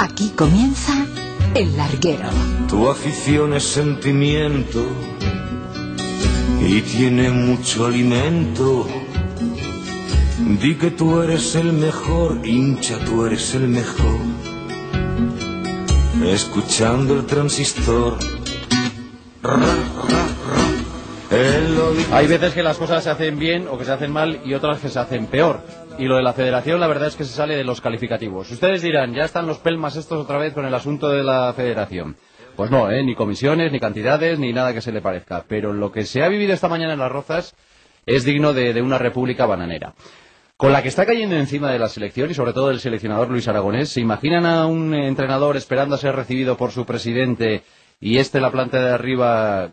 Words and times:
Aquí 0.00 0.30
comienza 0.36 0.92
El 1.56 1.76
Larguero. 1.76 2.28
Tu 2.68 2.88
afición 2.88 3.52
es 3.52 3.64
sentimiento 3.64 4.86
y 6.60 6.82
tiene 6.82 7.30
mucho 7.30 7.86
alimento. 7.86 8.86
Di 10.60 10.76
que 10.76 10.92
tú 10.92 11.20
eres 11.20 11.56
el 11.56 11.72
mejor, 11.72 12.46
hincha, 12.46 13.00
tú 13.04 13.26
eres 13.26 13.56
el 13.56 13.66
mejor. 13.66 14.20
Escuchando 16.24 17.14
el 17.14 17.26
transistor. 17.26 18.18
Hay 22.12 22.26
veces 22.28 22.54
que 22.54 22.62
las 22.62 22.76
cosas 22.76 23.02
se 23.02 23.10
hacen 23.10 23.36
bien 23.36 23.66
o 23.68 23.76
que 23.76 23.84
se 23.84 23.90
hacen 23.90 24.12
mal 24.12 24.42
y 24.44 24.54
otras 24.54 24.78
que 24.78 24.90
se 24.90 25.00
hacen 25.00 25.26
peor. 25.26 25.60
Y 25.98 26.04
lo 26.04 26.16
de 26.16 26.22
la 26.22 26.32
federación, 26.32 26.78
la 26.78 26.86
verdad 26.86 27.08
es 27.08 27.16
que 27.16 27.24
se 27.24 27.34
sale 27.34 27.56
de 27.56 27.64
los 27.64 27.80
calificativos. 27.80 28.48
Ustedes 28.52 28.82
dirán, 28.82 29.14
ya 29.14 29.24
están 29.24 29.48
los 29.48 29.58
pelmas 29.58 29.96
estos 29.96 30.22
otra 30.22 30.38
vez 30.38 30.54
con 30.54 30.64
el 30.64 30.72
asunto 30.72 31.08
de 31.08 31.24
la 31.24 31.52
federación. 31.54 32.16
Pues 32.54 32.70
no, 32.70 32.88
¿eh? 32.88 33.02
ni 33.02 33.16
comisiones, 33.16 33.72
ni 33.72 33.80
cantidades, 33.80 34.38
ni 34.38 34.52
nada 34.52 34.72
que 34.72 34.80
se 34.80 34.92
le 34.92 35.02
parezca. 35.02 35.44
Pero 35.48 35.72
lo 35.72 35.90
que 35.90 36.06
se 36.06 36.22
ha 36.22 36.28
vivido 36.28 36.54
esta 36.54 36.68
mañana 36.68 36.92
en 36.92 37.00
Las 37.00 37.10
Rozas 37.10 37.56
es 38.06 38.24
digno 38.24 38.52
de, 38.52 38.72
de 38.72 38.80
una 38.80 38.98
república 38.98 39.44
bananera. 39.46 39.94
Con 40.56 40.72
la 40.72 40.82
que 40.82 40.88
está 40.88 41.04
cayendo 41.04 41.34
encima 41.34 41.72
de 41.72 41.80
la 41.80 41.88
selección 41.88 42.30
y 42.30 42.34
sobre 42.34 42.52
todo 42.52 42.70
el 42.70 42.78
seleccionador 42.78 43.28
Luis 43.28 43.48
Aragonés, 43.48 43.88
¿se 43.88 44.00
imaginan 44.00 44.46
a 44.46 44.66
un 44.66 44.94
entrenador 44.94 45.56
esperando 45.56 45.96
a 45.96 45.98
ser 45.98 46.14
recibido 46.14 46.56
por 46.56 46.70
su 46.70 46.86
presidente 46.86 47.64
y 48.00 48.18
este 48.18 48.40
la 48.40 48.52
planta 48.52 48.80
de 48.80 48.90
arriba 48.90 49.72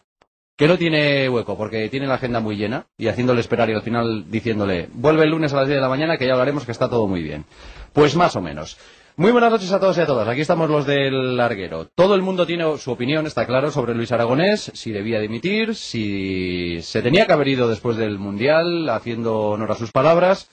que 0.57 0.67
no 0.67 0.77
tiene 0.77 1.27
hueco 1.29 1.57
porque 1.57 1.89
tiene 1.89 2.07
la 2.07 2.15
agenda 2.15 2.39
muy 2.39 2.55
llena 2.55 2.87
y 2.97 3.07
haciéndole 3.07 3.41
esperar 3.41 3.69
y 3.69 3.73
al 3.73 3.81
final 3.81 4.29
diciéndole 4.29 4.89
vuelve 4.93 5.23
el 5.23 5.31
lunes 5.31 5.53
a 5.53 5.57
las 5.57 5.67
10 5.67 5.77
de 5.77 5.81
la 5.81 5.89
mañana 5.89 6.17
que 6.17 6.25
ya 6.25 6.33
hablaremos 6.33 6.65
que 6.65 6.71
está 6.71 6.89
todo 6.89 7.07
muy 7.07 7.21
bien. 7.21 7.45
Pues 7.93 8.15
más 8.15 8.35
o 8.35 8.41
menos. 8.41 8.77
Muy 9.17 9.31
buenas 9.31 9.49
noches 9.49 9.71
a 9.71 9.79
todos 9.79 9.97
y 9.97 10.01
a 10.01 10.05
todas. 10.05 10.27
Aquí 10.27 10.41
estamos 10.41 10.69
los 10.69 10.85
del 10.85 11.37
larguero. 11.37 11.87
Todo 11.95 12.15
el 12.15 12.21
mundo 12.21 12.45
tiene 12.45 12.77
su 12.77 12.91
opinión, 12.91 13.25
está 13.25 13.45
claro, 13.45 13.71
sobre 13.71 13.95
Luis 13.95 14.11
Aragonés, 14.11 14.71
si 14.73 14.91
debía 14.91 15.21
dimitir, 15.21 15.73
si 15.73 16.81
se 16.81 17.01
tenía 17.01 17.25
que 17.25 17.31
haber 17.31 17.47
ido 17.47 17.69
después 17.69 17.95
del 17.95 18.19
Mundial, 18.19 18.89
haciendo 18.89 19.51
honor 19.51 19.71
a 19.71 19.75
sus 19.75 19.93
palabras. 19.93 20.49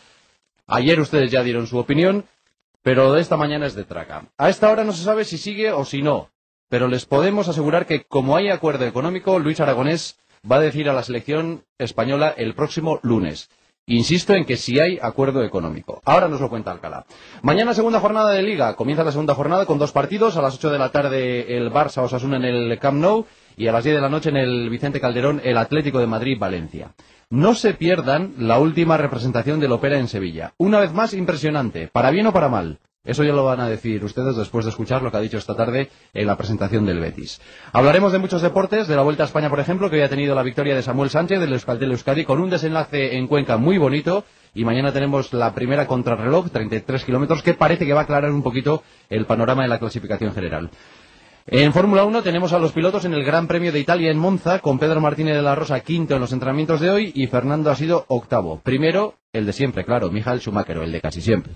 Ayer 0.69 1.01
ustedes 1.01 1.33
ya 1.33 1.43
dieron 1.43 1.67
su 1.67 1.77
opinión, 1.77 2.27
pero 2.83 3.13
de 3.13 3.21
esta 3.21 3.37
mañana 3.37 3.67
es 3.67 3.75
de 3.75 3.83
traca. 3.83 4.27
A 4.39 4.49
esta 4.49 4.71
hora 4.71 4.85
no 4.85 4.93
se 4.93 5.03
sabe 5.03 5.25
si 5.25 5.39
sigue 5.39 5.73
o 5.73 5.85
si 5.85 6.01
no, 6.01 6.31
pero 6.73 6.89
les 6.89 7.05
podemos 7.05 7.49
asegurar 7.49 7.85
que 7.85 8.05
como 8.05 8.35
hay 8.35 8.49
acuerdo 8.49 8.87
económico, 8.87 9.39
Luis 9.39 9.61
Aragonés 9.61 10.19
va 10.51 10.57
a 10.57 10.61
decir 10.61 10.89
a 10.89 10.95
la 10.95 11.03
selección 11.03 11.67
española 11.77 12.33
el 12.35 12.55
próximo 12.55 12.99
lunes. 13.03 13.51
Insisto 13.85 14.33
en 14.33 14.47
que 14.47 14.57
si 14.57 14.81
hay 14.81 14.99
acuerdo 15.03 15.45
económico. 15.45 16.01
Ahora 16.07 16.29
nos 16.29 16.41
lo 16.41 16.49
cuenta 16.49 16.71
Alcalá. 16.71 17.05
Mañana 17.43 17.75
segunda 17.75 18.01
jornada 18.01 18.31
de 18.31 18.43
Liga. 18.43 18.75
Comienza 18.75 19.05
la 19.05 19.13
segunda 19.13 19.35
jornada 19.35 19.67
con 19.67 19.79
dos 19.79 19.93
partidos. 19.93 20.39
A 20.39 20.41
las 20.41 20.55
8 20.55 20.71
de 20.71 20.79
la 20.79 20.89
tarde 20.89 21.59
el 21.59 21.71
Barça 21.71 22.03
Osasuna 22.05 22.39
en 22.39 22.45
el 22.47 22.79
Camp 22.79 22.99
Nou 22.99 23.27
y 23.55 23.67
a 23.67 23.73
las 23.73 23.85
10 23.85 23.97
de 23.97 24.01
la 24.01 24.09
noche 24.09 24.31
en 24.31 24.39
el 24.39 24.71
Vicente 24.71 24.99
Calderón 24.99 25.43
el 25.45 25.59
Atlético 25.59 25.99
de 25.99 26.07
Madrid 26.07 26.39
Valencia. 26.41 26.95
No 27.29 27.55
se 27.55 27.75
pierdan 27.75 28.33
la 28.39 28.59
última 28.59 28.97
representación 28.97 29.61
del 29.61 29.73
Opera 29.73 29.99
en 29.99 30.09
Sevilla. 30.09 30.55
Una 30.57 30.81
vez 30.81 30.95
más 30.95 31.13
impresionante, 31.13 31.89
para 31.89 32.11
bien 32.11 32.29
o 32.29 32.33
para 32.33 32.49
mal. 32.49 32.79
Eso 33.05 33.25
ya 33.25 33.33
lo 33.33 33.45
van 33.45 33.59
a 33.59 33.69
decir 33.69 34.05
ustedes 34.05 34.37
después 34.37 34.65
de 34.65 34.71
escuchar 34.71 35.03
lo 35.03 35.11
que 35.11 35.17
ha 35.17 35.21
dicho 35.21 35.37
esta 35.37 35.57
tarde 35.57 35.91
en 36.15 36.25
la 36.25 36.37
presentación 36.37 36.87
del 36.87 37.01
Betis. 37.01 37.41
Hablaremos 37.73 38.13
de 38.13 38.21
muchos 38.21 38.43
deportes, 38.43 38.87
de 38.87 38.95
la 38.95 39.03
Vuelta 39.03 39.25
a 39.25 39.27
España, 39.27 39.51
por 39.51 39.59
ejemplo, 39.59 39.91
que 39.91 39.97
hoy 39.97 40.03
ha 40.03 40.09
tenido 40.09 40.37
la 40.37 40.45
victoria 40.45 40.77
de 40.77 40.85
Samuel 40.85 41.11
Sánchez 41.11 41.41
del 41.41 41.53
Euskaltel 41.53 41.91
Euskadi 41.91 42.25
con 42.25 42.41
un 42.41 42.49
desenlace 42.49 43.17
en 43.17 43.27
Cuenca 43.27 43.57
muy 43.57 43.77
bonito. 43.77 44.25
Y 44.55 44.65
mañana 44.65 44.93
tenemos 44.93 45.33
la 45.33 45.53
primera 45.53 45.89
contrarreloj, 45.89 46.51
33 46.53 47.05
kilómetros, 47.05 47.43
que 47.43 47.55
parece 47.55 47.87
que 47.87 47.93
va 47.93 48.01
a 48.01 48.05
aclarar 48.05 48.31
un 48.31 48.45
poquito 48.45 48.85
el 49.11 49.27
panorama 49.27 49.63
de 49.63 49.69
la 49.69 49.81
clasificación 49.81 50.33
general. 50.33 50.71
En 51.47 51.73
Fórmula 51.73 52.05
1 52.05 52.23
tenemos 52.23 52.53
a 52.53 52.59
los 52.61 52.71
pilotos 52.71 53.05
en 53.05 53.15
el 53.15 53.25
Gran 53.25 53.49
Premio 53.49 53.73
de 53.73 53.81
Italia 53.81 54.13
en 54.13 54.19
Monza, 54.19 54.61
con 54.61 54.79
Pedro 54.79 55.01
Martínez 55.01 55.35
de 55.35 55.43
la 55.43 55.57
Rosa 55.57 55.81
quinto 55.81 56.15
en 56.15 56.21
los 56.21 56.33
entrenamientos 56.33 56.81
de 56.81 56.89
hoy 56.89 57.13
y 57.17 57.27
Fernando 57.27 57.69
ha 57.71 57.75
sido 57.75 58.05
octavo. 58.07 58.61
Primero, 58.63 59.15
el 59.33 59.45
de 59.45 59.53
siempre, 59.53 59.85
claro, 59.85 60.09
Michael 60.09 60.41
Schumacher, 60.41 60.79
el 60.79 60.93
de 60.93 61.01
casi 61.01 61.21
siempre. 61.21 61.55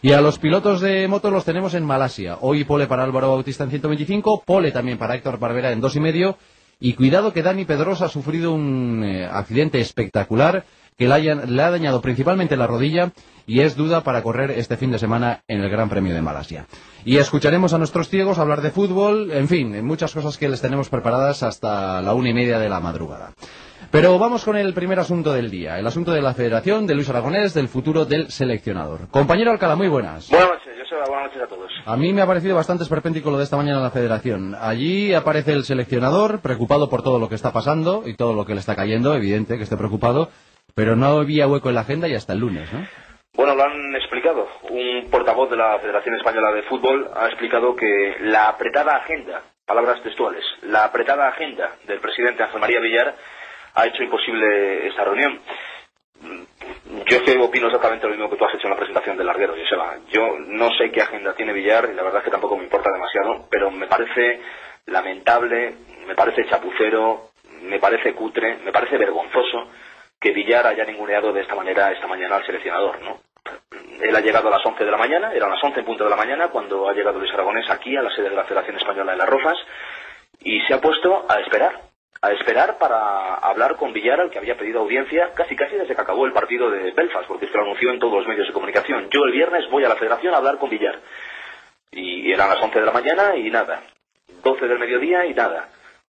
Y 0.00 0.12
a 0.12 0.22
los 0.22 0.38
pilotos 0.38 0.80
de 0.80 1.06
moto 1.08 1.30
los 1.30 1.44
tenemos 1.44 1.74
en 1.74 1.84
Malasia. 1.84 2.38
Hoy 2.40 2.64
pole 2.64 2.86
para 2.86 3.04
Álvaro 3.04 3.28
Bautista 3.28 3.64
en 3.64 3.70
125, 3.70 4.44
pole 4.46 4.72
también 4.72 4.96
para 4.96 5.14
Héctor 5.14 5.38
Barbera 5.38 5.72
en 5.72 5.82
dos 5.82 5.94
y 5.96 6.00
medio. 6.00 6.38
Y 6.80 6.94
cuidado 6.94 7.34
que 7.34 7.42
Dani 7.42 7.66
Pedrosa 7.66 8.06
ha 8.06 8.08
sufrido 8.08 8.52
un 8.52 9.04
eh, 9.04 9.26
accidente 9.26 9.78
espectacular 9.78 10.64
que 10.98 11.06
le, 11.08 11.14
hayan- 11.14 11.54
le 11.54 11.62
ha 11.62 11.70
dañado 11.70 12.00
principalmente 12.02 12.56
la 12.56 12.66
rodilla 12.66 13.12
y 13.46 13.60
es 13.60 13.76
duda 13.76 14.02
para 14.02 14.22
correr 14.22 14.50
este 14.50 14.76
fin 14.76 14.90
de 14.90 14.98
semana 14.98 15.42
en 15.46 15.60
el 15.62 15.70
Gran 15.70 15.88
Premio 15.88 16.12
de 16.12 16.20
Malasia. 16.20 16.66
Y 17.04 17.16
escucharemos 17.18 17.72
a 17.72 17.78
nuestros 17.78 18.08
ciegos 18.08 18.38
hablar 18.38 18.60
de 18.62 18.72
fútbol, 18.72 19.30
en 19.30 19.46
fin, 19.48 19.74
en 19.76 19.86
muchas 19.86 20.12
cosas 20.12 20.36
que 20.36 20.48
les 20.48 20.60
tenemos 20.60 20.88
preparadas 20.90 21.42
hasta 21.44 22.02
la 22.02 22.14
una 22.14 22.30
y 22.30 22.34
media 22.34 22.58
de 22.58 22.68
la 22.68 22.80
madrugada. 22.80 23.32
Pero 23.92 24.18
vamos 24.18 24.44
con 24.44 24.56
el 24.56 24.74
primer 24.74 24.98
asunto 24.98 25.32
del 25.32 25.50
día, 25.50 25.78
el 25.78 25.86
asunto 25.86 26.10
de 26.12 26.20
la 26.20 26.34
Federación, 26.34 26.86
de 26.86 26.94
Luis 26.96 27.08
Aragonés, 27.08 27.54
del 27.54 27.68
futuro 27.68 28.04
del 28.04 28.30
seleccionador. 28.30 29.08
Compañero 29.08 29.52
Alcalá, 29.52 29.76
muy 29.76 29.88
buenas. 29.88 30.28
Buenas 30.28 30.48
noches, 30.50 30.72
Joseba, 30.82 31.04
buenas 31.08 31.26
noches 31.28 31.42
a 31.42 31.46
todos. 31.46 31.70
A 31.86 31.96
mí 31.96 32.12
me 32.12 32.20
ha 32.20 32.26
parecido 32.26 32.56
bastante 32.56 32.82
esperpéntico 32.82 33.30
lo 33.30 33.38
de 33.38 33.44
esta 33.44 33.56
mañana 33.56 33.78
en 33.78 33.84
la 33.84 33.90
Federación. 33.90 34.54
Allí 34.60 35.14
aparece 35.14 35.52
el 35.52 35.64
seleccionador, 35.64 36.40
preocupado 36.40 36.90
por 36.90 37.02
todo 37.02 37.18
lo 37.20 37.28
que 37.30 37.36
está 37.36 37.52
pasando 37.52 38.02
y 38.04 38.14
todo 38.14 38.34
lo 38.34 38.44
que 38.44 38.52
le 38.54 38.60
está 38.60 38.74
cayendo, 38.76 39.14
evidente 39.14 39.56
que 39.56 39.62
esté 39.62 39.76
preocupado, 39.78 40.28
pero 40.78 40.94
no 40.94 41.06
había 41.06 41.48
hueco 41.48 41.70
en 41.70 41.74
la 41.74 41.80
agenda 41.80 42.06
y 42.06 42.14
hasta 42.14 42.34
el 42.34 42.38
lunes, 42.38 42.72
¿no? 42.72 42.86
Bueno, 43.34 43.56
lo 43.56 43.64
han 43.64 43.96
explicado. 43.96 44.48
Un 44.70 45.08
portavoz 45.10 45.50
de 45.50 45.56
la 45.56 45.76
Federación 45.80 46.14
Española 46.14 46.52
de 46.52 46.62
Fútbol 46.62 47.10
ha 47.16 47.26
explicado 47.26 47.74
que 47.74 48.14
la 48.20 48.48
apretada 48.48 48.94
agenda, 48.94 49.42
palabras 49.66 50.00
textuales, 50.04 50.44
la 50.62 50.84
apretada 50.84 51.26
agenda 51.26 51.74
del 51.84 51.98
presidente 51.98 52.44
Ángel 52.44 52.60
María 52.60 52.78
Villar 52.78 53.16
ha 53.74 53.86
hecho 53.88 54.04
imposible 54.04 54.86
esa 54.86 55.02
reunión. 55.02 55.40
Yo 57.10 57.44
opino 57.44 57.66
exactamente 57.66 58.06
lo 58.06 58.12
mismo 58.12 58.30
que 58.30 58.36
tú 58.36 58.44
has 58.44 58.54
hecho 58.54 58.68
en 58.68 58.70
la 58.70 58.78
presentación 58.78 59.16
del 59.16 59.26
larguero, 59.26 59.56
Joseba. 59.60 59.96
Yo 60.12 60.38
no 60.46 60.70
sé 60.78 60.92
qué 60.92 61.02
agenda 61.02 61.34
tiene 61.34 61.52
Villar 61.54 61.88
y 61.90 61.96
la 61.96 62.04
verdad 62.04 62.20
es 62.20 62.26
que 62.26 62.30
tampoco 62.30 62.56
me 62.56 62.62
importa 62.62 62.92
demasiado, 62.92 63.48
pero 63.50 63.72
me 63.72 63.88
parece 63.88 64.42
lamentable, 64.86 65.74
me 66.06 66.14
parece 66.14 66.46
chapucero, 66.48 67.30
me 67.62 67.80
parece 67.80 68.14
cutre, 68.14 68.58
me 68.64 68.70
parece 68.70 68.96
vergonzoso 68.96 69.66
que 70.20 70.32
Villar 70.32 70.66
haya 70.66 70.84
ninguneado 70.84 71.32
de 71.32 71.42
esta 71.42 71.54
manera 71.54 71.92
esta 71.92 72.06
mañana 72.06 72.36
al 72.36 72.46
seleccionador, 72.46 73.00
¿no? 73.02 73.20
Él 74.00 74.14
ha 74.14 74.20
llegado 74.20 74.48
a 74.48 74.52
las 74.52 74.64
11 74.64 74.84
de 74.84 74.90
la 74.90 74.96
mañana, 74.96 75.32
eran 75.32 75.50
las 75.50 75.62
11 75.62 75.80
en 75.80 75.86
punto 75.86 76.04
de 76.04 76.10
la 76.10 76.16
mañana 76.16 76.48
cuando 76.48 76.88
ha 76.88 76.92
llegado 76.92 77.18
Luis 77.18 77.32
Aragonés 77.32 77.68
aquí 77.70 77.96
a 77.96 78.02
la 78.02 78.14
sede 78.14 78.30
de 78.30 78.36
la 78.36 78.44
Federación 78.44 78.76
Española 78.76 79.12
de 79.12 79.18
las 79.18 79.28
Rozas 79.28 79.56
y 80.40 80.60
se 80.62 80.74
ha 80.74 80.80
puesto 80.80 81.26
a 81.28 81.40
esperar, 81.40 81.80
a 82.22 82.32
esperar 82.32 82.78
para 82.78 83.34
hablar 83.34 83.76
con 83.76 83.92
Villar 83.92 84.20
al 84.20 84.30
que 84.30 84.38
había 84.38 84.56
pedido 84.56 84.80
audiencia 84.80 85.32
casi 85.34 85.56
casi 85.56 85.76
desde 85.76 85.94
que 85.94 86.00
acabó 86.00 86.26
el 86.26 86.32
partido 86.32 86.70
de 86.70 86.92
Belfast, 86.92 87.26
porque 87.26 87.46
esto 87.46 87.58
lo 87.58 87.64
anunció 87.64 87.90
en 87.90 87.98
todos 87.98 88.14
los 88.14 88.28
medios 88.28 88.46
de 88.46 88.52
comunicación. 88.52 89.08
Yo 89.10 89.24
el 89.24 89.32
viernes 89.32 89.68
voy 89.70 89.84
a 89.84 89.88
la 89.88 89.96
Federación 89.96 90.34
a 90.34 90.38
hablar 90.38 90.58
con 90.58 90.70
Villar. 90.70 91.00
Y 91.90 92.30
eran 92.30 92.50
las 92.50 92.60
11 92.60 92.78
de 92.78 92.86
la 92.86 92.92
mañana 92.92 93.36
y 93.36 93.50
nada. 93.50 93.82
12 94.42 94.68
del 94.68 94.78
mediodía 94.78 95.26
y 95.26 95.34
nada. 95.34 95.68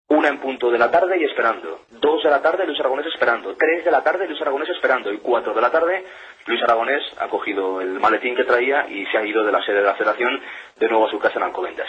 Una 0.09 0.28
en 0.28 0.40
punto 0.40 0.72
de 0.72 0.78
la 0.78 0.90
tarde 0.90 1.18
y 1.20 1.24
esperando. 1.24 1.81
Dos 1.92 2.24
de 2.24 2.30
la 2.30 2.42
tarde 2.42 2.66
Luis 2.66 2.80
Aragonés 2.80 3.06
esperando. 3.08 3.56
Tres 3.56 3.86
de 3.86 3.92
la 3.92 4.03
tarde 4.03 4.28
Luis 4.28 4.42
Aragonés 4.42 4.70
esperando. 4.70 5.12
Y 5.14 5.20
cuatro 5.20 5.53
de 5.53 5.62
la 5.62 5.72
tarde 5.72 6.03
Luis 6.46 6.62
Aragonés 6.64 7.03
ha 7.20 7.28
cogido 7.28 7.80
el 7.80 8.00
maletín 8.00 8.36
que 8.36 8.44
traía 8.44 8.88
y 8.90 9.06
se 9.06 9.18
ha 9.18 9.25
ido 9.25 9.44
de 9.44 9.52
la 9.52 9.64
sede 9.64 9.78
de 9.78 9.84
la 9.84 9.96
federación 9.96 10.42
de 10.78 10.88
nuevo 10.90 11.08
a 11.08 11.12
su 11.12 11.20
casa 11.20 11.38
en 11.38 11.44
Alcobendas. 11.44 11.88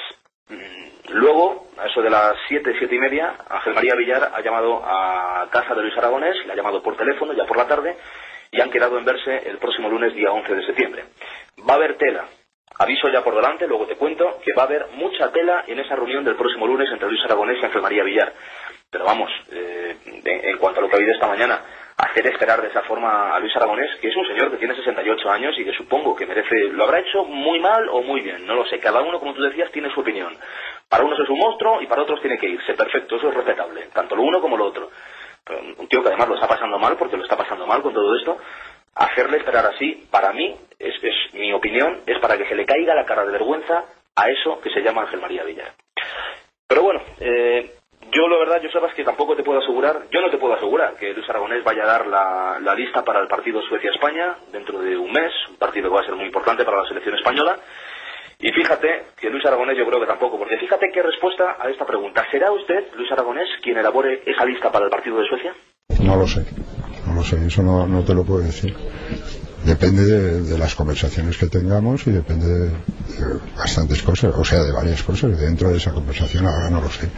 Mm, 0.49 0.91
Luego, 1.13 1.67
a 1.77 1.87
eso 1.87 2.03
de 2.03 2.11
las 2.11 2.35
siete, 2.47 2.75
siete 2.79 2.95
y 2.95 2.99
media, 2.99 3.35
Ángel 3.49 3.75
María 3.75 3.95
Villar 3.97 4.31
ha 4.33 4.41
llamado 4.43 4.81
a 4.85 5.49
casa 5.51 5.75
de 5.75 5.83
Luis 5.83 5.97
Aragonés, 5.97 6.37
le 6.47 6.53
ha 6.53 6.57
llamado 6.57 6.83
por 6.83 6.97
teléfono 6.97 7.33
ya 7.33 7.45
por 7.47 7.57
la 7.57 7.67
tarde 7.67 7.97
y 8.53 8.61
han 8.61 8.71
quedado 8.71 8.97
en 8.97 9.05
verse 9.05 9.49
el 9.49 9.59
próximo 9.59 9.89
lunes 9.89 10.15
día 10.15 10.31
11 10.31 10.55
de 10.55 10.67
septiembre. 10.67 11.05
Va 11.69 11.75
a 11.75 11.77
haber 11.77 11.97
tela. 11.97 12.27
Aviso 12.81 13.11
ya 13.11 13.23
por 13.23 13.35
delante, 13.35 13.67
luego 13.67 13.87
te 13.87 13.97
cuento 13.97 14.39
que 14.43 14.55
va 14.55 14.63
a 14.63 14.65
haber 14.65 14.87
mucha 14.95 15.31
tela 15.31 15.65
en 15.67 15.79
esa 15.79 15.95
reunión 15.97 16.25
del 16.25 16.35
próximo 16.35 16.67
lunes 16.67 16.89
entre 16.91 17.11
Luis 17.11 17.23
Aragonés 17.27 17.59
y 17.61 17.65
Ángel 17.67 17.83
María 17.83 18.03
Villar. 18.03 18.33
Pero 18.91 19.05
vamos, 19.05 19.31
eh, 19.53 19.97
en, 20.25 20.57
cuanto 20.57 20.81
a 20.81 20.83
lo 20.83 20.89
que 20.89 20.95
ha 20.95 20.97
habido 20.97 21.13
esta 21.13 21.27
mañana, 21.27 21.61
hacer 21.99 22.27
esperar 22.29 22.63
de 22.63 22.69
esa 22.69 22.81
forma 22.85 23.37
a 23.37 23.39
Luis 23.39 23.55
Aragonés, 23.55 23.91
que 24.01 24.09
es 24.09 24.17
un 24.17 24.27
señor 24.27 24.51
que 24.51 24.57
tiene 24.57 24.75
68 24.75 25.31
años 25.31 25.59
y 25.59 25.65
que 25.67 25.75
supongo 25.75 26.17
que 26.17 26.25
merece, 26.25 26.69
lo 26.73 26.85
habrá 26.85 27.01
hecho 27.01 27.23
muy 27.27 27.61
mal 27.61 27.87
o 27.91 28.01
muy 28.01 28.23
bien, 28.23 28.47
no 28.47 28.55
lo 28.55 28.65
sé. 28.65 28.79
Cada 28.79 29.03
uno, 29.03 29.21
como 29.21 29.35
tú 29.35 29.43
decías, 29.43 29.71
tiene 29.71 29.93
su 29.93 30.01
opinión. 30.01 30.35
Para 30.89 31.05
unos 31.05 31.21
es 31.21 31.29
un 31.29 31.39
monstruo 31.39 31.83
y 31.83 31.87
para 31.87 32.05
otros 32.05 32.23
tiene 32.23 32.39
que 32.39 32.49
irse. 32.49 32.73
Perfecto, 32.73 33.17
eso 33.17 33.29
es 33.29 33.35
respetable, 33.35 33.89
tanto 33.93 34.17
lo 34.17 34.23
uno 34.23 34.41
como 34.41 34.57
lo 34.57 34.65
otro. 34.65 34.91
Un 35.77 35.87
tío 35.87 36.01
que 36.01 36.09
además 36.09 36.29
lo 36.29 36.35
está 36.37 36.49
pasando 36.49 36.79
mal, 36.79 36.97
porque 36.97 37.19
lo 37.19 37.25
está 37.25 37.37
pasando 37.37 37.67
mal 37.67 37.83
con 37.83 37.93
todo 37.93 38.17
esto, 38.17 38.39
hacerle 38.95 39.39
esperar 39.39 39.67
así, 39.67 40.07
para 40.11 40.33
mí, 40.33 40.57
es, 40.79 40.95
mi 41.33 41.53
opinión, 41.53 42.01
es 42.07 42.19
para 42.19 42.37
que 42.37 42.47
se 42.47 42.55
le 42.55 42.67
caiga 42.67 42.95
la 42.95 43.05
cara 43.05 43.25
de 43.25 43.33
vergüenza 43.33 43.85
a 44.17 44.31
eso 44.31 44.61
que 44.61 44.71
se 44.71 44.81
llama 44.81 45.03
Ángel 45.03 45.21
María 45.21 45.45
Villar. 45.45 45.73
Pero 46.67 46.83
bueno, 46.83 47.01
eh, 47.21 47.75
yo 48.13 48.29
la 48.29 48.39
verdad, 48.39 48.61
yo 48.63 48.71
sabes 48.71 48.95
que 48.95 49.05
tampoco 49.05 49.37
te 49.37 49.43
puedo 49.43 49.61
asegurar, 49.61 50.03
yo 50.11 50.21
no 50.21 50.31
te 50.31 50.39
puedo 50.39 50.55
asegurar 50.55 50.95
que 50.97 51.13
Luis 51.13 51.29
Aragonés 51.29 51.63
vaya 51.65 51.85
a 51.85 51.87
dar 51.87 52.07
la, 52.07 52.59
la 52.61 52.75
lista 52.75 53.05
para 53.05 53.21
el 53.21 53.29
partido 53.29 53.63
Suecia-España 53.63 54.37
dentro 54.53 54.81
de 54.81 54.97
un 54.97 55.13
mes, 55.13 55.33
un 55.49 55.57
partido 55.57 55.89
que 55.89 55.95
va 55.95 56.01
a 56.01 56.07
ser 56.07 56.15
muy 56.15 56.27
importante 56.27 56.65
para 56.65 56.83
la 56.83 56.89
selección 56.89 57.15
española. 57.17 57.59
Y 58.43 58.51
fíjate 58.53 59.05
que 59.21 59.29
Luis 59.29 59.45
Aragonés 59.45 59.77
yo 59.77 59.87
creo 59.87 60.01
que 60.01 60.07
tampoco, 60.07 60.39
porque 60.39 60.57
fíjate 60.57 60.91
qué 60.93 61.03
respuesta 61.03 61.57
a 61.61 61.69
esta 61.69 61.85
pregunta. 61.85 62.27
¿Será 62.31 62.51
usted, 62.51 62.87
Luis 62.95 63.13
Aragonés, 63.13 63.49
quien 63.63 63.77
elabore 63.77 64.23
esa 64.25 64.47
lista 64.47 64.73
para 64.73 64.87
el 64.87 64.91
partido 64.91 65.19
de 65.19 65.29
Suecia? 65.29 65.55
No 66.03 66.17
lo 66.17 66.27
sé, 66.27 66.41
lo 67.21 67.25
sé, 67.25 67.47
eso 67.47 67.63
no, 67.63 67.87
no 67.87 68.03
te 68.03 68.15
lo 68.15 68.25
puedo 68.25 68.41
decir. 68.41 68.75
Depende 69.65 70.03
de, 70.05 70.43
de 70.43 70.59
las 70.59 70.75
conversaciones 70.75 71.37
que 71.37 71.47
tengamos 71.47 72.07
y 72.07 72.11
depende 72.13 72.47
de, 72.47 72.69
de 72.69 73.41
bastantes 73.57 74.03
cosas, 74.03 74.35
o 74.35 74.45
sea, 74.45 74.63
de 74.63 74.73
varias 74.73 75.03
cosas. 75.03 75.39
Dentro 75.39 75.69
de 75.71 75.77
esa 75.77 75.93
conversación 75.93 76.47
ahora 76.47 76.71
no 76.71 76.81
lo 76.81 76.89
sé. 76.89 77.09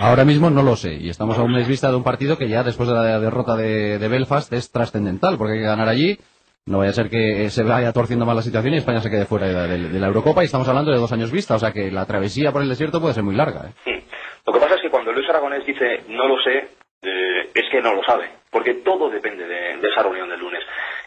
Ahora 0.00 0.24
mismo 0.24 0.50
no 0.50 0.64
lo 0.64 0.74
sé, 0.74 0.94
y 0.94 1.08
estamos 1.08 1.38
a 1.38 1.42
un 1.42 1.52
mes 1.52 1.68
vista 1.68 1.88
de 1.88 1.96
un 1.96 2.02
partido 2.02 2.36
que 2.36 2.48
ya 2.48 2.64
después 2.64 2.88
de 2.88 2.96
la 2.96 3.20
derrota 3.20 3.54
de, 3.56 3.98
de 4.00 4.08
Belfast 4.08 4.52
es 4.52 4.72
trascendental, 4.72 5.38
porque 5.38 5.52
hay 5.52 5.58
que 5.60 5.66
ganar 5.66 5.88
allí, 5.88 6.18
no 6.66 6.78
vaya 6.78 6.90
a 6.90 6.94
ser 6.94 7.08
que 7.08 7.48
se 7.50 7.62
vaya 7.62 7.92
torciendo 7.92 8.26
mal 8.26 8.34
la 8.34 8.42
situación 8.42 8.74
y 8.74 8.78
España 8.78 9.00
se 9.00 9.08
quede 9.08 9.24
fuera 9.26 9.46
de, 9.46 9.52
la- 9.54 9.68
de 9.68 10.00
la 10.00 10.06
Eurocopa, 10.08 10.42
y 10.42 10.46
estamos 10.46 10.66
hablando 10.66 10.90
de 10.90 10.98
dos 10.98 11.12
años 11.12 11.30
vista, 11.30 11.54
o 11.54 11.58
sea 11.60 11.70
que 11.70 11.92
la 11.92 12.06
travesía 12.06 12.50
por 12.50 12.62
el 12.62 12.68
desierto 12.68 13.00
puede 13.00 13.14
ser 13.14 13.22
muy 13.22 13.36
larga. 13.36 13.70
¿eh? 13.86 14.02
Lo 14.44 14.52
que 14.52 14.58
pasa 14.58 14.74
es 14.74 14.82
que 14.82 14.90
cuando 14.90 15.12
Luis 15.12 15.28
Aragonés 15.30 15.64
dice 15.64 15.84
no 16.08 16.26
lo 16.26 16.42
sé, 16.42 16.70
eh, 17.04 17.50
es 17.54 17.68
que 17.70 17.80
no 17.80 17.94
lo 17.94 18.02
sabe, 18.04 18.30
porque 18.50 18.74
todo 18.74 19.10
depende 19.10 19.46
de, 19.46 19.78
esa 19.88 20.02
reunión 20.02 20.28
del 20.28 20.40
lunes. 20.40 20.62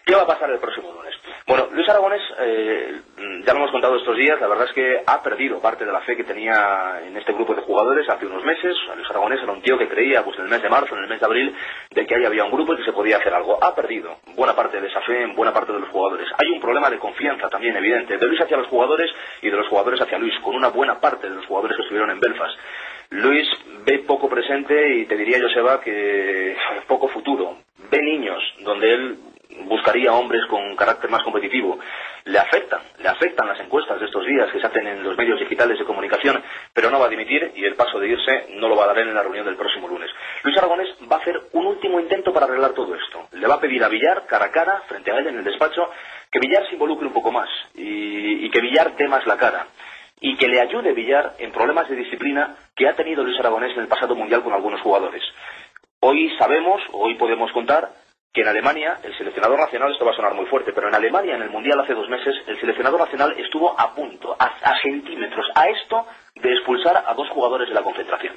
¿Qué 0.05 0.15
va 0.15 0.21
a 0.21 0.27
pasar 0.27 0.49
el 0.49 0.59
próximo 0.59 0.91
lunes? 0.93 1.13
Bueno, 1.45 1.67
Luis 1.71 1.87
Aragonés, 1.89 2.21
eh, 2.39 3.01
ya 3.45 3.53
lo 3.53 3.59
hemos 3.59 3.71
contado 3.71 3.97
estos 3.97 4.15
días, 4.15 4.39
la 4.39 4.47
verdad 4.47 4.67
es 4.67 4.73
que 4.73 5.01
ha 5.05 5.21
perdido 5.21 5.59
parte 5.59 5.85
de 5.85 5.91
la 5.91 6.01
fe 6.01 6.15
que 6.15 6.23
tenía 6.23 7.01
en 7.05 7.17
este 7.17 7.33
grupo 7.33 7.53
de 7.55 7.61
jugadores 7.61 8.07
hace 8.09 8.25
unos 8.25 8.43
meses. 8.43 8.75
Luis 8.95 9.09
Aragonés 9.09 9.41
era 9.41 9.51
un 9.51 9.61
tío 9.61 9.77
que 9.77 9.87
creía, 9.87 10.23
pues 10.23 10.37
en 10.37 10.45
el 10.45 10.49
mes 10.49 10.61
de 10.61 10.69
marzo, 10.69 10.95
en 10.95 11.03
el 11.03 11.09
mes 11.09 11.19
de 11.19 11.25
abril, 11.25 11.55
de 11.91 12.05
que 12.05 12.15
ahí 12.15 12.25
había 12.25 12.45
un 12.45 12.51
grupo 12.51 12.73
y 12.73 12.77
que 12.77 12.85
se 12.85 12.93
podía 12.93 13.17
hacer 13.17 13.33
algo. 13.33 13.57
Ha 13.61 13.75
perdido 13.75 14.17
buena 14.35 14.55
parte 14.55 14.79
de 14.79 14.87
esa 14.87 15.01
fe 15.01 15.23
en 15.23 15.35
buena 15.35 15.53
parte 15.53 15.73
de 15.73 15.79
los 15.79 15.89
jugadores. 15.89 16.27
Hay 16.37 16.49
un 16.49 16.61
problema 16.61 16.89
de 16.89 16.99
confianza 16.99 17.49
también 17.49 17.75
evidente, 17.75 18.17
de 18.17 18.25
Luis 18.27 18.41
hacia 18.41 18.57
los 18.57 18.67
jugadores 18.67 19.11
y 19.41 19.49
de 19.49 19.57
los 19.57 19.67
jugadores 19.67 20.01
hacia 20.01 20.17
Luis, 20.17 20.33
con 20.41 20.55
una 20.55 20.69
buena 20.69 20.99
parte 20.99 21.29
de 21.29 21.35
los 21.35 21.45
jugadores 21.45 21.75
que 21.75 21.83
estuvieron 21.83 22.11
en 22.11 22.19
Belfast. 22.19 22.57
Luis 23.09 23.47
ve 23.85 23.99
poco 23.99 24.29
presente 24.29 24.97
y 24.97 25.05
te 25.05 25.15
diría, 25.15 25.41
Joseba, 25.41 25.79
que 25.81 26.55
poco 26.87 27.07
futuro. 27.07 27.57
Ve 27.89 28.01
niños 28.01 28.41
donde 28.59 28.93
él 28.93 29.17
buscaría 29.65 30.13
hombres 30.13 30.45
con 30.47 30.75
carácter 30.75 31.09
más 31.09 31.23
competitivo. 31.23 31.79
Le 32.25 32.37
afectan, 32.37 32.81
le 32.99 33.07
afectan 33.07 33.47
las 33.47 33.59
encuestas 33.61 33.99
de 33.99 34.05
estos 34.05 34.25
días 34.25 34.51
que 34.51 34.59
se 34.59 34.67
hacen 34.67 34.85
en 34.85 35.03
los 35.03 35.17
medios 35.17 35.39
digitales 35.39 35.79
de 35.79 35.85
comunicación, 35.85 36.43
pero 36.73 36.91
no 36.91 36.99
va 36.99 37.05
a 37.05 37.09
dimitir 37.09 37.53
y 37.55 37.63
el 37.63 37.75
paso 37.75 37.97
de 37.99 38.09
irse 38.09 38.47
no 38.55 38.67
lo 38.67 38.75
va 38.75 38.83
a 38.83 38.87
dar 38.87 38.99
en 38.99 39.13
la 39.13 39.23
reunión 39.23 39.45
del 39.45 39.55
próximo 39.55 39.87
lunes. 39.87 40.11
Luis 40.43 40.57
Aragonés 40.57 40.89
va 41.09 41.15
a 41.15 41.19
hacer 41.19 41.39
un 41.53 41.65
último 41.65 41.99
intento 41.99 42.33
para 42.33 42.45
arreglar 42.45 42.71
todo 42.71 42.93
esto. 42.93 43.27
Le 43.31 43.47
va 43.47 43.55
a 43.55 43.61
pedir 43.61 43.83
a 43.83 43.87
Villar, 43.87 44.25
cara 44.25 44.45
a 44.45 44.51
cara, 44.51 44.83
frente 44.87 45.11
a 45.11 45.19
él 45.19 45.27
en 45.27 45.37
el 45.37 45.43
despacho, 45.45 45.89
que 46.29 46.39
Villar 46.39 46.67
se 46.67 46.73
involucre 46.73 47.07
un 47.07 47.13
poco 47.13 47.31
más 47.31 47.49
y, 47.73 48.45
y 48.45 48.49
que 48.49 48.59
Villar 48.59 48.95
dé 48.97 49.07
más 49.07 49.25
la 49.25 49.37
cara 49.37 49.67
y 50.19 50.35
que 50.35 50.47
le 50.47 50.61
ayude 50.61 50.93
Villar 50.93 51.35
en 51.39 51.51
problemas 51.51 51.89
de 51.89 51.95
disciplina 51.95 52.55
que 52.75 52.87
ha 52.87 52.95
tenido 52.95 53.23
Luis 53.23 53.39
Aragonés 53.39 53.73
en 53.73 53.81
el 53.81 53.87
pasado 53.87 54.15
mundial 54.15 54.43
con 54.43 54.53
algunos 54.53 54.81
jugadores. 54.81 55.23
Hoy 55.99 56.31
sabemos, 56.37 56.81
hoy 56.91 57.15
podemos 57.15 57.51
contar, 57.51 57.89
que 58.33 58.41
en 58.41 58.47
Alemania 58.47 58.99
el 59.03 59.17
seleccionador 59.17 59.59
nacional, 59.59 59.91
esto 59.91 60.05
va 60.05 60.11
a 60.11 60.15
sonar 60.15 60.33
muy 60.33 60.45
fuerte, 60.45 60.71
pero 60.73 60.87
en 60.87 60.95
Alemania 60.95 61.35
en 61.35 61.41
el 61.41 61.49
Mundial 61.49 61.79
hace 61.79 61.93
dos 61.93 62.07
meses 62.07 62.35
el 62.45 62.59
seleccionador 62.59 62.99
nacional 62.99 63.35
estuvo 63.39 63.79
a 63.79 63.95
punto, 63.95 64.35
a, 64.37 64.45
a 64.45 64.79
centímetros, 64.81 65.47
a 65.55 65.69
esto 65.69 66.05
de 66.35 66.51
expulsar 66.53 67.03
a 67.05 67.13
dos 67.13 67.29
jugadores 67.29 67.67
de 67.67 67.73
la 67.73 67.81
concentración. 67.81 68.35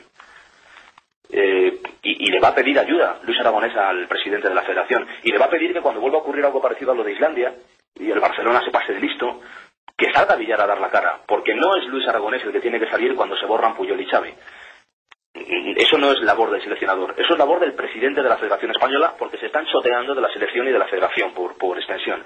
Eh, 1.32 1.80
y, 2.02 2.26
y 2.26 2.30
le 2.30 2.40
va 2.40 2.48
a 2.48 2.54
pedir 2.54 2.78
ayuda 2.78 3.20
Luis 3.22 3.38
Aragonés 3.38 3.76
al 3.76 4.08
presidente 4.08 4.48
de 4.48 4.54
la 4.54 4.62
federación 4.62 5.06
y 5.22 5.30
le 5.30 5.38
va 5.38 5.46
a 5.46 5.50
pedir 5.50 5.72
que 5.72 5.80
cuando 5.80 6.00
vuelva 6.00 6.18
a 6.18 6.22
ocurrir 6.22 6.44
algo 6.44 6.60
parecido 6.60 6.90
a 6.90 6.94
lo 6.94 7.04
de 7.04 7.12
Islandia 7.12 7.54
y 7.94 8.10
el 8.10 8.18
Barcelona 8.18 8.62
se 8.64 8.70
pase 8.70 8.94
de 8.94 9.00
listo, 9.00 9.40
que 10.00 10.12
salga 10.14 10.34
Villar 10.34 10.62
a 10.62 10.66
dar 10.66 10.80
la 10.80 10.88
cara, 10.88 11.20
porque 11.26 11.54
no 11.54 11.76
es 11.76 11.84
Luis 11.88 12.08
Aragonés 12.08 12.42
el 12.42 12.52
que 12.52 12.60
tiene 12.60 12.80
que 12.80 12.88
salir 12.88 13.14
cuando 13.14 13.36
se 13.36 13.44
borran 13.44 13.76
Puyol 13.76 14.00
y 14.00 14.06
Xavi. 14.06 14.34
Eso 15.76 15.98
no 15.98 16.10
es 16.10 16.20
labor 16.22 16.50
del 16.50 16.62
seleccionador, 16.62 17.14
eso 17.18 17.34
es 17.34 17.38
labor 17.38 17.60
del 17.60 17.74
presidente 17.74 18.22
de 18.22 18.28
la 18.30 18.38
Federación 18.38 18.70
Española 18.70 19.14
porque 19.18 19.36
se 19.36 19.46
están 19.46 19.66
choteando 19.66 20.14
de 20.14 20.22
la 20.22 20.32
selección 20.32 20.66
y 20.66 20.72
de 20.72 20.78
la 20.78 20.88
federación 20.88 21.34
por, 21.34 21.76
extensión. 21.76 22.24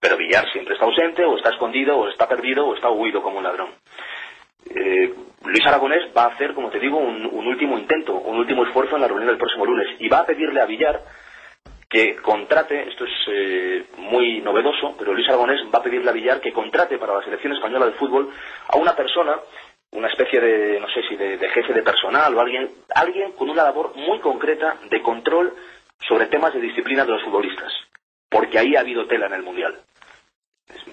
Pero 0.00 0.16
Villar 0.16 0.50
siempre 0.50 0.74
está 0.74 0.86
ausente, 0.86 1.22
o 1.26 1.36
está 1.36 1.50
escondido, 1.50 1.98
o 1.98 2.08
está 2.08 2.26
perdido, 2.26 2.66
o 2.66 2.74
está 2.74 2.88
huido 2.88 3.22
como 3.22 3.36
un 3.36 3.44
ladrón. 3.44 3.68
Eh, 4.74 5.14
Luis 5.44 5.66
Aragonés 5.66 6.10
va 6.16 6.24
a 6.24 6.28
hacer, 6.28 6.54
como 6.54 6.70
te 6.70 6.80
digo, 6.80 6.96
un 6.96 7.46
último 7.46 7.78
intento, 7.78 8.14
un 8.14 8.38
último 8.38 8.64
esfuerzo 8.64 8.96
en 8.96 9.02
la 9.02 9.08
reunión 9.08 9.28
del 9.28 9.38
próximo 9.38 9.66
lunes 9.66 9.88
y 9.98 10.08
va 10.08 10.20
a 10.20 10.26
pedirle 10.26 10.62
a 10.62 10.66
Villar 10.66 11.02
que 11.90 12.14
contrate, 12.18 12.88
esto 12.88 13.04
es 13.04 13.10
eh, 13.26 13.84
muy 13.96 14.40
novedoso, 14.42 14.94
pero 14.96 15.12
Luis 15.12 15.28
Aragonés 15.28 15.60
va 15.74 15.80
a 15.80 15.82
pedirle 15.82 16.08
a 16.08 16.12
Villar 16.12 16.40
que 16.40 16.52
contrate 16.52 16.98
para 16.98 17.14
la 17.14 17.24
selección 17.24 17.52
española 17.52 17.86
de 17.86 17.92
fútbol 17.92 18.32
a 18.68 18.76
una 18.76 18.94
persona, 18.94 19.40
una 19.90 20.06
especie 20.06 20.40
de, 20.40 20.78
no 20.78 20.86
sé 20.88 21.02
si 21.08 21.16
de, 21.16 21.36
jefe 21.48 21.72
de 21.72 21.82
personal 21.82 22.32
o 22.32 22.40
alguien, 22.40 22.70
alguien 22.94 23.32
con 23.32 23.50
una 23.50 23.64
labor 23.64 23.96
muy 23.96 24.20
concreta 24.20 24.76
de 24.88 25.02
control 25.02 25.52
sobre 26.06 26.26
temas 26.26 26.54
de 26.54 26.60
disciplina 26.60 27.04
de 27.04 27.10
los 27.10 27.24
futbolistas, 27.24 27.72
porque 28.28 28.60
ahí 28.60 28.76
ha 28.76 28.80
habido 28.80 29.08
tela 29.08 29.26
en 29.26 29.34
el 29.34 29.42
Mundial. 29.42 29.80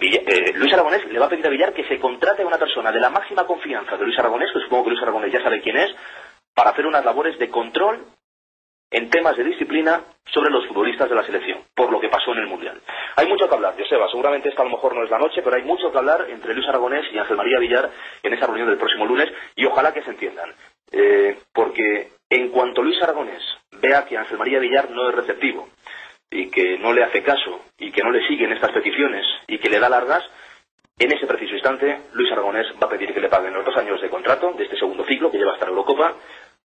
Eh, 0.01 0.53
Luis 0.55 0.73
Aragonés 0.73 1.05
le 1.05 1.19
va 1.19 1.27
a 1.27 1.29
pedir 1.29 1.45
a 1.45 1.51
Villar 1.51 1.73
que 1.73 1.87
se 1.87 1.99
contrate 1.99 2.41
a 2.41 2.47
una 2.47 2.57
persona 2.57 2.91
de 2.91 2.99
la 2.99 3.11
máxima 3.11 3.45
confianza 3.45 3.97
de 3.97 4.03
Luis 4.03 4.17
Aragonés, 4.17 4.49
que 4.51 4.61
supongo 4.61 4.85
que 4.85 4.89
Luis 4.89 5.03
Aragonés 5.03 5.31
ya 5.31 5.43
sabe 5.43 5.61
quién 5.61 5.77
es, 5.77 5.95
para 6.55 6.71
hacer 6.71 6.87
unas 6.87 7.05
labores 7.05 7.37
de 7.37 7.49
control 7.49 8.03
en 8.89 9.09
temas 9.09 9.35
de 9.35 9.43
disciplina 9.43 10.01
sobre 10.25 10.51
los 10.51 10.65
futbolistas 10.67 11.09
de 11.09 11.15
la 11.15 11.23
selección, 11.23 11.59
por 11.75 11.91
lo 11.91 11.99
que 11.99 12.09
pasó 12.09 12.31
en 12.31 12.39
el 12.39 12.47
Mundial. 12.47 12.79
Hay 13.15 13.27
mucho 13.27 13.47
que 13.47 13.55
hablar, 13.55 13.75
Joseba, 13.77 14.09
seguramente 14.09 14.49
esta 14.49 14.61
a 14.61 14.65
lo 14.65 14.71
mejor 14.71 14.95
no 14.95 15.03
es 15.03 15.09
la 15.09 15.19
noche, 15.19 15.41
pero 15.43 15.55
hay 15.55 15.63
mucho 15.63 15.91
que 15.91 15.97
hablar 15.97 16.27
entre 16.29 16.53
Luis 16.53 16.67
Aragonés 16.67 17.05
y 17.11 17.17
Ángel 17.17 17.37
María 17.37 17.59
Villar 17.59 17.89
en 18.23 18.33
esa 18.33 18.45
reunión 18.45 18.69
del 18.69 18.77
próximo 18.77 19.05
lunes 19.05 19.31
y 19.55 19.65
ojalá 19.65 19.93
que 19.93 20.03
se 20.03 20.11
entiendan. 20.11 20.53
Eh, 20.91 21.37
porque 21.53 22.11
en 22.29 22.49
cuanto 22.49 22.81
Luis 22.81 23.01
Aragonés 23.01 23.43
vea 23.81 24.05
que 24.05 24.17
Ángel 24.17 24.37
María 24.37 24.59
Villar 24.59 24.89
no 24.89 25.09
es 25.09 25.15
receptivo 25.15 25.67
y 26.29 26.49
que 26.49 26.77
no 26.77 26.93
le 26.93 27.03
hace 27.03 27.23
caso 27.23 27.61
y 27.77 27.91
que 27.91 28.03
no 28.03 28.11
le 28.11 28.25
siguen 28.27 28.51
estas 28.51 28.71
peticiones 28.71 29.25
y 29.47 29.57
que 29.59 29.69
le 29.69 29.79
da 29.79 29.89
largas, 29.89 30.23
en 30.99 31.11
ese 31.11 31.27
preciso 31.27 31.53
instante 31.53 32.01
Luis 32.13 32.31
Aragonés 32.31 32.67
va 32.81 32.87
a 32.87 32.89
pedir 32.89 33.13
que 33.13 33.19
le 33.19 33.29
paguen 33.29 33.53
los 33.53 33.65
dos 33.65 33.77
años 33.77 34.01
de 34.01 34.09
contrato 34.09 34.53
de 34.53 34.63
este 34.63 34.77
segundo 34.77 35.05
ciclo 35.05 35.29
que 35.29 35.37
lleva 35.37 35.53
hasta 35.53 35.65
la 35.65 35.71
Eurocopa 35.71 36.15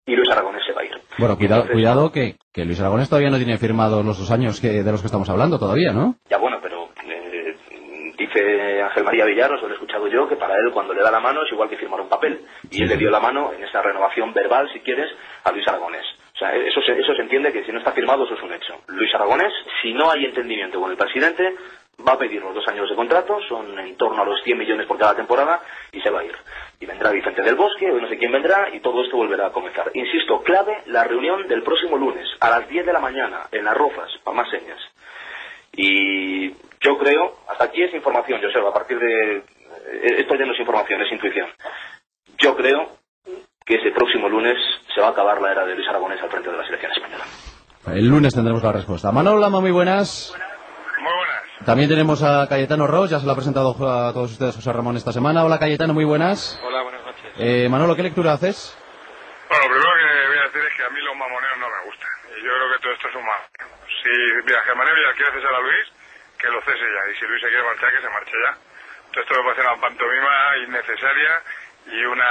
y 0.06 0.16
Luis 0.16 0.28
Aragonés 0.30 0.62
se 0.66 0.72
va 0.72 0.80
a 0.82 0.84
ir. 0.84 0.92
Bueno, 1.18 1.36
cuidado, 1.36 1.62
Entonces, 1.62 1.72
cuidado 1.74 2.12
que, 2.12 2.36
que 2.52 2.64
Luis 2.64 2.80
Aragonés 2.80 3.08
todavía 3.08 3.30
no 3.30 3.36
tiene 3.36 3.58
firmados 3.58 4.04
los 4.04 4.18
dos 4.18 4.30
años 4.30 4.60
que, 4.60 4.82
de 4.82 4.90
los 4.92 5.00
que 5.00 5.06
estamos 5.06 5.28
hablando 5.30 5.58
todavía, 5.58 5.92
¿no? 5.92 6.16
Ya 6.28 6.38
bueno, 6.38 6.58
pero 6.62 6.88
eh, 7.06 7.56
dice 8.16 8.82
Ángel 8.82 9.04
María 9.04 9.24
Villar, 9.24 9.52
os 9.52 9.62
lo 9.62 9.68
he 9.68 9.72
escuchado 9.74 10.06
yo, 10.08 10.28
que 10.28 10.36
para 10.36 10.54
él 10.56 10.70
cuando 10.72 10.94
le 10.94 11.02
da 11.02 11.10
la 11.10 11.20
mano 11.20 11.42
es 11.44 11.52
igual 11.52 11.68
que 11.68 11.76
firmar 11.76 12.00
un 12.00 12.08
papel. 12.08 12.40
Y 12.70 12.76
Sí, 12.76 12.82
él 12.82 12.88
le 12.88 12.96
dio 12.96 13.10
la 13.10 13.20
mano 13.20 13.52
en 13.52 13.62
esa 13.62 13.82
renovación 13.82 14.32
verbal, 14.32 14.68
si 14.72 14.80
quieres, 14.80 15.10
a 15.44 15.52
Luis 15.52 15.66
Aragonés. 15.68 16.04
O 16.34 16.38
sea, 16.40 16.54
eso 16.56 16.80
se, 16.80 16.92
eso 16.98 17.12
se 17.14 17.22
entiende 17.22 17.52
que 17.52 17.64
si 17.64 17.70
no 17.72 17.78
está 17.78 17.92
firmado 17.92 18.24
eso 18.24 18.34
es 18.34 18.42
un 18.42 18.52
hecho. 18.52 18.72
Luis 18.88 19.14
Aragonés, 19.14 19.52
si 19.82 19.92
no 19.92 20.10
hay 20.10 20.24
entendimiento 20.24 20.80
con 20.80 20.90
el 20.90 20.96
presidente, 20.96 21.54
va 22.06 22.12
a 22.12 22.18
pedir 22.18 22.42
los 22.42 22.54
dos 22.54 22.66
años 22.68 22.88
de 22.88 22.96
contrato, 22.96 23.38
son 23.48 23.78
en 23.78 23.96
torno 23.96 24.22
a 24.22 24.24
los 24.24 24.42
100 24.42 24.58
millones 24.58 24.86
por 24.86 24.98
cada 24.98 25.14
temporada, 25.14 25.60
y 25.92 26.00
se 26.00 26.10
va 26.10 26.20
a 26.20 26.24
ir. 26.24 26.34
Y 26.80 26.86
vendrá 26.86 27.10
Vicente 27.10 27.42
del 27.42 27.54
Bosque, 27.56 27.90
hoy 27.90 28.00
no 28.00 28.08
sé 28.08 28.16
quién 28.18 28.32
vendrá, 28.32 28.68
y 28.74 28.80
todo 28.80 29.02
esto 29.02 29.16
volverá 29.16 29.46
a 29.46 29.52
comenzar. 29.52 29.90
Insisto, 29.94 30.42
clave 30.42 30.82
la 30.86 31.04
reunión 31.04 31.46
del 31.48 31.62
próximo 31.62 31.96
lunes, 31.96 32.26
a 32.40 32.50
las 32.50 32.68
10 32.68 32.86
de 32.86 32.92
la 32.92 33.00
mañana, 33.00 33.42
en 33.52 33.64
Las 33.64 33.76
Rozas, 33.76 34.10
para 34.24 34.36
más 34.38 34.50
señas. 34.50 34.78
Y 35.72 36.50
yo 36.80 36.98
creo, 36.98 37.36
hasta 37.48 37.64
aquí 37.64 37.82
es 37.82 37.94
información, 37.94 38.40
Josep, 38.42 38.64
a 38.66 38.72
partir 38.72 38.98
de... 38.98 39.36
eh, 39.36 39.42
Esto 40.18 40.34
ya 40.34 40.46
no 40.46 40.52
es 40.52 40.60
información, 40.60 41.00
es 41.02 41.12
intuición. 41.12 41.48
Yo 42.38 42.56
creo 42.56 42.88
que 43.64 43.74
ese 43.76 43.90
próximo 43.92 44.28
lunes 44.28 44.56
se 44.94 45.00
va 45.00 45.08
a 45.08 45.10
acabar 45.10 45.40
la 45.40 45.52
era 45.52 45.64
de 45.66 45.74
Luis 45.76 45.88
Aragonés 45.88 46.20
al 46.22 46.30
frente 46.30 46.50
de 46.50 46.56
la 46.56 46.64
selección 46.64 46.92
española. 46.92 47.24
El 47.86 48.08
lunes 48.08 48.34
tendremos 48.34 48.62
la 48.62 48.72
respuesta. 48.72 49.12
Manolo 49.12 49.38
Lama. 49.38 49.60
Muy 49.60 49.70
buenas. 49.70 50.34
También 51.64 51.90
tenemos 51.90 52.22
a 52.22 52.48
Cayetano 52.48 52.86
Ross, 52.86 53.10
ya 53.10 53.20
se 53.20 53.26
lo 53.26 53.32
ha 53.32 53.36
presentado 53.36 53.70
a 53.70 54.12
todos 54.12 54.32
ustedes 54.32 54.56
José 54.56 54.72
Ramón 54.72 54.96
esta 54.96 55.12
semana. 55.12 55.44
Hola 55.44 55.58
Cayetano, 55.58 55.92
muy 55.92 56.04
buenas. 56.04 56.58
Hola, 56.64 56.82
buenas 56.82 57.04
noches. 57.04 57.32
Eh, 57.36 57.68
Manolo, 57.68 57.94
¿qué 57.94 58.02
lectura 58.02 58.32
haces? 58.32 58.76
Bueno, 59.48 59.64
lo 59.64 59.70
primero 59.70 59.92
que 59.92 60.28
voy 60.28 60.38
a 60.38 60.42
decir 60.48 60.62
es 60.64 60.74
que 60.76 60.84
a 60.84 60.90
mí 60.90 61.00
los 61.02 61.16
mamoneos 61.16 61.58
no 61.58 61.68
me 61.68 61.84
gustan. 61.84 62.10
Y 62.32 62.40
yo 62.40 62.48
creo 62.48 62.72
que 62.72 62.78
todo 62.80 62.92
esto 62.92 63.08
es 63.08 63.14
un 63.14 63.26
mal. 63.26 63.42
Si 63.92 64.10
mira, 64.46 64.60
Germán 64.64 64.88
Villar 64.88 65.14
quiere 65.14 65.32
cesar 65.36 65.54
a 65.54 65.60
Luis, 65.60 65.86
que 66.38 66.48
lo 66.48 66.62
cese 66.62 66.80
ya. 66.80 67.02
Y 67.12 67.14
si 67.20 67.26
Luis 67.28 67.42
se 67.42 67.48
quiere 67.48 67.62
marchar, 67.62 67.92
que 67.92 68.00
se 68.00 68.08
marche 68.08 68.36
ya. 68.40 68.52
Todo 69.12 69.20
esto 69.20 69.34
me 69.36 69.42
parece 69.44 69.60
una 69.60 69.80
pantomima 69.80 70.34
innecesaria 70.64 71.32
y 71.92 72.04
una, 72.08 72.30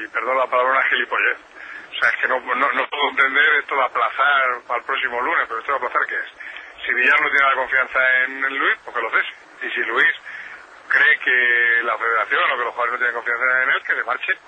y 0.00 0.08
perdón 0.08 0.38
la 0.38 0.46
palabra, 0.48 0.72
una 0.72 0.88
gilipollez. 0.88 1.36
O 1.36 1.98
sea, 2.00 2.08
es 2.10 2.16
que 2.16 2.28
no, 2.28 2.40
no, 2.40 2.66
no 2.72 2.82
puedo 2.88 3.08
entender 3.12 3.60
esto 3.60 3.76
de 3.76 3.84
aplazar 3.84 4.64
para 4.66 4.80
el 4.80 4.84
próximo 4.88 5.20
lunes, 5.20 5.44
pero 5.48 5.60
esto 5.60 5.72
de 5.72 5.78
aplazar 5.84 6.06
qué 6.08 6.16
es. 6.16 6.30
Si 6.86 6.94
Villar 6.94 7.20
no 7.20 7.28
tiene 7.30 7.48
la 7.48 7.54
confianza 7.54 8.22
en 8.24 8.58
Luis, 8.58 8.76
pues 8.84 8.96
que 8.96 9.02
lo 9.02 9.10
cese. 9.10 9.32
Y 9.62 9.70
si 9.70 9.80
Luis 9.84 10.14
cree 10.88 11.18
que 11.18 11.82
la 11.82 11.98
federación 11.98 12.50
o 12.50 12.56
que 12.58 12.64
los 12.64 12.74
jugadores 12.74 12.92
no 12.92 12.98
tienen 12.98 13.14
confianza 13.14 13.62
en 13.62 13.70
él, 13.70 13.82
que 13.82 13.94
se 13.94 14.04
marche. 14.04 14.38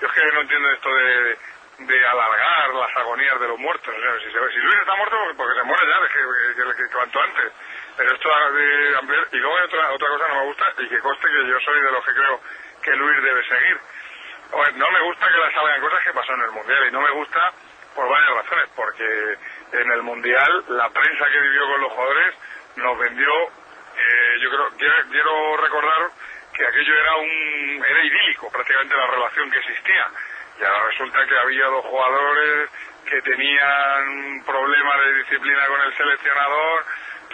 Yo 0.00 0.06
es 0.08 0.12
que 0.14 0.32
no 0.32 0.40
entiendo 0.40 0.70
esto 0.70 0.94
de, 0.94 1.38
de 1.78 2.06
alargar 2.06 2.74
las 2.74 2.96
agonías 2.96 3.38
de 3.40 3.48
los 3.48 3.58
muertos. 3.58 3.94
Si, 3.94 4.58
Luis 4.58 4.74
está 4.80 4.94
muerto, 4.96 5.16
porque 5.36 5.58
se 5.60 5.62
muere 5.64 5.86
ya, 5.86 6.08
que, 6.08 6.54
que, 6.62 6.76
que- 6.76 6.92
cuanto 6.92 7.20
antes. 7.20 7.52
Pero 7.96 8.14
esto 8.14 8.28
de 8.28 8.96
ampliar... 8.96 9.28
Y 9.32 9.36
luego 9.36 9.58
hay 9.58 9.64
otra, 9.64 9.92
otra 9.92 10.08
cosa 10.08 10.24
que 10.26 10.32
no 10.32 10.40
me 10.40 10.46
gusta 10.46 10.64
y 10.78 10.88
que 10.88 10.98
conste 11.00 11.28
que 11.28 11.46
yo 11.46 11.60
soy 11.60 11.82
de 11.82 11.92
los 11.92 12.04
que 12.04 12.14
creo 12.14 12.40
que 12.82 12.96
Luis 12.96 13.22
debe 13.22 13.44
seguir. 13.48 13.80
no 14.76 14.90
me 14.90 15.00
gusta 15.02 15.28
que 15.28 15.38
la 15.38 15.52
salgan 15.52 15.80
cosas 15.82 16.02
que 16.04 16.12
pasó 16.12 16.32
en 16.32 16.40
el 16.40 16.50
Mundial 16.52 16.86
y 16.88 16.90
no 16.90 17.00
me 17.02 17.10
gusta 17.10 17.52
por 17.94 18.08
varias 18.08 18.34
razones. 18.34 18.68
Porque 18.74 19.38
en 19.72 19.90
el 19.92 20.02
Mundial 20.02 20.64
la 20.68 20.88
prensa 20.90 21.28
que 21.28 21.40
vivió 21.40 21.66
con 21.66 21.80
los 21.80 21.92
jugadores 21.92 22.34
nos 22.76 22.98
vendió... 22.98 23.30
Eh, 23.94 24.38
yo 24.40 24.50
creo 24.50 24.68
quiero, 24.78 24.94
quiero 25.10 25.56
recordar 25.58 26.10
que 26.54 26.66
aquello 26.66 26.98
era 26.98 27.16
un 27.16 27.84
era 27.86 28.04
idílico 28.04 28.50
prácticamente 28.50 28.96
la 28.96 29.06
relación 29.06 29.50
que 29.50 29.58
existía. 29.58 30.06
Y 30.60 30.64
ahora 30.64 30.86
resulta 30.86 31.26
que 31.26 31.38
había 31.38 31.66
dos 31.66 31.84
jugadores 31.84 32.70
que 33.06 33.22
tenían 33.22 34.44
problemas 34.44 35.04
de 35.04 35.14
disciplina 35.14 35.66
con 35.66 35.80
el 35.80 35.96
seleccionador. 35.96 36.84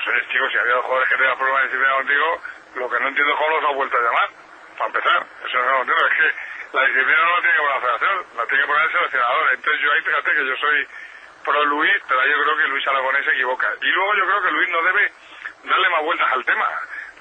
Pues 0.04 0.28
chicos, 0.28 0.52
si 0.52 0.58
había 0.58 0.74
dos 0.74 0.84
jugadores 0.84 1.08
que 1.10 1.16
tenían 1.16 1.38
problemas 1.38 1.62
de 1.62 1.68
disciplina 1.68 1.94
contigo 1.94 2.42
lo 2.74 2.88
que 2.88 3.00
no 3.00 3.08
entiendo 3.08 3.32
es 3.32 3.38
cómo 3.38 3.56
los 3.56 3.70
ha 3.70 3.74
vuelto 3.74 3.96
a 3.96 4.00
llamar 4.00 4.28
para 4.76 4.86
empezar, 4.86 5.26
eso 5.44 5.58
no 5.58 5.70
lo 5.72 5.80
entiendo 5.80 6.06
es 6.06 6.14
que 6.14 6.76
la 6.76 6.84
disciplina 6.84 7.22
no 7.22 7.34
la 7.34 7.40
tiene 7.40 7.56
que 7.56 7.58
poner 7.58 7.74
la 7.74 7.80
federación 7.80 8.26
la 8.36 8.46
tiene 8.46 8.62
que 8.62 8.68
poner 8.68 8.84
el 8.84 8.92
seleccionador. 8.92 9.54
Entonces 9.54 9.82
yo 9.82 9.92
ahí 9.92 10.02
fíjate 10.02 10.34
que 10.34 10.46
yo 10.46 10.56
soy 10.56 10.88
pro 11.48 11.64
Luis 11.64 11.96
pero 12.08 12.26
yo 12.26 12.42
creo 12.42 12.56
que 12.56 12.68
Luis 12.68 12.86
Aragonés 12.86 13.24
se 13.24 13.32
equivoca 13.32 13.68
y 13.80 13.86
luego 13.86 14.14
yo 14.14 14.26
creo 14.26 14.42
que 14.42 14.50
Luis 14.50 14.68
no 14.70 14.82
debe 14.82 15.12
darle 15.64 15.88
más 15.88 16.02
vueltas 16.02 16.32
al 16.32 16.44
tema 16.44 16.68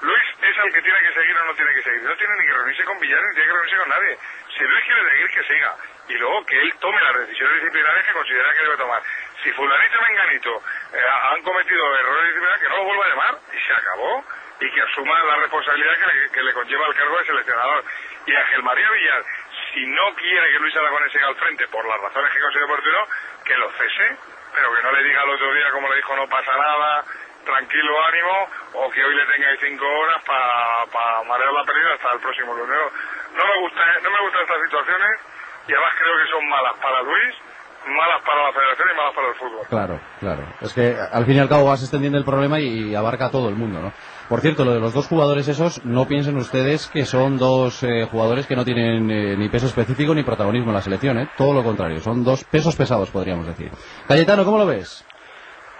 Luis 0.00 0.22
es 0.42 0.56
el 0.56 0.72
que 0.72 0.82
tiene 0.82 0.98
que 1.00 1.12
seguir 1.12 1.36
o 1.36 1.44
no 1.44 1.54
tiene 1.54 1.74
que 1.74 1.82
seguir. 1.82 2.02
No 2.02 2.16
tiene 2.16 2.34
ni 2.38 2.46
que 2.46 2.52
reunirse 2.52 2.84
con 2.84 3.00
Villar 3.00 3.20
ni 3.20 3.34
tiene 3.34 3.46
que 3.48 3.52
reunirse 3.52 3.78
con 3.78 3.88
nadie. 3.88 4.18
Si 4.56 4.62
Luis 4.64 4.84
quiere 4.84 5.10
seguir, 5.10 5.30
que 5.30 5.42
siga. 5.44 5.74
Y 6.08 6.14
luego 6.14 6.46
que 6.46 6.60
él 6.60 6.74
tome 6.80 7.02
las 7.02 7.18
decisiones 7.18 7.54
disciplinarias 7.54 8.06
que 8.06 8.12
considera 8.12 8.52
que 8.54 8.62
debe 8.62 8.76
tomar. 8.76 9.02
Si 9.42 9.52
fulanito 9.52 9.96
y 9.96 10.12
menganito 10.12 10.62
eh, 10.92 11.02
han 11.22 11.42
cometido 11.42 11.98
errores 11.98 12.24
disciplinarios, 12.26 12.60
que 12.60 12.68
no 12.68 12.76
lo 12.76 12.84
vuelva 12.84 13.04
a 13.04 13.08
llamar 13.08 13.38
y 13.52 13.66
se 13.66 13.72
acabó. 13.72 14.24
Y 14.60 14.70
que 14.72 14.82
asuma 14.82 15.22
la 15.22 15.36
responsabilidad 15.36 16.30
que 16.32 16.42
le, 16.42 16.52
conlleva 16.52 16.86
el 16.86 16.94
cargo 16.94 17.18
de 17.18 17.26
seleccionador. 17.26 17.84
Y 18.26 18.34
Ángel 18.34 18.62
María 18.62 18.90
Villar, 18.90 19.24
si 19.72 19.86
no 19.86 20.14
quiere 20.14 20.52
que 20.52 20.58
Luis 20.58 20.76
Aragonés 20.76 21.12
siga 21.12 21.28
al 21.28 21.36
frente 21.36 21.66
por 21.68 21.86
las 21.86 22.00
razones 22.00 22.32
que 22.32 22.40
considera 22.40 22.66
oportuno, 22.66 23.06
que 23.44 23.56
lo 23.56 23.70
cese, 23.72 24.16
pero 24.54 24.74
que 24.74 24.82
no 24.82 24.92
le 24.92 25.02
diga 25.04 25.22
el 25.22 25.30
otro 25.30 25.52
día, 25.54 25.70
como 25.72 25.88
le 25.88 25.96
dijo, 25.96 26.16
no 26.16 26.28
pasa 26.28 26.52
nada, 26.56 27.04
tranquilo 27.44 27.92
ánimo 28.04 28.48
o 28.74 28.90
que 28.90 29.04
hoy 29.04 29.14
le 29.14 29.26
tengáis 29.26 29.60
cinco 29.60 29.84
horas 29.86 30.22
para 30.24 31.22
marear 31.24 31.52
la 31.52 31.64
pérdida 31.64 31.94
hasta 31.94 32.12
el 32.12 32.20
próximo 32.20 32.54
lunes. 32.54 32.76
No 33.34 33.44
me 33.44 33.60
gusta, 33.60 33.80
no 34.02 34.10
me 34.10 34.20
gustan 34.20 34.42
estas 34.42 34.62
situaciones 34.64 35.12
y 35.68 35.72
además 35.72 35.92
creo 35.96 36.14
que 36.16 36.30
son 36.30 36.48
malas 36.48 36.74
para 36.80 37.02
Luis, 37.02 37.34
malas 37.86 38.22
para 38.22 38.42
la 38.44 38.52
federación 38.52 38.88
y 38.92 38.96
malas 38.96 39.14
para 39.14 39.28
el 39.28 39.34
fútbol. 39.34 39.66
Claro, 39.68 40.00
claro. 40.20 40.42
Es 40.60 40.72
que 40.72 40.96
al 40.96 41.24
fin 41.24 41.36
y 41.36 41.40
al 41.40 41.48
cabo 41.48 41.66
vas 41.66 41.80
extendiendo 41.80 42.18
el 42.18 42.24
problema 42.24 42.60
y, 42.60 42.94
abarca 42.94 43.26
a 43.26 43.30
todo 43.30 43.48
el 43.48 43.54
mundo, 43.54 43.80
¿no? 43.80 43.92
Por 44.28 44.42
cierto, 44.42 44.62
lo 44.66 44.74
de 44.74 44.80
los 44.80 44.92
dos 44.92 45.06
jugadores 45.06 45.48
esos, 45.48 45.82
no 45.86 46.06
piensen 46.06 46.36
ustedes 46.36 46.88
que 46.88 47.06
son 47.06 47.38
dos 47.38 47.82
eh, 47.82 48.04
jugadores 48.10 48.46
que 48.46 48.56
no 48.56 48.62
tienen 48.62 49.10
eh, 49.10 49.36
ni 49.38 49.48
peso 49.48 49.66
específico 49.66 50.14
ni 50.14 50.22
protagonismo 50.22 50.68
en 50.68 50.74
la 50.74 50.82
selección, 50.82 51.18
¿eh? 51.18 51.28
Todo 51.34 51.54
lo 51.54 51.62
contrario, 51.64 51.98
son 52.00 52.22
dos 52.22 52.44
pesos 52.44 52.76
pesados, 52.76 53.10
podríamos 53.10 53.46
decir. 53.46 53.70
Cayetano, 54.06 54.44
¿cómo 54.44 54.58
lo 54.58 54.66
ves? 54.66 55.02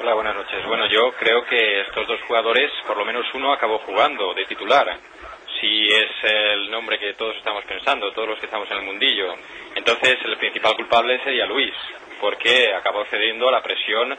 Hola, 0.00 0.14
buenas 0.14 0.34
noches. 0.34 0.64
Bueno, 0.66 0.86
yo 0.88 1.12
creo 1.18 1.44
que 1.44 1.82
estos 1.82 2.08
dos 2.08 2.20
jugadores, 2.26 2.70
por 2.86 2.96
lo 2.96 3.04
menos 3.04 3.26
uno 3.34 3.52
acabó 3.52 3.80
jugando 3.80 4.32
de 4.32 4.46
titular. 4.46 4.96
Si 5.60 5.86
es 5.86 6.10
el 6.22 6.70
nombre 6.70 6.98
que 6.98 7.12
todos 7.14 7.36
estamos 7.36 7.64
pensando, 7.64 8.12
todos 8.12 8.28
los 8.28 8.38
que 8.38 8.46
estamos 8.46 8.70
en 8.70 8.78
el 8.78 8.84
mundillo. 8.84 9.34
Entonces, 9.74 10.16
el 10.24 10.38
principal 10.38 10.74
culpable 10.74 11.22
sería 11.22 11.44
Luis, 11.44 11.74
porque 12.18 12.72
acabó 12.72 13.04
cediendo 13.10 13.48
a 13.48 13.52
la 13.52 13.62
presión 13.62 14.16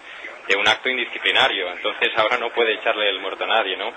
de 0.50 0.58
un 0.58 0.68
acto 0.68 0.90
indisciplinario. 0.90 1.72
Entonces, 1.72 2.10
ahora 2.18 2.38
no 2.38 2.50
puede 2.50 2.74
echarle 2.74 3.10
el 3.10 3.20
muerto 3.20 3.46
a 3.46 3.48
nadie, 3.48 3.78
¿no? 3.78 3.94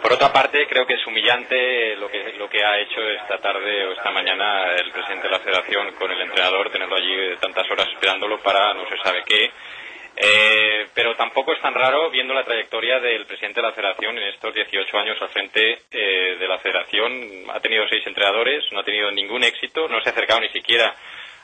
Por 0.00 0.14
otra 0.14 0.32
parte, 0.32 0.66
creo 0.66 0.86
que 0.86 0.94
es 0.94 1.06
humillante 1.06 1.94
lo 1.96 2.10
que, 2.10 2.32
lo 2.38 2.48
que 2.48 2.64
ha 2.64 2.78
hecho 2.80 3.00
esta 3.00 3.38
tarde 3.38 3.86
o 3.86 3.92
esta 3.92 4.10
mañana 4.10 4.72
el 4.72 4.90
presidente 4.90 5.28
de 5.28 5.32
la 5.32 5.40
federación 5.40 5.92
con 5.92 6.10
el 6.10 6.20
entrenador, 6.20 6.70
tenerlo 6.70 6.96
allí 6.96 7.36
tantas 7.40 7.70
horas 7.70 7.86
esperándolo 7.88 8.40
para 8.40 8.74
no 8.74 8.88
se 8.88 8.96
sabe 8.98 9.22
qué 9.24 9.52
eh, 10.14 10.88
pero 10.94 11.16
tampoco 11.16 11.52
es 11.52 11.60
tan 11.62 11.74
raro 11.74 12.10
viendo 12.10 12.34
la 12.34 12.44
trayectoria 12.44 13.00
del 13.00 13.24
presidente 13.24 13.60
de 13.60 13.66
la 13.66 13.72
federación 13.72 14.18
en 14.18 14.28
estos 14.28 14.54
18 14.54 14.98
años 14.98 15.16
al 15.22 15.30
frente 15.30 15.78
eh, 15.90 16.36
de 16.38 16.48
la 16.48 16.58
federación. 16.58 17.44
Ha 17.50 17.60
tenido 17.60 17.88
seis 17.88 18.06
entrenadores, 18.06 18.64
no 18.72 18.80
ha 18.80 18.84
tenido 18.84 19.10
ningún 19.10 19.42
éxito, 19.42 19.88
no 19.88 20.02
se 20.02 20.10
ha 20.10 20.12
acercado 20.12 20.40
ni 20.40 20.50
siquiera 20.50 20.94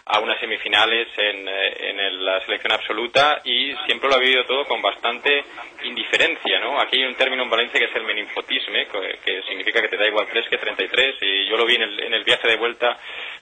a 0.08 0.20
unas 0.20 0.40
semifinales 0.40 1.08
en, 1.16 1.48
eh, 1.48 1.90
en 1.90 2.24
la 2.24 2.40
selección 2.44 2.72
absoluta 2.72 3.42
y 3.44 3.74
siempre 3.86 4.08
lo 4.08 4.16
ha 4.16 4.18
vivido 4.18 4.44
todo 4.46 4.64
con 4.64 4.80
bastante 4.80 5.44
indiferencia, 5.84 6.60
¿no? 6.60 6.80
Aquí 6.80 6.96
hay 6.96 7.04
un 7.04 7.14
término 7.14 7.42
en 7.42 7.50
Valencia 7.50 7.78
que 7.78 7.86
es 7.86 7.94
el 7.94 8.04
meninfotisme, 8.04 8.86
que 9.24 9.42
significa 9.42 9.82
que 9.82 9.88
te 9.88 9.96
da 9.96 10.06
igual 10.06 10.26
3 10.30 10.48
que 10.48 10.56
33 10.56 11.16
y 11.20 11.46
yo 11.46 11.56
lo 11.56 11.66
vi 11.66 11.76
en 11.76 11.82
el, 11.82 12.00
en 12.04 12.14
el 12.14 12.24
viaje 12.24 12.48
de 12.48 12.56
vuelta 12.56 12.98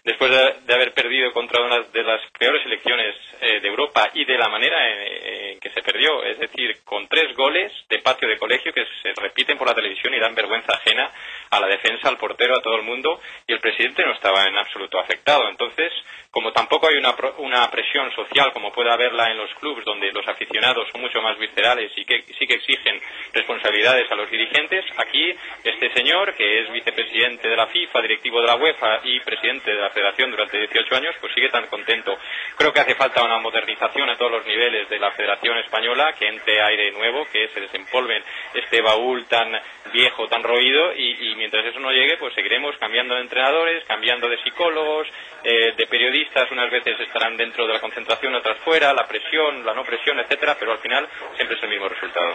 después 0.06 0.30
de, 0.30 0.75
haber 0.75 0.92
perdido 0.92 1.32
contra 1.32 1.62
una 1.62 1.80
de 1.80 2.02
las 2.04 2.20
peores 2.38 2.62
selecciones 2.62 3.16
eh, 3.40 3.61
de 3.61 3.68
Europa 3.68 4.08
y 4.14 4.25
de 4.25 4.38
la 4.38 4.49
manera 4.49 4.78
en, 4.88 5.58
que 5.58 5.70
se 5.70 5.82
perdió, 5.82 6.23
es 6.23 6.38
decir, 6.38 6.78
con 6.85 7.08
tres 7.08 7.35
goles 7.35 7.73
de 7.88 7.99
patio 7.99 8.28
de 8.28 8.38
colegio 8.38 8.73
que 8.73 8.87
se 9.02 9.12
repiten 9.20 9.58
por 9.58 9.66
la 9.66 9.75
televisión 9.75 10.14
y 10.14 10.20
dan 10.20 10.35
vergüenza 10.35 10.75
ajena 10.75 11.11
a 11.50 11.58
la 11.58 11.66
defensa, 11.66 12.08
al 12.08 12.18
portero, 12.18 12.56
a 12.56 12.62
todo 12.62 12.76
el 12.76 12.82
mundo, 12.82 13.20
y 13.49 13.52
el 13.52 13.61
presidente 13.61 14.04
no 14.04 14.12
estaba 14.12 14.44
en 14.44 14.56
absoluto 14.56 15.00
afectado. 15.00 15.49
Entonces, 15.49 15.92
como 16.30 16.52
tampoco 16.56 16.88
hay 16.88 16.96
una, 16.96 17.14
una 17.36 17.70
presión 17.70 18.10
social 18.12 18.50
como 18.54 18.72
puede 18.72 18.90
haberla 18.90 19.30
en 19.30 19.36
los 19.36 19.52
clubes 19.56 19.84
donde 19.84 20.10
los 20.10 20.26
aficionados 20.26 20.88
son 20.90 21.02
mucho 21.02 21.20
más 21.20 21.38
viscerales 21.38 21.92
y 21.96 22.04
que 22.06 22.25
sí 22.38 22.46
que 22.46 22.54
exigen 22.54 22.98
responsabilidades 23.34 24.10
a 24.10 24.14
los 24.14 24.30
dirigentes, 24.30 24.82
aquí 24.96 25.34
este 25.62 25.92
señor, 25.92 26.34
que 26.34 26.60
es 26.60 26.72
vicepresidente 26.72 27.46
de 27.46 27.56
la 27.56 27.66
FIFA, 27.66 28.00
directivo 28.00 28.40
de 28.40 28.46
la 28.46 28.56
UEFA 28.56 29.00
y 29.04 29.20
presidente 29.20 29.70
de 29.70 29.82
la 29.82 29.90
Federación 29.90 30.30
durante 30.30 30.58
18 30.58 30.96
años, 30.96 31.14
pues 31.20 31.34
sigue 31.34 31.50
tan 31.50 31.66
contento. 31.66 32.16
Creo 32.56 32.72
que 32.72 32.80
hace 32.80 32.94
falta 32.94 33.22
una 33.22 33.38
modernización 33.38 34.08
a 34.08 34.16
todos 34.16 34.32
los 34.32 34.46
niveles 34.46 34.88
de 34.88 34.98
la 34.98 35.10
Federación 35.10 35.58
Española, 35.58 36.14
que 36.18 36.26
entre 36.26 36.62
aire 36.62 36.90
nuevo, 36.92 37.26
que 37.30 37.48
se 37.48 37.60
desempolven 37.60 38.22
este 38.54 38.80
baúl 38.80 39.26
tan 39.26 39.52
viejo, 39.92 40.26
tan 40.28 40.42
roído, 40.42 40.94
y, 40.94 41.34
mientras 41.36 41.66
eso 41.66 41.80
no 41.80 41.90
llegue, 41.90 42.16
pues 42.16 42.34
seguiremos 42.34 42.76
cambiando 42.78 43.14
de 43.14 43.20
entrenadores, 43.20 43.84
cambiando 43.84 44.28
de 44.28 44.42
psicólogos, 44.42 45.06
eh, 45.44 45.75
de 45.76 45.86
periodistas, 45.86 46.45
unas 46.50 46.70
veces 46.70 46.94
estarán 47.00 47.36
dentro 47.36 47.66
de 47.66 47.74
la 47.74 47.80
concentración, 47.80 48.34
otras 48.34 48.58
fuera, 48.64 48.92
la 48.92 49.06
presión, 49.06 49.64
la 49.64 49.74
no 49.74 49.84
presión, 49.84 50.18
etcétera, 50.20 50.56
pero 50.58 50.72
al 50.72 50.78
final 50.78 51.08
siempre 51.36 51.56
es 51.56 51.62
el 51.62 51.70
mismo 51.70 51.88
resultado. 51.88 52.32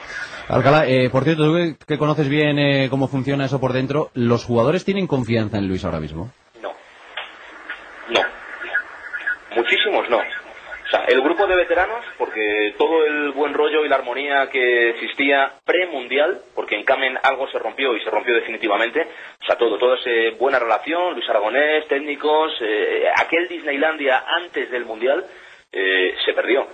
Alcalá, 0.49 0.87
eh, 0.87 1.09
por 1.09 1.23
cierto, 1.23 1.43
tú 1.43 1.75
que, 1.87 1.97
conoces 1.97 2.29
bien 2.29 2.59
eh, 2.59 2.87
cómo 2.89 3.07
funciona 3.07 3.45
eso 3.45 3.59
por 3.59 3.73
dentro, 3.73 4.09
¿los 4.13 4.45
jugadores 4.45 4.85
tienen 4.85 5.07
confianza 5.07 5.57
en 5.57 5.67
Luis 5.67 5.85
ahora 5.85 5.99
mismo? 5.99 6.31
No. 6.61 6.73
No. 8.09 8.21
Muchísimos 9.55 10.09
no. 10.09 10.40
O 10.91 10.93
sea, 10.93 11.05
el 11.05 11.21
grupo 11.21 11.47
de 11.47 11.55
veteranos, 11.55 12.03
porque 12.17 12.75
todo 12.77 13.05
el 13.05 13.31
buen 13.31 13.53
rollo 13.53 13.85
y 13.85 13.87
la 13.87 13.95
armonía 13.95 14.49
que 14.49 14.89
existía 14.89 15.53
pre-mundial, 15.63 16.41
porque 16.53 16.75
en 16.75 16.83
Camen 16.83 17.17
algo 17.23 17.47
se 17.49 17.59
rompió 17.59 17.95
y 17.95 18.01
se 18.01 18.09
rompió 18.09 18.35
definitivamente, 18.35 19.07
o 19.41 19.45
sea, 19.45 19.55
todo, 19.55 19.77
toda 19.77 19.97
esa 19.97 20.35
buena 20.37 20.59
relación, 20.59 21.13
Luis 21.13 21.29
Aragonés, 21.29 21.87
técnicos, 21.87 22.51
eh, 22.59 23.05
aquel 23.15 23.47
Disneylandia 23.47 24.21
antes 24.43 24.69
del 24.69 24.83
mundial, 24.83 25.23
eh, 25.71 26.13
se 26.25 26.33
perdió. 26.33 26.67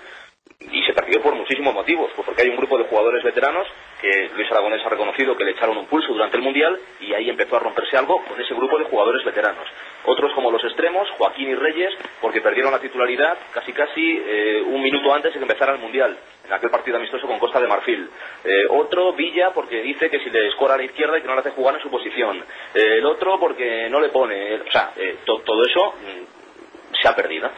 Y 0.61 0.81
se 0.81 0.93
perdió 0.93 1.21
por 1.21 1.35
muchísimos 1.35 1.75
motivos, 1.75 2.09
pues 2.15 2.25
porque 2.25 2.41
hay 2.41 2.49
un 2.49 2.57
grupo 2.57 2.79
de 2.79 2.85
jugadores 2.85 3.23
veteranos 3.23 3.67
que 4.01 4.29
Luis 4.35 4.51
Aragonés 4.51 4.85
ha 4.85 4.89
reconocido 4.89 5.35
que 5.35 5.43
le 5.43 5.51
echaron 5.51 5.77
un 5.77 5.87
pulso 5.87 6.13
durante 6.13 6.37
el 6.37 6.43
Mundial 6.43 6.79
y 6.99 7.13
ahí 7.13 7.29
empezó 7.29 7.57
a 7.57 7.59
romperse 7.59 7.97
algo 7.97 8.23
con 8.25 8.39
ese 8.39 8.53
grupo 8.53 8.77
de 8.77 8.85
jugadores 8.85 9.23
veteranos. 9.25 9.67
Otros 10.05 10.33
como 10.33 10.51
los 10.51 10.63
extremos, 10.63 11.09
Joaquín 11.11 11.49
y 11.49 11.55
Reyes, 11.55 11.93
porque 12.21 12.41
perdieron 12.41 12.71
la 12.71 12.79
titularidad 12.79 13.37
casi 13.53 13.73
casi 13.73 14.23
eh, 14.25 14.63
un 14.65 14.81
minuto 14.81 15.13
antes 15.13 15.33
de 15.33 15.39
que 15.39 15.43
empezara 15.43 15.73
el 15.73 15.79
Mundial, 15.79 16.17
en 16.45 16.53
aquel 16.53 16.69
partido 16.69 16.97
amistoso 16.97 17.27
con 17.27 17.39
Costa 17.39 17.59
de 17.59 17.67
Marfil. 17.67 18.09
Eh, 18.43 18.65
otro, 18.69 19.13
Villa, 19.13 19.51
porque 19.51 19.81
dice 19.81 20.09
que 20.09 20.19
si 20.19 20.29
le 20.29 20.47
escora 20.47 20.75
a 20.75 20.77
la 20.77 20.83
izquierda 20.83 21.17
y 21.17 21.21
que 21.21 21.27
no 21.27 21.33
le 21.33 21.41
hace 21.41 21.51
jugar 21.51 21.75
en 21.75 21.81
su 21.81 21.89
posición. 21.89 22.43
Eh, 22.73 22.97
el 22.99 23.05
otro 23.05 23.39
porque 23.39 23.89
no 23.89 23.99
le 23.99 24.09
pone. 24.09 24.55
O 24.55 24.71
sea, 24.71 24.93
todo 25.25 25.63
eso 25.63 25.95
mm, 25.95 26.95
se 27.01 27.07
ha 27.07 27.15
perdido 27.15 27.49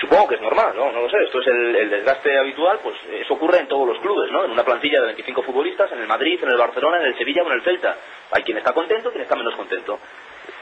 supongo 0.00 0.28
que 0.28 0.34
es 0.36 0.40
normal, 0.40 0.74
¿no? 0.76 0.92
No 0.92 1.02
lo 1.02 1.10
sé, 1.10 1.16
esto 1.24 1.40
es 1.40 1.46
el, 1.48 1.90
desgaste 1.90 2.38
habitual, 2.38 2.80
pues 2.82 2.96
eso 3.10 3.34
ocurre 3.34 3.58
en 3.58 3.68
todos 3.68 3.86
los 3.86 3.98
clubes, 3.98 4.30
¿no? 4.30 4.44
En 4.44 4.50
una 4.50 4.64
plantilla 4.64 5.00
de 5.00 5.06
25 5.06 5.42
futbolistas, 5.42 5.90
en 5.92 6.00
el 6.00 6.06
Madrid, 6.06 6.38
en 6.42 6.50
el 6.50 6.56
Barcelona, 6.56 6.98
en 6.98 7.06
el 7.06 7.18
Sevilla 7.18 7.42
o 7.42 7.46
en 7.46 7.52
el 7.52 7.62
Celta. 7.62 7.96
Hay 8.32 8.42
quien 8.42 8.58
está 8.58 8.72
contento, 8.72 9.10
quien 9.10 9.22
está 9.22 9.36
menos 9.36 9.54
contento. 9.54 9.98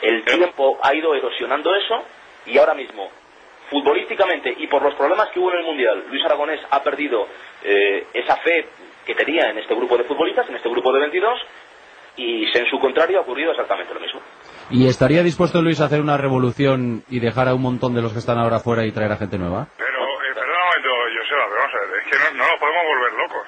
El 0.00 0.24
tiempo 0.24 0.78
ha 0.82 0.94
ido 0.94 1.14
erosionando 1.14 1.74
eso 1.74 2.02
y 2.46 2.58
ahora 2.58 2.74
mismo, 2.74 3.10
futbolísticamente 3.70 4.54
y 4.58 4.66
por 4.66 4.82
los 4.82 4.94
problemas 4.94 5.30
que 5.30 5.40
hubo 5.40 5.52
en 5.52 5.58
el 5.58 5.64
Mundial, 5.64 6.04
Luis 6.08 6.24
Aragonés 6.24 6.60
ha 6.70 6.82
perdido 6.82 7.26
eh, 7.62 8.06
esa 8.12 8.36
fe 8.36 8.68
que 9.04 9.14
tenía 9.14 9.50
en 9.50 9.58
este 9.58 9.74
grupo 9.74 9.96
de 9.96 10.04
futbolistas, 10.04 10.48
en 10.48 10.56
este 10.56 10.68
grupo 10.68 10.92
de 10.92 11.00
22, 11.00 11.40
y 12.16 12.56
en 12.56 12.66
su 12.66 12.78
contrario 12.78 13.18
ha 13.18 13.22
ocurrido 13.22 13.50
exactamente 13.50 13.92
lo 13.92 14.00
mismo. 14.00 14.20
¿Y 14.70 14.88
estaría 14.88 15.22
dispuesto 15.22 15.60
Luis 15.60 15.80
a 15.80 15.86
hacer 15.86 16.00
una 16.00 16.16
revolución 16.16 17.04
y 17.08 17.20
dejar 17.20 17.48
a 17.48 17.54
un 17.54 17.62
montón 17.62 17.94
de 17.94 18.02
los 18.02 18.12
que 18.12 18.18
están 18.18 18.38
ahora 18.38 18.60
fuera 18.60 18.84
y 18.84 18.92
traer 18.92 19.12
a 19.12 19.16
gente 19.16 19.38
nueva? 19.38 19.68
Pero, 19.76 20.00
eh, 20.00 20.34
perdón 20.34 20.56
un 20.56 20.64
momento, 20.64 20.88
Joseba, 21.20 21.44
pero 21.48 21.60
vamos 21.60 21.74
a 21.74 21.80
ver, 21.80 21.88
es 22.00 22.06
que 22.08 22.18
no, 22.18 22.26
no 22.38 22.50
nos 22.50 22.58
podemos 22.58 22.84
volver 22.84 23.12
locos. 23.12 23.46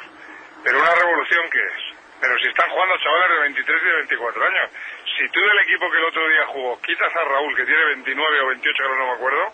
Pero 0.62 0.78
una 0.78 0.94
revolución, 0.94 1.42
¿qué 1.50 1.62
es? 1.62 1.96
Pero 2.20 2.34
si 2.38 2.48
están 2.48 2.68
jugando 2.70 2.96
chavales 2.98 3.30
de 3.30 3.40
23 3.40 3.82
y 3.82 3.86
de 3.86 3.92
24 3.92 4.44
años. 4.44 4.70
Si 5.16 5.28
tú 5.32 5.40
del 5.40 5.58
equipo 5.64 5.90
que 5.90 5.98
el 5.98 6.04
otro 6.04 6.28
día 6.28 6.44
jugó 6.46 6.80
quitas 6.82 7.14
a 7.16 7.24
Raúl, 7.24 7.56
que 7.56 7.64
tiene 7.64 7.84
29 8.04 8.40
o 8.40 8.46
28, 8.48 8.82
ahora 8.82 8.98
no 8.98 9.06
me 9.06 9.12
acuerdo, 9.12 9.44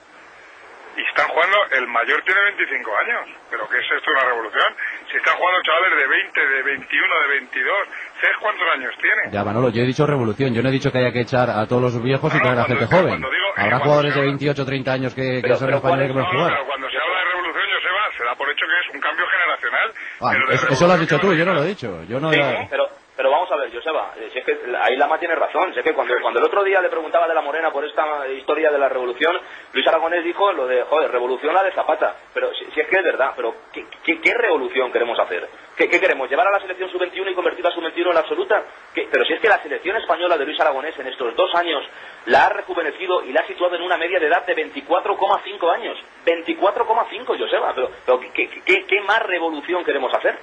y 0.96 1.02
están 1.02 1.28
jugando, 1.28 1.56
el 1.72 1.86
mayor 1.88 2.22
tiene 2.22 2.40
25 2.56 2.90
años. 2.98 3.36
¿Pero 3.50 3.68
qué 3.68 3.78
es 3.78 3.84
esto 3.90 4.10
una 4.10 4.24
revolución? 4.24 4.74
Si 5.10 5.16
están 5.16 5.36
jugando 5.36 5.62
chavales 5.62 5.96
de 5.96 6.06
20, 6.06 6.46
de 6.46 6.62
21, 6.62 7.20
de 7.20 7.28
22, 7.28 7.76
¿sabes 8.20 8.36
cuántos 8.40 8.68
años 8.68 8.92
tiene? 9.00 9.22
Ya, 9.32 9.44
Manolo, 9.44 9.68
yo 9.70 9.82
he 9.82 9.86
dicho 9.86 10.06
revolución, 10.06 10.54
yo 10.54 10.62
no 10.62 10.68
he 10.68 10.72
dicho 10.72 10.90
que 10.92 10.98
haya 10.98 11.12
que 11.12 11.20
echar 11.20 11.48
a 11.50 11.66
todos 11.66 11.82
los 11.82 12.02
viejos 12.02 12.32
y 12.32 12.36
No, 12.38 12.42
traer 12.42 12.58
a 12.60 12.64
cuando- 12.66 12.78
gente 12.86 12.96
joven. 12.96 13.16
digo- 13.20 13.30
Habrá 13.56 13.62
cuando 13.70 13.84
jugadores 13.84 14.12
se 14.12 14.18
de 14.18 14.20
habla- 14.22 14.30
28 14.32 14.62
o 14.62 14.66
30 14.66 14.92
años 14.92 15.14
que, 15.14 15.42
que 15.42 15.56
son 15.56 15.70
españoles 15.72 16.06
que 16.08 16.12
¿cuál 16.12 16.24
pueden 16.24 16.24
No, 16.24 16.24
jugar. 16.32 16.52
pero 16.52 16.66
cuando 16.66 16.90
se 16.90 16.96
habla 16.98 17.18
de 17.18 17.24
revolución, 17.32 17.64
Joseba, 17.76 18.02
se 18.16 18.24
da 18.24 18.34
por 18.36 18.50
hecho 18.50 18.64
que 18.66 18.88
es 18.88 18.94
un 18.94 19.00
cambio 19.00 19.26
generacional. 19.26 19.92
Ah, 20.20 20.32
eso, 20.54 20.68
eso 20.72 20.86
lo 20.86 20.92
has 20.92 21.00
dicho 21.00 21.18
tú, 21.18 21.34
yo 21.34 21.44
no 21.44 21.54
lo 21.54 21.62
he 21.64 21.66
dicho. 21.68 22.02
Yo 22.04 22.20
no 22.20 22.30
Sí, 22.32 22.38
era- 22.38 22.66
pero, 22.70 22.84
pero 23.14 23.30
vamos 23.30 23.50
a 23.50 23.56
ver, 23.56 23.70
Joseba, 23.72 24.14
eh, 24.16 24.30
si 24.32 24.38
es 24.38 24.44
que 24.44 24.58
ahí 24.80 24.96
Lama 24.96 25.18
tiene 25.18 25.34
razón. 25.34 25.72
Si 25.74 25.80
es 25.80 25.84
que 25.84 25.92
cuando, 25.92 26.14
cuando 26.22 26.40
el 26.40 26.46
otro 26.46 26.64
día 26.64 26.80
le 26.80 26.88
preguntaba 26.88 27.28
de 27.28 27.34
la 27.34 27.42
Morena 27.42 27.70
por 27.70 27.84
esta 27.84 28.26
historia 28.28 28.70
de 28.70 28.78
la 28.78 28.88
revolución, 28.88 29.38
Luis 29.72 29.86
Aragonés 29.86 30.24
dijo 30.24 30.50
lo 30.52 30.66
de, 30.66 30.82
joder, 30.84 31.10
revolución 31.10 31.52
la 31.52 31.62
de 31.62 31.72
Zapata. 31.72 32.16
Pero 32.32 32.54
si, 32.54 32.64
es 32.64 32.88
que 32.88 32.96
es 32.96 33.04
verdad, 33.04 33.32
pero 33.36 33.54
¿qué, 33.70 33.84
qué, 34.02 34.18
qué 34.18 34.32
revolución 34.32 34.90
queremos 34.90 35.18
hacer? 35.18 35.46
¿Qué, 35.76 35.88
qué 35.88 36.00
queremos? 36.00 36.30
¿Llevar 36.30 36.48
a 36.48 36.52
la 36.52 36.60
selección 36.60 36.90
sub-21 36.90 37.32
y 37.32 37.34
convertir 37.34 37.66
a 37.66 37.70
sub-21 37.70 38.08
en 38.08 38.14
la 38.14 38.20
absoluta? 38.20 38.62
¿Qué? 38.94 39.06
Pero 39.10 39.26
si 39.26 39.34
es 39.34 39.40
que 39.40 39.48
la 39.48 39.62
selección 39.62 39.96
española 39.96 40.38
de 40.38 40.46
Luis 40.46 40.58
Aragonés 40.60 40.98
en 40.98 41.08
estos 41.08 41.36
dos 41.36 41.54
años 41.54 41.84
la 42.26 42.46
ha 42.46 42.48
rejuvenecido 42.48 43.24
y 43.24 43.32
la 43.32 43.40
ha 43.40 43.46
situado 43.46 43.76
en 43.76 43.82
una 43.82 43.98
media 43.98 44.18
de 44.20 44.26
edad 44.26 44.46
de 44.46 44.56
24,5 44.56 45.74
años. 45.74 45.98
24,5, 46.24 47.38
Joseba. 47.38 47.74
Pero, 47.74 47.90
pero 48.06 48.20
¿qué, 48.20 48.48
qué, 48.64 48.86
qué 48.86 49.00
más 49.02 49.22
revolución 49.22 49.84
queremos 49.84 50.14
hacer? 50.14 50.38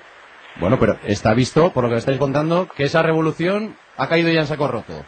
Bueno, 0.60 0.78
pero 0.80 0.98
está 1.06 1.34
visto, 1.34 1.72
por 1.72 1.84
lo 1.86 1.89
que 1.89 1.98
estáis 1.98 2.18
contando, 2.18 2.68
que 2.75 2.84
esa 2.84 3.01
revolución 3.01 3.75
ha 3.98 4.08
caído 4.08 4.30
ya 4.32 4.42
en 4.42 4.48
saco 4.48 4.68
roto. 4.68 5.06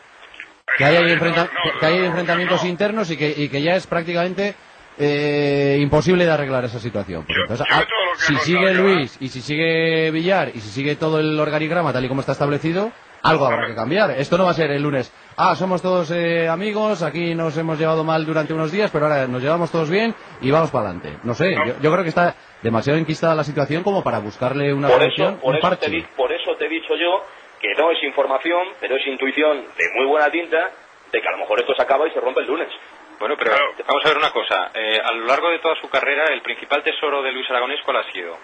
Que 0.78 0.86
hay, 0.86 0.96
ahí 0.96 1.12
enfrenta- 1.12 1.50
No, 1.54 1.72
no, 1.74 1.80
que 1.80 1.86
hay 1.86 2.00
no, 2.00 2.06
enfrentamientos 2.06 2.64
no. 2.64 2.70
internos 2.70 3.12
y 3.12 3.18
que, 3.18 3.34
y 3.36 3.50
que 3.50 3.62
ya 3.62 3.76
es 3.76 3.86
prácticamente 3.88 4.56
eh, 4.98 5.78
imposible 5.82 6.26
de 6.26 6.32
arreglar 6.32 6.64
esa 6.66 6.80
situación. 6.80 7.26
Yo- 7.28 7.36
entonces, 7.42 7.66
yo 7.70 7.76
ah, 7.76 7.86
si 8.18 8.36
sigue 8.38 8.74
Luis 8.74 9.18
y 9.20 9.28
si 9.30 9.42
sigue 9.42 10.12
Villar 10.12 10.52
y 10.54 10.62
si 10.62 10.70
sigue 10.70 10.96
todo 10.96 11.20
el 11.20 11.38
organigrama 11.40 11.92
tal 11.92 12.06
y 12.06 12.08
como 12.08 12.22
está 12.22 12.32
establecido, 12.34 12.92
algo 13.24 13.46
habrá 13.46 13.68
que 13.68 13.76
cambiar. 13.76 14.12
Esto 14.12 14.38
no 14.38 14.46
va 14.46 14.52
a 14.52 14.56
ser 14.56 14.72
el 14.72 14.82
lunes. 14.82 15.12
Ah, 15.38 15.56
somos 15.56 15.82
todos 15.82 16.10
eh, 16.12 16.48
amigos, 16.48 17.02
aquí 17.04 17.36
nos 17.36 17.56
hemos 17.58 17.78
llevado 17.78 18.04
mal 18.04 18.26
durante 18.26 18.54
unos 18.54 18.72
días, 18.72 18.90
pero 18.92 19.06
ahora 19.08 19.28
nos 19.28 19.42
llevamos 19.42 19.72
todos 19.72 19.90
bien 19.90 20.16
y 20.42 20.52
vamos 20.52 20.72
para 20.72 20.86
adelante. 20.90 21.18
No 21.24 21.34
sé, 21.34 21.54
yo, 21.54 21.74
yo 21.82 21.92
creo 21.92 22.04
que 22.04 22.10
está 22.10 22.36
demasiado 22.62 23.00
enquistada 23.00 23.36
la 23.36 23.44
situación 23.44 23.84
como 23.84 24.04
para 24.04 24.20
buscarle 24.20 24.74
una 24.74 24.88
por 24.88 25.00
solución, 25.02 25.34
eso, 25.34 25.42
por, 25.42 25.50
un 25.52 25.56
eso 25.58 25.68
parche. 25.68 25.86
te, 25.86 25.92
di- 25.92 26.06
por 26.16 26.32
eso 26.32 26.56
te 26.56 26.66
he 26.66 26.70
dicho 26.70 26.96
yo 26.96 27.26
que 27.60 27.74
no 27.76 27.92
es 27.92 28.02
información, 28.04 28.68
pero 28.80 28.96
es 28.96 29.06
intuición 29.08 29.66
de 29.78 29.90
muy 29.96 30.06
buena 30.06 30.30
tinta 30.32 30.72
de 31.12 31.22
que 31.22 31.28
a 31.28 31.32
lo 31.32 31.38
mejor 31.40 31.60
esto 31.60 31.76
se 31.76 31.82
acaba 31.82 32.08
y 32.08 32.12
se 32.12 32.20
rompe 32.20 32.42
el 32.42 32.48
lunes. 32.48 32.70
Bueno, 33.20 33.36
pero 33.38 33.52
Claro. 33.52 33.74
vamos 33.88 34.04
a 34.06 34.08
ver 34.10 34.18
una 34.18 34.32
cosa. 34.32 34.72
Eh, 34.74 35.00
a 35.04 35.12
lo 35.12 35.26
largo 35.28 35.50
de 35.52 35.60
toda 35.60 35.76
su 35.80 35.88
carrera, 35.90 36.26
el 36.34 36.42
principal 36.42 36.82
tesoro 36.82 37.22
de 37.22 37.32
Luis 37.32 37.48
Aragonés, 37.52 37.80
¿cuál 37.86 37.98
ha 37.98 38.12
sido? 38.12 38.36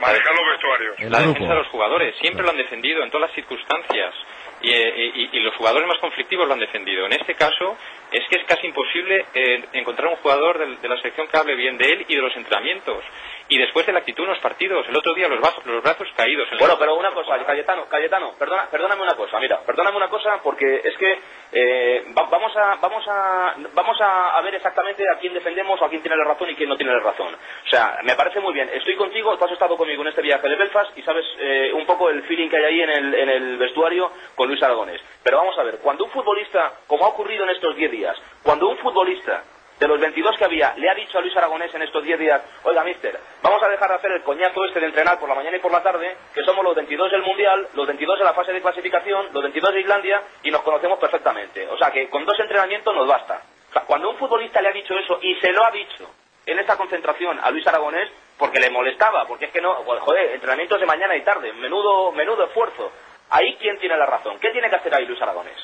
Manejar 0.00 0.34
los 0.34 0.46
vestuarios. 0.52 0.94
El 0.98 1.10
la 1.12 1.18
grupo. 1.18 1.32
defensa 1.34 1.52
de 1.54 1.58
los 1.60 1.68
jugadores. 1.68 2.14
Siempre 2.18 2.42
lo 2.42 2.50
han 2.50 2.56
defendido 2.56 3.02
en 3.02 3.10
todas 3.10 3.28
las 3.28 3.34
circunstancias. 3.34 4.14
Y, 4.62 4.70
eh, 4.70 5.12
y- 5.14 5.28
y 5.36 5.40
los 5.40 5.54
jugadores 5.56 5.86
más 5.86 5.98
conflictivos 5.98 6.46
lo 6.46 6.54
han 6.54 6.60
defendido. 6.60 7.04
En 7.04 7.12
este 7.12 7.34
caso, 7.34 7.76
es 8.10 8.22
que 8.30 8.38
es 8.38 8.44
casi 8.46 8.68
imposible 8.68 9.26
eh, 9.34 9.64
encontrar 9.74 10.08
un 10.08 10.16
jugador 10.16 10.58
de, 10.80 10.88
la 10.88 10.96
selección 10.98 11.26
que 11.28 11.36
hable 11.36 11.54
bien 11.56 11.76
de 11.76 11.84
él 11.92 12.04
y 12.08 12.14
de 12.14 12.22
los 12.22 12.34
entrenamientos. 12.36 13.04
Y 13.52 13.58
después 13.58 13.84
de 13.84 13.92
la 13.92 13.98
actitud 13.98 14.24
en 14.24 14.30
los 14.30 14.38
partidos. 14.38 14.88
El 14.88 14.96
otro 14.96 15.12
día, 15.12 15.28
los, 15.28 15.38
brazos- 15.38 15.66
los 15.66 15.82
brazos 15.82 16.08
caídos. 16.16 16.48
Bueno, 16.58 16.78
pero 16.78 16.94
una 16.94 17.10
cosa, 17.10 17.36
Cayetano, 17.44 17.84
Cayetano, 17.86 18.32
perdona, 18.38 18.66
perdóname 18.70 19.02
una 19.02 19.14
cosa, 19.14 19.38
mira, 19.40 19.60
perdóname 19.60 19.96
una 19.98 20.08
cosa 20.08 20.40
porque 20.42 20.80
es 20.82 20.96
que 20.96 21.18
eh, 21.52 22.04
va- 22.16 22.28
vamos 22.30 22.56
a 22.56 22.76
vamos 22.76 23.04
a 23.08 23.54
vamos 23.74 24.00
a, 24.00 24.38
a 24.38 24.40
ver 24.40 24.54
exactamente 24.54 25.04
a 25.14 25.18
quién 25.18 25.34
defendemos 25.34 25.78
o 25.80 25.84
a 25.84 25.90
quién 25.90 26.00
tiene 26.00 26.16
la 26.16 26.24
razón 26.24 26.48
y 26.48 26.54
quién 26.54 26.70
no 26.70 26.76
tiene 26.78 26.92
la 26.94 27.00
razón. 27.00 27.34
O 27.34 27.68
sea, 27.68 27.98
me 28.04 28.14
parece 28.14 28.40
muy 28.40 28.54
bien. 28.54 28.70
Estoy 28.72 28.96
contigo, 28.96 29.36
tú 29.36 29.44
has 29.44 29.52
estado 29.52 29.76
conmigo 29.76 30.00
en 30.00 30.08
este 30.08 30.22
viaje 30.22 30.48
de 30.48 30.56
Belfast 30.56 30.96
y 30.96 31.02
sabes 31.02 31.26
eh, 31.38 31.72
un 31.74 31.84
poco 31.84 32.08
el 32.08 32.22
feeling 32.22 32.48
que 32.48 32.56
hay 32.56 32.64
ahí 32.64 32.80
en 32.80 32.90
el, 32.90 33.14
en 33.14 33.28
el 33.28 33.56
vestuario 33.58 34.10
con 34.34 34.48
Luis 34.48 34.62
Aragonés. 34.62 35.00
Pero 35.22 35.36
vamos 35.36 35.58
a 35.58 35.62
ver, 35.62 35.78
cuando 35.82 36.04
un 36.04 36.10
futbolista, 36.10 36.72
como 36.86 37.04
ha 37.04 37.08
ocurrido 37.08 37.44
en 37.44 37.50
estos 37.50 37.76
10 37.76 37.90
días, 37.90 38.16
cuando 38.42 38.68
un 38.68 38.78
futbolista 38.78 39.42
de 39.82 39.88
los 39.88 40.00
22 40.00 40.36
que 40.36 40.44
había, 40.44 40.74
le 40.76 40.88
ha 40.88 40.94
dicho 40.94 41.18
a 41.18 41.20
Luis 41.20 41.36
Aragonés 41.36 41.74
en 41.74 41.82
estos 41.82 42.02
10 42.04 42.18
días, 42.18 42.40
oiga, 42.62 42.84
mister, 42.84 43.18
vamos 43.42 43.62
a 43.62 43.68
dejar 43.68 43.88
de 43.88 43.94
hacer 43.96 44.12
el 44.12 44.22
coñazo 44.22 44.64
este 44.64 44.78
de 44.80 44.86
entrenar 44.86 45.18
por 45.18 45.28
la 45.28 45.34
mañana 45.34 45.56
y 45.56 45.60
por 45.60 45.72
la 45.72 45.82
tarde, 45.82 46.16
que 46.32 46.42
somos 46.44 46.64
los 46.64 46.74
22 46.76 47.10
del 47.10 47.22
Mundial, 47.22 47.68
los 47.74 47.86
22 47.86 48.18
de 48.20 48.24
la 48.24 48.32
fase 48.32 48.52
de 48.52 48.62
clasificación, 48.62 49.26
los 49.32 49.42
22 49.42 49.74
de 49.74 49.80
Islandia, 49.80 50.22
y 50.44 50.50
nos 50.52 50.62
conocemos 50.62 50.98
perfectamente. 50.98 51.66
O 51.68 51.76
sea, 51.76 51.90
que 51.90 52.08
con 52.08 52.24
dos 52.24 52.38
entrenamientos 52.38 52.94
nos 52.94 53.08
basta. 53.08 53.42
O 53.70 53.72
sea, 53.72 53.82
cuando 53.82 54.10
un 54.10 54.16
futbolista 54.18 54.62
le 54.62 54.68
ha 54.68 54.72
dicho 54.72 54.94
eso, 54.96 55.18
y 55.20 55.34
se 55.36 55.50
lo 55.52 55.64
ha 55.64 55.70
dicho 55.72 56.08
en 56.46 56.58
esta 56.60 56.76
concentración 56.76 57.40
a 57.42 57.50
Luis 57.50 57.66
Aragonés, 57.66 58.08
porque 58.38 58.60
le 58.60 58.70
molestaba, 58.70 59.26
porque 59.26 59.46
es 59.46 59.50
que 59.52 59.60
no, 59.60 59.74
joder, 59.74 60.30
entrenamientos 60.32 60.78
de 60.80 60.86
mañana 60.86 61.16
y 61.16 61.22
tarde, 61.22 61.52
menudo, 61.54 62.12
menudo 62.12 62.44
esfuerzo. 62.44 62.92
Ahí, 63.30 63.56
¿quién 63.60 63.78
tiene 63.78 63.96
la 63.96 64.06
razón? 64.06 64.38
¿Qué 64.38 64.50
tiene 64.50 64.68
que 64.70 64.76
hacer 64.76 64.94
ahí 64.94 65.06
Luis 65.06 65.20
Aragonés? 65.22 65.56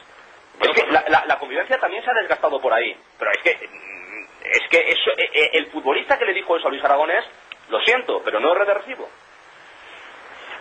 Es 0.60 0.68
que 0.70 0.90
la, 0.90 1.04
la- 1.08 1.24
la 1.26 1.38
convivencia 1.38 1.78
también 1.78 2.02
se 2.02 2.10
ha 2.10 2.14
desgastado 2.14 2.60
por 2.60 2.72
ahí. 2.72 2.96
Pero 3.18 3.30
es 3.30 3.38
que, 3.42 3.68
mm, 3.68 3.97
es 4.44 4.68
que 4.70 4.90
eso, 4.90 5.10
eh, 5.16 5.30
eh, 5.32 5.50
el 5.54 5.66
futbolista 5.66 6.18
que 6.18 6.24
le 6.24 6.34
dijo 6.34 6.56
eso 6.56 6.68
a 6.68 6.70
Luis 6.70 6.84
Aragonés, 6.84 7.24
lo 7.68 7.80
siento, 7.80 8.22
pero 8.24 8.40
no 8.40 8.52
es 8.52 8.58
reversivo. 8.58 9.10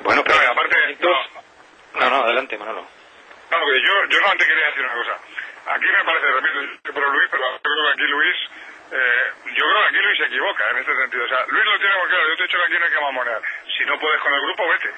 Bueno, 0.02 0.24
pero... 0.24 0.42
No, 0.42 0.52
aparte, 0.52 0.98
no, 1.00 2.00
No, 2.00 2.10
no, 2.10 2.24
adelante, 2.24 2.58
Manolo. 2.58 2.82
No, 2.82 3.60
porque 3.60 3.82
yo, 3.82 4.06
yo 4.10 4.18
solamente 4.20 4.46
quería 4.46 4.66
decir 4.68 4.84
una 4.84 4.94
cosa. 4.94 5.18
Aquí 5.68 5.86
me 5.86 6.04
parece, 6.04 6.28
repito, 6.28 6.62
yo 6.62 6.74
estoy 6.76 6.94
por 6.94 7.08
Luis, 7.10 7.28
pero 7.32 7.44
creo 7.62 7.84
que 7.84 7.92
aquí 7.92 8.08
Luis, 8.12 8.38
eh, 8.92 9.32
yo 9.56 9.64
creo 9.68 9.82
que 9.82 9.88
aquí 9.88 9.98
Luis 9.98 10.18
se 10.18 10.26
equivoca 10.26 10.70
en 10.70 10.78
este 10.78 10.96
sentido. 10.96 11.26
O 11.26 11.28
sea, 11.28 11.46
Luis 11.48 11.66
lo 11.66 11.80
tiene 11.80 11.98
muy 11.98 12.08
claro. 12.08 12.30
Yo 12.30 12.36
te 12.36 12.44
he 12.44 12.48
dicho 12.48 12.58
que 12.58 12.64
aquí 12.64 12.80
no 12.80 12.86
hay 12.86 12.92
que 12.92 13.02
mamonear. 13.02 13.42
Si 13.78 13.86
no 13.86 14.00
puedes 14.00 14.22
con 14.22 14.34
el 14.34 14.42
grupo, 14.42 14.68
vete. 14.68 14.92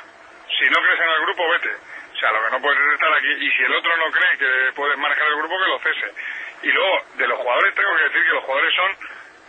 Si 0.57 0.65
no 0.65 0.81
crees 0.81 0.99
en 0.99 1.09
el 1.09 1.21
grupo, 1.21 1.49
vete. 1.49 1.73
O 1.73 2.17
sea, 2.19 2.31
lo 2.31 2.43
que 2.43 2.51
no 2.51 2.61
puedes 2.61 2.79
es 2.79 2.93
estar 2.93 3.13
aquí. 3.13 3.31
Y 3.33 3.51
si 3.51 3.63
el 3.63 3.73
otro 3.73 3.97
no 3.97 4.11
cree 4.11 4.37
que 4.37 4.73
puedes 4.73 4.97
manejar 4.97 5.27
el 5.27 5.37
grupo, 5.37 5.57
que 5.57 5.67
lo 5.69 5.79
cese. 5.79 6.13
Y 6.61 6.71
luego, 6.71 7.03
de 7.15 7.27
los 7.27 7.39
jugadores, 7.39 7.75
tengo 7.75 7.95
que 7.95 8.03
decir 8.03 8.23
que 8.23 8.33
los 8.33 8.43
jugadores 8.43 8.75
son 8.75 8.97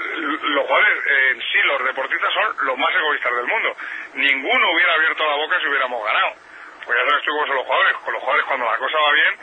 los 0.00 0.66
jugadores 0.66 0.98
en 1.06 1.40
sí, 1.42 1.58
los 1.64 1.84
deportistas 1.84 2.32
son 2.32 2.66
los 2.66 2.78
más 2.78 2.94
egoístas 2.94 3.34
del 3.34 3.46
mundo. 3.46 3.76
Ninguno 4.14 4.72
hubiera 4.72 4.94
abierto 4.94 5.26
la 5.26 5.36
boca 5.36 5.60
si 5.60 5.68
hubiéramos 5.68 6.04
ganado. 6.04 6.32
Pues 6.84 6.98
ya 6.98 7.10
sabes 7.10 7.24
tú 7.24 7.30
cómo 7.32 7.54
los 7.54 7.66
jugadores. 7.66 7.96
Con 7.98 8.14
los 8.14 8.22
jugadores 8.22 8.46
cuando 8.46 8.66
la 8.66 8.76
cosa 8.78 8.98
va 8.98 9.12
bien, 9.12 9.34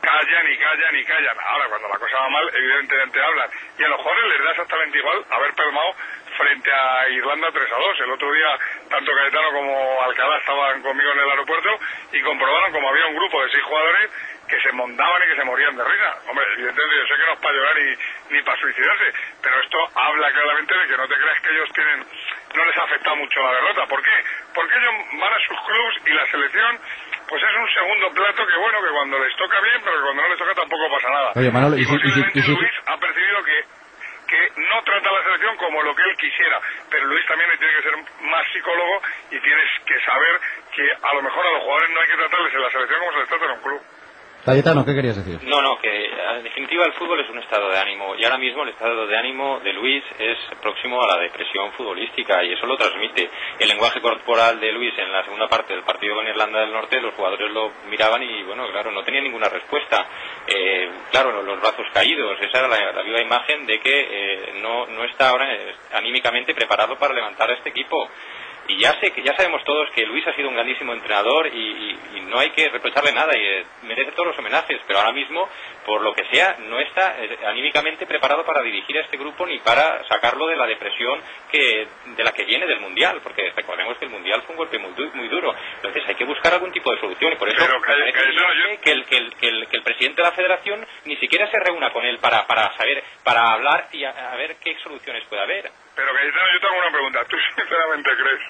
callan 0.00 0.52
y 0.52 0.56
callan 0.56 0.96
y 0.96 1.04
callan. 1.04 1.36
Ahora, 1.40 1.68
cuando 1.68 1.88
la 1.88 1.98
cosa 1.98 2.16
va 2.18 2.28
mal, 2.28 2.50
evidentemente 2.54 3.20
hablan. 3.20 3.50
Y 3.78 3.84
a 3.84 3.88
los 3.88 4.00
jugadores 4.00 4.30
les 4.30 4.44
da 4.44 4.50
exactamente 4.50 4.98
igual 4.98 5.24
haber 5.30 5.54
palmado 5.54 5.94
frente 6.36 6.70
a 6.72 7.08
Irlanda 7.08 7.48
3 7.52 7.72
a 7.72 7.76
2. 7.76 8.00
El 8.00 8.10
otro 8.12 8.32
día, 8.32 8.58
tanto 8.90 9.12
Cayetano 9.12 9.52
como 9.52 10.02
Alcalá 10.02 10.38
estaban 10.38 10.82
conmigo 10.82 11.12
en 11.12 11.18
el 11.18 11.30
aeropuerto 11.30 11.78
y 12.12 12.22
comprobaron 12.22 12.72
como 12.72 12.88
había 12.88 13.06
un 13.06 13.16
grupo 13.16 13.42
de 13.42 13.50
seis 13.50 13.64
jugadores 13.64 14.10
que 14.48 14.60
se 14.60 14.72
montaban 14.72 15.22
y 15.22 15.26
que 15.30 15.36
se 15.36 15.44
morían 15.44 15.76
de 15.76 15.84
risa. 15.84 16.14
Hombre, 16.28 16.44
evidentemente 16.54 16.96
yo 16.96 17.06
sé 17.06 17.14
que 17.20 17.26
no 17.26 17.32
es 17.32 17.38
para 17.40 17.54
llorar 17.54 17.76
ni, 17.76 18.34
ni 18.36 18.42
para 18.42 18.60
suicidarse, 18.60 19.12
pero 19.42 19.60
esto 19.60 19.78
habla 19.94 20.30
claramente 20.32 20.74
de 20.74 20.86
que 20.86 20.96
no 20.96 21.08
te 21.08 21.14
creas 21.16 21.40
que 21.40 21.50
ellos 21.50 21.68
tienen, 21.74 22.06
no 22.54 22.64
les 22.64 22.76
afecta 22.76 23.14
mucho 23.14 23.42
la 23.42 23.52
derrota. 23.52 23.86
¿Por 23.86 24.02
qué? 24.02 24.10
Porque 24.54 24.74
ellos 24.76 24.94
van 25.20 25.32
a 25.32 25.38
sus 25.46 25.58
clubs 25.66 25.94
y 26.06 26.10
la 26.14 26.26
selección, 26.30 26.80
pues 27.28 27.42
es 27.42 27.56
un 27.56 27.68
segundo 27.74 28.10
plato 28.14 28.46
que 28.46 28.56
bueno, 28.56 28.82
que 28.82 28.88
cuando 28.90 29.18
les 29.18 29.36
toca 29.36 29.60
bien, 29.60 29.80
pero 29.84 29.96
que 29.96 30.02
cuando 30.02 30.22
no 30.22 30.28
les 30.28 30.38
toca 30.38 30.54
tampoco 30.54 30.90
pasa 30.90 31.10
nada. 31.10 31.32
Oye, 31.36 31.50
Manolo, 31.50 31.76
y 31.76 31.84
si- 31.84 31.94
y 31.94 31.98
si- 31.98 31.98
posiblemente 32.06 32.38
y 32.38 32.42
si- 32.42 32.54
Luis 32.54 32.72
ha 32.86 32.96
percibido 32.98 33.42
que 33.44 33.64
que 34.26 34.50
no 34.56 34.82
trata 34.82 35.08
a 35.08 35.12
la 35.12 35.22
selección 35.22 35.56
como 35.56 35.80
lo 35.84 35.94
que 35.94 36.02
él 36.02 36.16
quisiera, 36.16 36.60
pero 36.90 37.04
Luis 37.06 37.24
también 37.26 37.48
tiene 37.60 37.74
que 37.74 37.82
ser 37.82 37.94
más 38.22 38.44
psicólogo 38.52 39.00
y 39.30 39.38
tienes 39.38 39.70
que 39.86 40.00
saber 40.00 40.40
que 40.74 40.82
a 41.00 41.14
lo 41.14 41.22
mejor 41.22 41.46
a 41.46 41.50
los 41.52 41.62
jugadores 41.62 41.90
no 41.90 42.00
hay 42.00 42.08
que 42.08 42.16
tratarles 42.16 42.52
en 42.54 42.60
la 42.62 42.70
selección 42.72 42.98
como 42.98 43.12
se 43.12 43.18
les 43.20 43.28
trata 43.28 43.44
en 43.44 43.50
un 43.52 43.62
club. 43.62 43.82
Cayetano, 44.46 44.84
¿qué 44.84 44.94
querías 44.94 45.16
decir? 45.16 45.40
No, 45.42 45.60
no, 45.60 45.76
que 45.78 46.06
en 46.36 46.44
definitiva 46.44 46.84
el 46.84 46.92
fútbol 46.92 47.18
es 47.18 47.28
un 47.28 47.38
estado 47.38 47.68
de 47.68 47.78
ánimo 47.78 48.14
y 48.14 48.22
ahora 48.22 48.38
mismo 48.38 48.62
el 48.62 48.68
estado 48.68 49.04
de 49.04 49.18
ánimo 49.18 49.58
de 49.58 49.72
Luis 49.72 50.04
es 50.20 50.38
próximo 50.62 51.02
a 51.02 51.16
la 51.16 51.20
depresión 51.20 51.72
futbolística 51.72 52.44
y 52.44 52.52
eso 52.52 52.64
lo 52.64 52.76
transmite. 52.76 53.28
El 53.58 53.68
lenguaje 53.68 54.00
corporal 54.00 54.60
de 54.60 54.70
Luis 54.70 54.96
en 54.98 55.10
la 55.10 55.24
segunda 55.24 55.48
parte 55.48 55.74
del 55.74 55.82
partido 55.82 56.14
con 56.14 56.28
Irlanda 56.28 56.60
del 56.60 56.72
Norte, 56.72 57.00
los 57.00 57.14
jugadores 57.14 57.50
lo 57.50 57.72
miraban 57.90 58.22
y 58.22 58.44
bueno, 58.44 58.70
claro, 58.70 58.92
no 58.92 59.02
tenía 59.02 59.20
ninguna 59.20 59.48
respuesta. 59.48 60.06
Eh, 60.46 60.90
claro, 61.10 61.42
los 61.42 61.60
brazos 61.60 61.86
caídos, 61.92 62.38
esa 62.40 62.58
era 62.60 62.68
la, 62.68 62.92
la 62.92 63.02
viva 63.02 63.20
imagen 63.20 63.66
de 63.66 63.80
que 63.80 63.98
eh, 63.98 64.52
no, 64.62 64.86
no 64.86 65.02
está 65.06 65.30
ahora 65.30 65.52
eh, 65.52 65.74
anímicamente 65.92 66.54
preparado 66.54 66.96
para 66.96 67.14
levantar 67.14 67.50
a 67.50 67.54
este 67.54 67.70
equipo. 67.70 68.08
Y 68.68 68.78
ya 68.80 68.98
sé 69.00 69.12
que 69.12 69.22
ya 69.22 69.36
sabemos 69.36 69.62
todos 69.64 69.88
que 69.90 70.04
Luis 70.06 70.26
ha 70.26 70.34
sido 70.34 70.48
un 70.48 70.54
grandísimo 70.54 70.92
entrenador 70.92 71.46
y, 71.46 71.50
y- 71.56 71.98
y 72.16 72.20
no 72.22 72.38
hay 72.40 72.50
que 72.50 72.68
reprocharle 72.68 73.12
nada 73.12 73.30
y 73.38 73.40
eh, 73.44 73.64
merece 73.84 74.10
todos 74.12 74.28
los 74.28 74.38
homenajes, 74.38 74.80
pero 74.88 74.98
ahora 74.98 75.12
mismo, 75.12 75.48
por 75.84 76.02
lo 76.02 76.12
que 76.12 76.24
sea, 76.32 76.56
no 76.66 76.80
está 76.80 77.16
eh, 77.22 77.38
anímicamente 77.46 78.06
preparado 78.06 78.44
para 78.44 78.62
dirigir 78.62 78.98
a 78.98 79.02
este 79.02 79.16
grupo 79.16 79.46
ni 79.46 79.58
para 79.60 80.02
sacarlo 80.08 80.48
de 80.48 80.56
la 80.56 80.66
depresión 80.66 81.20
que 81.50 81.86
de 82.16 82.24
la 82.24 82.32
que 82.32 82.44
viene 82.44 82.66
del 82.66 82.80
mundial, 82.80 83.20
porque 83.22 83.52
recordemos 83.54 83.96
que 83.98 84.06
el 84.06 84.10
mundial 84.10 84.42
fue 84.42 84.54
un 84.54 84.58
golpe 84.58 84.78
muy, 84.78 84.92
du- 84.94 85.12
muy 85.14 85.28
duro. 85.28 85.54
Entonces 85.76 86.02
hay 86.08 86.16
que 86.16 86.24
buscar 86.24 86.52
algún 86.54 86.72
tipo 86.72 86.90
de 86.92 86.98
solución 87.00 87.32
y 87.34 87.36
por 87.36 87.48
eso 87.48 87.58
Pero, 87.64 87.78
me 87.78 87.86
Cay- 87.86 88.00
parece 88.00 88.12
Cayetano, 88.18 88.48
brillante 88.48 88.80
que 88.82 88.90
el, 88.90 89.04
que, 89.06 89.16
el, 89.16 89.34
que, 89.36 89.46
el, 89.48 89.66
que 89.68 89.76
el 89.76 89.82
presidente 89.84 90.22
de 90.22 90.28
la 90.28 90.34
federación 90.34 90.86
ni 91.04 91.16
siquiera 91.18 91.48
se 91.50 91.58
reúna 91.60 91.92
con 91.92 92.04
él 92.04 92.18
para, 92.18 92.46
para 92.48 92.76
saber, 92.76 93.04
para 93.22 93.52
hablar 93.52 93.88
y 93.92 94.02
a, 94.04 94.32
a 94.32 94.36
ver 94.36 94.56
qué 94.56 94.76
soluciones 94.82 95.22
puede 95.28 95.42
haber. 95.42 95.70
Pero 95.96 96.08
Cayetano, 96.12 96.46
yo 96.52 96.60
tengo 96.60 96.76
una 96.78 96.92
pregunta. 96.92 97.18
¿Tú 97.28 97.36
sinceramente 97.56 98.10
crees 98.12 98.42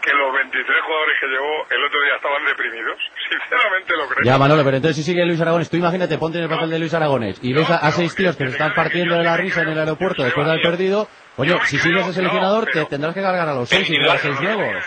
que 0.00 0.12
los 0.14 0.32
23 0.32 0.82
jugadores 0.86 1.16
que 1.18 1.26
llevó 1.26 1.54
el 1.70 1.82
otro 1.84 2.00
día 2.06 2.14
estaban 2.16 2.44
deprimidos? 2.46 2.98
Sinceramente 3.28 3.90
lo 3.96 4.06
crees. 4.08 4.26
Ya, 4.26 4.38
Manolo, 4.38 4.62
pero 4.64 4.76
entonces 4.76 4.96
si 4.96 5.02
sigue 5.02 5.26
Luis 5.26 5.40
Aragones, 5.40 5.68
tú 5.68 5.76
imagínate, 5.76 6.18
ponte 6.18 6.38
en 6.38 6.44
el 6.44 6.50
papel 6.50 6.70
de 6.70 6.78
Luis 6.78 6.94
Aragones 6.94 7.42
y 7.42 7.52
ves 7.52 7.68
a, 7.70 7.76
a 7.78 7.90
seis 7.90 8.14
tíos 8.14 8.36
que 8.36 8.46
se 8.46 8.52
están 8.52 8.74
partiendo 8.74 9.16
de 9.18 9.24
la 9.24 9.36
risa 9.36 9.62
en 9.62 9.70
el 9.70 9.78
aeropuerto 9.78 10.22
después 10.22 10.46
de 10.46 10.52
haber 10.52 10.62
perdido, 10.62 11.08
coño, 11.36 11.58
si 11.64 11.78
sigues 11.78 12.06
de 12.06 12.12
seleccionador 12.12 12.66
te 12.70 12.84
tendrás 12.86 13.14
que 13.14 13.22
cargar 13.22 13.48
a 13.48 13.54
los 13.54 13.68
seis 13.68 13.88
y 13.90 13.98
quedar 13.98 14.18
seis 14.18 14.40
nuevos. 14.40 14.84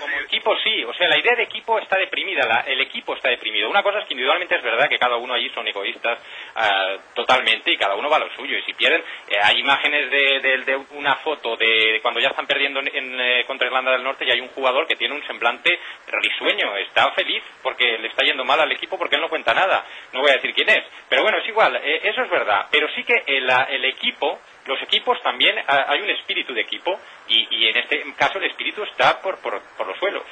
Sí, 0.63 0.83
o 0.83 0.93
sea, 0.93 1.07
la 1.07 1.17
idea 1.17 1.35
de 1.35 1.43
equipo 1.43 1.79
está 1.79 1.97
deprimida, 1.97 2.45
la- 2.47 2.61
el 2.67 2.79
equipo 2.81 3.15
está 3.15 3.29
deprimido. 3.29 3.69
Una 3.69 3.83
cosa 3.83 3.99
es 3.99 4.05
que 4.05 4.13
individualmente 4.13 4.55
es 4.55 4.63
verdad 4.63 4.87
que 4.89 4.97
cada 4.99 5.15
uno 5.17 5.33
allí 5.33 5.49
son 5.49 5.67
egoístas 5.67 6.19
ah, 6.55 6.97
totalmente 7.13 7.71
y 7.71 7.77
cada 7.77 7.95
uno 7.95 8.09
va 8.09 8.17
a 8.17 8.19
lo 8.19 8.29
suyo. 8.35 8.57
Y 8.57 8.61
si 8.63 8.73
pierden, 8.73 9.01
eh, 9.29 9.37
hay 9.43 9.59
imágenes 9.59 10.09
de, 10.11 10.39
de- 10.39 10.57
de 10.65 10.75
una 10.91 11.15
foto 11.17 11.55
de 11.57 11.99
cuando 12.01 12.19
ya 12.19 12.29
están 12.29 12.47
perdiendo 12.47 12.79
en, 12.79 13.19
eh, 13.21 13.43
contra 13.45 13.67
Irlanda 13.67 13.91
del 13.91 14.03
Norte 14.03 14.25
y 14.25 14.31
hay 14.31 14.41
un 14.41 14.49
jugador 14.49 14.87
que 14.87 14.95
tiene 14.95 15.15
un 15.15 15.25
semblante 15.27 15.79
risueño, 16.07 16.75
está 16.77 17.11
feliz 17.11 17.43
porque 17.61 17.97
le 17.97 18.07
está 18.07 18.25
yendo 18.25 18.43
mal 18.45 18.59
al 18.59 18.71
equipo 18.71 18.97
porque 18.97 19.15
él 19.15 19.21
no 19.21 19.29
cuenta 19.29 19.53
nada. 19.53 19.85
No 20.13 20.21
voy 20.21 20.31
a 20.31 20.35
decir 20.35 20.53
quién 20.53 20.69
es, 20.69 20.83
pero 21.09 21.23
bueno, 21.23 21.37
es 21.39 21.47
igual, 21.47 21.75
eh, 21.77 22.01
eso 22.03 22.21
es 22.23 22.29
verdad. 22.29 22.67
Pero 22.71 22.87
sí 22.95 23.03
que 23.03 23.23
el, 23.27 23.49
el 23.69 23.85
equipo, 23.85 24.39
los 24.67 24.81
equipos 24.81 25.21
también, 25.23 25.55
hay 25.67 26.01
un 26.01 26.09
espíritu 26.09 26.53
de 26.53 26.61
equipo 26.61 26.99
y, 27.27 27.47
y 27.55 27.69
en 27.69 27.77
este 27.77 28.13
caso 28.17 28.37
el 28.37 28.45
espíritu 28.45 28.83
está 28.83 29.21
por, 29.21 29.37
por, 29.39 29.61
por 29.77 29.87
los 29.87 29.97
suelos. 29.97 30.23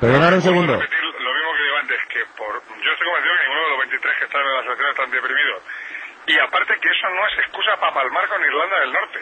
Perdonad 0.00 0.34
un 0.34 0.42
segundo. 0.42 0.72
Lo 0.72 1.34
mismo 1.34 1.52
que 1.56 1.62
digo 1.62 1.76
antes, 1.80 2.00
que 2.08 2.20
por, 2.36 2.62
yo 2.82 2.90
estoy 2.92 3.06
convencido 3.06 3.34
que 3.36 3.42
ninguno 3.42 3.62
de 3.62 3.70
los 3.70 3.78
23 3.78 4.16
que 4.18 4.24
están 4.24 4.42
en 4.42 4.54
la 4.54 4.62
selección 4.62 4.90
están 4.90 5.10
deprimidos. 5.10 5.62
Y 6.26 6.38
aparte 6.38 6.78
que 6.80 6.88
eso 6.88 7.08
no 7.10 7.26
es 7.28 7.38
excusa 7.38 7.76
para 7.76 7.94
palmar 7.94 8.28
con 8.28 8.42
Irlanda 8.44 8.80
del 8.80 8.92
Norte. 8.92 9.20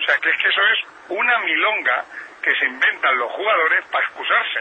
O 0.00 0.04
sea, 0.06 0.18
que 0.18 0.30
es 0.30 0.36
que 0.36 0.48
eso 0.48 0.62
es 0.62 0.78
una 1.08 1.38
milonga 1.38 2.04
que 2.42 2.54
se 2.56 2.66
inventan 2.66 3.18
los 3.18 3.30
jugadores 3.32 3.84
para 3.86 4.04
excusarse. 4.06 4.60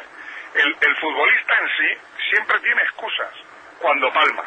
El, 0.55 0.75
el 0.79 0.95
futbolista 0.97 1.53
en 1.59 1.67
sí 1.77 1.89
siempre 2.31 2.59
tiene 2.59 2.81
excusas 2.83 3.33
cuando 3.79 4.11
palma. 4.11 4.43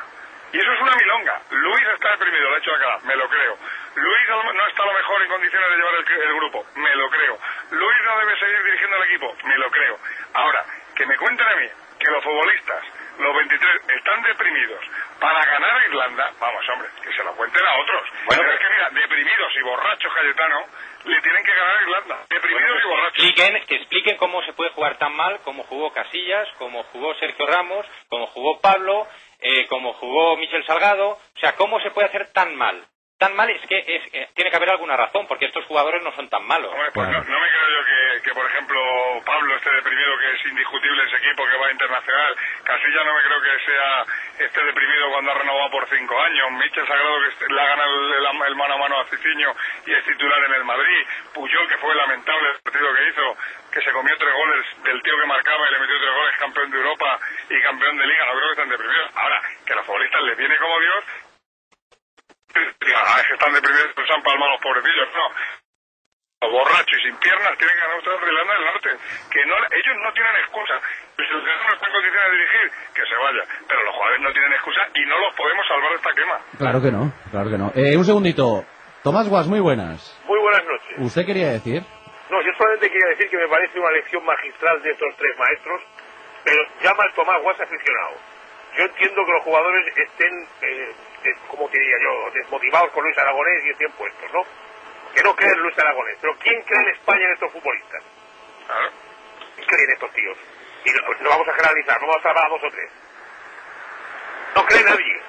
Y 0.53 0.59
eso 0.59 0.73
es 0.73 0.81
una 0.81 0.97
milonga. 0.97 1.41
Luis 1.51 1.87
está 1.95 2.11
deprimido, 2.13 2.49
lo 2.51 2.55
ha 2.55 2.59
hecho 2.59 2.71
la 2.73 2.79
cara, 2.79 2.99
me 3.05 3.17
lo 3.17 3.29
creo. 3.29 3.59
Luis 3.97 4.29
no 4.29 4.67
está 4.69 4.83
a 4.83 4.87
lo 4.87 4.93
mejor 4.93 5.23
en 5.23 5.29
condiciones 5.29 5.71
de 5.71 5.77
llevar 5.77 5.95
el, 5.95 6.23
el 6.23 6.35
grupo, 6.37 6.67
me 6.77 6.95
lo 6.95 7.11
creo. 7.11 7.39
Luis 7.71 7.97
no 8.05 8.19
debe 8.19 8.39
seguir 8.39 8.63
dirigiendo 8.63 8.97
el 8.97 9.03
equipo, 9.05 9.37
me 9.45 9.57
lo 9.59 9.71
creo. 9.71 9.99
Ahora, 10.35 10.65
que 10.95 11.07
me 11.07 11.17
cuenten 11.17 11.47
a 11.49 11.57
mí 11.57 11.67
que 11.99 12.11
los 12.11 12.23
futbolistas, 12.23 12.85
los 13.19 13.35
23, 13.35 13.83
están 13.89 14.23
deprimidos 14.23 14.81
para 15.19 15.45
ganar 15.45 15.77
a 15.77 15.87
Irlanda, 15.87 16.31
vamos 16.39 16.69
hombre, 16.69 16.89
que 17.03 17.13
se 17.13 17.25
lo 17.25 17.35
cuenten 17.37 17.65
a 17.65 17.75
otros. 17.81 18.03
Bueno, 18.27 18.43
Pero 18.43 18.53
es 18.53 18.61
que 18.61 18.71
mira, 18.71 18.91
deprimidos 18.91 19.53
y 19.57 19.63
borrachos 19.63 20.13
Cayetano, 20.13 20.61
le 21.05 21.21
tienen 21.23 21.45
que 21.45 21.55
ganar 21.55 21.77
a 21.77 21.83
Irlanda. 21.83 22.19
Deprimidos 22.29 22.83
y 22.83 22.87
borrachos. 22.87 23.25
expliquen, 23.25 23.67
que 23.67 23.77
expliquen 23.77 24.17
cómo 24.19 24.43
se 24.43 24.53
puede 24.53 24.71
jugar 24.71 24.99
tan 24.99 25.17
mal, 25.17 25.41
como 25.43 25.65
jugó 25.65 25.93
Casillas, 25.93 26.49
como 26.59 26.83
jugó 26.85 27.15
Sergio 27.15 27.47
Ramos, 27.47 27.87
como 28.09 28.27
jugó 28.27 28.61
Pablo, 28.61 29.07
eh, 29.41 29.67
como 29.69 29.95
jugó 29.95 30.37
Michel 30.37 30.65
Salgado. 30.67 31.11
O 31.11 31.39
sea, 31.41 31.57
cómo 31.57 31.81
se 31.81 31.91
puede 31.91 32.09
hacer 32.09 32.33
tan 32.33 32.55
mal. 32.57 32.87
Tan 33.19 33.35
mal 33.35 33.49
es 33.49 33.65
que 33.67 33.79
es, 33.79 34.03
eh, 34.13 34.29
tiene 34.35 34.51
que 34.51 34.57
haber 34.57 34.69
alguna 34.69 34.95
razón, 34.95 35.27
porque 35.27 35.47
estos 35.47 35.65
jugadores 35.65 36.03
no 36.03 36.13
son 36.13 36.29
tan 36.29 36.45
malos. 36.47 36.71
Hombre, 36.71 36.91
pues 36.93 37.09
Claro. 37.09 37.25
no, 37.25 37.33
no 37.33 37.41
me 37.41 37.49
creo 37.49 37.69
yo 37.71 37.85
que, 37.87 38.23
que, 38.23 38.35
por 38.35 38.45
ejemplo, 38.45 38.79
Pablo 39.25 39.57
esté 39.57 39.73
deprimido, 39.73 40.19
que 40.19 40.33
es 40.35 40.45
indiscutible 40.45 41.03
ese 41.05 41.17
equipo 41.17 41.47
que 41.47 41.57
va 41.57 41.73
internacional. 41.73 42.37
Casilla 42.63 43.05
no 43.05 43.15
me 43.15 43.23
creo 43.23 43.41
que 43.41 43.65
sea 43.65 44.05
esté 44.47 44.65
deprimido 44.65 45.11
cuando 45.13 45.31
ha 45.31 45.35
renovado 45.35 45.71
por 45.71 45.89
cinco 45.89 46.21
años. 46.21 46.51
Michel 46.53 46.87
Sagrado 46.87 47.17
que 47.39 47.55
le 47.55 47.61
ha 47.61 47.67
ganado 47.67 47.95
el, 47.95 48.13
el- 48.13 48.43
el 48.49 48.55
mano 48.57 48.75
a 48.75 48.79
mano 48.79 49.01
a 49.01 49.05
Ciciño 49.07 49.55
y 49.87 49.95
es 49.95 50.05
titular 50.05 50.45
en 50.45 50.55
el 50.55 50.65
Madrid. 50.65 51.07
Puyol, 51.33 51.69
que 51.69 51.79
fue 51.79 51.95
lamentable 51.95 52.51
el 52.51 52.59
partido 52.63 52.95
que 52.95 53.09
hizo, 53.09 53.37
que 53.73 53.81
se 53.81 53.93
comió 53.93 54.15
tres 54.19 54.35
goles 54.35 54.67
del 54.85 55.03
tío 55.03 55.19
que 55.19 55.27
marcaba 55.27 55.67
y 55.69 55.73
le 55.73 55.79
metió 55.81 55.99
tres 56.01 56.13
goles, 56.15 56.37
campeón 56.37 56.71
de 56.71 56.77
Europa 56.77 57.19
y 57.49 57.63
campeón 57.63 57.97
de 57.97 58.07
Liga. 58.07 58.27
No 58.27 58.33
creo 58.33 58.45
que 58.45 58.53
estén 58.53 58.69
deprimidos. 58.69 59.11
Ahora, 59.17 59.41
que 59.65 59.73
a 59.73 59.77
los 59.77 59.87
futbolistas 59.87 60.23
les 60.23 60.37
viene 60.37 60.57
como 60.59 60.81
Dios, 60.81 61.05
ah, 62.59 63.21
es 63.21 63.27
que 63.27 63.35
están 63.35 63.53
deprimidos, 63.53 63.93
pues 63.95 64.11
han 64.11 64.23
palmado 64.23 64.53
los 64.53 64.61
pobrecillos. 64.61 65.09
No, 65.15 65.27
los 66.43 66.53
borrachos 66.53 66.99
y 67.01 67.03
sin 67.09 67.17
piernas 67.17 67.57
tienen 67.57 67.75
que 67.75 67.81
ganar 67.81 67.99
ustedes 67.99 68.21
a 68.21 68.27
Irlanda 68.27 68.55
del 68.55 68.65
Norte. 68.65 68.91
Que 69.33 69.47
no, 69.47 69.55
ellos 69.57 69.97
no 70.05 70.13
tienen 70.13 70.37
excusa. 70.37 70.75
Si 71.17 71.23
el 71.23 71.43
no 71.43 71.73
está 71.73 71.87
en 71.87 71.93
condiciones 71.93 72.31
de 72.31 72.37
dirigir, 72.37 72.67
que 72.93 73.03
se 73.09 73.17
vaya. 73.17 73.43
Pero 73.67 73.83
los 73.85 73.95
jugadores 73.95 74.21
no 74.21 74.33
tienen 74.33 74.53
excusa 74.53 74.81
y 74.95 75.03
no 75.07 75.19
los 75.19 75.35
podemos 75.35 75.65
salvar 75.67 75.91
de 75.91 75.97
esta 75.97 76.13
quema. 76.13 76.39
Claro 76.59 76.79
que 76.83 76.93
no, 76.93 77.13
claro 77.31 77.51
que 77.51 77.59
no. 77.59 77.73
Eh, 77.75 77.97
un 77.97 78.05
segundito. 78.05 78.65
Tomás 79.03 79.29
Guas, 79.29 79.47
muy 79.47 79.61
buenas. 79.61 79.97
Muy 80.27 80.39
buenas 80.41 80.65
noches. 80.67 80.99
¿Usted 80.99 81.25
quería 81.25 81.53
decir? 81.53 81.83
No, 82.29 82.43
yo 82.43 82.53
solamente 82.59 82.91
quería 82.91 83.09
decir 83.17 83.31
que 83.31 83.39
me 83.39 83.49
parece 83.49 83.79
una 83.79 83.91
lección 83.93 84.25
magistral 84.25 84.83
de 84.83 84.91
estos 84.91 85.17
tres 85.17 85.39
maestros, 85.39 85.81
pero 86.45 86.63
llama 86.83 87.05
al 87.05 87.15
Tomás 87.15 87.41
Guas 87.41 87.61
aficionado. 87.61 88.36
Yo 88.77 88.85
entiendo 88.85 89.25
que 89.25 89.33
los 89.33 89.43
jugadores 89.43 89.97
estén, 89.97 90.49
eh, 90.61 90.95
eh, 91.25 91.35
como 91.49 91.67
diría 91.69 91.97
yo, 92.03 92.31
desmotivados 92.33 92.91
con 92.91 93.05
Luis 93.05 93.17
Aragonés 93.17 93.65
y 93.65 93.71
estén 93.71 93.91
puestos, 93.93 94.33
¿no? 94.33 94.45
Que 95.15 95.23
no 95.23 95.35
creen 95.35 95.55
en 95.55 95.61
Luis 95.61 95.79
Aragonés. 95.79 96.19
Pero 96.21 96.35
¿quién 96.39 96.61
cree 96.63 96.83
en 96.83 96.89
España 96.91 97.27
en 97.27 97.33
estos 97.33 97.53
futbolistas? 97.53 98.03
Claro. 98.67 98.91
¿Quién 99.55 99.67
cree 99.67 99.85
en 99.85 99.93
estos 99.93 100.13
tíos? 100.13 100.37
Y 100.85 100.91
no, 100.91 101.07
pues 101.07 101.21
no 101.23 101.31
vamos 101.31 101.49
a 101.49 101.53
generalizar, 101.55 102.01
no 102.03 102.07
vamos 102.07 102.25
a 102.25 102.29
hablar 102.29 102.45
a 102.45 102.49
dos 102.51 102.65
o 102.65 102.71
tres. 102.71 102.91
No 104.55 104.67
cree 104.67 104.85
nadie. 104.85 105.21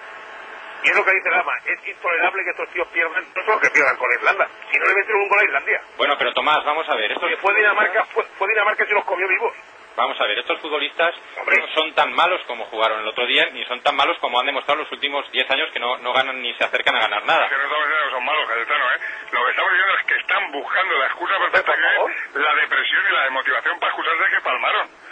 Y 0.84 0.90
es 0.90 0.96
lo 0.96 1.06
que 1.06 1.12
dice 1.12 1.30
Lama, 1.30 1.54
es 1.66 1.88
intolerable 1.88 2.44
que 2.44 2.50
estos 2.52 2.70
tíos 2.70 2.88
pierdan, 2.90 3.26
no 3.36 3.44
solo 3.44 3.60
que 3.60 3.70
pierdan 3.72 3.98
con 3.98 4.12
Irlanda, 4.12 4.48
si 4.72 4.78
no 4.78 4.86
le 4.86 4.94
metieron 4.94 5.22
un 5.22 5.30
gol 5.30 5.40
a 5.40 5.44
Islandia. 5.46 5.82
Bueno, 5.98 6.16
pero 6.18 6.34
Tomás, 6.34 6.64
vamos 6.66 6.88
a 6.88 6.96
ver. 6.96 7.14
Porque 7.20 7.38
fue 7.38 7.56
Dinamarca, 7.56 8.06
fue, 8.14 8.24
fue 8.38 8.48
Dinamarca 8.50 8.84
que 8.84 8.90
se 8.90 8.94
los 8.94 9.06
comió 9.06 9.28
vivos. 9.28 9.54
Vamos 9.98 10.22
a 10.22 10.28
ver, 10.28 10.38
estos 10.38 10.60
futbolistas 10.62 11.16
Hombre. 11.40 11.58
no 11.58 11.68
son 11.74 11.92
tan 11.96 12.14
malos 12.14 12.40
como 12.46 12.66
jugaron 12.66 13.02
el 13.02 13.08
otro 13.08 13.26
día, 13.26 13.50
ni 13.52 13.66
son 13.66 13.82
tan 13.82 13.96
malos 13.96 14.16
como 14.20 14.40
han 14.40 14.46
demostrado 14.46 14.82
los 14.84 14.92
últimos 14.92 15.30
10 15.32 15.50
años 15.50 15.72
que 15.74 15.80
no, 15.80 15.98
no 15.98 16.14
ganan 16.14 16.40
ni 16.40 16.54
se 16.54 16.64
acercan 16.64 16.96
a 16.96 17.00
ganar 17.00 17.26
nada. 17.26 17.50
Que 17.50 17.56
no 17.56 18.12
son 18.12 18.24
malos, 18.24 18.48
Cayetano, 18.48 18.86
¿eh? 18.94 19.00
Lo 19.32 19.44
que 19.44 19.50
estamos 19.50 19.72
diciendo 19.72 19.98
es 19.98 20.06
que 20.06 20.16
están 20.20 20.52
buscando 20.52 20.98
la 21.00 21.06
excusa 21.08 21.40
perfecta 21.40 21.74
que 21.74 21.82
es 21.82 22.36
la 22.36 22.56
depresión 22.62 23.04
y 23.10 23.14
la 23.14 23.22
desmotivación 23.24 23.80
para 23.80 23.92
excusarse 23.92 24.24
de 24.24 24.30
que 24.30 24.42
palmaron. 24.42 25.07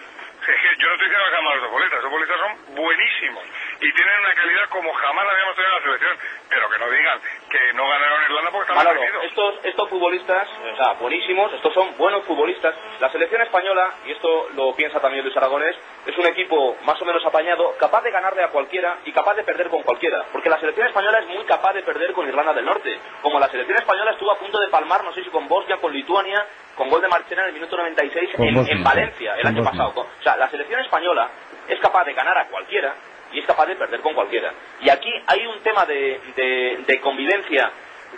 Yo 0.45 0.87
no 0.87 0.93
estoy 0.93 1.07
diciendo 1.09 1.25
que 1.25 1.41
malos 1.41 1.61
los 1.61 1.69
futbolistas, 1.69 2.03
los 2.03 2.11
futbolistas 2.11 2.39
son 2.39 2.75
buenísimos 2.75 3.43
y 3.81 3.93
tienen 3.93 4.19
una 4.19 4.33
calidad 4.33 4.69
como 4.69 4.93
jamás 4.93 5.25
la 5.25 5.31
habíamos 5.31 5.55
tenido 5.55 5.71
en 5.71 5.77
la 5.77 5.85
selección, 5.85 6.17
pero 6.49 6.69
que 6.69 6.79
no 6.79 6.89
digan 6.89 7.19
que 7.49 7.73
no 7.73 7.89
ganaron 7.89 8.23
Irlanda 8.23 8.51
porque 8.51 8.71
están 8.71 8.85
Manolo, 8.85 9.21
estos, 9.23 9.65
estos 9.65 9.89
futbolistas, 9.89 10.47
o 10.73 10.75
sea, 10.75 10.93
buenísimos, 10.93 11.53
estos 11.53 11.73
son 11.73 11.97
buenos 11.97 12.23
futbolistas. 12.25 12.75
La 12.99 13.09
selección 13.09 13.41
española, 13.41 13.93
y 14.05 14.11
esto 14.11 14.49
lo 14.55 14.75
piensa 14.75 14.99
también 14.99 15.23
Luis 15.23 15.35
Aragonés, 15.37 15.75
es 16.05 16.17
un 16.17 16.25
equipo 16.27 16.77
más 16.83 17.01
o 17.01 17.05
menos 17.05 17.25
apañado, 17.25 17.75
capaz 17.79 18.01
de 18.03 18.11
ganarle 18.11 18.43
a 18.43 18.49
cualquiera 18.49 18.97
y 19.05 19.11
capaz 19.11 19.35
de 19.35 19.43
perder 19.43 19.69
con 19.69 19.83
cualquiera. 19.83 20.25
Porque 20.31 20.49
la 20.49 20.59
selección 20.59 20.87
española 20.87 21.19
es 21.19 21.27
muy 21.27 21.43
capaz 21.45 21.73
de 21.73 21.83
perder 21.83 22.13
con 22.13 22.27
Irlanda 22.27 22.53
del 22.53 22.65
Norte. 22.65 22.99
Como 23.21 23.39
la 23.39 23.47
selección 23.47 23.77
española 23.77 24.11
estuvo 24.11 24.31
a 24.31 24.37
punto 24.37 24.59
de 24.59 24.67
palmar, 24.69 25.03
no 25.03 25.13
sé 25.13 25.23
si 25.23 25.29
con 25.29 25.47
Bosnia, 25.47 25.77
con 25.77 25.93
Lituania, 25.93 26.45
con 26.75 26.89
gol 26.89 27.01
de 27.01 27.07
Marchena 27.07 27.43
en 27.43 27.47
el 27.49 27.53
minuto 27.53 27.77
96 27.77 28.29
Con 28.35 28.45
en, 28.47 28.55
en 28.77 28.83
Valencia 28.83 29.35
el 29.37 29.47
año 29.47 29.63
pasado. 29.63 29.93
O 30.19 30.23
sea, 30.23 30.35
la 30.37 30.49
selección 30.49 30.79
española 30.81 31.29
es 31.67 31.79
capaz 31.79 32.03
de 32.05 32.13
ganar 32.13 32.37
a 32.37 32.47
cualquiera 32.47 32.93
y 33.31 33.39
es 33.39 33.45
capaz 33.45 33.65
de 33.65 33.75
perder 33.75 34.01
con 34.01 34.13
cualquiera. 34.13 34.51
Y 34.81 34.89
aquí 34.89 35.11
hay 35.27 35.45
un 35.47 35.59
tema 35.61 35.85
de, 35.85 36.19
de- 36.35 36.83
de 36.85 37.01
convivencia 37.01 37.71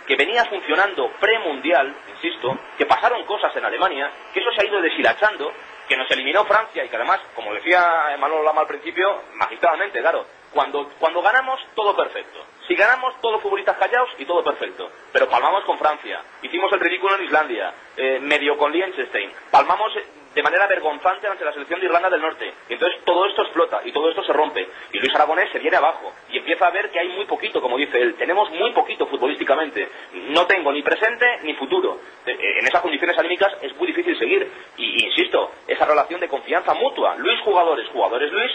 que 0.06 0.16
venía 0.16 0.44
funcionando 0.44 1.10
premundial, 1.20 1.94
insisto, 2.14 2.58
que 2.76 2.86
pasaron 2.86 3.24
cosas 3.24 3.54
en 3.56 3.64
Alemania, 3.64 4.10
que 4.32 4.40
eso 4.40 4.50
se 4.52 4.62
ha 4.62 4.68
ido 4.68 4.80
deshilachando, 4.80 5.52
que 5.88 5.96
nos 5.96 6.10
eliminó 6.10 6.44
Francia 6.44 6.84
y 6.84 6.88
que 6.88 6.96
además, 6.96 7.20
como 7.34 7.52
decía 7.54 8.14
Manuel 8.18 8.44
Lama 8.44 8.60
al 8.62 8.66
principio, 8.66 9.22
magistralmente, 9.34 10.00
claro, 10.00 10.26
cuando, 10.52 10.88
cuando 10.98 11.20
ganamos, 11.22 11.60
todo 11.74 11.96
perfecto. 11.96 12.44
Si 12.68 12.74
ganamos, 12.74 13.18
todos 13.22 13.40
futbolistas 13.40 13.78
callados 13.78 14.10
y 14.18 14.26
todo 14.26 14.44
perfecto. 14.44 14.90
Pero 15.10 15.28
palmamos 15.28 15.64
con 15.64 15.78
Francia, 15.78 16.20
hicimos 16.42 16.70
el 16.72 16.80
ridículo 16.80 17.16
en 17.16 17.24
Islandia, 17.24 17.72
eh, 17.96 18.18
medio 18.20 18.58
con 18.58 18.70
Liechtenstein, 18.70 19.32
palmamos 19.50 19.96
eh, 19.96 20.04
de 20.34 20.42
manera 20.42 20.66
vergonzante 20.66 21.26
ante 21.26 21.44
la 21.44 21.52
selección 21.52 21.80
de 21.80 21.86
Irlanda 21.86 22.10
del 22.10 22.20
Norte. 22.20 22.52
Y 22.68 22.74
entonces 22.74 23.00
todo 23.04 23.26
esto 23.26 23.42
explota 23.42 23.80
y 23.84 23.90
todo 23.90 24.10
esto 24.10 24.22
se 24.22 24.34
rompe. 24.34 24.68
Y 24.92 24.98
Luis 24.98 25.14
Aragonés 25.14 25.50
se 25.50 25.58
viene 25.58 25.78
abajo 25.78 26.12
y 26.30 26.36
empieza 26.36 26.66
a 26.66 26.70
ver 26.70 26.90
que 26.90 27.00
hay 27.00 27.08
muy 27.08 27.24
poquito, 27.24 27.62
como 27.62 27.78
dice 27.78 27.98
él. 28.00 28.14
Tenemos 28.16 28.50
muy 28.50 28.70
poquito 28.72 29.06
futbolísticamente. 29.06 29.88
No 30.28 30.46
tengo 30.46 30.70
ni 30.70 30.82
presente 30.82 31.38
ni 31.42 31.54
futuro. 31.54 31.98
Eh, 32.26 32.58
En 32.58 32.66
esas 32.66 32.82
condiciones 32.82 33.18
anímicas 33.18 33.52
es 33.62 33.74
muy 33.76 33.86
difícil 33.86 34.16
seguir. 34.18 34.46
Y 34.76 35.06
insisto, 35.06 35.50
esa 35.66 35.86
relación 35.86 36.20
de 36.20 36.28
confianza 36.28 36.74
mutua. 36.74 37.16
Luis 37.16 37.40
jugadores, 37.40 37.88
jugadores 37.88 38.30
Luis, 38.30 38.52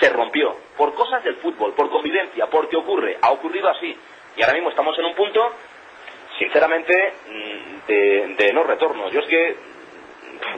se 0.00 0.08
rompió 0.10 0.56
por 0.76 0.94
cosas 0.94 1.22
del 1.24 1.36
fútbol, 1.36 1.72
por 1.74 1.90
convivencia, 1.90 2.46
porque 2.46 2.76
ocurre, 2.76 3.18
ha 3.20 3.30
ocurrido 3.30 3.68
así. 3.68 3.96
Y 4.36 4.42
ahora 4.42 4.54
mismo 4.54 4.70
estamos 4.70 4.96
en 4.98 5.04
un 5.06 5.14
punto, 5.14 5.40
sinceramente, 6.38 7.14
mm, 7.28 7.86
de, 7.88 8.34
de 8.38 8.52
no 8.52 8.62
retorno. 8.64 9.08
Yo 9.10 9.20
es 9.20 9.26
que 9.26 9.56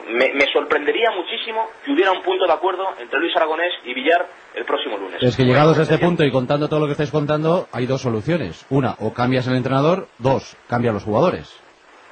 me, 0.09 0.33
me 0.33 0.45
sorprendería 0.51 1.09
muchísimo 1.11 1.67
que 1.83 1.91
hubiera 1.91 2.11
un 2.11 2.21
punto 2.21 2.45
de 2.45 2.53
acuerdo 2.53 2.93
entre 2.99 3.19
Luis 3.19 3.35
Aragonés 3.35 3.73
y 3.83 3.93
Villar 3.93 4.27
el 4.53 4.65
próximo 4.65 4.97
lunes. 4.97 5.21
Es 5.23 5.35
que 5.35 5.43
llegados 5.43 5.77
a 5.79 5.83
este 5.83 5.97
punto 5.97 6.23
y 6.23 6.31
contando 6.31 6.69
todo 6.69 6.81
lo 6.81 6.85
que 6.85 6.91
estáis 6.91 7.09
contando, 7.11 7.67
hay 7.71 7.87
dos 7.87 8.01
soluciones. 8.01 8.65
Una, 8.69 8.95
o 8.99 9.13
cambias 9.13 9.47
el 9.47 9.55
entrenador. 9.55 10.07
Dos, 10.19 10.55
cambia 10.67 10.91
los 10.91 11.03
jugadores. 11.03 11.51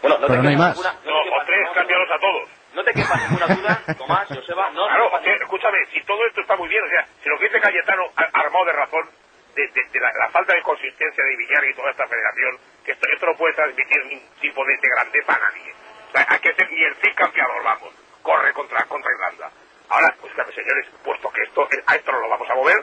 Bueno, 0.02 0.16
Pero 0.22 0.34
te 0.34 0.42
no 0.44 0.50
hay 0.50 0.56
más. 0.58 0.76
ninguna- 0.78 0.94
no 0.94 1.00
te 1.04 1.10
No, 1.12 1.24
quepa 1.24 1.36
o 1.38 1.46
tres, 1.46 1.58
ninguna- 1.60 1.74
cámbialos 1.76 2.08
a 2.12 2.20
todos. 2.20 2.50
No 2.74 2.79
te 2.94 3.02
quepa 3.02 3.18
ninguna 3.18 3.48
duda, 3.48 3.82
Tomás, 3.98 4.28
Joseba, 4.28 4.70
no, 4.72 4.88
Claro, 4.88 5.12
no, 5.12 5.20
escúchame, 5.20 5.78
si 5.94 6.02
todo 6.04 6.26
esto 6.26 6.42
está 6.42 6.56
muy 6.56 6.68
bien, 6.70 6.84
o 6.84 6.90
sea, 6.90 7.06
si 7.24 7.30
lo 7.30 7.38
que 7.38 7.46
dice 7.46 7.60
Cayetano 7.60 8.04
armado 8.34 8.66
de 8.66 8.74
razón 8.74 9.10
de, 9.56 9.68
de- 9.68 9.90
de 9.92 10.00
la, 10.00 10.12
la 10.14 10.30
falta 10.30 10.54
de 10.54 10.62
consistencia 10.62 11.24
de 11.24 11.36
Villar 11.38 11.66
y 11.66 11.74
toda 11.76 11.92
esta 11.92 12.08
federación, 12.08 12.58
que 12.86 12.92
esto, 12.94 13.08
esto 13.14 13.26
no 13.26 13.36
puede 13.36 13.54
transmitir 13.56 14.06
ningún 14.06 14.30
tipo 14.42 14.64
de, 14.66 14.78
de 14.78 14.90
grandeza 14.90 15.36
a 15.36 15.40
nadie. 15.40 15.74
O 16.08 16.12
sea, 16.12 16.26
hay 16.30 16.40
que 16.40 16.54
ser 16.54 16.72
ni 16.72 16.84
el 16.84 16.96
CIC 16.96 17.16
campeador, 17.16 17.64
vamos, 17.64 17.94
corre 18.22 18.54
contra, 18.54 18.84
contra 18.86 19.12
Irlanda. 19.14 19.52
Ahora, 19.90 20.16
pues 20.22 20.34
claro, 20.34 20.52
señores, 20.52 20.88
puesto 21.04 21.30
que 21.32 21.42
esto, 21.44 21.68
a 21.88 21.96
esto 21.96 22.12
no 22.12 22.20
lo 22.22 22.30
vamos 22.30 22.50
a 22.50 22.56
mover, 22.56 22.78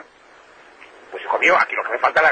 pues 1.11 1.23
hijo 1.23 1.39
mío, 1.39 1.55
aquí 1.59 1.75
lo 1.75 1.83
que 1.83 1.91
me 1.91 1.99
falta 1.99 2.19
es 2.21 2.31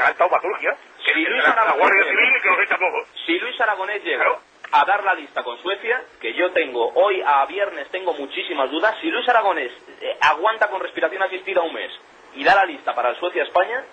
lo 2.56 2.62
echa 2.62 2.78
todo. 2.78 3.06
Si 3.26 3.38
Luis 3.38 3.60
Aragonés 3.60 4.02
llega 4.04 4.24
Claro. 4.24 4.40
A 4.72 4.84
dar 4.84 5.04
la 5.04 5.14
lista 5.14 5.42
con 5.42 5.60
Suecia, 5.62 6.02
que 6.20 6.34
yo 6.34 6.52
tengo 6.52 6.92
hoy 6.94 7.22
a 7.24 7.44
viernes 7.46 7.88
tengo 7.90 8.12
muchísimas 8.14 8.70
dudas, 8.70 8.96
si 9.00 9.10
Luis 9.10 9.28
Aragonés 9.28 9.72
eh, 10.00 10.16
aguanta 10.20 10.68
con 10.68 10.80
respiración 10.80 11.22
asistida 11.22 11.62
un 11.62 11.72
mes 11.72 11.90
y 12.34 12.44
da 12.44 12.54
la 12.54 12.64
lista 12.64 12.94
para 12.94 13.10
el 13.10 13.16
Suecia-España, 13.16 13.84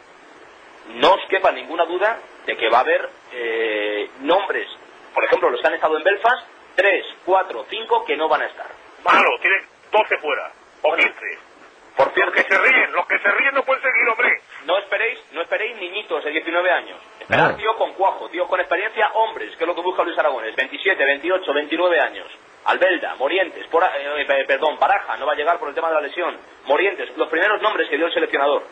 no 0.95 1.13
os 1.13 1.21
quepa 1.29 1.51
ninguna 1.51 1.85
duda 1.85 2.19
de 2.45 2.57
que 2.57 2.69
va 2.69 2.79
a 2.79 2.81
haber 2.81 3.09
eh, 3.31 4.09
nombres, 4.19 4.67
por 5.13 5.23
ejemplo, 5.23 5.49
los 5.49 5.61
que 5.61 5.67
han 5.67 5.75
estado 5.75 5.97
en 5.97 6.03
Belfast, 6.03 6.47
3, 6.75 7.05
4, 7.25 7.65
5 7.69 8.05
que 8.05 8.17
no 8.17 8.27
van 8.27 8.41
a 8.41 8.47
estar. 8.47 8.67
Malo, 9.03 9.29
tienen 9.41 9.65
12 9.91 10.17
fuera, 10.17 10.51
o 10.81 10.89
Bueno. 10.89 11.03
15. 11.03 11.52
Por 11.95 12.07
Los 12.07 12.15
cierto, 12.15 12.31
que 12.33 12.43
se 12.43 12.57
ríen, 12.57 12.91
los 12.91 13.05
que 13.07 13.19
se 13.19 13.31
ríen 13.31 13.53
no 13.53 13.63
pueden 13.63 13.83
seguir, 13.83 14.07
hombre. 14.09 14.41
no 14.65 14.77
esperéis, 14.79 15.19
no 15.31 15.41
esperéis 15.41 15.75
niñitos 15.77 16.23
de 16.23 16.31
19 16.31 16.71
años. 16.71 16.97
Esperad 17.19 17.43
Claro. 17.43 17.55
tío 17.57 17.75
con 17.77 17.93
cuajo, 17.93 18.29
tío 18.29 18.47
con 18.47 18.59
experiencia, 18.59 19.09
hombres, 19.13 19.55
que 19.55 19.63
es 19.63 19.67
lo 19.67 19.75
que 19.75 19.81
busca 19.81 20.03
Luis 20.03 20.17
Aragones. 20.17 20.55
27, 20.55 21.03
28, 21.05 21.53
29 21.53 21.99
años. 21.99 22.27
Albelda, 22.65 23.15
Morientes, 23.15 23.67
por, 23.67 23.83
eh, 23.83 24.25
pe- 24.25 24.45
perdón, 24.45 24.79
Baraja, 24.79 25.17
no 25.17 25.25
va 25.27 25.33
a 25.33 25.35
llegar 25.35 25.59
por 25.59 25.69
el 25.69 25.75
tema 25.75 25.89
de 25.89 25.95
la 25.95 26.01
lesión. 26.01 26.37
Morientes, 26.65 27.15
los 27.17 27.27
primeros 27.29 27.61
nombres 27.61 27.89
que 27.89 27.97
dio 27.97 28.07
el 28.07 28.13
seleccionador. 28.13 28.63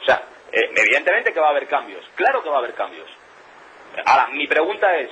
O 0.00 0.04
sea, 0.04 0.22
eh, 0.52 0.70
evidentemente 0.76 1.32
que 1.32 1.40
va 1.40 1.46
a 1.46 1.50
haber 1.50 1.66
cambios. 1.68 2.04
Claro 2.16 2.42
que 2.42 2.48
va 2.50 2.56
a 2.56 2.58
haber 2.58 2.74
cambios. 2.74 3.08
Ahora, 4.04 4.26
mi 4.32 4.46
pregunta 4.46 4.96
es, 4.98 5.10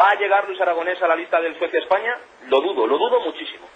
¿va 0.00 0.10
a 0.10 0.14
llegar 0.16 0.46
Luis 0.46 0.60
Aragonés 0.60 1.00
a 1.02 1.08
la 1.08 1.16
lista 1.16 1.40
del 1.40 1.58
Suecia-España? 1.58 2.16
Lo 2.48 2.60
dudo, 2.60 2.86
lo 2.86 2.98
dudo 2.98 3.20
muchísimo. 3.20 3.66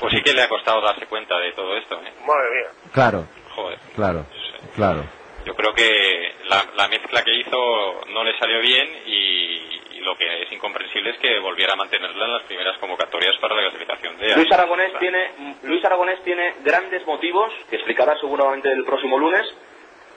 Pues 0.00 0.12
sí 0.12 0.22
que 0.22 0.32
le 0.32 0.42
ha 0.42 0.48
costado 0.48 0.80
darse 0.80 1.06
cuenta 1.06 1.38
de 1.38 1.52
todo 1.52 1.76
esto, 1.76 1.94
¿eh? 1.96 2.12
Madre 2.26 2.50
mía. 2.50 2.70
Claro, 2.92 3.26
Joder. 3.54 3.78
claro, 3.94 4.26
claro. 4.74 5.04
Yo 5.44 5.54
creo 5.54 5.72
que 5.74 6.34
la, 6.48 6.64
la 6.76 6.88
mezcla 6.88 7.22
que 7.22 7.34
hizo 7.40 8.00
no 8.10 8.22
le 8.24 8.38
salió 8.38 8.60
bien 8.60 8.88
y, 9.06 9.96
y 9.96 10.00
lo 10.00 10.16
que 10.16 10.42
es 10.42 10.52
incomprensible 10.52 11.10
es 11.10 11.18
que 11.18 11.38
volviera 11.40 11.72
a 11.72 11.76
mantenerla 11.76 12.24
en 12.26 12.32
las 12.32 12.42
primeras 12.44 12.78
convocatorias 12.78 13.34
para 13.40 13.56
la 13.56 13.62
clasificación 13.62 14.16
de 14.18 14.36
Luis 14.36 14.52
Aragonés 14.52 14.92
tiene 15.00 15.30
Luis 15.64 15.84
Aragonés 15.84 16.22
tiene 16.22 16.54
grandes 16.64 17.04
motivos 17.06 17.52
que 17.68 17.76
explicará 17.76 18.16
seguramente 18.20 18.70
el 18.70 18.84
próximo 18.84 19.18
lunes 19.18 19.44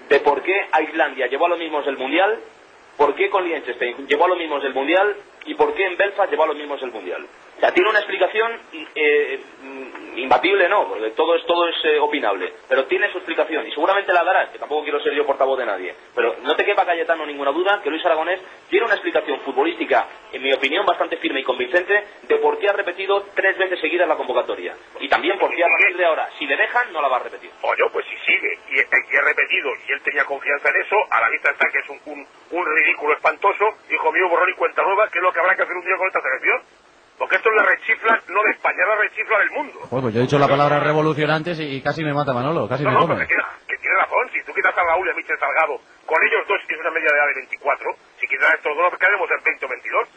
de 0.10 0.20
por 0.20 0.44
qué 0.44 0.68
a 0.72 0.82
Islandia 0.84 1.26
llevó 1.28 1.48
a 1.48 1.50
los 1.50 1.60
mismos 1.60 1.84
del 1.88 1.98
mundial, 1.98 2.40
por 2.96 3.16
qué 3.16 3.30
con 3.32 3.44
Liechtenstein 3.48 4.08
llevó 4.08 4.26
a 4.26 4.30
los 4.30 4.38
mismos 4.38 4.62
del 4.62 4.74
mundial 4.76 5.16
y 5.48 5.56
por 5.56 5.74
qué 5.74 5.86
en 5.88 5.98
Belfast 5.98 6.30
llevó 6.30 6.44
a 6.44 6.48
los 6.48 6.56
mismos 6.56 6.80
del 6.82 6.92
mundial. 6.92 7.26
Tiene 7.74 7.90
una 7.90 8.00
explicación 8.00 8.52
eh, 8.96 9.40
imbatible, 10.16 10.70
no, 10.70 10.88
porque 10.88 11.10
todo 11.12 11.36
es 11.36 11.46
todo 11.46 11.68
es 11.68 11.76
eh, 11.84 12.00
opinable, 12.00 12.54
pero 12.68 12.86
tiene 12.86 13.12
su 13.12 13.18
explicación 13.18 13.68
y 13.68 13.72
seguramente 13.72 14.14
la 14.14 14.24
dará, 14.24 14.52
que 14.52 14.60
tampoco 14.60 14.84
quiero 14.84 15.00
ser 15.02 15.14
yo 15.14 15.26
portavoz 15.26 15.58
de 15.58 15.66
nadie, 15.66 15.96
pero 16.14 16.36
no 16.42 16.56
te 16.56 16.64
quepa 16.64 16.86
Cayetano 16.86 17.26
ninguna 17.26 17.52
duda 17.52 17.82
que 17.84 17.90
Luis 17.90 18.06
Aragonés 18.06 18.40
tiene 18.70 18.86
una 18.86 18.96
explicación 18.96 19.40
futbolística, 19.42 20.08
en 20.32 20.42
mi 20.42 20.54
opinión, 20.54 20.86
bastante 20.86 21.18
firme 21.18 21.42
y 21.42 21.44
convincente 21.44 22.04
de 22.24 22.36
por 22.38 22.58
qué 22.60 22.70
ha 22.70 22.74
repetido 22.74 23.26
tres 23.36 23.58
veces 23.58 23.80
seguidas 23.80 24.08
la 24.08 24.16
convocatoria. 24.16 24.76
Y 25.00 25.10
también 25.10 25.38
por 25.38 25.54
qué 25.54 25.64
a 25.64 25.68
partir 25.68 25.98
de 25.98 26.06
ahora, 26.06 26.30
si 26.38 26.46
le 26.46 26.56
dejan, 26.56 26.92
no 26.94 27.02
la 27.02 27.08
va 27.08 27.18
a 27.18 27.24
repetir. 27.24 27.50
Oye, 27.62 27.84
pues 27.92 28.06
si 28.06 28.18
sigue 28.26 28.60
y, 28.70 28.76
y 28.76 28.80
he 28.80 29.22
repetido 29.22 29.70
y 29.88 29.92
él 29.92 30.02
tenía 30.04 30.24
confianza 30.26 30.70
en 30.70 30.82
eso, 30.82 30.96
a 31.10 31.22
la 31.22 31.30
vista 31.30 31.52
está 31.52 31.68
que 31.72 31.80
es 31.80 31.90
un, 31.90 32.00
un, 32.06 32.28
un 32.52 32.66
ridículo 32.66 33.14
espantoso, 33.14 33.66
hijo 33.90 34.12
mío, 34.12 34.30
borrón 34.30 34.50
y 34.50 34.54
cuenta 34.54 34.82
nueva, 34.84 35.10
que 35.10 35.20
es 35.20 35.24
lo 35.24 35.32
que 35.32 35.40
habrá 35.40 35.56
que 35.56 35.64
hacer 35.64 35.76
un 35.76 35.86
día 35.86 35.98
con 35.98 36.08
esta 36.08 36.22
selección. 36.22 36.85
Porque 37.18 37.36
esto 37.38 37.50
es 37.50 37.56
la 37.56 37.64
rechifla, 37.64 38.20
no 38.28 38.44
de 38.44 38.52
España, 38.52 38.84
es 38.84 38.88
la 38.90 38.96
rechifla 38.98 39.38
del 39.40 39.52
mundo. 39.52 39.80
Joder, 39.90 40.02
pues 40.04 40.14
yo 40.14 40.20
he 40.20 40.24
dicho 40.24 40.38
la 40.40 40.48
palabra 40.50 40.80
revolución 40.80 41.32
antes 41.32 41.60
y, 41.60 41.78
y 41.78 41.82
casi 41.82 42.04
me 42.04 42.14
mata 42.14 42.34
Manolo, 42.34 42.68
casi 42.68 42.84
No, 42.84 42.92
me 42.92 42.96
no, 43.00 43.02
pero 43.08 43.16
come. 43.16 43.28
que 43.28 43.34
tiene, 43.34 43.44
que 43.68 43.78
tiene 43.78 43.96
razón, 43.98 44.30
si 44.34 44.44
tú 44.44 44.52
quitas 44.54 44.76
a 44.78 44.84
Raúl 44.84 45.08
y 45.08 45.12
a 45.12 45.14
Michel 45.16 45.40
Salgado, 45.40 45.80
con 46.06 46.20
ellos 46.28 46.44
dos 46.48 46.60
tienes 46.68 46.84
una 46.84 46.92
media 46.92 47.08
de 47.12 47.18
edad 47.18 47.28
de 47.32 47.36
24, 47.48 47.92
si 48.20 48.28
quitas 48.28 48.52
a 48.52 48.56
estos 48.60 48.76
dos 48.76 48.92
nos 48.92 49.00
quedaremos 49.00 49.30
en 49.32 49.44
20 49.44 49.66
o 49.66 49.70
22. 49.70 50.08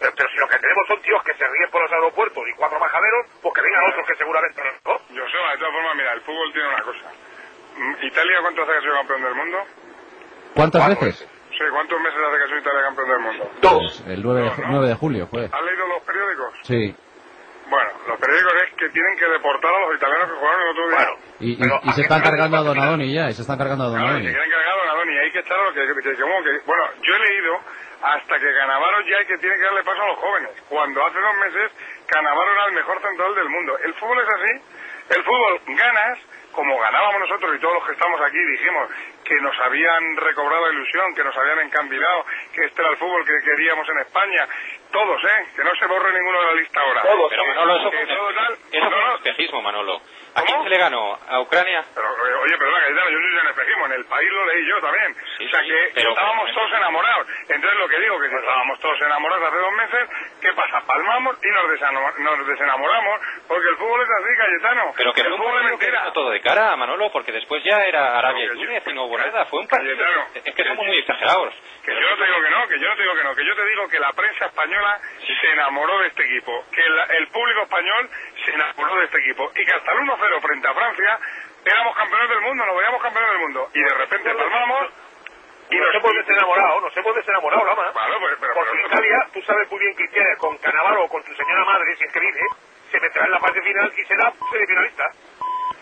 Pero, 0.00 0.12
pero 0.16 0.28
si 0.28 0.36
lo 0.36 0.48
que 0.48 0.58
tenemos 0.58 0.84
son 0.88 1.00
tíos 1.00 1.22
que 1.24 1.34
se 1.34 1.44
ríen 1.48 1.70
por 1.72 1.80
los 1.82 1.92
aeropuertos 1.92 2.44
y 2.48 2.52
cuatro 2.56 2.78
majaderos, 2.80 3.26
pues 3.40 3.52
que 3.54 3.62
vengan 3.64 3.84
otros 3.92 4.04
que 4.08 4.16
seguramente 4.16 4.60
no. 4.84 4.92
Yo 5.12 5.24
sé, 5.28 5.36
de 5.36 5.56
todas 5.60 5.72
formas, 5.72 5.96
mira, 5.96 6.12
el 6.12 6.20
fútbol 6.20 6.52
tiene 6.52 6.68
una 6.68 6.82
cosa. 6.84 7.06
Mm, 7.76 7.94
¿Italia 8.04 8.34
hace 8.44 8.54
que 8.56 8.60
ha 8.76 8.80
sido 8.80 8.94
campeón 8.96 9.22
del 9.24 9.34
mundo? 9.36 9.58
¿Cuántas 10.54 10.88
veces? 10.88 11.28
Sí, 11.58 11.64
¿cuántos 11.70 12.00
meses 12.00 12.18
hace 12.26 12.36
que 12.38 12.42
ha 12.44 12.46
sido 12.48 12.58
Italia 12.58 12.82
campeón 12.82 13.08
del 13.08 13.18
mundo? 13.20 13.50
Pues 13.62 14.04
el 14.06 14.22
9 14.22 14.40
de, 14.42 14.46
No, 14.46 14.56
no. 14.56 14.68
9 14.72 14.88
de 14.88 14.94
julio 14.94 15.26
fue. 15.28 15.44
¿Has 15.50 15.62
leído 15.62 15.86
los 15.88 16.02
periódicos? 16.02 16.54
Sí. 16.62 16.94
Bueno, 17.68 17.90
los 18.06 18.18
periódicos 18.20 18.52
es 18.62 18.74
que 18.74 18.88
tienen 18.90 19.16
que 19.18 19.24
deportar 19.26 19.74
a 19.74 19.80
los 19.86 19.96
italianos 19.96 20.30
que 20.30 20.36
jugaron 20.36 20.62
el 20.62 20.68
otro 20.68 20.88
día. 20.88 20.96
Bueno, 20.96 21.12
Y, 21.40 21.52
y- 21.52 21.56
Pero, 21.56 21.80
y 21.82 21.90
se 21.92 22.00
¿a 22.00 22.04
están 22.04 22.22
cargando 22.22 22.56
a 22.58 22.62
Donadoni 22.62 23.12
ya, 23.12 23.28
y 23.28 23.34
se 23.34 23.42
están 23.42 23.58
cargando 23.58 23.84
a 23.84 23.88
Claro, 23.90 24.02
Donadoni. 24.06 24.26
se 24.26 24.32
quieren 24.32 24.50
cargar 24.50 24.70
a 24.72 24.76
Donadoni, 24.86 25.18
hay 25.18 25.32
que 25.32 25.38
echar 25.40 25.58
a 25.58 25.64
lo 25.64 25.72
que, 25.74 25.80
que, 25.86 25.94
que- 26.02 26.20
como 26.22 26.42
que- 26.44 26.60
bueno, 26.64 26.84
yo 27.02 27.14
he 27.14 27.18
leído 27.18 27.54
hasta 28.02 28.38
que 28.38 28.54
Canavaro 28.54 29.00
ya 29.08 29.16
hay 29.18 29.26
que 29.26 29.38
tiene 29.38 29.56
que 29.56 29.62
darle 29.64 29.82
paso 29.82 30.02
a 30.02 30.06
los 30.06 30.18
jóvenes, 30.18 30.50
cuando 30.68 31.04
hace 31.06 31.18
dos 31.18 31.36
meses 31.42 31.72
Canavaro 32.06 32.52
era 32.52 32.64
el 32.66 32.72
mejor 32.72 33.00
central 33.02 33.34
del 33.34 33.48
mundo. 33.48 33.78
El 33.82 33.94
fútbol 33.94 34.18
es 34.20 34.28
así, 34.28 34.52
el 35.18 35.22
fútbol 35.24 35.60
ganas, 35.76 36.18
como 36.52 36.78
ganábamos 36.78 37.20
nosotros 37.20 37.56
y 37.56 37.58
todos 37.60 37.74
los 37.74 37.84
que 37.86 37.92
estamos 37.92 38.20
aquí 38.20 38.38
dijimos 38.38 38.88
que 39.26 39.34
nos 39.40 39.58
habían 39.58 40.16
recobrado 40.16 40.66
la 40.66 40.72
ilusión, 40.72 41.14
que 41.14 41.24
nos 41.24 41.36
habían 41.36 41.60
encambidado, 41.60 42.24
que 42.54 42.64
este 42.64 42.80
era 42.80 42.90
el 42.92 42.96
fútbol 42.96 43.24
que 43.26 43.32
queríamos 43.44 43.88
en 43.88 43.98
España, 43.98 44.46
todos, 44.92 45.22
¿eh? 45.24 45.46
Que 45.56 45.64
no 45.64 45.74
se 45.74 45.86
borre 45.86 46.12
ninguno 46.12 46.40
de 46.40 46.46
la 46.46 46.52
lista 46.54 46.80
ahora. 46.80 47.02
Todos, 47.02 47.30
Pero 47.30 47.44
Manolo, 47.46 47.76
eso, 47.80 47.90
Que 47.90 48.06
fue- 48.06 48.16
todo 48.16 48.34
tal- 48.34 48.58
eso 48.72 48.84
no, 48.84 48.90
fue 48.90 49.04
un 49.04 49.14
espejismo, 49.16 49.62
Manolo. 49.62 50.00
¿A 50.36 50.42
quién 50.44 50.62
se 50.62 50.68
le 50.68 50.78
ganó? 50.78 51.18
¿A 51.28 51.40
Ucrania? 51.40 51.84
Pero, 51.94 52.08
oye, 52.12 52.56
perdona, 52.58 52.80
Cayetano, 52.80 53.10
yo 53.10 53.18
no 53.18 53.40
en 53.40 53.46
espejismo, 53.48 53.86
en 53.86 53.92
el 53.92 54.04
país 54.04 54.30
lo 54.30 54.46
leí 54.46 54.66
yo 54.68 54.80
también. 54.80 55.14
Sí, 55.38 55.46
o 55.46 55.48
sea 55.48 55.60
sí, 55.62 55.68
que 55.68 55.90
pero- 55.94 56.10
estábamos 56.10 56.52
todos 56.52 56.72
enamorados. 56.72 57.26
Entonces 57.48 57.78
lo 57.80 57.88
que 57.88 58.00
digo, 58.00 58.20
que 58.20 58.28
si 58.28 58.34
estábamos 58.36 58.78
todos 58.80 59.00
enamorados 59.00 59.48
hace 59.48 59.56
dos 59.56 59.72
meses, 59.72 60.08
¿qué 60.42 60.52
pasa? 60.52 60.80
Palmamos 60.86 61.36
y 61.42 61.48
nos, 61.48 62.18
nos 62.38 62.46
desenamoramos, 62.46 63.20
porque 63.48 63.68
el 63.68 63.76
fútbol 63.76 64.00
es 64.02 64.08
así, 64.10 64.36
Cayetano. 64.36 64.92
Pero 64.96 65.12
que 65.14 65.20
el 65.22 65.28
fue 65.28 65.36
fútbol 65.38 65.56
es 65.56 65.62
que 65.62 65.70
mentira. 65.70 66.00
vino 66.02 66.12
todo 66.12 66.30
de 66.30 66.40
cara, 66.42 66.76
Manolo, 66.76 67.10
porque 67.12 67.32
después 67.32 67.64
ya 67.64 67.80
era 67.82 68.18
Arabia 68.18 68.44
y 68.44 68.48
que 68.48 68.54
Túnez 68.54 68.82
y 68.86 68.92
no 68.92 69.04
hubo 69.04 69.16
nada. 69.18 69.46
Fue 69.46 69.60
un 69.60 69.68
partido... 69.68 69.96
Cayetano, 69.96 70.26
Es 70.44 70.54
que 70.54 70.64
somos 70.64 70.86
muy 70.86 70.98
exagerados. 70.98 71.54
Que 71.86 71.94
yo 71.94 72.10
no 72.10 72.16
te 72.16 72.26
digo 72.26 72.42
que 72.42 72.50
no, 72.50 72.66
que 72.68 72.78
yo 72.80 72.88
no 72.88 72.96
te 72.96 73.02
digo 73.02 73.14
que 73.14 73.22
no, 73.24 73.34
que 73.36 73.44
yo 73.46 73.54
te 73.54 73.64
digo 73.66 73.88
que 73.88 73.98
la 74.00 74.12
prensa 74.12 74.46
española 74.46 75.00
se 75.40 75.50
enamoró 75.52 75.98
de 76.00 76.08
este 76.08 76.24
equipo, 76.24 76.64
que 76.72 76.82
el, 76.82 76.98
el 77.18 77.28
público 77.28 77.62
español 77.62 78.10
se 78.44 78.50
enamoró 78.50 78.96
de 78.96 79.04
este 79.04 79.18
equipo 79.20 79.52
y 79.54 79.64
que 79.64 79.72
hasta 79.72 79.92
el 79.92 79.98
1-0 80.00 80.40
frente 80.42 80.66
a 80.68 80.74
Francia 80.74 81.18
éramos 81.64 81.96
campeones 81.96 82.28
del 82.28 82.40
mundo, 82.40 82.66
nos 82.66 82.76
veíamos 82.76 83.00
campeones 83.02 83.30
del 83.30 83.38
mundo 83.38 83.70
y 83.72 83.80
de 83.80 83.94
repente 83.94 84.34
palmamos 84.34 84.86
Y 85.70 85.76
nos 85.76 85.94
hemos 85.94 86.12
desenamorado, 86.14 86.80
nos 86.80 86.96
hemos 86.96 87.14
desenamorado, 87.16 87.64
Lama. 87.66 87.92
Claro, 87.92 88.20
pues, 88.20 88.34
pero, 88.40 88.54
Porque 88.54 88.70
pero- 88.72 88.86
Italia, 88.86 89.18
tú 89.32 89.42
sabes 89.42 89.70
muy 89.70 89.80
bien 89.80 89.96
que 89.96 90.04
Italia, 90.04 90.36
con 90.38 90.56
Canavaro 90.58 91.04
o 91.04 91.08
con 91.08 91.22
tu 91.24 91.34
señora 91.34 91.64
madre, 91.64 91.96
si 91.96 92.04
es 92.04 92.12
que 92.12 92.20
vive, 92.20 92.40
se 92.92 93.00
meterá 93.00 93.24
en 93.26 93.30
la 93.32 93.40
fase 93.40 93.60
final 93.62 93.92
y 93.96 94.04
será 94.04 94.32
semifinalista. 94.50 95.10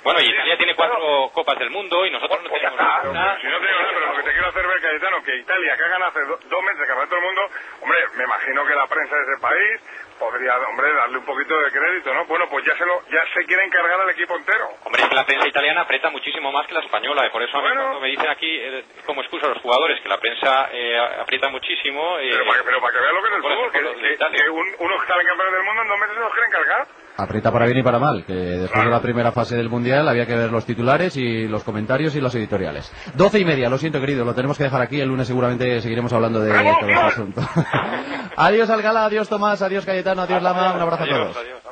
Bueno, 0.05 0.21
y 0.21 0.27
Italia 0.29 0.57
tiene 0.59 0.75
cuatro 0.75 1.31
Copas 1.33 1.59
del 1.59 1.71
Mundo 1.71 2.05
y 2.07 2.11
nosotros 2.11 2.43
no 2.43 2.51
Pues 2.51 2.63
ya 2.63 2.71
tenemos 2.71 3.03
ninguna. 3.05 3.39
Si 3.41 3.47
no 3.49 3.59
te 3.59 3.67
digo 3.67 3.79
nada, 3.81 3.93
pero 3.95 4.07
lo 4.07 4.17
que 4.17 4.23
te 4.23 4.33
quiero 4.33 4.49
hacer 4.49 4.67
ver, 4.67 4.81
Cayetano, 4.83 5.23
que 5.25 5.37
Italia, 5.37 5.77
que 5.77 5.83
ha 5.85 5.89
ganado 5.89 6.11
hace 6.11 6.21
do- 6.27 6.41
dos 6.45 6.63
meses 6.63 6.81
el 6.81 6.87
Campeonato 6.87 7.15
del 7.17 7.25
Mundo, 7.25 7.43
hombre, 7.81 7.99
me 8.17 8.25
imagino 8.25 8.67
que 8.67 8.75
la 8.75 8.87
prensa 8.87 9.17
de 9.17 9.23
ese 9.23 9.41
país 9.41 9.81
podría, 10.19 10.55
hombre, 10.71 10.89
darle 10.95 11.19
un 11.19 11.25
poquito 11.25 11.55
de 11.61 11.71
crédito, 11.71 12.13
¿no? 12.15 12.25
Bueno, 12.27 12.47
pues 12.51 12.65
ya 12.65 12.77
se 12.77 12.85
lo, 12.87 13.01
ya 13.11 13.23
se 13.35 13.45
quiere 13.47 13.65
encargar 13.65 14.01
al 14.01 14.11
equipo 14.11 14.37
entero. 14.37 14.69
Hombre, 14.85 15.03
es 15.03 15.09
que 15.09 15.15
la 15.15 15.27
prensa 15.27 15.49
italiana 15.49 15.83
aprieta 15.83 16.11
muchísimo 16.11 16.51
más 16.53 16.67
que 16.67 16.75
la 16.75 16.81
española, 16.81 17.27
y 17.27 17.31
por 17.31 17.43
eso 17.43 17.57
a 17.59 17.61
mí 17.63 17.69
Bueno. 17.69 17.83
cuando 17.83 18.01
me 18.01 18.09
dicen 18.09 18.29
aquí, 18.31 18.49
eh, 18.51 18.85
como 19.07 19.21
excusa 19.23 19.47
a 19.47 19.51
los 19.51 19.63
jugadores, 19.63 20.01
que 20.01 20.09
la 20.09 20.19
prensa 20.19 20.69
eh, 20.73 20.99
aprieta 21.21 21.49
muchísimo... 21.49 22.19
eh, 22.19 22.31
Pero 22.33 22.45
para 22.47 22.59
que, 22.59 22.65
pero 22.65 22.81
para 22.81 22.93
que 22.93 23.01
vean 23.01 23.15
lo 23.15 23.23
que 23.23 23.29
es 23.29 23.35
el 23.35 23.43
fútbol, 23.43 23.71
que, 23.73 23.81
de 23.83 23.95
que, 24.09 24.15
Italia. 24.15 24.39
que 24.45 24.51
un, 24.51 24.67
unos 24.79 24.99
que 25.03 25.09
salen 25.09 25.27
campeones 25.27 25.53
del 25.55 25.65
mundo 25.65 25.83
en 25.83 25.89
dos 25.89 25.99
meses 25.99 26.15
se 26.15 26.21
los 26.21 26.33
quieren 26.33 26.51
cargar. 26.51 26.87
Aprieta 27.17 27.53
para 27.53 27.67
bien 27.67 27.79
y 27.79 27.83
para 27.85 28.01
mal, 28.01 28.25
que 28.27 28.33
después 28.35 28.85
de 28.85 28.91
la 28.91 29.01
primera 29.01 29.31
fase 29.31 29.55
del 29.57 29.69
Mundial 29.69 30.09
había 30.09 30.27
que 30.27 30.35
ver 30.35 30.51
los 30.51 30.67
titulares 30.67 31.17
y 31.17 31.47
los 31.47 31.63
comentarios 31.63 32.17
y 32.17 32.21
los 32.21 32.35
editoriales. 32.35 32.91
Doce 33.15 33.39
y 33.39 33.45
media, 33.45 33.69
lo 33.69 33.79
siento 33.79 34.01
querido, 34.01 34.25
lo 34.25 34.35
tenemos 34.35 34.59
que 34.59 34.65
dejar 34.65 34.83
aquí, 34.83 35.01
el 35.01 35.07
lunes 35.11 35.29
seguramente 35.29 35.81
seguiremos 35.81 36.13
hablando 36.13 36.41
de 36.41 36.51
todo 36.53 36.81
este 36.81 36.93
asunto. 36.93 37.41
adiós 38.37 38.69
Alcalá, 38.69 39.05
adiós 39.05 39.29
Tomás, 39.29 39.63
adiós 39.63 39.87
Cayetano, 39.87 40.04
adiós 40.13 40.43
Lama, 40.43 40.73
un 40.75 40.83
abrazo 40.83 41.05
a 41.05 41.07
todos. 41.07 41.37
adiós. 41.37 41.64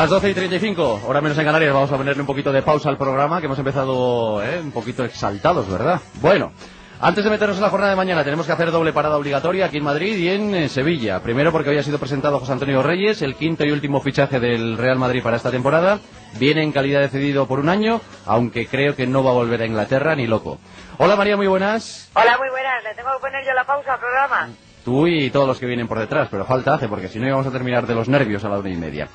Las 0.00 0.08
12 0.08 0.30
y 0.30 0.34
35, 0.34 1.02
hora 1.06 1.20
menos 1.20 1.36
en 1.36 1.44
Canarias, 1.44 1.74
vamos 1.74 1.92
a 1.92 1.96
ponerle 1.98 2.22
un 2.22 2.26
poquito 2.26 2.50
de 2.50 2.62
pausa 2.62 2.88
al 2.88 2.96
programa, 2.96 3.38
que 3.38 3.44
hemos 3.44 3.58
empezado 3.58 4.42
eh, 4.42 4.58
un 4.58 4.72
poquito 4.72 5.04
exaltados, 5.04 5.70
¿verdad? 5.70 6.00
Bueno, 6.22 6.52
antes 7.02 7.22
de 7.22 7.28
meternos 7.28 7.58
en 7.58 7.62
la 7.64 7.68
jornada 7.68 7.90
de 7.90 7.96
mañana, 7.98 8.24
tenemos 8.24 8.46
que 8.46 8.52
hacer 8.52 8.70
doble 8.70 8.94
parada 8.94 9.18
obligatoria 9.18 9.66
aquí 9.66 9.76
en 9.76 9.84
Madrid 9.84 10.16
y 10.16 10.30
en 10.30 10.54
eh, 10.54 10.68
Sevilla. 10.70 11.20
Primero 11.20 11.52
porque 11.52 11.68
hoy 11.68 11.76
ha 11.76 11.82
sido 11.82 11.98
presentado 11.98 12.40
José 12.40 12.52
Antonio 12.52 12.82
Reyes, 12.82 13.20
el 13.20 13.34
quinto 13.34 13.66
y 13.66 13.72
último 13.72 14.00
fichaje 14.00 14.40
del 14.40 14.78
Real 14.78 14.98
Madrid 14.98 15.22
para 15.22 15.36
esta 15.36 15.50
temporada. 15.50 15.98
Viene 16.38 16.62
en 16.62 16.72
calidad 16.72 17.00
de 17.00 17.08
cedido 17.10 17.46
por 17.46 17.58
un 17.60 17.68
año, 17.68 18.00
aunque 18.24 18.68
creo 18.68 18.96
que 18.96 19.06
no 19.06 19.22
va 19.22 19.32
a 19.32 19.34
volver 19.34 19.60
a 19.60 19.66
Inglaterra 19.66 20.16
ni 20.16 20.26
loco. 20.26 20.60
Hola 20.96 21.14
María, 21.14 21.36
muy 21.36 21.46
buenas. 21.46 22.10
Hola, 22.14 22.38
muy 22.38 22.48
buenas. 22.48 22.82
¿Le 22.84 22.94
tengo 22.94 23.10
que 23.16 23.20
poner 23.20 23.44
yo 23.44 23.52
la 23.52 23.64
pausa 23.64 23.92
al 23.92 24.00
programa? 24.00 24.48
Tú 24.82 25.06
y 25.06 25.28
todos 25.28 25.46
los 25.46 25.58
que 25.58 25.66
vienen 25.66 25.86
por 25.86 25.98
detrás, 25.98 26.28
pero 26.30 26.46
falta 26.46 26.72
hace, 26.72 26.88
porque 26.88 27.08
si 27.08 27.18
no 27.18 27.26
íbamos 27.26 27.46
a 27.46 27.50
terminar 27.50 27.86
de 27.86 27.94
los 27.94 28.08
nervios 28.08 28.42
a 28.44 28.48
la 28.48 28.60
una 28.60 28.70
y 28.70 28.76
media. 28.76 29.08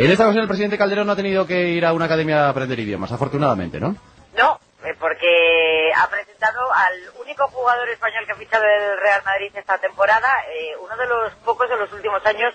En 0.00 0.10
esta 0.10 0.24
ocasión 0.24 0.44
el 0.44 0.48
presidente 0.48 0.78
Calderón 0.78 1.06
no 1.06 1.12
ha 1.12 1.16
tenido 1.16 1.46
que 1.46 1.60
ir 1.60 1.84
a 1.84 1.92
una 1.92 2.06
academia 2.06 2.46
a 2.46 2.48
aprender 2.48 2.78
idiomas, 2.80 3.12
afortunadamente, 3.12 3.78
¿no? 3.78 3.94
No, 4.34 4.58
eh, 4.82 4.94
porque 4.98 5.92
ha 5.94 6.08
presentado 6.08 6.72
al 6.72 7.20
único 7.20 7.46
jugador 7.48 7.86
español 7.90 8.24
que 8.24 8.32
ha 8.32 8.36
fichado 8.36 8.64
el 8.64 8.98
Real 8.98 9.20
Madrid 9.26 9.52
esta 9.54 9.76
temporada, 9.76 10.26
eh, 10.48 10.72
uno 10.80 10.96
de 10.96 11.06
los 11.06 11.34
pocos 11.44 11.68
de 11.68 11.76
los 11.76 11.92
últimos 11.92 12.24
años 12.24 12.54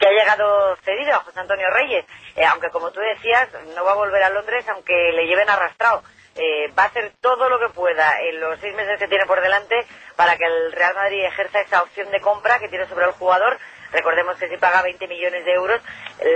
que 0.00 0.08
ha 0.08 0.10
llegado 0.10 0.74
cedido 0.84 1.14
a 1.14 1.22
José 1.22 1.38
Antonio 1.38 1.70
Reyes. 1.70 2.04
Eh, 2.34 2.44
aunque 2.44 2.70
como 2.70 2.90
tú 2.90 2.98
decías, 2.98 3.48
no 3.76 3.84
va 3.84 3.92
a 3.92 4.02
volver 4.02 4.24
a 4.24 4.30
Londres 4.30 4.64
aunque 4.68 5.12
le 5.12 5.28
lleven 5.28 5.48
arrastrado. 5.48 6.02
Eh, 6.34 6.72
va 6.76 6.84
a 6.84 6.86
hacer 6.86 7.12
todo 7.20 7.48
lo 7.48 7.60
que 7.60 7.72
pueda 7.72 8.20
en 8.20 8.40
los 8.40 8.58
seis 8.58 8.74
meses 8.74 8.98
que 8.98 9.06
tiene 9.06 9.26
por 9.26 9.40
delante 9.40 9.76
para 10.16 10.36
que 10.36 10.44
el 10.44 10.72
Real 10.72 10.96
Madrid 10.96 11.24
ejerza 11.24 11.60
esa 11.60 11.82
opción 11.82 12.10
de 12.10 12.20
compra 12.20 12.58
que 12.58 12.68
tiene 12.68 12.88
sobre 12.88 13.06
el 13.06 13.12
jugador. 13.12 13.58
Recordemos 13.92 14.38
que 14.38 14.48
si 14.48 14.56
paga 14.56 14.82
20 14.82 15.06
millones 15.08 15.44
de 15.44 15.52
euros, 15.52 15.80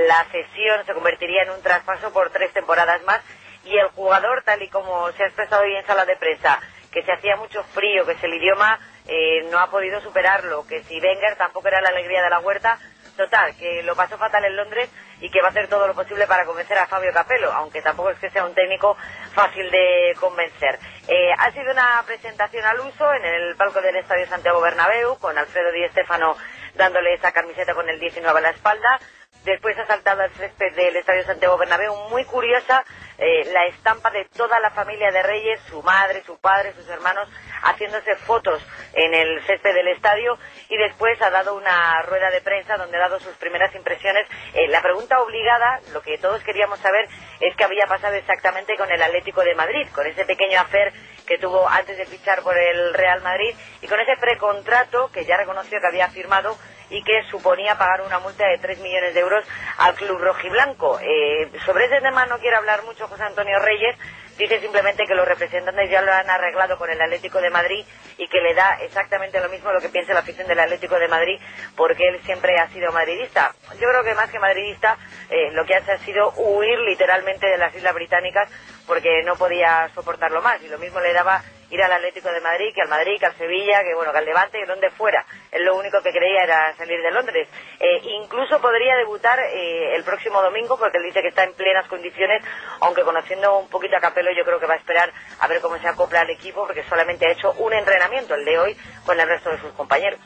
la 0.08 0.24
cesión 0.24 0.84
se 0.86 0.94
convertiría 0.94 1.42
en 1.42 1.50
un 1.50 1.62
traspaso 1.62 2.12
por 2.12 2.30
tres 2.30 2.52
temporadas 2.52 3.02
más 3.04 3.20
y 3.64 3.76
el 3.76 3.88
jugador, 3.88 4.42
tal 4.42 4.62
y 4.62 4.68
como 4.68 5.10
se 5.12 5.24
ha 5.24 5.26
expresado 5.26 5.62
hoy 5.62 5.74
en 5.74 5.86
sala 5.86 6.04
de 6.04 6.16
prensa, 6.16 6.60
que 6.92 7.02
se 7.02 7.12
hacía 7.12 7.36
mucho 7.36 7.62
frío, 7.64 8.06
que 8.06 8.14
si 8.16 8.26
el 8.26 8.34
idioma 8.34 8.78
eh, 9.06 9.46
no 9.50 9.58
ha 9.58 9.70
podido 9.70 10.00
superarlo, 10.00 10.66
que 10.66 10.82
si 10.84 11.00
Wenger 11.00 11.36
tampoco 11.36 11.68
era 11.68 11.80
la 11.80 11.88
alegría 11.88 12.22
de 12.22 12.30
la 12.30 12.40
huerta, 12.40 12.78
total, 13.16 13.56
que 13.56 13.82
lo 13.82 13.94
pasó 13.94 14.18
fatal 14.18 14.44
en 14.44 14.56
Londres 14.56 14.90
y 15.20 15.30
que 15.30 15.40
va 15.40 15.48
a 15.48 15.50
hacer 15.50 15.68
todo 15.68 15.86
lo 15.86 15.94
posible 15.94 16.26
para 16.26 16.44
convencer 16.44 16.76
a 16.78 16.86
Fabio 16.86 17.12
Capello, 17.12 17.52
aunque 17.52 17.80
tampoco 17.80 18.10
es 18.10 18.18
que 18.18 18.30
sea 18.30 18.44
un 18.44 18.54
técnico 18.54 18.96
fácil 19.32 19.70
de 19.70 20.16
convencer. 20.20 20.78
Eh, 21.08 21.32
ha 21.38 21.50
sido 21.52 21.72
una 21.72 22.02
presentación 22.06 22.64
al 22.64 22.80
uso 22.80 23.12
en 23.14 23.24
el 23.24 23.56
palco 23.56 23.80
del 23.80 23.96
Estadio 23.96 24.26
Santiago 24.26 24.60
Bernabéu, 24.60 25.18
con 25.18 25.36
Alfredo 25.36 25.70
Di 25.72 25.88
Stéfano 25.90 26.36
dándole 26.74 27.14
esa 27.14 27.32
camiseta 27.32 27.74
con 27.74 27.88
el 27.88 27.98
19 27.98 28.38
a 28.38 28.42
la 28.42 28.50
espalda. 28.50 29.00
Después 29.44 29.76
ha 29.78 29.86
saltado 29.86 30.22
al 30.22 30.32
césped 30.32 30.74
del 30.74 30.96
Estadio 30.96 31.22
Santiago 31.24 31.58
Bernabéu, 31.58 31.94
muy 32.08 32.24
curiosa, 32.24 32.82
eh, 33.18 33.44
la 33.52 33.66
estampa 33.66 34.10
de 34.10 34.24
toda 34.34 34.58
la 34.58 34.70
familia 34.70 35.10
de 35.10 35.22
Reyes, 35.22 35.60
su 35.68 35.82
madre, 35.82 36.22
su 36.24 36.38
padre, 36.40 36.72
sus 36.72 36.88
hermanos, 36.88 37.28
haciéndose 37.62 38.16
fotos 38.16 38.66
en 38.94 39.12
el 39.12 39.44
césped 39.46 39.74
del 39.74 39.88
estadio 39.88 40.38
y 40.70 40.78
después 40.78 41.20
ha 41.20 41.28
dado 41.28 41.56
una 41.56 42.00
rueda 42.02 42.30
de 42.30 42.40
prensa 42.40 42.78
donde 42.78 42.96
ha 42.96 43.00
dado 43.00 43.20
sus 43.20 43.34
primeras 43.36 43.74
impresiones. 43.74 44.26
Eh, 44.54 44.66
la 44.68 44.80
pregunta 44.80 45.20
obligada, 45.20 45.78
lo 45.92 46.00
que 46.00 46.16
todos 46.16 46.42
queríamos 46.42 46.78
saber, 46.80 47.06
es 47.40 47.54
qué 47.54 47.64
había 47.64 47.86
pasado 47.86 48.14
exactamente 48.14 48.76
con 48.76 48.90
el 48.90 49.02
Atlético 49.02 49.42
de 49.42 49.54
Madrid, 49.54 49.86
con 49.92 50.06
ese 50.06 50.24
pequeño 50.24 50.58
afer 50.58 50.92
que 51.26 51.38
tuvo 51.38 51.68
antes 51.68 51.96
de 51.96 52.06
fichar 52.06 52.42
por 52.42 52.56
el 52.56 52.94
Real 52.94 53.22
Madrid 53.22 53.54
y 53.80 53.86
con 53.86 54.00
ese 54.00 54.16
precontrato 54.16 55.10
que 55.12 55.24
ya 55.24 55.36
reconoció 55.36 55.80
que 55.80 55.86
había 55.86 56.08
firmado 56.08 56.56
y 56.90 57.02
que 57.02 57.22
suponía 57.30 57.78
pagar 57.78 58.02
una 58.02 58.18
multa 58.18 58.46
de 58.46 58.58
3 58.58 58.78
millones 58.80 59.14
de 59.14 59.20
euros 59.20 59.44
al 59.78 59.94
club 59.94 60.18
rojiblanco. 60.18 60.98
Eh, 61.00 61.50
sobre 61.64 61.86
ese 61.86 62.00
tema 62.00 62.26
no 62.26 62.38
quiere 62.38 62.56
hablar 62.56 62.84
mucho 62.84 63.08
José 63.08 63.22
Antonio 63.22 63.58
Reyes, 63.58 63.96
dice 64.38 64.60
simplemente 64.60 65.04
que 65.06 65.14
los 65.14 65.26
representantes 65.26 65.90
ya 65.90 66.02
lo 66.02 66.12
han 66.12 66.28
arreglado 66.28 66.76
con 66.78 66.90
el 66.90 67.00
Atlético 67.00 67.40
de 67.40 67.50
Madrid 67.50 67.84
y 68.18 68.28
que 68.28 68.40
le 68.40 68.54
da 68.54 68.78
exactamente 68.82 69.40
lo 69.40 69.48
mismo 69.48 69.72
lo 69.72 69.80
que 69.80 69.88
piensa 69.88 70.14
la 70.14 70.20
afición 70.20 70.46
del 70.46 70.60
Atlético 70.60 70.98
de 70.98 71.08
Madrid 71.08 71.38
porque 71.76 72.08
él 72.08 72.20
siempre 72.24 72.58
ha 72.58 72.68
sido 72.68 72.92
madridista. 72.92 73.54
Yo 73.80 73.88
creo 73.88 74.04
que 74.04 74.14
más 74.14 74.30
que 74.30 74.38
madridista 74.38 74.96
eh, 75.30 75.50
lo 75.52 75.64
que 75.64 75.74
hace 75.74 75.92
ha 75.92 75.98
sido 75.98 76.32
huir 76.36 76.78
literalmente 76.80 77.46
de 77.46 77.58
las 77.58 77.74
Islas 77.74 77.94
Británicas 77.94 78.50
porque 78.86 79.22
no 79.24 79.36
podía 79.36 79.88
soportarlo 79.94 80.42
más 80.42 80.62
y 80.62 80.68
lo 80.68 80.78
mismo 80.78 81.00
le 81.00 81.12
daba 81.12 81.42
ir 81.74 81.82
al 81.82 81.92
Atlético 81.92 82.30
de 82.30 82.40
Madrid, 82.40 82.72
que 82.74 82.82
al 82.82 82.88
Madrid, 82.88 83.18
que 83.18 83.26
al 83.26 83.36
Sevilla, 83.36 83.82
que 83.82 83.94
bueno, 83.94 84.12
que 84.12 84.18
al 84.18 84.24
Levante, 84.24 84.58
que 84.58 84.66
donde 84.66 84.90
fuera. 84.90 85.24
Él 85.50 85.64
lo 85.64 85.76
único 85.76 86.00
que 86.02 86.12
quería 86.12 86.44
era 86.44 86.76
salir 86.76 87.00
de 87.02 87.10
Londres. 87.10 87.48
Eh, 87.80 88.00
incluso 88.22 88.60
podría 88.60 88.96
debutar 88.96 89.38
eh, 89.40 89.96
el 89.96 90.04
próximo 90.04 90.40
domingo, 90.40 90.78
porque 90.78 90.98
él 90.98 91.04
dice 91.04 91.20
que 91.20 91.28
está 91.28 91.44
en 91.44 91.54
plenas 91.54 91.86
condiciones, 91.88 92.42
aunque 92.80 93.02
conociendo 93.02 93.58
un 93.58 93.68
poquito 93.68 93.96
a 93.96 94.00
Capello 94.00 94.30
yo 94.36 94.44
creo 94.44 94.60
que 94.60 94.66
va 94.66 94.74
a 94.74 94.78
esperar 94.78 95.12
a 95.40 95.48
ver 95.48 95.60
cómo 95.60 95.78
se 95.78 95.88
acopla 95.88 96.20
al 96.20 96.30
equipo, 96.30 96.64
porque 96.66 96.84
solamente 96.84 97.26
ha 97.26 97.32
hecho 97.32 97.52
un 97.58 97.72
entrenamiento, 97.72 98.34
el 98.34 98.44
de 98.44 98.58
hoy, 98.58 98.76
con 99.04 99.18
el 99.18 99.28
resto 99.28 99.50
de 99.50 99.60
sus 99.60 99.72
compañeros. 99.72 100.20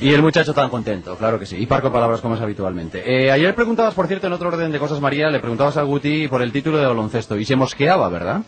Y 0.00 0.14
el 0.14 0.22
muchacho 0.22 0.54
tan 0.54 0.70
contento, 0.70 1.16
claro 1.16 1.40
que 1.40 1.46
sí. 1.46 1.56
Y 1.60 1.66
par 1.66 1.82
con 1.82 1.92
palabras 1.92 2.20
como 2.20 2.36
es 2.36 2.40
habitualmente. 2.40 3.02
Eh, 3.04 3.32
ayer 3.32 3.52
preguntabas, 3.54 3.94
por 3.94 4.06
cierto, 4.06 4.28
en 4.28 4.32
otro 4.32 4.48
orden 4.48 4.70
de 4.70 4.78
cosas, 4.78 5.00
María, 5.00 5.28
le 5.28 5.40
preguntabas 5.40 5.76
a 5.76 5.82
Guti 5.82 6.28
por 6.28 6.40
el 6.40 6.52
título 6.52 6.78
de 6.78 6.86
baloncesto 6.86 7.36
y 7.36 7.44
se 7.44 7.56
mosqueaba, 7.56 8.08
¿verdad? 8.08 8.42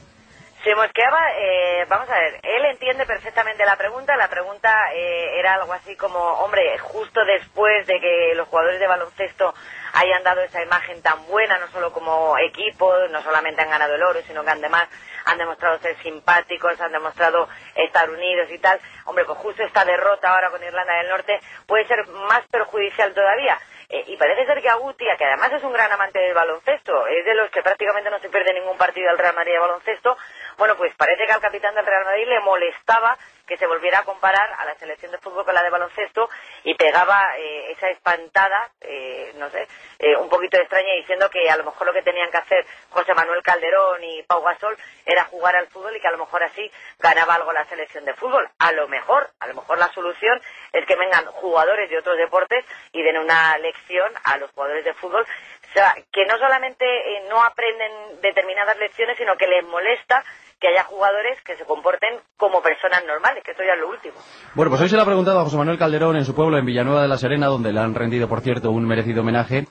Se 0.62 0.74
mosqueaba, 0.74 1.20
eh, 1.38 1.86
vamos 1.88 2.06
a 2.10 2.18
ver, 2.18 2.38
él 2.42 2.64
entiende 2.66 3.06
perfectamente 3.06 3.64
la 3.64 3.76
pregunta. 3.76 4.14
La 4.16 4.28
pregunta 4.28 4.92
eh, 4.92 5.38
era 5.38 5.54
algo 5.54 5.72
así 5.72 5.96
como, 5.96 6.18
hombre, 6.18 6.76
justo 6.78 7.24
después 7.24 7.86
de 7.86 7.98
que 7.98 8.34
los 8.34 8.46
jugadores 8.46 8.78
de 8.78 8.86
baloncesto 8.86 9.54
hayan 9.94 10.22
dado 10.22 10.42
esa 10.42 10.62
imagen 10.62 11.00
tan 11.00 11.26
buena, 11.28 11.58
no 11.58 11.68
solo 11.68 11.90
como 11.92 12.36
equipo, 12.36 12.92
no 13.08 13.22
solamente 13.22 13.62
han 13.62 13.70
ganado 13.70 13.94
el 13.94 14.02
oro, 14.02 14.20
sino 14.26 14.44
que 14.44 14.50
además 14.50 14.86
han 15.24 15.38
demostrado 15.38 15.78
ser 15.78 15.96
simpáticos, 16.02 16.78
han 16.78 16.92
demostrado 16.92 17.48
estar 17.74 18.10
unidos 18.10 18.50
y 18.50 18.58
tal. 18.58 18.78
Hombre, 19.06 19.24
pues 19.24 19.38
justo 19.38 19.62
esta 19.62 19.86
derrota 19.86 20.30
ahora 20.30 20.50
con 20.50 20.62
Irlanda 20.62 20.92
del 20.94 21.08
Norte 21.08 21.40
puede 21.66 21.86
ser 21.86 22.06
más 22.06 22.46
perjudicial 22.50 23.14
todavía. 23.14 23.58
Eh, 23.92 24.04
y 24.06 24.16
parece 24.16 24.46
ser 24.46 24.62
que 24.62 24.68
Agutia, 24.68 25.16
que 25.16 25.24
además 25.24 25.52
es 25.52 25.64
un 25.64 25.72
gran 25.72 25.90
amante 25.90 26.20
del 26.20 26.32
baloncesto, 26.32 27.08
es 27.08 27.24
de 27.24 27.34
los 27.34 27.50
que 27.50 27.60
prácticamente 27.60 28.08
no 28.08 28.20
se 28.20 28.28
pierde 28.28 28.54
ningún 28.54 28.78
partido 28.78 29.08
del 29.08 29.18
Real 29.18 29.34
Madrid 29.34 29.52
de 29.52 29.58
baloncesto, 29.58 30.16
bueno, 30.60 30.76
pues 30.76 30.94
parece 30.94 31.24
que 31.24 31.32
al 31.32 31.40
capitán 31.40 31.74
del 31.74 31.86
Real 31.86 32.04
Madrid 32.04 32.28
le 32.28 32.38
molestaba 32.40 33.16
que 33.46 33.56
se 33.56 33.66
volviera 33.66 34.00
a 34.00 34.04
comparar 34.04 34.52
a 34.58 34.66
la 34.66 34.74
selección 34.74 35.10
de 35.10 35.16
fútbol 35.16 35.46
con 35.46 35.54
la 35.54 35.62
de 35.62 35.70
baloncesto 35.70 36.28
y 36.64 36.74
pegaba 36.74 37.34
eh, 37.38 37.72
esa 37.72 37.88
espantada, 37.88 38.70
eh, 38.82 39.32
no 39.36 39.48
sé, 39.48 39.66
eh, 39.98 40.14
un 40.16 40.28
poquito 40.28 40.58
extraña 40.58 40.92
diciendo 40.98 41.30
que 41.30 41.48
a 41.48 41.56
lo 41.56 41.64
mejor 41.64 41.86
lo 41.86 41.94
que 41.94 42.02
tenían 42.02 42.30
que 42.30 42.36
hacer 42.36 42.66
José 42.90 43.14
Manuel 43.14 43.42
Calderón 43.42 44.04
y 44.04 44.22
Pau 44.24 44.42
Gasol 44.42 44.76
era 45.06 45.24
jugar 45.24 45.56
al 45.56 45.66
fútbol 45.68 45.96
y 45.96 46.00
que 46.00 46.08
a 46.08 46.12
lo 46.12 46.18
mejor 46.18 46.42
así 46.42 46.70
ganaba 46.98 47.36
algo 47.36 47.52
la 47.52 47.64
selección 47.64 48.04
de 48.04 48.12
fútbol. 48.12 48.46
A 48.58 48.72
lo 48.72 48.86
mejor, 48.86 49.30
a 49.40 49.46
lo 49.46 49.54
mejor 49.54 49.78
la 49.78 49.88
solución 49.94 50.42
es 50.74 50.84
que 50.84 50.94
vengan 50.94 51.24
jugadores 51.24 51.88
de 51.88 51.98
otros 51.98 52.18
deportes 52.18 52.66
y 52.92 53.02
den 53.02 53.16
una 53.16 53.56
lección 53.56 54.12
a 54.24 54.36
los 54.36 54.50
jugadores 54.50 54.84
de 54.84 54.92
fútbol. 54.92 55.26
O 55.70 55.72
sea, 55.72 55.94
que 56.12 56.26
no 56.26 56.36
solamente 56.36 56.84
eh, 56.84 57.24
no 57.28 57.42
aprenden 57.44 58.20
determinadas 58.20 58.76
lecciones, 58.76 59.16
sino 59.16 59.36
que 59.36 59.46
les 59.46 59.64
molesta 59.64 60.24
que 60.60 60.68
haya 60.68 60.84
jugadores 60.84 61.40
que 61.42 61.56
se 61.56 61.64
comporten 61.64 62.20
como 62.36 62.60
personas 62.60 63.02
normales, 63.06 63.42
que 63.42 63.52
esto 63.52 63.62
ya 63.64 63.72
es 63.72 63.80
lo 63.80 63.88
último. 63.88 64.14
Bueno, 64.54 64.70
pues 64.70 64.82
hoy 64.82 64.88
se 64.88 64.96
le 64.96 65.02
ha 65.02 65.06
preguntado 65.06 65.40
a 65.40 65.44
José 65.44 65.56
Manuel 65.56 65.78
Calderón 65.78 66.16
en 66.16 66.24
su 66.24 66.34
pueblo, 66.34 66.58
en 66.58 66.66
Villanueva 66.66 67.02
de 67.02 67.08
la 67.08 67.16
Serena, 67.16 67.46
donde 67.46 67.72
le 67.72 67.80
han 67.80 67.94
rendido, 67.94 68.28
por 68.28 68.42
cierto, 68.42 68.70
un 68.70 68.86
merecido 68.86 69.22
homenaje, 69.22 69.66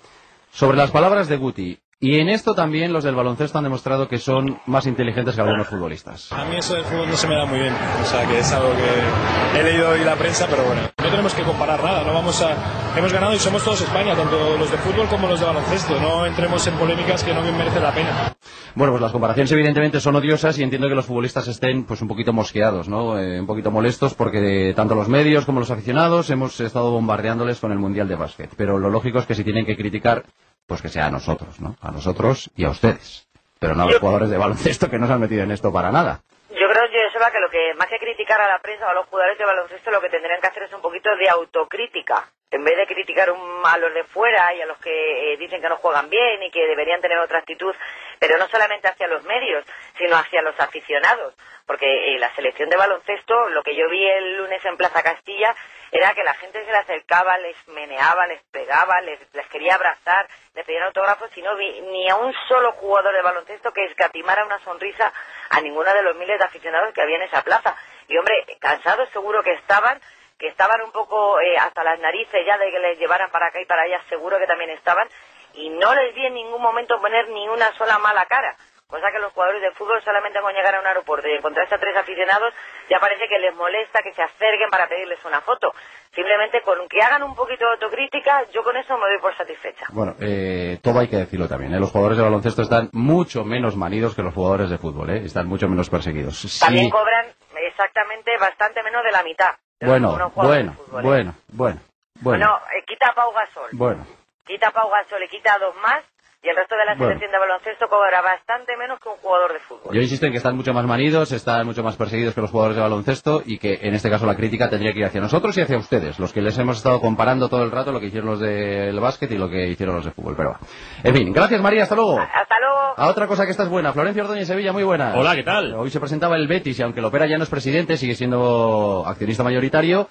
sobre 0.52 0.78
las 0.78 0.92
palabras 0.92 1.30
de 1.30 1.38
Guti. 1.38 1.80
Y 2.02 2.18
en 2.22 2.30
esto 2.30 2.56
también 2.56 2.94
los 2.94 3.04
del 3.04 3.14
baloncesto 3.14 3.58
han 3.58 3.66
demostrado 3.66 4.08
que 4.08 4.20
son 4.20 4.58
más 4.68 4.86
inteligentes 4.86 5.36
que 5.36 5.42
algunos 5.42 5.68
futbolistas. 5.68 6.32
A 6.32 6.46
mí 6.46 6.56
eso 6.56 6.76
del 6.76 6.86
fútbol 6.86 7.10
no 7.10 7.18
se 7.18 7.28
me 7.28 7.36
da 7.36 7.46
muy 7.46 7.60
bien, 7.60 7.74
o 7.74 8.06
sea 8.06 8.26
que 8.26 8.40
es 8.40 8.50
algo 8.54 8.70
que 8.72 9.60
he 9.60 9.64
leído 9.64 9.90
hoy 9.90 10.06
la 10.06 10.16
prensa, 10.16 10.48
pero 10.50 10.64
bueno, 10.64 10.84
no 10.98 11.10
tenemos 11.10 11.34
que 11.34 11.44
comparar 11.44 11.84
nada, 11.84 12.06
no 12.06 12.14
vamos 12.14 12.42
a 12.42 12.56
hemos 12.98 13.12
ganado 13.12 13.34
y 13.34 13.40
somos 13.40 13.66
todos 13.66 13.82
España, 13.82 14.16
tanto 14.16 14.56
los 14.58 14.72
de 14.72 14.78
fútbol 14.78 15.08
como 15.10 15.28
los 15.28 15.42
de 15.42 15.46
baloncesto, 15.46 16.00
no 16.00 16.26
entremos 16.26 16.66
en 16.68 16.76
polémicas 16.76 17.22
que 17.22 17.34
no 17.34 17.42
merecen 17.42 17.84
la 17.84 17.94
pena. 17.94 18.34
Bueno, 18.76 18.94
pues 18.94 19.02
las 19.02 19.12
comparaciones 19.12 19.52
evidentemente 19.52 20.00
son 20.00 20.16
odiosas 20.16 20.58
y 20.58 20.64
entiendo 20.64 20.88
que 20.88 20.96
los 20.96 21.06
futbolistas 21.06 21.50
estén 21.50 21.84
pues 21.84 22.02
un 22.02 22.08
poquito 22.08 22.32
mosqueados, 22.32 22.88
¿no? 22.88 23.20
Eh, 23.20 23.42
un 23.42 23.46
poquito 23.46 23.72
molestos 23.72 24.14
porque 24.14 24.72
tanto 24.74 24.96
los 24.96 25.10
medios 25.10 25.46
como 25.46 25.60
los 25.60 25.70
aficionados 25.70 26.30
hemos 26.30 26.62
estado 26.62 26.92
bombardeándoles 26.92 27.60
con 27.60 27.74
el 27.74 27.78
Mundial 27.78 28.08
de 28.08 28.16
Básquet, 28.16 28.52
pero 28.56 28.80
lo 28.80 28.90
lógico 28.90 29.20
es 29.20 29.26
que 29.26 29.36
si 29.36 29.44
tienen 29.44 29.66
que 29.66 29.76
criticar 29.76 30.24
pues 30.70 30.84
que 30.84 30.88
sea 30.88 31.08
a 31.08 31.12
nosotros, 31.12 31.60
¿no? 31.60 31.76
A 31.82 31.92
nosotros 31.92 32.52
y 32.56 32.64
a 32.64 32.70
ustedes. 32.70 33.28
Pero 33.60 33.74
no 33.74 33.84
a 33.84 33.86
los 33.88 34.00
jugadores 34.00 34.30
de 34.30 34.38
baloncesto 34.38 34.90
que 34.90 35.00
no 35.00 35.08
se 35.08 35.14
han 35.14 35.20
metido 35.20 35.44
en 35.44 35.52
esto 35.52 35.74
para 35.74 35.92
nada. 35.92 36.22
Yo 36.50 36.68
creo, 36.70 36.88
Joseba, 37.08 37.32
que 37.32 37.40
lo 37.40 37.50
que 37.50 37.74
más 37.76 37.88
que 37.90 37.98
criticar 38.00 38.40
a 38.40 38.48
la 38.48 38.60
prensa 38.60 38.86
o 38.86 38.90
a 38.90 38.94
los 38.94 39.08
jugadores 39.08 39.38
de 39.38 39.46
baloncesto, 39.46 39.92
lo 39.92 40.00
que 40.00 40.10
tendrían 40.10 40.40
que 40.40 40.48
hacer 40.48 40.64
es 40.64 40.74
un 40.74 40.82
poquito 40.82 41.10
de 41.16 41.28
autocrítica. 41.30 42.30
En 42.52 42.64
vez 42.64 42.78
de 42.78 42.88
criticar 42.88 43.30
un, 43.32 43.62
a 43.64 43.78
los 43.78 43.94
de 43.94 44.04
fuera 44.04 44.54
y 44.56 44.62
a 44.62 44.66
los 44.66 44.78
que 44.80 45.34
eh, 45.34 45.38
dicen 45.38 45.62
que 45.62 45.70
no 45.70 45.78
juegan 45.78 46.10
bien 46.10 46.42
y 46.42 46.50
que 46.50 46.66
deberían 46.66 47.02
tener 47.02 47.20
otra 47.20 47.40
actitud, 47.40 47.76
pero 48.20 48.38
no 48.38 48.48
solamente 48.48 48.88
hacia 48.88 49.08
los 49.08 49.24
medios, 49.24 49.66
sino 49.98 50.16
hacia 50.16 50.42
los 50.42 50.60
aficionados. 50.60 51.36
Porque 51.68 51.86
eh, 51.86 52.20
la 52.20 52.34
selección 52.34 52.70
de 52.70 52.78
baloncesto, 52.78 53.50
lo 53.50 53.62
que 53.62 53.76
yo 53.76 53.88
vi 53.90 54.04
el 54.04 54.38
lunes 54.38 54.64
en 54.66 54.78
Plaza 54.78 55.04
Castilla, 55.04 55.56
era 55.92 56.14
que 56.14 56.24
la 56.24 56.34
gente 56.34 56.64
se 56.66 56.72
le 56.72 56.78
acercaba, 56.78 57.38
les 57.38 57.56
meneaba, 57.68 58.26
les 58.28 58.42
pegaba, 58.52 59.02
les, 59.02 59.20
les 59.34 59.48
quería 59.48 59.76
abrazar, 59.76 60.28
pedían 60.64 60.84
autógrafos 60.84 61.30
y 61.38 61.42
no 61.42 61.56
vi 61.56 61.82
ni 61.82 62.10
a 62.10 62.16
un 62.16 62.34
solo 62.48 62.72
jugador 62.74 63.14
de 63.14 63.22
baloncesto 63.22 63.72
que 63.72 63.86
escatimara 63.86 64.46
una 64.46 64.60
sonrisa 64.64 65.12
a 65.50 65.62
ninguno 65.62 65.94
de 65.94 66.04
los 66.04 66.16
miles 66.16 66.40
de 66.40 66.46
aficionados 66.46 66.94
que 66.94 67.02
había 67.02 67.18
en 67.18 67.24
esa 67.24 67.44
plaza. 67.44 67.76
Y 68.08 68.18
hombre, 68.18 68.46
cansados 68.60 69.10
seguro 69.10 69.44
que 69.44 69.54
estaban, 69.54 70.00
que 70.38 70.48
estaban 70.48 70.82
un 70.82 70.92
poco 70.92 71.40
eh, 71.40 71.58
hasta 71.58 71.84
las 71.84 72.00
narices 72.00 72.46
ya 72.46 72.58
de 72.58 72.72
que 72.72 72.80
les 72.80 72.98
llevaran 72.98 73.30
para 73.32 73.48
acá 73.48 73.62
y 73.62 73.66
para 73.66 73.84
allá, 73.84 74.02
seguro 74.10 74.40
que 74.40 74.48
también 74.48 74.72
estaban, 74.72 75.08
y 75.54 75.70
no 75.70 75.94
les 75.94 76.14
vi 76.16 76.26
en 76.26 76.34
ningún 76.34 76.62
momento 76.62 77.00
poner 77.02 77.30
ni 77.30 77.48
una 77.48 77.72
sola 77.74 77.98
mala 78.00 78.26
cara. 78.26 78.56
Cosa 78.90 79.12
que 79.12 79.20
los 79.20 79.32
jugadores 79.34 79.62
de 79.62 79.70
fútbol 79.74 80.02
solamente 80.04 80.42
con 80.42 80.52
llegar 80.52 80.74
a 80.74 80.80
un 80.80 80.88
aeropuerto 80.88 81.28
y 81.28 81.34
encontrarse 81.34 81.76
a 81.76 81.78
tres 81.78 81.96
aficionados 81.96 82.56
ya 82.90 83.00
parece 83.00 83.28
que 83.30 83.38
les 83.38 83.54
molesta 83.54 84.02
que 84.02 84.12
se 84.14 84.24
acerquen 84.24 84.68
para 84.72 84.88
pedirles 84.88 85.24
una 85.26 85.42
foto. 85.42 85.76
Simplemente 86.16 86.64
con 86.64 86.76
que 86.90 86.98
hagan 87.00 87.22
un 87.22 87.36
poquito 87.36 87.66
de 87.66 87.74
autocrítica, 87.74 88.46
yo 88.52 88.64
con 88.64 88.76
eso 88.78 88.98
me 88.98 89.06
doy 89.06 89.20
por 89.22 89.38
satisfecha. 89.38 89.86
Bueno, 89.90 90.16
eh, 90.20 90.80
todo 90.82 91.00
hay 91.00 91.08
que 91.08 91.18
decirlo 91.18 91.48
también. 91.48 91.76
¿eh? 91.76 91.80
Los 91.80 91.92
jugadores 91.92 92.18
de 92.18 92.24
baloncesto 92.24 92.64
están 92.64 92.90
mucho 92.92 93.46
menos 93.46 93.76
manidos 93.78 94.16
que 94.16 94.24
los 94.24 94.34
jugadores 94.34 94.72
de 94.72 94.80
fútbol. 94.80 95.12
¿eh? 95.12 95.22
Están 95.24 95.46
mucho 95.46 95.68
menos 95.70 95.88
perseguidos. 95.88 96.40
Sí. 96.40 96.60
También 96.60 96.90
cobran 96.90 97.28
exactamente 97.58 98.32
bastante 98.40 98.82
menos 98.82 99.04
de 99.04 99.12
la 99.12 99.22
mitad. 99.22 99.54
de 99.80 99.86
los 99.86 100.00
Bueno, 100.00 100.32
bueno, 100.34 100.74
fútbol, 100.74 101.02
¿eh? 101.06 101.08
bueno, 101.08 101.36
bueno, 101.50 101.80
bueno, 102.22 102.40
Bueno, 102.40 102.60
eh, 102.76 102.84
quita 102.88 103.10
a 103.10 103.14
Pau 103.14 103.32
Gasol. 103.34 103.70
bueno. 103.74 104.04
Quita 104.48 104.70
a 104.70 104.72
Pau 104.72 104.90
Gasol 104.90 105.22
y 105.22 105.28
quita 105.28 105.54
a 105.54 105.60
dos 105.60 105.76
más. 105.76 106.04
Y 106.42 106.48
el 106.48 106.56
resto 106.56 106.76
de 106.78 106.86
la 106.86 106.96
Bueno. 106.96 107.08
selección 107.08 107.32
de 107.34 107.38
baloncesto 107.38 107.90
cobra 107.90 108.22
bastante 108.22 108.78
menos 108.78 108.98
que 109.02 109.10
un 109.10 109.18
jugador 109.18 109.52
de 109.52 109.60
fútbol. 109.60 109.94
Yo 109.94 110.02
insisto 110.02 110.26
en 110.26 110.32
que 110.32 110.38
están 110.38 110.56
mucho 110.56 110.74
más 110.74 110.86
manidos, 110.86 111.34
están 111.34 111.66
mucho 111.66 111.84
más 111.84 111.98
perseguidos 111.98 112.34
que 112.34 112.40
los 112.40 112.50
jugadores 112.50 112.78
de 112.78 112.82
baloncesto 112.82 113.44
y 113.46 113.58
que 113.58 113.80
en 113.82 113.94
este 113.94 114.10
caso 114.10 114.26
la 114.26 114.36
crítica 114.38 114.70
tendría 114.70 114.94
que 114.94 115.00
ir 115.00 115.06
hacia 115.06 115.20
nosotros 115.20 115.58
y 115.58 115.62
hacia 115.62 115.78
ustedes, 115.78 116.18
los 116.18 116.32
que 116.32 116.42
les 116.42 116.58
hemos 116.58 116.78
estado 116.78 117.02
comparando 117.02 117.50
todo 117.50 117.64
el 117.64 117.72
rato 117.72 117.92
lo 117.92 118.00
que 118.00 118.06
hicieron 118.06 118.30
los 118.30 118.40
del 118.40 118.98
básquet 119.02 119.30
y 119.32 119.38
lo 119.38 119.50
que 119.50 119.68
hicieron 119.68 119.96
los 119.98 120.06
de 120.06 120.12
fútbol. 120.12 120.36
Pero 120.38 120.52
va. 120.52 120.60
En 121.04 121.14
fin, 121.14 121.34
gracias 121.34 121.62
María, 121.62 121.84
hasta 121.84 121.96
luego. 121.96 122.18
Hasta 122.20 122.56
luego. 122.62 122.94
A 122.96 123.08
otra 123.08 123.28
cosa 123.28 123.44
que 123.44 123.52
esta 123.52 123.64
es 123.64 123.70
buena, 123.70 123.92
Florencia 123.92 124.24
Ordóñez 124.24 124.48
Sevilla, 124.48 124.72
muy 124.72 124.84
buena. 124.84 125.16
Hola, 125.18 125.36
¿qué 125.36 125.44
tal? 125.44 125.74
Hoy 125.74 125.90
se 125.90 126.00
presentaba 126.00 126.38
el 126.38 126.48
Betis 126.48 126.80
y 126.80 126.84
aunque 126.84 127.02
Lopera 127.02 127.26
ya 127.28 127.38
no 127.38 127.44
es 127.44 127.50
presidente, 127.50 127.98
sigue 127.98 128.16
siendo 128.16 129.04
accionista 129.06 129.44
mayoritario, 129.44 130.08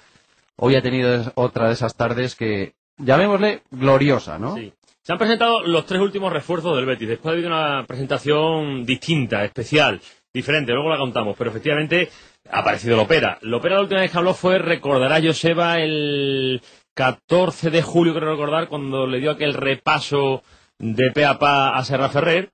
hoy 0.57 0.75
ha 0.75 0.81
tenido 0.83 1.23
otra 1.33 1.67
de 1.69 1.73
esas 1.73 1.95
tardes 1.95 2.35
que, 2.35 2.73
llamémosle, 2.97 3.63
gloriosa, 3.71 4.37
¿no? 4.37 4.53
Sí. 4.55 4.71
Se 5.01 5.13
han 5.13 5.17
presentado 5.17 5.61
los 5.61 5.85
tres 5.85 6.01
últimos 6.01 6.31
refuerzos 6.31 6.75
del 6.75 6.85
Betis. 6.85 7.07
Después 7.07 7.31
ha 7.31 7.33
habido 7.33 7.47
una 7.47 7.85
presentación 7.87 8.85
distinta, 8.85 9.43
especial, 9.45 10.01
diferente. 10.33 10.73
Luego 10.73 10.89
la 10.89 10.97
contamos. 10.97 11.35
Pero 11.37 11.49
efectivamente 11.49 12.09
ha 12.49 12.59
aparecido 12.59 12.97
Lopera. 12.97 13.37
Lopera 13.41 13.75
la 13.75 13.81
última 13.81 14.01
vez 14.01 14.11
que 14.11 14.17
habló 14.17 14.33
fue, 14.33 14.59
recordará 14.59 15.21
Joseba, 15.21 15.79
el 15.79 16.61
14 16.93 17.69
de 17.69 17.81
julio, 17.81 18.13
creo 18.13 18.31
recordar, 18.31 18.67
cuando 18.67 19.07
le 19.07 19.19
dio 19.19 19.31
aquel 19.31 19.53
repaso 19.53 20.43
de 20.77 21.11
pe 21.11 21.25
a 21.25 21.39
pa 21.39 21.77
a 21.77 21.83
Serra 21.83 22.09
Ferrer. 22.09 22.51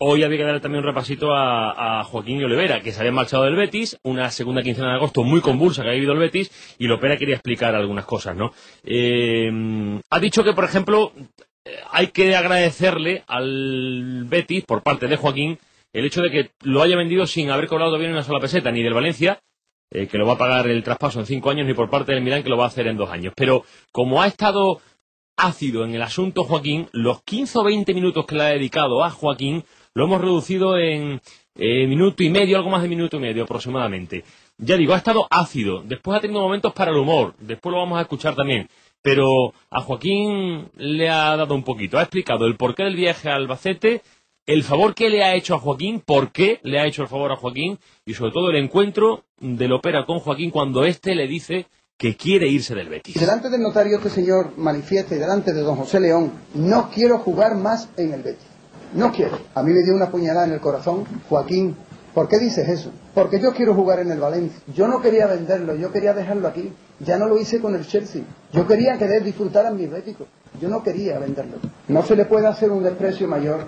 Hoy 0.00 0.22
había 0.22 0.38
que 0.38 0.44
darle 0.44 0.60
también 0.60 0.84
un 0.84 0.88
repasito 0.88 1.34
a, 1.34 2.00
a 2.00 2.04
Joaquín 2.04 2.38
y 2.38 2.44
Olivera, 2.44 2.80
que 2.82 2.92
se 2.92 3.00
habían 3.00 3.16
marchado 3.16 3.44
del 3.44 3.56
Betis, 3.56 3.98
una 4.04 4.30
segunda 4.30 4.62
quincena 4.62 4.90
de 4.90 4.94
agosto 4.94 5.24
muy 5.24 5.40
convulsa 5.40 5.82
que 5.82 5.88
ha 5.88 5.94
vivido 5.94 6.12
el 6.12 6.20
Betis, 6.20 6.76
y 6.78 6.86
Lopera 6.86 7.16
quería 7.16 7.34
explicar 7.34 7.74
algunas 7.74 8.04
cosas, 8.04 8.36
¿no? 8.36 8.52
Eh, 8.84 9.50
ha 10.08 10.20
dicho 10.20 10.44
que, 10.44 10.52
por 10.52 10.62
ejemplo, 10.62 11.12
hay 11.90 12.08
que 12.08 12.36
agradecerle 12.36 13.24
al 13.26 14.24
Betis, 14.24 14.64
por 14.64 14.82
parte 14.82 15.06
de 15.06 15.16
Joaquín, 15.16 15.58
el 15.92 16.04
hecho 16.04 16.22
de 16.22 16.30
que 16.30 16.50
lo 16.62 16.82
haya 16.82 16.96
vendido 16.96 17.26
sin 17.26 17.50
haber 17.50 17.66
cobrado 17.66 17.90
todavía 17.90 18.10
una 18.10 18.22
sola 18.22 18.40
peseta, 18.40 18.70
ni 18.70 18.82
del 18.82 18.94
Valencia, 18.94 19.40
eh, 19.90 20.06
que 20.06 20.18
lo 20.18 20.26
va 20.26 20.34
a 20.34 20.38
pagar 20.38 20.68
el 20.68 20.82
traspaso 20.82 21.20
en 21.20 21.26
cinco 21.26 21.50
años, 21.50 21.66
ni 21.66 21.74
por 21.74 21.90
parte 21.90 22.12
del 22.12 22.22
Milán, 22.22 22.42
que 22.42 22.50
lo 22.50 22.56
va 22.58 22.64
a 22.64 22.68
hacer 22.68 22.86
en 22.86 22.96
dos 22.96 23.10
años. 23.10 23.32
Pero 23.36 23.64
como 23.90 24.20
ha 24.20 24.26
estado 24.26 24.80
ácido 25.36 25.84
en 25.84 25.94
el 25.94 26.02
asunto 26.02 26.44
Joaquín, 26.44 26.88
los 26.92 27.22
15 27.22 27.58
o 27.58 27.64
20 27.64 27.94
minutos 27.94 28.26
que 28.26 28.34
le 28.34 28.42
ha 28.42 28.48
dedicado 28.48 29.04
a 29.04 29.10
Joaquín 29.10 29.64
lo 29.94 30.04
hemos 30.04 30.20
reducido 30.20 30.78
en 30.78 31.20
eh, 31.56 31.86
minuto 31.86 32.22
y 32.22 32.30
medio, 32.30 32.56
algo 32.56 32.70
más 32.70 32.82
de 32.82 32.88
minuto 32.88 33.16
y 33.16 33.20
medio 33.20 33.44
aproximadamente. 33.44 34.24
Ya 34.58 34.76
digo, 34.76 34.94
ha 34.94 34.98
estado 34.98 35.26
ácido, 35.30 35.82
después 35.84 36.16
ha 36.16 36.20
tenido 36.20 36.40
momentos 36.40 36.72
para 36.72 36.90
el 36.90 36.98
humor, 36.98 37.34
después 37.38 37.72
lo 37.72 37.78
vamos 37.78 37.98
a 37.98 38.02
escuchar 38.02 38.34
también. 38.34 38.68
Pero 39.02 39.52
a 39.70 39.80
Joaquín 39.80 40.70
le 40.76 41.08
ha 41.08 41.36
dado 41.36 41.54
un 41.54 41.62
poquito, 41.62 41.98
ha 41.98 42.02
explicado 42.02 42.46
el 42.46 42.56
porqué 42.56 42.84
del 42.84 42.96
viaje 42.96 43.30
a 43.30 43.36
Albacete, 43.36 44.02
el 44.46 44.64
favor 44.64 44.94
que 44.94 45.10
le 45.10 45.22
ha 45.22 45.34
hecho 45.34 45.54
a 45.54 45.58
Joaquín, 45.58 46.00
por 46.00 46.32
qué 46.32 46.58
le 46.62 46.80
ha 46.80 46.86
hecho 46.86 47.02
el 47.02 47.08
favor 47.08 47.30
a 47.30 47.36
Joaquín 47.36 47.78
y 48.06 48.14
sobre 48.14 48.32
todo 48.32 48.50
el 48.50 48.56
encuentro 48.56 49.24
del 49.38 49.72
Opera 49.72 50.06
con 50.06 50.20
Joaquín 50.20 50.50
cuando 50.50 50.84
éste 50.84 51.14
le 51.14 51.26
dice 51.26 51.66
que 51.98 52.16
quiere 52.16 52.48
irse 52.48 52.74
del 52.74 52.88
Betis. 52.88 53.18
Delante 53.18 53.50
del 53.50 53.60
notario 53.60 53.98
este 53.98 54.08
señor 54.08 54.56
manifiesta 54.56 55.14
y 55.14 55.18
delante 55.18 55.52
de 55.52 55.60
don 55.60 55.76
José 55.76 56.00
León, 56.00 56.32
no 56.54 56.90
quiero 56.90 57.18
jugar 57.18 57.56
más 57.56 57.90
en 57.96 58.14
el 58.14 58.22
Betis. 58.22 58.46
No 58.94 59.12
quiero. 59.12 59.38
A 59.54 59.62
mí 59.62 59.72
me 59.72 59.82
dio 59.84 59.94
una 59.94 60.10
puñalada 60.10 60.46
en 60.46 60.52
el 60.52 60.60
corazón, 60.60 61.04
Joaquín. 61.28 61.76
¿Por 62.14 62.28
qué 62.28 62.38
dices 62.38 62.68
eso? 62.68 62.90
Porque 63.14 63.40
yo 63.40 63.52
quiero 63.52 63.74
jugar 63.74 64.00
en 64.00 64.10
el 64.10 64.18
Valencia. 64.18 64.60
Yo 64.74 64.88
no 64.88 65.00
quería 65.00 65.26
venderlo, 65.26 65.74
yo 65.74 65.92
quería 65.92 66.14
dejarlo 66.14 66.48
aquí. 66.48 66.72
Ya 67.00 67.16
no 67.16 67.26
lo 67.26 67.38
hice 67.38 67.60
con 67.60 67.74
el 67.74 67.86
Chelsea. 67.86 68.22
Yo 68.52 68.66
quería 68.66 68.98
que 68.98 69.04
él 69.04 69.24
disfrutara 69.24 69.70
mis 69.70 69.90
béticos. 69.90 70.26
Yo 70.60 70.68
no 70.68 70.82
quería 70.82 71.18
venderlo. 71.18 71.58
No 71.86 72.02
se 72.02 72.16
le 72.16 72.24
puede 72.24 72.46
hacer 72.46 72.70
un 72.70 72.82
desprecio 72.82 73.28
mayor 73.28 73.66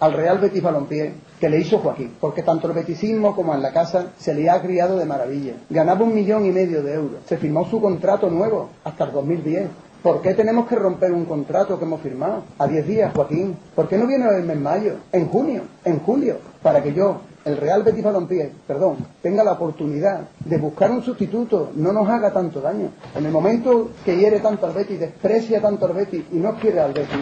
al 0.00 0.14
Real 0.14 0.38
Betis 0.38 0.62
Balompié 0.62 1.12
que 1.38 1.48
le 1.50 1.58
hizo 1.58 1.78
Joaquín, 1.78 2.14
porque 2.20 2.42
tanto 2.42 2.66
el 2.68 2.74
beticismo 2.74 3.36
como 3.36 3.54
en 3.54 3.62
la 3.62 3.72
casa 3.72 4.12
se 4.18 4.34
le 4.34 4.48
ha 4.48 4.60
criado 4.60 4.98
de 4.98 5.04
maravilla. 5.04 5.54
Ganaba 5.68 6.04
un 6.04 6.14
millón 6.14 6.46
y 6.46 6.50
medio 6.50 6.82
de 6.82 6.94
euros. 6.94 7.20
Se 7.26 7.36
firmó 7.36 7.66
su 7.66 7.80
contrato 7.80 8.28
nuevo 8.30 8.70
hasta 8.82 9.04
el 9.04 9.12
2010. 9.12 9.68
¿Por 10.02 10.22
qué 10.22 10.32
tenemos 10.32 10.66
que 10.66 10.76
romper 10.76 11.12
un 11.12 11.26
contrato 11.26 11.78
que 11.78 11.84
hemos 11.84 12.00
firmado? 12.00 12.44
A 12.58 12.66
10 12.66 12.86
días, 12.86 13.12
Joaquín. 13.14 13.56
¿Por 13.74 13.86
qué 13.86 13.98
no 13.98 14.06
viene 14.06 14.26
verme 14.26 14.54
en 14.54 14.62
mayo, 14.62 14.94
en 15.12 15.28
junio, 15.28 15.62
en 15.84 16.00
julio? 16.00 16.38
Para 16.62 16.82
que 16.82 16.94
yo, 16.94 17.20
el 17.44 17.56
Real 17.56 17.82
Betis 17.82 18.04
Balompié, 18.04 18.52
perdón, 18.66 18.98
tenga 19.22 19.42
la 19.42 19.52
oportunidad 19.52 20.28
de 20.44 20.58
buscar 20.58 20.90
un 20.90 21.02
sustituto, 21.02 21.70
no 21.74 21.92
nos 21.92 22.08
haga 22.08 22.32
tanto 22.32 22.60
daño. 22.60 22.90
En 23.14 23.24
el 23.24 23.32
momento 23.32 23.90
que 24.04 24.16
hiere 24.16 24.40
tanto 24.40 24.66
al 24.66 24.72
Betis, 24.72 25.00
desprecia 25.00 25.60
tanto 25.60 25.86
al 25.86 25.94
Betis 25.94 26.24
y 26.32 26.36
no 26.36 26.54
quiere 26.56 26.80
al 26.80 26.92
Betis, 26.92 27.20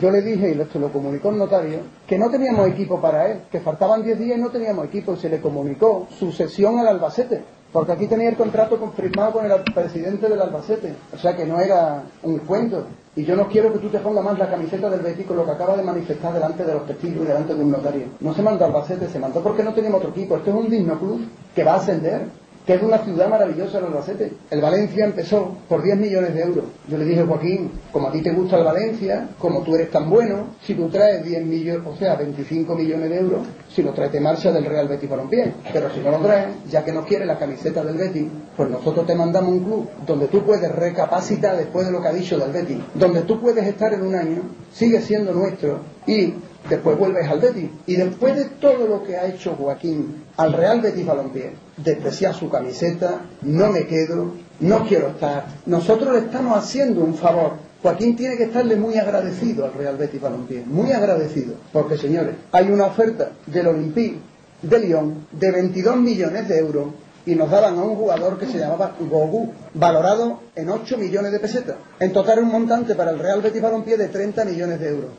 yo 0.00 0.10
le 0.10 0.22
dije, 0.22 0.54
y 0.54 0.60
esto 0.60 0.78
lo 0.78 0.92
comunicó 0.92 1.30
el 1.30 1.38
notario, 1.38 1.80
que 2.06 2.18
no 2.18 2.30
teníamos 2.30 2.68
equipo 2.68 3.00
para 3.00 3.30
él, 3.30 3.40
que 3.50 3.60
faltaban 3.60 4.02
10 4.02 4.18
días 4.18 4.38
y 4.38 4.40
no 4.40 4.50
teníamos 4.50 4.84
equipo, 4.86 5.14
y 5.14 5.16
se 5.16 5.28
le 5.28 5.40
comunicó 5.40 6.06
su 6.18 6.30
cesión 6.30 6.78
al 6.78 6.88
Albacete, 6.88 7.42
porque 7.72 7.92
aquí 7.92 8.06
tenía 8.06 8.28
el 8.28 8.36
contrato 8.36 8.78
confirmado 8.78 9.32
con 9.32 9.50
el 9.50 9.52
presidente 9.74 10.28
del 10.28 10.40
Albacete, 10.40 10.94
o 11.12 11.18
sea 11.18 11.36
que 11.36 11.46
no 11.46 11.60
era 11.60 12.02
un 12.22 12.38
cuento. 12.38 12.86
Y 13.18 13.24
yo 13.24 13.34
no 13.34 13.48
quiero 13.48 13.72
que 13.72 13.80
tú 13.80 13.88
te 13.88 13.98
pongas 13.98 14.22
más 14.22 14.38
la 14.38 14.48
camiseta 14.48 14.88
del 14.88 15.00
Betis 15.00 15.26
con 15.26 15.36
lo 15.38 15.44
que 15.44 15.50
acaba 15.50 15.76
de 15.76 15.82
manifestar 15.82 16.32
delante 16.32 16.64
de 16.64 16.72
los 16.72 16.86
testigos 16.86 17.24
y 17.24 17.26
delante 17.26 17.52
de 17.52 17.64
un 17.64 17.72
notario. 17.72 18.04
No 18.20 18.32
se 18.32 18.42
mandó 18.42 18.64
al 18.64 18.70
Albacete, 18.70 19.08
se 19.08 19.18
mandó 19.18 19.42
porque 19.42 19.64
no 19.64 19.74
teníamos 19.74 19.98
otro 19.98 20.10
equipo. 20.10 20.36
Esto 20.36 20.50
es 20.50 20.56
un 20.56 20.70
digno 20.70 20.96
club. 21.00 21.26
que 21.52 21.64
va 21.64 21.72
a 21.72 21.76
ascender, 21.78 22.28
que 22.68 22.74
es 22.74 22.82
una 22.82 22.98
ciudad 22.98 23.30
maravillosa 23.30 23.78
el 23.78 23.86
Albacete. 23.86 24.30
El 24.50 24.60
Valencia 24.60 25.06
empezó 25.06 25.56
por 25.70 25.82
10 25.82 25.96
millones 25.96 26.34
de 26.34 26.42
euros. 26.42 26.64
Yo 26.86 26.98
le 26.98 27.06
dije, 27.06 27.22
Joaquín, 27.22 27.70
como 27.90 28.08
a 28.08 28.12
ti 28.12 28.20
te 28.20 28.30
gusta 28.30 28.58
el 28.58 28.64
Valencia, 28.64 29.26
como 29.38 29.62
tú 29.62 29.74
eres 29.74 29.90
tan 29.90 30.10
bueno, 30.10 30.48
si 30.62 30.74
tú 30.74 30.90
traes 30.90 31.24
10 31.24 31.46
millones, 31.46 31.86
o 31.86 31.96
sea, 31.96 32.16
25 32.16 32.74
millones 32.74 33.08
de 33.08 33.20
euros, 33.20 33.40
si 33.74 33.82
lo 33.82 33.94
traes 33.94 34.12
te 34.12 34.20
marcha 34.20 34.52
del 34.52 34.66
Real 34.66 34.86
Betis 34.86 35.08
Balompié. 35.08 35.54
Pero 35.72 35.88
si 35.94 36.00
no 36.00 36.10
lo 36.10 36.18
traes, 36.18 36.48
ya 36.70 36.84
que 36.84 36.92
no 36.92 37.06
quieres 37.06 37.26
la 37.26 37.38
camiseta 37.38 37.82
del 37.82 37.96
Betis, 37.96 38.26
pues 38.54 38.68
nosotros 38.68 39.06
te 39.06 39.14
mandamos 39.14 39.50
un 39.50 39.64
club 39.64 39.88
donde 40.06 40.26
tú 40.26 40.44
puedes 40.44 40.70
recapacitar 40.70 41.56
después 41.56 41.86
de 41.86 41.92
lo 41.92 42.02
que 42.02 42.08
ha 42.08 42.12
dicho 42.12 42.38
del 42.38 42.52
Betis, 42.52 42.80
donde 42.92 43.22
tú 43.22 43.40
puedes 43.40 43.66
estar 43.66 43.94
en 43.94 44.02
un 44.02 44.14
año, 44.14 44.42
sigue 44.74 45.00
siendo 45.00 45.32
nuestro 45.32 45.80
y 46.06 46.34
después 46.68 46.98
vuelves 46.98 47.28
al 47.28 47.40
Betis. 47.40 47.70
Y 47.86 47.96
después 47.96 48.36
de 48.36 48.44
todo 48.46 48.86
lo 48.86 49.02
que 49.02 49.16
ha 49.16 49.26
hecho 49.26 49.54
Joaquín 49.54 50.24
al 50.36 50.52
Real 50.52 50.80
Betis 50.80 51.06
Balompié, 51.06 51.52
despreciar 51.76 52.34
su 52.34 52.48
camiseta, 52.50 53.22
no 53.42 53.70
me 53.72 53.86
quedo, 53.86 54.32
no 54.60 54.86
quiero 54.86 55.08
estar. 55.08 55.46
Nosotros 55.66 56.12
le 56.12 56.20
estamos 56.20 56.56
haciendo 56.56 57.02
un 57.02 57.14
favor. 57.14 57.52
Joaquín 57.82 58.16
tiene 58.16 58.36
que 58.36 58.44
estarle 58.44 58.76
muy 58.76 58.98
agradecido 58.98 59.64
al 59.64 59.74
Real 59.74 59.96
Betis 59.96 60.20
Balompié, 60.20 60.64
muy 60.66 60.92
agradecido, 60.92 61.54
porque 61.72 61.96
señores, 61.96 62.34
hay 62.50 62.70
una 62.70 62.86
oferta 62.86 63.30
del 63.46 63.68
Olympique 63.68 64.18
de 64.62 64.80
Lyon 64.80 65.26
de 65.30 65.52
22 65.52 65.96
millones 65.96 66.48
de 66.48 66.58
euros 66.58 66.86
y 67.24 67.34
nos 67.34 67.50
daban 67.50 67.78
a 67.78 67.82
un 67.82 67.94
jugador 67.94 68.38
que 68.38 68.46
se 68.46 68.58
llamaba 68.58 68.94
Gogu, 68.98 69.52
valorado 69.74 70.40
en 70.56 70.70
8 70.70 70.96
millones 70.98 71.30
de 71.30 71.38
pesetas. 71.38 71.76
En 72.00 72.12
total 72.12 72.40
un 72.40 72.48
montante 72.48 72.94
para 72.94 73.10
el 73.10 73.18
Real 73.18 73.42
Betis 73.42 73.62
Balompié 73.62 73.96
de 73.96 74.08
30 74.08 74.44
millones 74.46 74.80
de 74.80 74.88
euros. 74.88 75.10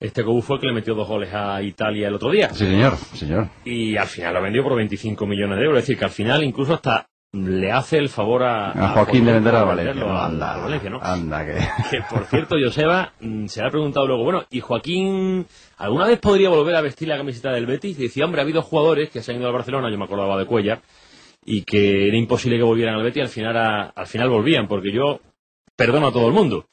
Este 0.00 0.22
Gobu 0.22 0.42
fue 0.42 0.56
el 0.56 0.60
que 0.60 0.66
le 0.68 0.72
metió 0.74 0.94
dos 0.94 1.08
goles 1.08 1.32
a 1.32 1.62
Italia 1.62 2.08
el 2.08 2.14
otro 2.14 2.30
día. 2.30 2.50
Sí, 2.50 2.66
señor, 2.66 2.96
señor. 2.96 3.48
Y 3.64 3.96
al 3.96 4.06
final 4.08 4.34
lo 4.34 4.42
vendió 4.42 4.62
por 4.62 4.76
25 4.76 5.26
millones 5.26 5.58
de 5.58 5.64
euros. 5.64 5.78
Es 5.78 5.84
decir, 5.84 5.98
que 5.98 6.04
al 6.04 6.10
final 6.10 6.42
incluso 6.44 6.74
hasta 6.74 7.06
le 7.32 7.72
hace 7.72 7.98
el 7.98 8.08
favor 8.08 8.44
a, 8.44 8.70
A 8.70 8.88
Joaquín 8.90 9.24
de 9.24 9.32
vender 9.32 9.54
a 9.56 9.64
Valencia. 9.64 9.94
No, 10.04 10.16
anda, 10.16 10.54
al 10.54 10.60
Valencia, 10.62 10.90
¿no? 10.90 11.00
anda, 11.02 11.44
que... 11.44 11.54
Que 11.90 12.02
por 12.08 12.24
cierto, 12.26 12.54
Joseba 12.62 13.12
mm, 13.20 13.46
se 13.46 13.60
le 13.60 13.66
ha 13.66 13.70
preguntado 13.70 14.06
luego, 14.06 14.22
bueno, 14.22 14.44
¿y 14.50 14.60
Joaquín 14.60 15.44
alguna 15.78 16.06
vez 16.06 16.20
podría 16.20 16.48
volver 16.50 16.76
a 16.76 16.80
vestir 16.80 17.08
la 17.08 17.16
camiseta 17.16 17.50
del 17.50 17.66
Betis? 17.66 17.98
Y 17.98 18.02
decía, 18.04 18.24
hombre, 18.24 18.40
ha 18.40 18.44
habido 18.44 18.62
jugadores 18.62 19.10
que 19.10 19.20
se 19.20 19.32
han 19.32 19.38
ido 19.38 19.48
al 19.48 19.52
Barcelona, 19.52 19.90
yo 19.90 19.98
me 19.98 20.04
acordaba 20.04 20.38
de 20.38 20.46
Cuellar, 20.46 20.80
y 21.44 21.64
que 21.64 22.06
era 22.06 22.16
imposible 22.16 22.56
que 22.56 22.62
volvieran 22.62 22.94
al 22.94 23.02
Betis, 23.02 23.22
al 23.24 23.28
final, 23.28 23.56
a- 23.56 23.92
al 23.96 24.06
final 24.06 24.28
volvían, 24.28 24.68
porque 24.68 24.92
yo 24.92 25.20
perdono 25.74 26.06
a 26.08 26.12
todo 26.12 26.28
el 26.28 26.34
mundo. 26.34 26.66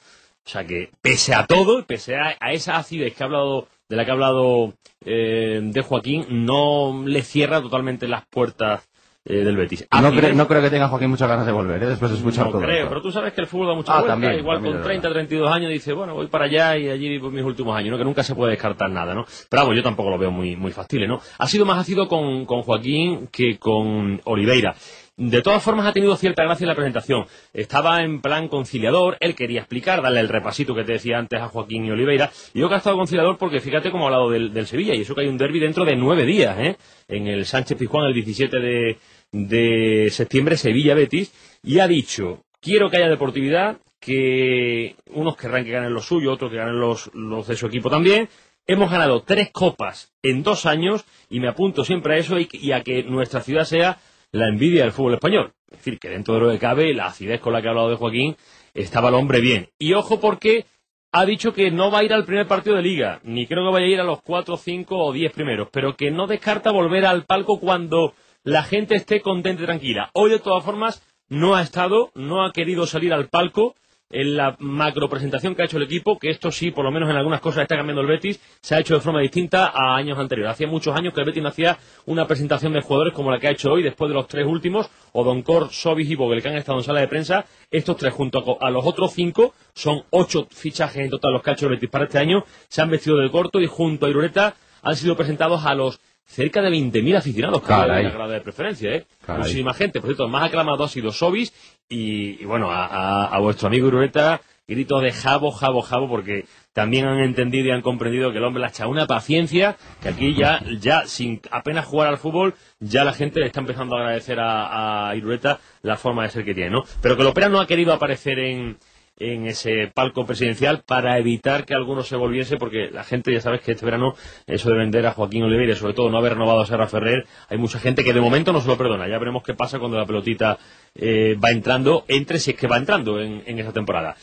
O 0.46 0.50
sea 0.50 0.66
que, 0.66 0.90
pese 1.02 1.34
a 1.34 1.46
todo, 1.46 1.80
y 1.80 1.84
pese 1.84 2.16
a, 2.18 2.36
a 2.40 2.52
esa 2.52 2.78
acidez 2.78 3.14
que 3.16 3.24
ha 3.24 3.28
hablado, 3.28 3.68
de 3.90 3.96
la 3.96 4.06
que 4.06 4.12
ha 4.12 4.14
hablado 4.14 4.74
eh, 5.06 5.60
de 5.64 5.82
Joaquín, 5.82 6.26
no 6.30 7.04
le 7.06 7.22
cierra 7.22 7.62
totalmente 7.62 8.08
las 8.08 8.26
puertas 8.28 8.88
eh, 9.24 9.44
del 9.44 9.56
Betis. 9.56 9.88
No, 9.92 10.00
Acidez- 10.10 10.20
cre- 10.32 10.34
no 10.34 10.48
creo 10.48 10.62
que 10.64 10.72
tenga 10.72 10.88
Joaquín 10.88 11.12
muchas 11.12 11.30
ganas 11.30 11.46
de 11.46 11.52
volver, 11.52 11.84
¿eh? 11.84 11.86
después 11.86 12.10
de 12.10 12.18
escuchar 12.18 12.46
no 12.48 12.52
todo 12.54 12.62
creo, 12.64 12.78
esto. 12.78 12.90
pero 12.90 13.02
tú 13.04 13.12
sabes 13.12 13.34
que 13.34 13.42
el 13.42 13.46
fútbol 13.48 13.68
da 13.68 13.76
mucha 13.76 13.94
Ah, 13.94 14.00
vuelta. 14.00 14.14
también, 14.14 14.34
Igual 14.40 14.58
también, 14.58 14.74
con 14.74 14.82
es 14.82 14.88
30, 14.88 15.10
32 15.12 15.52
años 15.52 15.70
dice, 15.72 15.94
bueno, 15.94 16.16
voy 16.16 16.26
para 16.26 16.46
allá 16.46 16.76
y 16.76 16.90
allí 16.90 17.08
vivo 17.08 17.30
mis 17.30 17.44
últimos 17.44 17.76
años, 17.78 17.92
¿no? 17.92 17.98
Que 18.00 18.04
nunca 18.04 18.24
se 18.24 18.34
puede 18.34 18.54
descartar 18.54 18.90
nada, 18.90 19.14
¿no? 19.14 19.26
Pero 19.48 19.62
vamos, 19.62 19.76
yo 19.76 19.84
tampoco 19.84 20.10
lo 20.10 20.18
veo 20.18 20.32
muy, 20.32 20.56
muy 20.56 20.72
factible, 20.72 21.08
¿no? 21.08 21.22
Ha 21.38 21.48
sido 21.48 21.66
más 21.66 21.78
ácido 21.78 22.08
con, 22.08 22.46
con 22.48 22.64
Joaquín 22.64 23.28
que 23.32 23.60
con 23.60 24.20
Oliveira. 24.24 24.74
De 25.22 25.44
todas 25.44 25.62
formas, 25.62 25.86
ha 25.86 25.94
tenido 25.94 26.16
cierta 26.16 26.44
gracia 26.44 26.64
en 26.64 26.70
la 26.70 26.76
presentación. 26.76 27.28
Estaba 27.54 28.02
en 28.02 28.22
plan 28.22 28.48
conciliador, 28.48 29.18
él 29.20 29.36
quería 29.36 29.60
explicar, 29.60 30.02
darle 30.02 30.20
el 30.20 30.30
repasito 30.30 30.74
que 30.74 30.84
te 30.84 30.94
decía 30.94 31.20
antes 31.20 31.40
a 31.40 31.48
Joaquín 31.48 31.86
y 31.86 31.92
Oliveira. 31.92 32.32
Y 32.56 32.60
yo 32.60 32.68
que 32.68 32.74
ha 32.74 32.78
estado 32.80 32.98
conciliador 32.98 33.38
porque 33.38 33.60
fíjate 33.60 33.92
cómo 33.92 34.06
ha 34.06 34.08
hablado 34.08 34.32
del, 34.32 34.66
Sevilla, 34.66 34.96
y 34.96 35.02
eso 35.02 35.14
que 35.14 35.22
hay 35.22 35.28
un 35.28 35.38
derby 35.38 35.60
dentro 35.60 35.86
de 35.86 35.96
nueve 35.96 36.26
días, 36.26 36.58
¿eh? 36.58 36.76
En 37.08 37.28
el 37.28 37.46
Sánchez 37.46 37.78
Pizjuán, 37.78 38.08
el 38.08 38.16
17 38.16 38.98
de, 39.32 40.10
septiembre, 40.10 40.58
Sevilla-Betis, 40.58 41.32
y 41.62 41.78
ha 41.78 41.88
dicho, 41.88 42.42
quiero 42.60 42.90
que 42.90 42.98
haya 42.98 43.10
deportividad, 43.10 43.78
que 44.00 44.96
unos 45.14 45.38
querrán 45.38 45.66
que 45.66 45.72
ganen 45.72 45.94
lo 45.94 46.02
suyo, 46.02 46.34
otros 46.34 46.50
que 46.50 46.58
ganen 46.58 46.80
los, 46.80 47.12
los 47.14 47.46
de 47.46 47.56
su 47.56 47.68
equipo 47.68 47.92
también. 47.92 48.28
Hemos 48.66 48.90
ganado 48.90 49.22
tres 49.22 49.52
copas 49.52 50.14
en 50.24 50.42
dos 50.42 50.66
años 50.66 51.06
y 51.30 51.40
me 51.40 51.48
apunto 51.48 51.86
siempre 51.86 52.16
a 52.16 52.18
eso 52.18 52.38
y 52.40 52.72
a 52.72 52.82
que 52.82 53.04
nuestra 53.04 53.42
ciudad 53.42 53.66
sea 53.66 54.00
la 54.32 54.48
envidia 54.48 54.84
del 54.84 54.92
fútbol 54.92 55.16
español. 55.16 55.54
Es 55.70 55.78
decir, 55.78 56.00
que 56.00 56.10
dentro 56.10 56.36
de 56.36 56.40
lo 56.42 56.52
que 56.52 56.60
cabe, 56.60 56.94
la 56.94 57.08
acidez 57.08 57.40
con 57.40 57.54
la 57.54 57.62
que 57.62 57.68
ha 57.68 57.72
hablado 57.72 57.90
de 57.90 57.96
Joaquín, 57.96 58.36
estaba 58.74 59.10
el 59.10 59.16
hombre 59.16 59.42
bien. 59.42 59.70
Y 59.80 59.94
ojo 59.94 60.20
porque 60.20 60.66
ha 61.12 61.26
dicho 61.26 61.54
que 61.54 61.72
no 61.72 61.92
va 61.92 62.00
a 62.00 62.04
ir 62.04 62.14
al 62.14 62.26
primer 62.26 62.48
partido 62.48 62.76
de 62.78 62.82
liga, 62.82 63.20
ni 63.24 63.46
creo 63.46 63.66
que 63.66 63.74
vaya 63.74 63.86
a 63.86 63.90
ir 63.90 64.00
a 64.00 64.06
los 64.06 64.22
cuatro, 64.22 64.58
cinco 64.58 64.98
o 64.98 65.12
diez 65.12 65.34
primeros, 65.34 65.68
pero 65.72 65.96
que 65.96 66.12
no 66.12 66.28
descarta 66.28 66.72
volver 66.72 67.06
al 67.06 67.26
palco 67.26 67.60
cuando 67.60 68.14
la 68.44 68.64
gente 68.64 68.96
esté 68.96 69.22
contenta 69.22 69.64
y 69.64 69.66
tranquila. 69.66 70.10
Hoy, 70.14 70.32
de 70.32 70.40
todas 70.40 70.64
formas, 70.64 71.06
no 71.28 71.56
ha 71.56 71.62
estado, 71.62 72.12
no 72.16 72.46
ha 72.46 72.54
querido 72.54 72.88
salir 72.88 73.14
al 73.14 73.28
palco 73.28 73.76
en 74.12 74.38
la 74.38 74.56
macro 74.60 75.10
presentación 75.10 75.56
que 75.56 75.62
ha 75.62 75.66
hecho 75.66 75.78
el 75.78 75.84
equipo, 75.84 76.18
que 76.20 76.30
esto 76.30 76.52
sí, 76.52 76.72
por 76.72 76.84
lo 76.84 76.92
menos 76.92 77.10
en 77.10 77.16
algunas 77.16 77.42
cosas 77.42 77.64
está 77.64 77.76
cambiando 77.76 78.02
el 78.02 78.08
Betis, 78.08 78.40
se 78.62 78.76
ha 78.76 78.80
hecho 78.80 78.96
de 78.96 79.02
forma 79.02 79.22
distinta 79.22 79.72
a 79.74 79.96
años 79.96 80.18
anteriores. 80.18 80.54
Hacía 80.54 80.68
muchos 80.68 80.96
años 80.96 81.14
que 81.14 81.22
el 81.22 81.26
Betis 81.26 81.44
no 81.44 81.50
hacía 81.50 81.78
una 82.06 82.28
presentación 82.28 82.74
de 82.74 82.82
jugadores 82.82 83.14
como 83.14 83.32
la 83.32 83.40
que 83.40 83.48
ha 83.48 83.52
hecho 83.52 83.72
hoy, 83.72 83.84
después 83.84 84.10
de 84.10 84.16
los 84.16 84.28
tres 84.28 84.46
últimos, 84.46 84.90
Odoncor, 85.14 85.70
Sobis 85.72 86.10
y 86.10 86.16
Vogel, 86.16 86.42
que 86.42 86.50
han 86.50 86.56
estado 86.56 86.78
en 86.78 86.84
sala 86.84 87.02
de 87.02 87.08
prensa. 87.08 87.46
Estos 87.70 87.98
tres, 87.98 88.14
junto 88.14 88.58
a 88.60 88.70
los 88.70 88.86
otros 88.86 89.14
cinco, 89.14 89.54
son 89.74 90.04
ocho 90.10 90.48
fichajes 90.52 91.04
en 91.04 91.10
total 91.10 91.34
los 91.34 91.42
que 91.42 91.50
ha 91.52 91.54
hecho 91.54 91.66
el 91.68 91.74
Betis 91.74 91.90
para 91.90 92.06
este 92.06 92.20
año, 92.20 92.44
se 92.68 92.82
han 92.82 92.90
vestido 92.90 93.18
de 93.18 93.32
corto 93.32 93.60
y 93.60 93.68
junto 93.68 94.06
a 94.06 94.10
Irureta 94.10 94.56
han 94.84 94.96
sido 94.96 95.16
presentados 95.16 95.66
a 95.66 95.76
los 95.76 96.00
cerca 96.32 96.62
de 96.62 96.70
20.000 96.70 97.18
aficionados 97.18 97.62
que 97.62 97.68
la 97.88 98.02
grada 98.14 98.34
de 98.34 98.42
preferencia, 98.42 98.92
¿eh? 98.96 99.06
Caray. 99.26 99.42
Muchísima 99.44 99.74
gente. 99.74 100.00
Por 100.00 100.10
cierto, 100.10 100.28
más 100.28 100.44
aclamado 100.46 100.84
ha 100.84 100.88
sido 100.88 101.12
Sobis 101.12 101.54
y, 101.90 102.42
y 102.42 102.46
bueno, 102.46 102.72
a, 102.72 102.86
a- 102.86 103.26
a 103.36 103.40
vuestro 103.40 103.68
amigo 103.68 103.88
Irureta, 103.88 104.42
gritos 104.68 105.02
de 105.02 105.12
jabo, 105.12 105.52
jabo, 105.52 105.82
jabo, 105.82 106.08
porque 106.08 106.46
también 106.72 107.06
han 107.06 107.20
entendido 107.20 107.68
y 107.68 107.72
han 107.72 107.82
comprendido 107.82 108.32
que 108.32 108.38
el 108.38 108.46
hombre 108.46 108.62
le 108.62 108.68
ha 108.68 108.70
echado 108.70 108.90
una 108.90 109.06
paciencia 109.08 109.76
que 110.02 110.08
aquí 110.10 110.34
ya, 110.34 110.62
ya 110.80 111.06
sin 111.06 111.42
apenas 111.52 111.86
jugar 111.86 112.08
al 112.08 112.18
fútbol, 112.18 112.54
ya 112.80 113.04
la 113.04 113.12
gente 113.12 113.42
le 113.42 113.48
está 113.48 113.60
empezando 113.60 113.98
a 113.98 114.00
agradecer 114.00 114.40
a, 114.40 115.10
a 115.10 115.16
Irureta 115.18 115.60
la 115.82 115.98
forma 115.98 116.24
de 116.24 116.30
ser 116.30 116.46
que 116.46 116.54
tiene, 116.54 116.70
¿no? 116.70 116.84
Pero 117.02 117.18
que 117.18 117.24
el 117.24 117.28
Opera 117.28 117.50
no 117.50 117.60
ha 117.60 117.68
querido 117.68 117.92
aparecer 117.92 118.40
en, 118.40 118.78
en 119.18 119.46
ese 119.46 119.92
palco 119.94 120.26
presidencial 120.26 120.82
para 120.86 121.18
evitar 121.20 121.66
que 121.66 121.76
alguno 121.76 122.02
se 122.04 122.16
volviese, 122.16 122.58
porque 122.58 122.90
la 122.92 123.04
gente, 123.04 123.32
ya 123.32 123.42
sabes 123.42 123.62
que 123.62 123.74
este 123.74 123.86
verano, 123.86 124.16
eso 124.48 124.70
de 124.72 124.78
vender 124.78 125.06
a 125.06 125.12
Joaquín 125.12 125.44
Oliveira 125.44 125.76
sobre 125.76 125.94
todo 125.94 126.10
no 126.10 126.18
haber 126.18 126.34
renovado 126.34 126.62
a 126.62 126.66
Serra 126.66 126.88
Ferrer, 126.88 127.26
hay 127.48 127.58
mucha 127.58 127.80
gente 127.80 128.04
que 128.04 128.14
de 128.14 128.22
momento 128.22 128.52
no 128.52 128.62
se 128.62 128.68
lo 128.68 128.78
perdona. 128.78 129.08
Ya 129.08 129.20
veremos 129.20 129.44
qué 129.44 129.54
pasa 129.54 129.78
cuando 129.80 129.98
la 129.98 130.06
pelotita 130.08 130.58
eh, 130.96 131.36
va 131.44 131.52
entrando, 131.52 132.04
entre 132.08 132.40
si 132.40 132.52
es 132.52 132.58
que 132.58 132.68
va 132.68 132.78
entrando 132.78 133.22
en, 133.22 133.44
en 133.46 133.60
esa 133.60 133.72
temporada. 133.74 134.16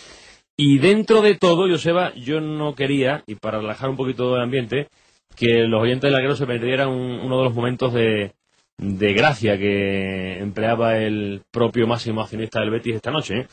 Y 0.57 0.79
dentro 0.79 1.23
de 1.23 1.37
todo, 1.37 1.69
Joseba, 1.69 2.13
yo 2.15 2.41
no 2.41 2.75
quería, 2.75 3.23
y 3.27 3.37
para 3.37 3.59
relajar 3.59 3.91
un 3.91 3.97
poquito 3.97 4.35
el 4.35 4.43
ambiente, 4.43 4.89
que 5.37 5.65
los 5.69 5.81
oyentes 5.81 6.03
del 6.03 6.15
Laguero 6.15 6.35
se 6.35 6.47
perdieran 6.47 6.89
un- 6.89 7.21
uno 7.21 7.39
de 7.39 7.45
los 7.45 7.55
momentos 7.55 7.93
de, 7.95 8.33
de 8.77 9.13
gracia 9.13 9.57
que 9.57 10.41
empleaba 10.41 10.97
el 10.99 11.43
propio 11.53 11.87
máximo 11.87 12.21
accionista 12.23 12.59
del 12.59 12.71
Betis 12.71 12.97
esta 12.97 13.13
noche. 13.13 13.47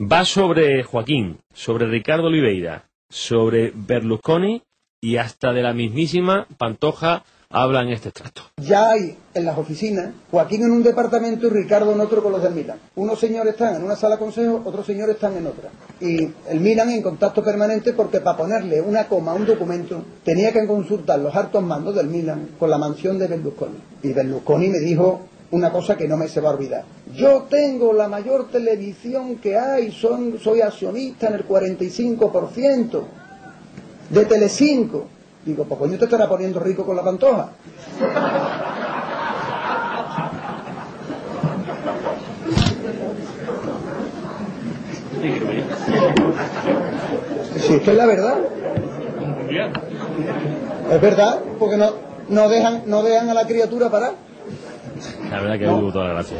Va 0.00 0.24
sobre 0.24 0.82
Joaquín, 0.82 1.40
sobre 1.52 1.86
Ricardo 1.86 2.28
Oliveira, 2.28 2.88
sobre 3.10 3.70
Berlusconi 3.74 4.62
y 4.98 5.18
hasta 5.18 5.52
de 5.52 5.62
la 5.62 5.74
mismísima 5.74 6.46
Pantoja 6.56 7.22
habla 7.50 7.82
en 7.82 7.90
este 7.90 8.08
extracto. 8.08 8.40
Ya 8.56 8.88
hay 8.88 9.18
en 9.34 9.44
las 9.44 9.58
oficinas 9.58 10.14
Joaquín 10.30 10.62
en 10.62 10.70
un 10.70 10.82
departamento 10.82 11.48
y 11.48 11.50
Ricardo 11.50 11.92
en 11.92 12.00
otro 12.00 12.22
con 12.22 12.32
los 12.32 12.42
del 12.42 12.54
Milan. 12.54 12.78
Unos 12.94 13.20
señores 13.20 13.52
están 13.52 13.76
en 13.76 13.84
una 13.84 13.94
sala 13.94 14.14
de 14.14 14.20
consejo, 14.20 14.62
otros 14.64 14.86
señores 14.86 15.16
están 15.16 15.36
en 15.36 15.46
otra. 15.46 15.68
Y 16.00 16.30
el 16.48 16.60
Milan 16.60 16.88
en 16.88 17.02
contacto 17.02 17.44
permanente 17.44 17.92
porque 17.92 18.20
para 18.20 18.38
ponerle 18.38 18.80
una 18.80 19.06
coma 19.06 19.32
a 19.32 19.34
un 19.34 19.44
documento 19.44 20.02
tenía 20.24 20.50
que 20.50 20.66
consultar 20.66 21.18
los 21.18 21.36
altos 21.36 21.62
mandos 21.62 21.94
del 21.94 22.06
Milan 22.06 22.52
con 22.58 22.70
la 22.70 22.78
mansión 22.78 23.18
de 23.18 23.28
Berlusconi. 23.28 23.76
Y 24.02 24.14
Berlusconi 24.14 24.68
me 24.68 24.78
dijo 24.78 25.26
una 25.52 25.70
cosa 25.70 25.96
que 25.96 26.06
no 26.06 26.16
me 26.16 26.28
se 26.28 26.40
va 26.40 26.50
a 26.50 26.54
olvidar. 26.54 26.84
Yo 27.14 27.46
tengo 27.50 27.92
la 27.92 28.08
mayor 28.08 28.48
televisión 28.48 29.36
que 29.36 29.58
hay, 29.58 29.90
son, 29.90 30.38
soy 30.38 30.60
accionista 30.60 31.28
en 31.28 31.34
el 31.34 31.46
45% 31.46 33.02
de 34.10 34.24
Telecinco. 34.26 35.06
Digo, 35.44 35.64
pues 35.64 35.80
coño 35.80 35.98
te 35.98 36.04
estará 36.04 36.28
poniendo 36.28 36.60
rico 36.60 36.84
con 36.84 36.96
la 36.96 37.02
pantoja. 37.02 37.50
Si 47.58 47.74
es 47.74 47.82
que 47.82 47.90
es 47.90 47.96
la 47.96 48.06
verdad. 48.06 48.38
Es 50.90 51.00
verdad, 51.00 51.40
porque 51.58 51.76
no, 51.76 51.90
no 52.28 52.48
dejan, 52.48 52.82
no 52.86 53.02
dejan 53.02 53.28
a 53.30 53.34
la 53.34 53.46
criatura 53.46 53.90
parar. 53.90 54.29
La 55.30 55.40
verdad 55.40 55.58
que 55.58 55.68
hubo 55.68 55.92
toda 55.92 56.08
la 56.08 56.14
gracia. 56.14 56.36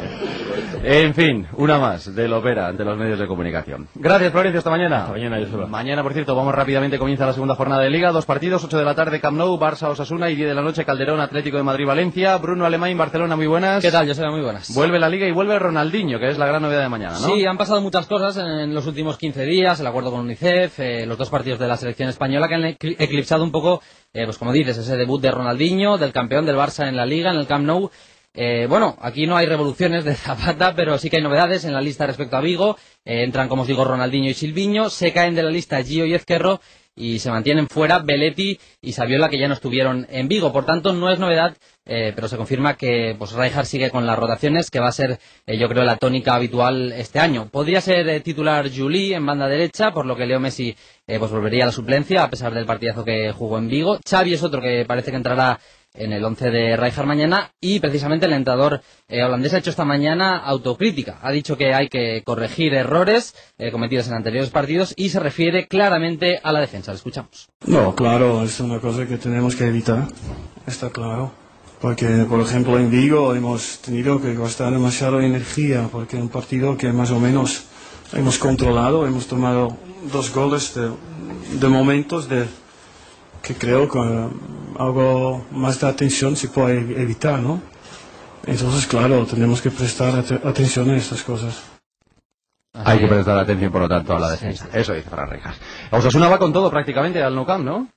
¿eh? 0.83 1.03
En 1.03 1.13
fin, 1.13 1.47
una 1.57 1.77
más 1.77 2.13
de 2.13 2.27
Lopera 2.27 2.67
ante 2.67 2.83
los 2.83 2.97
medios 2.97 3.17
de 3.19 3.27
comunicación. 3.27 3.87
Gracias, 3.95 4.31
Florencio, 4.31 4.57
hasta 4.59 4.69
mañana. 4.69 4.97
Hasta 5.01 5.11
mañana, 5.13 5.37
Joseba. 5.39 5.67
Mañana, 5.67 6.03
por 6.03 6.13
cierto, 6.13 6.35
vamos 6.35 6.53
rápidamente, 6.53 6.97
comienza 6.99 7.25
la 7.25 7.33
segunda 7.33 7.55
jornada 7.55 7.81
de 7.83 7.89
Liga. 7.89 8.11
Dos 8.11 8.25
partidos, 8.25 8.63
8 8.63 8.77
de 8.77 8.85
la 8.85 8.95
tarde 8.95 9.19
Camp 9.21 9.37
Nou, 9.37 9.57
Barça 9.59 9.87
Osasuna 9.89 10.29
y 10.29 10.35
10 10.35 10.49
de 10.49 10.55
la 10.55 10.61
noche 10.61 10.83
Calderón 10.85 11.19
Atlético 11.21 11.57
de 11.57 11.63
Madrid 11.63 11.85
Valencia. 11.85 12.37
Bruno 12.37 12.65
Alemán, 12.65 12.97
Barcelona, 12.97 13.35
muy 13.35 13.47
buenas. 13.47 13.81
¿Qué 13.81 13.91
tal, 13.91 14.07
Joseba? 14.07 14.31
Muy 14.31 14.41
buenas. 14.41 14.73
Vuelve 14.75 14.99
la 14.99 15.09
Liga 15.09 15.27
y 15.27 15.31
vuelve 15.31 15.57
Ronaldinho, 15.57 16.19
que 16.19 16.29
es 16.29 16.37
la 16.37 16.45
gran 16.47 16.61
novedad 16.61 16.81
de 16.83 16.89
mañana, 16.89 17.13
¿no? 17.13 17.27
Sí, 17.27 17.45
han 17.45 17.57
pasado 17.57 17.81
muchas 17.81 18.05
cosas 18.07 18.37
en 18.37 18.73
los 18.73 18.85
últimos 18.87 19.17
15 19.17 19.45
días, 19.45 19.79
el 19.79 19.87
acuerdo 19.87 20.11
con 20.11 20.21
UNICEF, 20.21 20.79
eh, 20.79 21.05
los 21.05 21.17
dos 21.17 21.29
partidos 21.29 21.59
de 21.59 21.67
la 21.67 21.77
selección 21.77 22.09
española 22.09 22.47
que 22.47 22.55
han 22.55 22.63
ecl- 22.63 22.95
eclipsado 22.99 23.43
un 23.43 23.51
poco, 23.51 23.81
eh, 24.13 24.25
pues 24.25 24.37
como 24.37 24.51
dices, 24.51 24.77
ese 24.77 24.97
debut 24.97 25.21
de 25.21 25.31
Ronaldinho, 25.31 25.97
del 25.97 26.11
campeón 26.11 26.45
del 26.45 26.55
Barça 26.57 26.87
en 26.87 26.95
la 26.97 27.05
Liga, 27.05 27.31
en 27.31 27.37
el 27.37 27.47
Camp 27.47 27.65
Nou. 27.65 27.89
Eh, 28.33 28.65
bueno, 28.69 28.97
aquí 29.01 29.27
no 29.27 29.35
hay 29.35 29.45
revoluciones 29.45 30.05
de 30.05 30.15
Zapata, 30.15 30.73
pero 30.75 30.97
sí 30.97 31.09
que 31.09 31.17
hay 31.17 31.23
novedades 31.23 31.65
en 31.65 31.73
la 31.73 31.81
lista 31.81 32.07
respecto 32.07 32.37
a 32.37 32.41
Vigo. 32.41 32.77
Eh, 33.05 33.23
entran, 33.23 33.49
como 33.49 33.63
os 33.63 33.67
digo, 33.67 33.83
Ronaldinho 33.83 34.29
y 34.29 34.33
Silviño. 34.33 34.89
Se 34.89 35.11
caen 35.13 35.35
de 35.35 35.43
la 35.43 35.49
lista 35.49 35.83
Gio 35.83 36.05
y 36.05 36.13
Ezquerro 36.13 36.61
y 36.95 37.19
se 37.19 37.31
mantienen 37.31 37.67
fuera 37.67 37.99
Belletti 37.99 38.59
y 38.81 38.93
Saviola, 38.93 39.29
que 39.29 39.39
ya 39.39 39.47
no 39.47 39.53
estuvieron 39.53 40.07
en 40.09 40.27
Vigo. 40.27 40.51
Por 40.51 40.65
tanto, 40.65 40.93
no 40.93 41.11
es 41.11 41.19
novedad, 41.19 41.55
eh, 41.85 42.11
pero 42.13 42.27
se 42.27 42.37
confirma 42.37 42.75
que 42.75 43.15
pues, 43.17 43.33
sigue 43.63 43.89
con 43.89 44.05
las 44.05 44.19
rotaciones, 44.19 44.69
que 44.69 44.79
va 44.79 44.89
a 44.89 44.91
ser, 44.91 45.19
eh, 45.45 45.57
yo 45.57 45.67
creo, 45.69 45.83
la 45.83 45.97
tónica 45.97 46.35
habitual 46.35 46.91
este 46.91 47.19
año. 47.19 47.49
Podría 47.49 47.81
ser 47.81 48.07
eh, 48.09 48.19
titular 48.19 48.69
Juli 48.69 49.13
en 49.13 49.25
banda 49.25 49.47
derecha, 49.47 49.91
por 49.91 50.05
lo 50.05 50.15
que 50.15 50.25
Leo 50.25 50.39
Messi 50.39 50.75
eh, 51.07 51.19
pues 51.19 51.31
volvería 51.31 51.63
a 51.63 51.67
la 51.67 51.71
suplencia, 51.71 52.23
a 52.23 52.29
pesar 52.29 52.53
del 52.53 52.65
partidazo 52.65 53.03
que 53.05 53.31
jugó 53.31 53.57
en 53.57 53.69
Vigo. 53.69 53.99
Xavi 54.07 54.33
es 54.33 54.43
otro 54.43 54.61
que 54.61 54.85
parece 54.85 55.11
que 55.11 55.17
entrará 55.17 55.59
en 55.93 56.13
el 56.13 56.23
11 56.23 56.51
de 56.51 56.77
Rijkaard 56.77 57.07
mañana 57.07 57.51
y 57.59 57.79
precisamente 57.79 58.25
el 58.25 58.33
entrenador 58.33 58.81
eh, 59.07 59.23
holandés 59.23 59.53
ha 59.53 59.57
hecho 59.57 59.69
esta 59.69 59.85
mañana 59.85 60.37
autocrítica. 60.37 61.19
Ha 61.21 61.31
dicho 61.31 61.57
que 61.57 61.73
hay 61.73 61.89
que 61.89 62.23
corregir 62.23 62.73
errores 62.73 63.35
eh, 63.57 63.71
cometidos 63.71 64.07
en 64.07 64.13
anteriores 64.13 64.49
partidos 64.49 64.93
y 64.95 65.09
se 65.09 65.19
refiere 65.19 65.67
claramente 65.67 66.39
a 66.43 66.51
la 66.51 66.59
defensa. 66.59 66.91
Le 66.91 66.97
escuchamos. 66.97 67.49
No, 67.65 67.93
claro, 67.95 68.43
es 68.43 68.59
una 68.59 68.79
cosa 68.79 69.05
que 69.05 69.17
tenemos 69.17 69.55
que 69.55 69.65
evitar, 69.65 70.07
está 70.65 70.89
claro. 70.89 71.31
Porque, 71.81 72.05
por 72.29 72.39
ejemplo, 72.39 72.77
en 72.77 72.91
Vigo 72.91 73.33
hemos 73.33 73.79
tenido 73.79 74.21
que 74.21 74.35
gastar 74.35 74.71
demasiada 74.71 75.25
energía, 75.25 75.89
porque 75.91 76.15
un 76.15 76.29
partido 76.29 76.77
que 76.77 76.93
más 76.93 77.09
o 77.09 77.19
menos 77.19 77.63
hemos 78.13 78.37
controlado, 78.37 79.07
hemos 79.07 79.25
tomado 79.25 79.77
dos 80.11 80.31
goles 80.31 80.75
de 80.75 81.67
momentos 81.67 82.29
de, 82.29 82.45
que 83.41 83.55
creo 83.55 83.89
que 83.89 83.99
algo 84.79 85.45
más 85.51 85.79
de 85.79 85.87
atención 85.87 86.35
se 86.35 86.47
puede 86.49 86.77
evitar, 87.01 87.39
¿no? 87.39 87.61
Entonces, 88.45 88.87
claro, 88.87 89.25
tenemos 89.25 89.61
que 89.61 89.69
prestar 89.71 90.15
ate- 90.15 90.41
atención 90.47 90.89
a 90.89 90.97
estas 90.97 91.21
cosas. 91.23 91.61
Hay 92.73 92.99
que 92.99 93.07
prestar 93.07 93.37
atención, 93.37 93.71
por 93.71 93.81
lo 93.81 93.89
tanto, 93.89 94.15
a 94.15 94.19
la 94.19 94.31
defensa. 94.31 94.67
Eso 94.73 94.93
dice 94.93 95.09
Fran 95.09 95.29
Rijas. 95.29 95.57
Osasuna 95.91 96.27
va 96.29 96.39
con 96.39 96.53
todo 96.53 96.69
prácticamente 96.71 97.21
al 97.21 97.35
Nou 97.35 97.45
Camp, 97.45 97.63
¿no? 97.65 97.87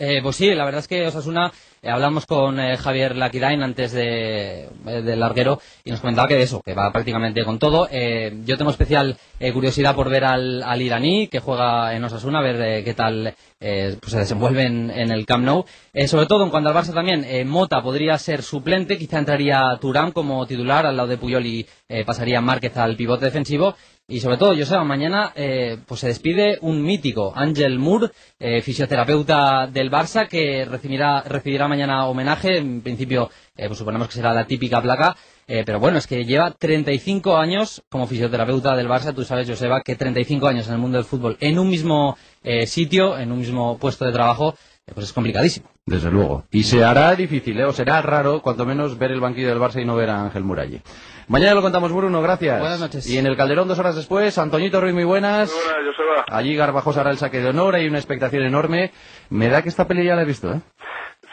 Eh, 0.00 0.20
pues 0.22 0.36
sí, 0.36 0.54
la 0.54 0.64
verdad 0.64 0.78
es 0.78 0.86
que 0.86 1.04
Osasuna, 1.08 1.52
eh, 1.82 1.90
hablamos 1.90 2.24
con 2.24 2.60
eh, 2.60 2.76
Javier 2.76 3.16
Laquidain 3.16 3.60
antes 3.64 3.90
de, 3.90 4.68
eh, 4.86 5.02
del 5.02 5.18
larguero 5.18 5.60
y 5.82 5.90
nos 5.90 6.00
comentaba 6.00 6.28
que 6.28 6.40
eso, 6.40 6.62
que 6.64 6.72
va 6.72 6.92
prácticamente 6.92 7.44
con 7.44 7.58
todo. 7.58 7.88
Eh, 7.90 8.32
yo 8.44 8.56
tengo 8.56 8.70
especial 8.70 9.16
curiosidad 9.52 9.96
por 9.96 10.08
ver 10.08 10.24
al, 10.24 10.82
iraní 10.82 11.26
que 11.26 11.40
juega 11.40 11.96
en 11.96 12.04
Osasuna, 12.04 12.38
a 12.38 12.42
ver 12.42 12.84
qué 12.84 12.94
tal 12.94 13.34
pues 13.58 14.12
se 14.12 14.18
desenvuelve 14.18 14.62
en, 14.62 14.90
en 14.90 15.10
el 15.10 15.26
Camp 15.26 15.44
Nou. 15.44 15.64
Sobre 16.06 16.26
todo 16.26 16.44
en 16.44 16.50
cuanto 16.50 16.68
al 16.68 16.76
Barça 16.76 16.94
también, 16.94 17.48
Mota 17.48 17.82
podría 17.82 18.18
ser 18.18 18.42
suplente, 18.42 18.98
quizá 18.98 19.18
entraría 19.18 19.78
Turán 19.80 20.12
como 20.12 20.46
titular 20.46 20.86
al 20.86 20.96
lado 20.96 21.08
de 21.08 21.18
Puyol 21.18 21.46
y 21.46 21.66
pasaría 22.04 22.40
Márquez 22.40 22.76
al 22.76 22.96
pivote 22.96 23.26
defensivo. 23.26 23.76
Y 24.10 24.20
sobre 24.20 24.38
todo, 24.38 24.56
Joseba, 24.56 24.84
mañana 24.84 25.32
eh, 25.34 25.76
pues 25.86 26.00
se 26.00 26.06
despide 26.06 26.56
un 26.62 26.82
mítico, 26.82 27.30
Ángel 27.36 27.78
Moore, 27.78 28.08
eh, 28.38 28.62
fisioterapeuta 28.62 29.66
del 29.66 29.90
Barça, 29.90 30.26
que 30.26 30.64
recibirá, 30.64 31.20
recibirá 31.20 31.68
mañana 31.68 32.06
homenaje. 32.06 32.56
En 32.56 32.80
principio, 32.80 33.28
eh, 33.54 33.66
pues 33.66 33.78
suponemos 33.78 34.08
que 34.08 34.14
será 34.14 34.32
la 34.32 34.46
típica 34.46 34.80
placa. 34.80 35.14
eh, 35.46 35.62
pero 35.66 35.78
bueno, 35.78 35.98
es 35.98 36.06
que 36.06 36.24
lleva 36.24 36.50
35 36.52 37.36
años 37.36 37.82
como 37.90 38.06
fisioterapeuta 38.06 38.74
del 38.76 38.88
Barça. 38.88 39.14
Tú 39.14 39.24
sabes, 39.24 39.46
Joseba, 39.46 39.82
que 39.82 39.94
35 39.94 40.48
años 40.48 40.66
en 40.68 40.74
el 40.74 40.78
mundo 40.78 40.96
del 40.96 41.04
fútbol 41.06 41.36
en 41.40 41.58
un 41.58 41.68
mismo 41.68 42.16
eh, 42.42 42.66
sitio, 42.66 43.18
en 43.18 43.30
un 43.30 43.38
mismo 43.40 43.76
puesto 43.78 44.06
de 44.06 44.12
trabajo, 44.12 44.54
pues 44.94 45.06
es 45.06 45.12
complicadísimo. 45.12 45.68
Desde 45.84 46.10
luego. 46.10 46.44
Y 46.50 46.64
se 46.64 46.82
hará 46.82 47.14
difícil, 47.14 47.60
o 47.62 47.72
será 47.74 48.00
raro, 48.02 48.40
cuanto 48.40 48.64
menos, 48.64 48.96
ver 48.98 49.10
el 49.12 49.20
banquillo 49.20 49.48
del 49.48 49.58
Barça 49.58 49.82
y 49.82 49.84
no 49.84 49.96
ver 49.96 50.10
a 50.10 50.22
Ángel 50.22 50.44
Muralli. 50.44 50.80
Mañana 51.28 51.54
lo 51.54 51.60
contamos, 51.60 51.92
Bruno, 51.92 52.22
gracias. 52.22 52.58
Buenas 52.58 52.80
noches. 52.80 53.06
Y 53.06 53.18
en 53.18 53.26
el 53.26 53.36
Calderón, 53.36 53.68
dos 53.68 53.78
horas 53.78 53.94
después, 53.94 54.38
Antoñito 54.38 54.80
Ruiz, 54.80 54.94
muy 54.94 55.04
buenas. 55.04 55.52
Buenas, 55.52 55.94
Joseba. 55.94 56.24
Allí 56.26 56.56
Garbajosa 56.56 57.02
hará 57.02 57.10
el 57.10 57.18
saque 57.18 57.40
de 57.40 57.50
honor, 57.50 57.74
hay 57.74 57.86
una 57.86 57.98
expectación 57.98 58.44
enorme. 58.44 58.92
Me 59.28 59.50
da 59.50 59.60
que 59.60 59.68
esta 59.68 59.86
pelea 59.86 60.04
ya 60.04 60.16
la 60.16 60.22
he 60.22 60.24
visto, 60.24 60.50
¿eh? 60.50 60.60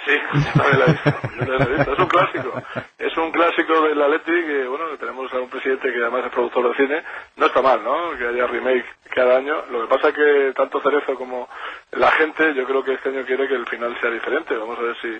Sí, 0.05 0.11
también 0.53 0.79
la 0.79 0.85
he 0.85 0.91
visto, 0.91 1.11
la 1.47 1.65
he 1.65 1.77
visto. 1.77 1.93
Es 1.93 1.99
un 1.99 2.07
clásico. 2.07 2.61
Es 2.99 3.17
un 3.17 3.31
clásico 3.31 3.81
del 3.87 4.01
Atleti 4.01 4.31
que, 4.31 4.67
bueno, 4.67 4.85
tenemos 4.99 5.33
a 5.33 5.39
un 5.39 5.49
presidente 5.49 5.89
que 5.89 6.01
además 6.01 6.25
es 6.25 6.31
productor 6.33 6.69
de 6.69 6.75
cine. 6.75 7.03
No 7.37 7.45
está 7.45 7.61
mal, 7.61 7.81
¿no? 7.81 8.17
Que 8.17 8.27
haya 8.27 8.47
remake 8.47 8.85
cada 9.15 9.37
año. 9.37 9.63
Lo 9.71 9.81
que 9.81 9.87
pasa 9.87 10.09
es 10.09 10.15
que 10.15 10.53
tanto 10.55 10.81
Cerezo 10.81 11.15
como 11.15 11.47
la 11.93 12.11
gente, 12.11 12.53
yo 12.53 12.65
creo 12.65 12.83
que 12.83 12.93
este 12.93 13.09
año 13.09 13.25
quiere 13.25 13.47
que 13.47 13.55
el 13.55 13.65
final 13.65 13.97
sea 13.99 14.11
diferente. 14.11 14.55
Vamos 14.55 14.77
a 14.77 14.83
ver 14.83 14.95
si, 15.01 15.17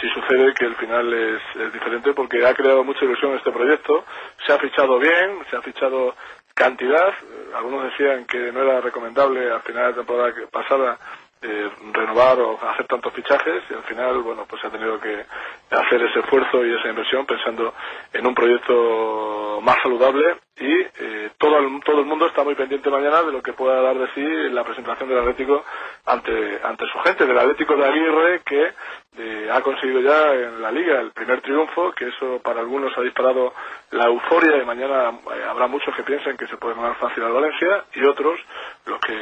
si 0.00 0.08
sucede 0.14 0.54
que 0.54 0.64
el 0.64 0.76
final 0.76 1.12
es, 1.12 1.42
es 1.60 1.72
diferente 1.72 2.14
porque 2.14 2.46
ha 2.46 2.54
creado 2.54 2.84
mucha 2.84 3.04
ilusión 3.04 3.34
este 3.34 3.50
proyecto. 3.50 4.04
Se 4.46 4.52
ha 4.52 4.58
fichado 4.58 4.98
bien, 4.98 5.40
se 5.50 5.56
ha 5.56 5.62
fichado 5.62 6.14
cantidad. 6.54 7.08
Eh, 7.08 7.50
Algunos 7.56 7.84
decían 7.84 8.24
que 8.26 8.52
no 8.52 8.62
era 8.62 8.80
recomendable 8.80 9.50
al 9.50 9.62
final 9.62 9.82
de 9.82 9.90
la 9.90 9.96
temporada 9.96 10.32
pasada 10.50 10.98
eh, 11.42 11.70
renovar 11.92 12.38
o 12.40 12.58
hacer 12.68 12.86
tantos 12.86 13.12
fichajes 13.12 13.62
y 13.70 13.74
al 13.74 13.82
final 13.82 14.18
bueno 14.22 14.44
pues 14.48 14.60
se 14.60 14.68
ha 14.68 14.70
tenido 14.70 15.00
que 15.00 15.24
hacer 15.70 16.02
ese 16.02 16.20
esfuerzo 16.20 16.64
y 16.64 16.74
esa 16.74 16.88
inversión 16.88 17.26
pensando 17.26 17.74
en 18.12 18.26
un 18.26 18.34
proyecto 18.34 19.60
más 19.62 19.76
saludable 19.82 20.36
y 20.56 20.70
eh, 20.70 21.30
todo 21.38 21.58
el, 21.58 21.80
todo 21.84 22.00
el 22.00 22.06
mundo 22.06 22.26
está 22.26 22.44
muy 22.44 22.54
pendiente 22.54 22.90
mañana 22.90 23.22
de 23.22 23.32
lo 23.32 23.42
que 23.42 23.52
pueda 23.52 23.80
dar 23.80 23.98
de 23.98 24.06
sí 24.14 24.50
la 24.52 24.64
presentación 24.64 25.08
del 25.08 25.18
Atlético 25.18 25.64
ante 26.06 26.60
ante 26.62 26.86
su 26.86 26.98
gente 27.00 27.26
del 27.26 27.38
Atlético 27.38 27.76
de 27.76 27.86
Aguirre 27.86 28.40
que 28.44 28.72
eh, 29.18 29.48
ha 29.52 29.60
conseguido 29.60 30.00
ya 30.00 30.32
en 30.32 30.62
la 30.62 30.70
liga 30.70 30.98
el 31.00 31.10
primer 31.10 31.42
triunfo 31.42 31.92
que 31.92 32.08
eso 32.08 32.40
para 32.42 32.60
algunos 32.60 32.96
ha 32.96 33.02
disparado 33.02 33.52
la 33.90 34.06
euforia 34.06 34.56
y 34.56 34.64
mañana 34.64 35.10
eh, 35.10 35.44
habrá 35.48 35.66
muchos 35.66 35.94
que 35.94 36.02
piensan 36.02 36.36
que 36.38 36.46
se 36.46 36.56
puede 36.56 36.74
ganar 36.74 36.96
fácil 36.96 37.22
al 37.22 37.32
Valencia 37.32 37.84
y 37.94 38.04
otros 38.04 38.40
los 38.86 38.98
que 39.00 39.14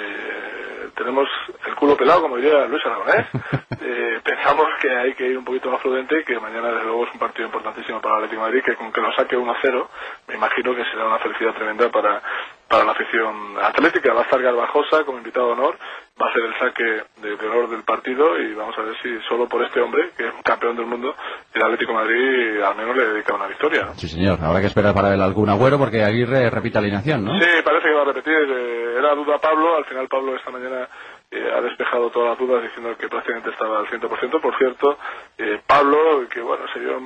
tenemos 0.94 1.28
el 1.66 1.74
culo 1.74 1.96
pelado 1.96 2.22
como 2.22 2.36
diría 2.36 2.66
Luis 2.66 2.86
Aragonés 2.86 3.26
eh, 3.80 4.20
pensamos 4.22 4.68
que 4.80 4.90
hay 4.96 5.14
que 5.14 5.26
ir 5.26 5.36
un 5.36 5.44
poquito 5.44 5.70
más 5.70 5.80
prudente 5.80 6.20
y 6.20 6.24
que 6.24 6.38
mañana 6.38 6.68
desde 6.68 6.84
luego 6.84 7.06
es 7.06 7.12
un 7.12 7.18
partido 7.18 7.46
importantísimo 7.46 8.00
para 8.00 8.18
el 8.18 8.24
Atlético 8.24 8.42
de 8.42 8.48
Madrid 8.48 8.64
que 8.64 8.76
con 8.76 8.92
que 8.92 9.00
lo 9.00 9.12
saque 9.14 9.36
1-0 9.36 9.88
me 10.28 10.34
imagino 10.34 10.74
que 10.76 10.84
será 10.84 11.04
una 11.06 11.18
felicidad 11.18 11.54
tremenda 11.54 11.88
para 11.88 12.22
para 12.70 12.84
la 12.84 12.92
afición 12.92 13.56
atlética 13.60 14.14
va 14.14 14.20
a 14.20 14.24
estar 14.24 14.40
Garbajosa 14.40 15.02
como 15.04 15.18
invitado 15.18 15.48
de 15.48 15.52
honor 15.54 15.76
va 16.22 16.28
a 16.28 16.32
ser 16.32 16.42
el 16.44 16.54
saque 16.58 17.02
de, 17.20 17.36
de 17.36 17.48
honor 17.48 17.68
del 17.68 17.82
partido 17.82 18.38
y 18.38 18.54
vamos 18.54 18.78
a 18.78 18.82
ver 18.82 18.94
si 19.02 19.18
solo 19.28 19.48
por 19.48 19.62
este 19.64 19.80
hombre 19.80 20.10
que 20.16 20.28
es 20.28 20.32
un 20.34 20.42
campeón 20.42 20.76
del 20.76 20.86
mundo 20.86 21.14
el 21.52 21.62
Atlético 21.62 21.90
de 21.92 21.98
Madrid 21.98 22.62
al 22.62 22.76
menos 22.76 22.96
le 22.96 23.06
dedica 23.12 23.34
una 23.34 23.48
victoria 23.48 23.86
¿no? 23.86 23.94
Sí, 23.96 24.06
señor. 24.06 24.38
Habrá 24.40 24.60
que 24.60 24.68
esperar 24.68 24.94
para 24.94 25.08
ver 25.10 25.20
algún 25.20 25.48
agüero 25.50 25.78
porque 25.78 26.04
Aguirre 26.04 26.48
repite 26.50 26.78
alineación, 26.78 27.24
¿no? 27.24 27.32
Sí, 27.40 27.46
parece 27.64 27.88
que 27.88 27.94
va 27.94 28.02
a 28.02 28.04
repetir. 28.04 28.34
eh, 28.34 28.94
era 28.98 29.14
duda 29.14 29.38
Pablo. 29.38 29.76
Al 29.76 29.84
final 29.86 30.06
Pablo 30.08 30.36
esta 30.36 30.50
mañana 30.50 30.88
eh, 31.30 31.52
ha 31.56 31.60
despejado 31.62 32.10
todas 32.10 32.30
las 32.30 32.38
dudas 32.38 32.62
diciendo 32.62 32.96
que 32.96 33.08
prácticamente 33.08 33.50
estaba 33.50 33.80
al 33.80 33.86
100%. 33.86 34.40
Por 34.40 34.56
cierto, 34.58 34.98
eh, 35.38 35.60
Pablo, 35.66 36.28
que 36.30 36.40
bueno, 36.40 36.64
se 36.72 36.78
eh, 36.80 36.98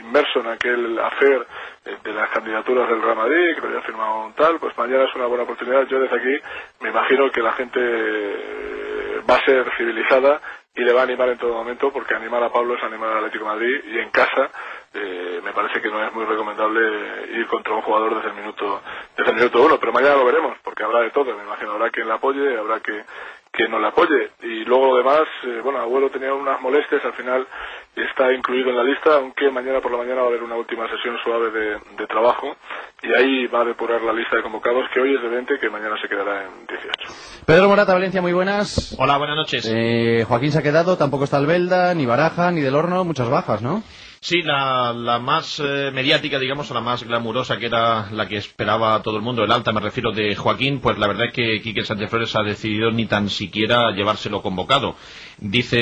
inmerso 0.00 0.40
en 0.40 0.48
aquel 0.48 0.98
afer 0.98 1.46
eh, 1.84 1.96
de 2.02 2.12
las 2.12 2.28
candidaturas 2.30 2.88
del 2.88 3.02
Real 3.02 3.16
Madrid, 3.16 3.54
que 3.54 3.60
lo 3.60 3.68
había 3.68 3.82
firmado 3.82 4.24
un 4.26 4.32
tal, 4.34 4.58
pues 4.58 4.76
mañana 4.76 5.04
es 5.04 5.14
una 5.14 5.26
buena 5.26 5.44
oportunidad. 5.44 5.86
Yo 5.86 6.00
desde 6.00 6.16
aquí 6.16 6.44
me 6.80 6.90
imagino 6.90 7.30
que 7.30 7.42
la 7.42 7.52
gente 7.52 7.80
eh, 7.80 9.22
va 9.28 9.36
a 9.36 9.44
ser 9.44 9.70
civilizada 9.76 10.40
y 10.74 10.82
le 10.82 10.92
va 10.92 11.00
a 11.00 11.04
animar 11.04 11.28
en 11.28 11.38
todo 11.38 11.52
momento, 11.54 11.92
porque 11.92 12.14
animar 12.14 12.42
a 12.42 12.52
Pablo 12.52 12.74
es 12.74 12.82
animar 12.82 13.10
al 13.10 13.18
Atlético 13.18 13.44
Madrid 13.44 13.82
y 13.86 13.98
en 13.98 14.10
casa 14.10 14.50
eh, 14.94 15.40
me 15.42 15.52
parece 15.52 15.80
que 15.80 15.88
no 15.88 16.04
es 16.04 16.12
muy 16.12 16.24
recomendable 16.24 16.80
ir 17.32 17.46
contra 17.46 17.74
un 17.74 17.82
jugador 17.82 18.16
desde 18.16 18.28
el 18.30 18.34
minuto 18.34 18.82
desde 19.16 19.30
el 19.30 19.36
minuto 19.36 19.62
uno, 19.62 19.78
pero 19.78 19.92
mañana 19.92 20.16
lo 20.16 20.24
veremos, 20.24 20.56
porque 20.62 20.84
habrá 20.84 21.00
de 21.00 21.10
todo, 21.10 21.36
me 21.36 21.42
imagino, 21.42 21.72
habrá 21.72 21.90
quien 21.90 22.06
le 22.06 22.14
apoye, 22.14 22.56
habrá 22.56 22.80
que 22.80 23.04
quien 23.52 23.70
no 23.70 23.80
le 23.80 23.88
apoye, 23.88 24.30
y 24.42 24.64
luego 24.64 24.92
lo 24.92 24.96
demás, 24.98 25.22
eh, 25.44 25.60
bueno, 25.62 25.80
Abuelo 25.80 26.08
tenía 26.10 26.32
unas 26.32 26.60
molestias, 26.60 27.04
al 27.04 27.14
final 27.14 27.46
está 27.96 28.32
incluido 28.32 28.70
en 28.70 28.76
la 28.76 28.84
lista, 28.84 29.16
aunque 29.16 29.50
mañana 29.50 29.80
por 29.80 29.90
la 29.90 29.98
mañana 29.98 30.20
va 30.20 30.28
a 30.28 30.30
haber 30.30 30.42
una 30.42 30.54
última 30.54 30.88
sesión 30.88 31.16
suave 31.24 31.50
de, 31.50 31.80
de 31.98 32.06
trabajo, 32.06 32.56
y 33.02 33.12
ahí 33.12 33.46
va 33.48 33.62
a 33.62 33.64
depurar 33.64 34.02
la 34.02 34.12
lista 34.12 34.36
de 34.36 34.42
convocados, 34.42 34.88
que 34.94 35.00
hoy 35.00 35.16
es 35.16 35.22
de 35.22 35.28
20, 35.28 35.58
que 35.58 35.68
mañana 35.68 35.96
se 36.00 36.08
quedará 36.08 36.44
en 36.44 36.66
18. 36.66 37.44
Pedro 37.44 37.68
Morata, 37.68 37.92
Valencia, 37.92 38.22
muy 38.22 38.32
buenas. 38.32 38.96
Hola, 38.98 39.18
buenas 39.18 39.36
noches. 39.36 39.68
Eh, 39.72 40.24
Joaquín 40.28 40.52
se 40.52 40.60
ha 40.60 40.62
quedado, 40.62 40.96
tampoco 40.96 41.24
está 41.24 41.38
Albelda, 41.38 41.92
ni 41.94 42.06
Baraja, 42.06 42.52
ni 42.52 42.60
Del 42.60 42.76
Horno, 42.76 43.04
muchas 43.04 43.28
bajas, 43.28 43.62
¿no? 43.62 43.82
Sí, 44.22 44.42
la, 44.42 44.92
la 44.92 45.18
más 45.18 45.60
eh, 45.60 45.90
mediática, 45.94 46.38
digamos, 46.38 46.70
o 46.70 46.74
la 46.74 46.82
más 46.82 47.02
glamurosa, 47.02 47.56
que 47.58 47.64
era 47.66 48.10
la 48.10 48.28
que 48.28 48.36
esperaba 48.36 49.00
todo 49.02 49.16
el 49.16 49.22
mundo, 49.22 49.42
el 49.42 49.50
alta, 49.50 49.72
me 49.72 49.80
refiero 49.80 50.12
de 50.12 50.36
Joaquín, 50.36 50.80
pues 50.80 50.98
la 50.98 51.06
verdad 51.06 51.28
es 51.28 51.32
que 51.32 51.62
Quique 51.62 51.84
Sánchez 51.86 52.10
Flores 52.10 52.36
ha 52.36 52.42
decidido 52.42 52.90
ni 52.90 53.06
tan 53.06 53.30
siquiera 53.30 53.90
llevárselo 53.92 54.42
convocado. 54.42 54.94
Dice 55.42 55.78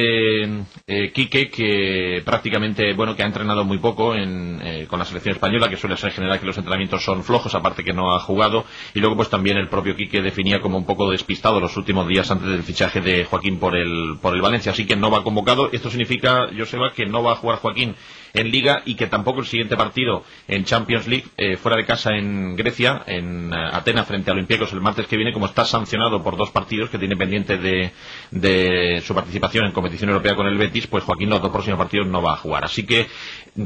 eh, 0.86 1.10
Quique 1.12 1.50
que 1.50 2.22
prácticamente, 2.24 2.92
bueno, 2.94 3.16
que 3.16 3.24
ha 3.24 3.26
entrenado 3.26 3.64
muy 3.64 3.78
poco 3.78 4.14
en, 4.14 4.60
eh, 4.62 4.86
con 4.88 5.00
la 5.00 5.04
selección 5.04 5.34
española, 5.34 5.68
que 5.68 5.76
suele 5.76 5.96
ser 5.96 6.10
en 6.10 6.14
general 6.14 6.38
que 6.38 6.46
los 6.46 6.56
entrenamientos 6.56 7.02
son 7.02 7.24
flojos, 7.24 7.56
aparte 7.56 7.82
que 7.82 7.92
no 7.92 8.14
ha 8.14 8.20
jugado, 8.20 8.64
y 8.94 9.00
luego 9.00 9.16
pues 9.16 9.30
también 9.30 9.56
el 9.56 9.68
propio 9.68 9.96
Quique 9.96 10.22
definía 10.22 10.60
como 10.60 10.78
un 10.78 10.86
poco 10.86 11.10
despistado 11.10 11.58
los 11.58 11.76
últimos 11.76 12.06
días 12.06 12.30
antes 12.30 12.48
del 12.48 12.62
fichaje 12.62 13.00
de 13.00 13.24
Joaquín 13.24 13.58
por 13.58 13.76
el, 13.76 14.18
por 14.22 14.32
el 14.32 14.40
Valencia, 14.40 14.70
así 14.70 14.86
que 14.86 14.94
no 14.94 15.10
va 15.10 15.24
convocado. 15.24 15.70
Esto 15.72 15.90
significa, 15.90 16.50
Joseba, 16.56 16.92
que 16.92 17.06
no 17.06 17.24
va 17.24 17.32
a 17.32 17.36
jugar 17.36 17.58
Joaquín 17.58 17.96
en 18.34 18.50
Liga 18.50 18.82
y 18.84 18.94
que 18.94 19.06
tampoco 19.06 19.40
el 19.40 19.46
siguiente 19.46 19.76
partido 19.76 20.24
en 20.46 20.64
Champions 20.64 21.08
League, 21.08 21.24
eh, 21.36 21.56
fuera 21.56 21.76
de 21.76 21.84
casa 21.84 22.16
en 22.16 22.56
Grecia, 22.56 23.02
en 23.06 23.52
eh, 23.52 23.56
Atenas 23.72 24.06
frente 24.06 24.30
a 24.30 24.34
Olympiacos 24.34 24.72
el 24.72 24.80
martes 24.80 25.06
que 25.06 25.16
viene, 25.16 25.32
como 25.32 25.46
está 25.46 25.64
sancionado 25.64 26.22
por 26.22 26.36
dos 26.36 26.50
partidos 26.50 26.90
que 26.90 26.98
tiene 26.98 27.16
pendiente 27.16 27.56
de, 27.56 27.92
de 28.30 29.02
su 29.04 29.14
participación 29.14 29.66
en 29.66 29.72
competición 29.72 30.10
europea 30.10 30.34
con 30.36 30.46
el 30.46 30.58
Betis, 30.58 30.86
pues 30.86 31.04
Joaquín 31.04 31.30
los 31.30 31.40
dos 31.42 31.50
próximos 31.50 31.78
partidos 31.78 32.06
no 32.06 32.22
va 32.22 32.34
a 32.34 32.36
jugar. 32.36 32.64
Así 32.64 32.84
que 32.84 33.06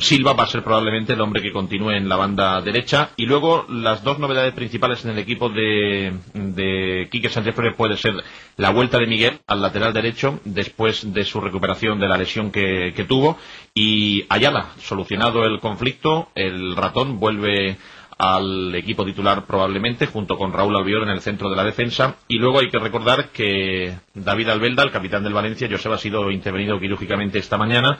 Silva 0.00 0.32
va 0.32 0.44
a 0.44 0.48
ser 0.48 0.62
probablemente 0.62 1.12
el 1.12 1.20
hombre 1.20 1.42
que 1.42 1.52
continúe 1.52 1.90
en 1.92 2.08
la 2.08 2.16
banda 2.16 2.60
derecha. 2.62 3.10
Y 3.16 3.26
luego 3.26 3.66
las 3.68 4.02
dos 4.02 4.18
novedades 4.18 4.54
principales 4.54 5.04
en 5.04 5.12
el 5.12 5.18
equipo 5.18 5.48
de, 5.48 6.12
de 6.34 7.08
Quique 7.10 7.28
Sánchez 7.28 7.54
Flores 7.54 7.74
puede 7.76 7.96
ser 7.96 8.14
la 8.56 8.70
vuelta 8.70 8.98
de 8.98 9.06
Miguel 9.06 9.40
al 9.46 9.62
lateral 9.62 9.92
derecho 9.92 10.40
después 10.44 11.12
de 11.12 11.24
su 11.24 11.40
recuperación 11.40 11.98
de 11.98 12.08
la 12.08 12.16
lesión 12.16 12.50
que, 12.50 12.92
que 12.94 13.04
tuvo 13.04 13.38
y 13.74 14.24
Ayala, 14.28 14.72
solucionado 14.78 15.44
el 15.44 15.58
conflicto, 15.60 16.28
el 16.34 16.76
ratón 16.76 17.18
vuelve 17.18 17.78
al 18.18 18.74
equipo 18.74 19.04
titular 19.04 19.44
probablemente, 19.44 20.06
junto 20.06 20.36
con 20.36 20.52
Raúl 20.52 20.76
Albiol 20.76 21.04
en 21.04 21.10
el 21.10 21.20
centro 21.20 21.50
de 21.50 21.56
la 21.56 21.64
defensa. 21.64 22.16
Y 22.28 22.38
luego 22.38 22.60
hay 22.60 22.70
que 22.70 22.78
recordar 22.78 23.30
que 23.30 23.96
David 24.14 24.48
Albelda, 24.48 24.82
el 24.82 24.90
capitán 24.90 25.24
del 25.24 25.32
Valencia, 25.32 25.68
Joseba 25.70 25.96
ha 25.96 25.98
sido 25.98 26.30
intervenido 26.30 26.78
quirúrgicamente 26.78 27.38
esta 27.38 27.56
mañana, 27.58 27.98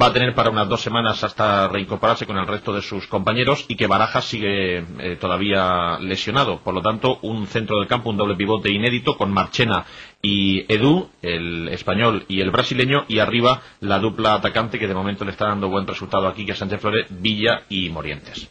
va 0.00 0.06
a 0.06 0.12
tener 0.12 0.34
para 0.34 0.50
unas 0.50 0.68
dos 0.68 0.80
semanas 0.80 1.22
hasta 1.24 1.68
reincorporarse 1.68 2.26
con 2.26 2.36
el 2.36 2.46
resto 2.46 2.72
de 2.72 2.82
sus 2.82 3.06
compañeros 3.06 3.64
y 3.68 3.76
que 3.76 3.86
Barajas 3.86 4.24
sigue 4.24 4.84
eh, 4.98 5.16
todavía 5.20 5.98
lesionado. 6.00 6.60
Por 6.60 6.74
lo 6.74 6.82
tanto, 6.82 7.18
un 7.22 7.46
centro 7.46 7.78
del 7.78 7.88
campo, 7.88 8.10
un 8.10 8.16
doble 8.16 8.36
pivote 8.36 8.70
inédito 8.70 9.16
con 9.16 9.32
Marchena 9.32 9.84
y 10.20 10.70
Edu, 10.72 11.10
el 11.22 11.68
español 11.68 12.24
y 12.28 12.40
el 12.40 12.50
brasileño, 12.50 13.04
y 13.08 13.20
arriba 13.20 13.62
la 13.80 13.98
dupla 13.98 14.34
atacante 14.34 14.78
que 14.78 14.88
de 14.88 14.94
momento 14.94 15.24
le 15.24 15.30
está 15.30 15.46
dando 15.46 15.68
buen 15.68 15.86
resultado 15.86 16.26
aquí, 16.26 16.44
que 16.44 16.52
es 16.52 16.58
Sánchez 16.58 16.80
Flores, 16.80 17.06
Villa 17.10 17.62
y 17.68 17.88
Morientes. 17.90 18.50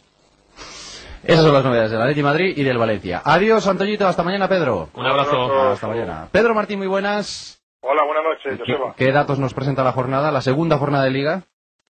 Esas 1.26 1.44
son 1.44 1.54
las 1.54 1.64
novedades 1.64 1.90
del 1.90 2.00
Atleti 2.00 2.22
Madrid 2.22 2.54
y 2.56 2.62
del 2.62 2.78
Valencia. 2.78 3.22
Adiós, 3.24 3.66
Antoñito. 3.66 4.06
Hasta 4.06 4.22
mañana, 4.22 4.48
Pedro. 4.48 4.90
Un 4.94 5.06
abrazo. 5.06 5.70
Hasta 5.70 5.88
mañana. 5.88 6.28
Pedro 6.30 6.54
Martín, 6.54 6.78
muy 6.78 6.86
buenas. 6.86 7.60
Hola, 7.80 8.02
buenas 8.04 8.24
noches, 8.24 8.52
¿Qué, 8.64 8.72
Joseba. 8.72 8.94
qué 8.96 9.12
datos 9.12 9.38
nos 9.38 9.54
presenta 9.54 9.84
la 9.84 9.92
jornada, 9.92 10.30
la 10.32 10.40
segunda 10.40 10.78
jornada 10.78 11.04
de 11.04 11.10
Liga? 11.10 11.42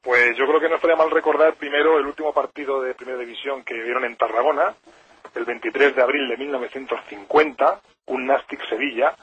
Pues 0.03 0.37
yo 0.39 0.47
creo 0.47 0.61
que 0.61 0.69
no 0.69 0.77
estaría 0.77 0.97
mal 0.97 1.11
recordar 1.11 1.55
primero 1.55 1.99
el 1.99 2.07
último 2.07 2.33
partido 2.33 2.81
de 2.83 2.95
Primera 2.95 3.19
División 3.19 3.63
que 3.65 3.75
vieron 3.75 4.05
en 4.05 4.17
Tarragona, 4.17 4.75
el 5.35 5.45
23 5.45 5.97
de 5.97 6.03
abril 6.03 6.29
de 6.29 6.37
1950, 6.37 7.81
un 8.07 8.27
Nastic 8.27 8.61
Sevilla, 8.69 9.15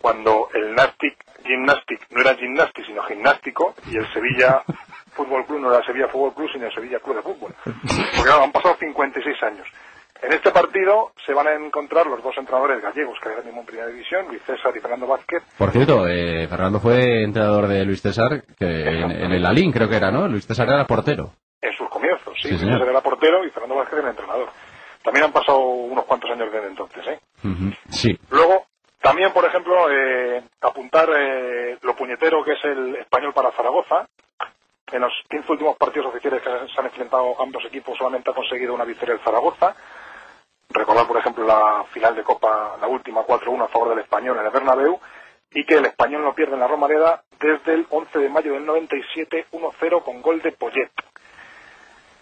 cuando 0.00 0.48
el 0.54 0.74
Nastic 0.74 1.16
Gymnastic 1.44 2.06
no 2.10 2.20
era 2.20 2.34
gimnastic 2.36 2.86
sino 2.86 3.02
gimnástico 3.04 3.74
y 3.90 3.96
el 3.96 4.06
Sevilla 4.12 4.62
Fútbol 5.14 5.46
Club 5.46 5.60
no 5.60 5.72
era 5.74 5.84
Sevilla 5.84 6.08
Fútbol 6.08 6.34
Club 6.34 6.48
sino 6.52 6.66
el 6.66 6.74
Sevilla 6.74 6.98
Club 7.00 7.16
de 7.16 7.22
Fútbol. 7.22 7.54
Porque 7.64 8.30
han 8.30 8.52
pasado 8.52 8.76
56 8.78 9.42
años. 9.42 9.66
En 10.22 10.32
este 10.32 10.50
partido 10.52 11.12
se 11.26 11.34
van 11.34 11.48
a 11.48 11.52
encontrar 11.54 12.06
los 12.06 12.22
dos 12.22 12.34
entrenadores 12.38 12.80
gallegos 12.82 13.18
que 13.20 13.28
ahora 13.28 13.42
mismo 13.42 13.60
en 13.60 13.66
Primera 13.66 13.88
División, 13.88 14.26
Luis 14.28 14.42
César 14.44 14.72
y 14.74 14.80
Fernando 14.80 15.06
Vázquez, 15.06 15.42
Por 15.58 15.70
cierto, 15.70 16.06
eh, 16.08 16.46
Fernando 16.48 16.80
fue 16.80 17.24
entrenador 17.24 17.66
de 17.66 17.84
Luis 17.84 18.00
César, 18.00 18.42
que 18.58 18.64
en, 18.64 19.10
en 19.10 19.32
el 19.32 19.44
Alín 19.44 19.70
creo 19.70 19.88
que 19.88 19.96
era, 19.96 20.10
¿no? 20.10 20.26
Luis 20.26 20.46
César 20.46 20.66
era 20.68 20.86
portero. 20.86 21.32
en 21.60 21.72
sus 21.76 21.88
comienzos. 21.90 22.32
Sí, 22.36 22.42
Sí, 22.44 22.48
Luis 22.50 22.60
señor. 22.60 22.78
César 22.78 22.88
era 22.90 23.00
portero 23.02 23.44
y 23.44 23.50
Fernando 23.50 23.74
Vázquez 23.76 23.98
era 23.98 24.10
entrenador. 24.10 24.48
También 25.02 25.26
han 25.26 25.32
pasado 25.32 25.58
unos 25.58 26.04
cuantos 26.06 26.30
años 26.30 26.50
desde 26.50 26.68
entonces. 26.68 27.06
¿eh? 27.06 27.18
Sí. 27.90 28.18
Luego, 28.30 28.64
también, 29.02 29.30
por 29.34 29.44
ejemplo, 29.44 29.74
eh, 29.90 30.42
apuntar 30.62 31.10
eh, 31.14 31.76
lo 31.82 31.94
puñetero 31.94 32.42
que 32.42 32.52
es 32.52 32.64
el 32.64 32.96
español 32.96 33.34
para 33.34 33.50
Zaragoza. 33.52 34.08
En 34.92 35.00
los 35.00 35.12
15 35.28 35.52
últimos 35.52 35.76
partidos 35.76 36.08
oficiales 36.08 36.42
que 36.42 36.50
se 36.72 36.80
han 36.80 36.86
enfrentado 36.86 37.40
ambos 37.40 37.64
equipos 37.64 37.96
solamente 37.96 38.30
ha 38.30 38.34
conseguido 38.34 38.74
una 38.74 38.84
victoria 38.84 39.14
el 39.14 39.20
Zaragoza. 39.20 39.74
Recordar, 40.70 41.06
por 41.06 41.16
ejemplo, 41.18 41.44
la 41.44 41.84
final 41.92 42.14
de 42.14 42.22
Copa, 42.22 42.76
la 42.80 42.86
última 42.86 43.22
4-1 43.22 43.64
a 43.64 43.68
favor 43.68 43.90
del 43.90 44.00
español 44.00 44.38
en 44.38 44.46
el 44.46 44.52
Bernabéu 44.52 45.00
y 45.52 45.64
que 45.64 45.74
el 45.74 45.86
español 45.86 46.22
no 46.24 46.34
pierde 46.34 46.54
en 46.54 46.60
la 46.60 46.68
Romareda 46.68 47.22
desde 47.38 47.74
el 47.74 47.86
11 47.88 48.18
de 48.18 48.28
mayo 48.28 48.54
del 48.54 48.66
97 48.66 49.46
1-0 49.52 50.02
con 50.02 50.20
gol 50.20 50.42
de 50.42 50.52
Poyet. 50.52 50.90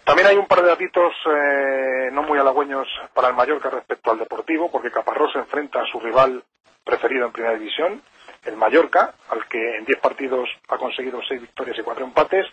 También 0.03 0.27
hay 0.27 0.37
un 0.37 0.47
par 0.47 0.61
de 0.61 0.67
datitos 0.67 1.13
eh, 1.25 2.09
no 2.11 2.23
muy 2.23 2.37
halagüeños 2.37 2.87
para 3.13 3.29
el 3.29 3.35
Mallorca 3.35 3.69
respecto 3.69 4.11
al 4.11 4.19
Deportivo, 4.19 4.69
porque 4.69 4.91
Caparrós 4.91 5.31
se 5.31 5.39
enfrenta 5.39 5.81
a 5.81 5.85
su 5.85 5.99
rival 5.99 6.43
preferido 6.83 7.25
en 7.25 7.31
Primera 7.31 7.57
División, 7.57 8.01
el 8.45 8.57
Mallorca, 8.57 9.13
al 9.29 9.47
que 9.47 9.77
en 9.77 9.85
10 9.85 9.99
partidos 9.99 10.49
ha 10.69 10.77
conseguido 10.77 11.19
6 11.27 11.41
victorias 11.41 11.77
y 11.77 11.81
4 11.81 12.05
empates, 12.05 12.45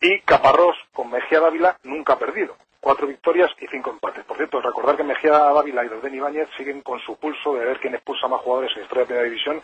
y 0.00 0.20
Caparrós 0.20 0.76
con 0.92 1.10
Mejía 1.10 1.40
Dávila 1.40 1.76
nunca 1.84 2.14
ha 2.14 2.18
perdido, 2.18 2.56
4 2.80 3.06
victorias 3.06 3.50
y 3.60 3.66
5 3.66 3.90
empates. 3.90 4.24
Por 4.24 4.36
cierto, 4.36 4.60
recordar 4.60 4.96
que 4.96 5.04
Mejía 5.04 5.32
Dávila 5.32 5.84
y 5.84 5.88
Dauden 5.88 6.14
Ibáñez 6.14 6.48
siguen 6.56 6.82
con 6.82 7.00
su 7.00 7.16
pulso 7.16 7.54
de 7.54 7.64
ver 7.64 7.78
quién 7.80 7.94
expulsa 7.94 8.28
más 8.28 8.40
jugadores 8.40 8.72
en 8.72 8.80
la 8.80 8.82
historia 8.84 9.02
de 9.02 9.06
Primera 9.06 9.24
División. 9.24 9.62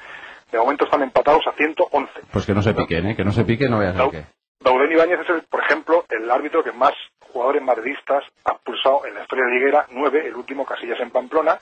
De 0.51 0.59
momento 0.59 0.85
están 0.85 1.03
empatados 1.03 1.47
a 1.47 1.53
111. 1.53 2.13
Pues 2.33 2.47
que 2.47 2.55
no 2.55 2.63
se 2.63 2.75
piquen, 2.75 3.07
¿eh? 3.09 3.17
Que 3.17 3.25
no 3.25 3.33
se 3.33 3.45
piquen, 3.45 3.71
no 3.71 3.77
voy 3.77 3.87
a 3.87 3.91
hacer. 3.91 4.25
Dauden 4.61 4.93
Ibáñez 4.93 5.21
es, 5.21 5.31
el, 5.31 5.43
por 5.43 5.61
ejemplo, 5.63 6.05
el 6.09 6.31
árbitro 6.31 6.63
que 6.63 6.73
más 6.73 6.93
jugadores 7.33 7.63
madridistas 7.63 8.25
ha 8.45 8.53
expulsado 8.53 9.07
en 9.07 9.15
la 9.15 9.23
historia 9.23 9.45
de 9.47 9.53
Liguera, 9.53 9.87
nueve, 9.91 10.27
el 10.27 10.35
último 10.35 10.67
Casillas 10.67 11.01
en 11.01 11.11
Pamplona, 11.11 11.59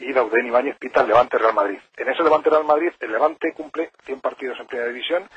y 0.00 0.12
Dauden 0.12 0.46
Ibáñez 0.46 0.76
pita 0.78 1.02
el 1.02 1.08
Levante 1.08 1.38
Real 1.38 1.54
Madrid. 1.54 1.78
En 1.96 2.08
ese 2.08 2.22
Levante 2.22 2.50
Real 2.50 2.64
Madrid, 2.64 2.92
el 3.00 3.12
Levante 3.12 3.52
cumple 3.54 3.90
100 4.04 4.20
partidos 4.20 4.58
en 4.60 4.66
Primera 4.66 4.88
División, 4.90 5.28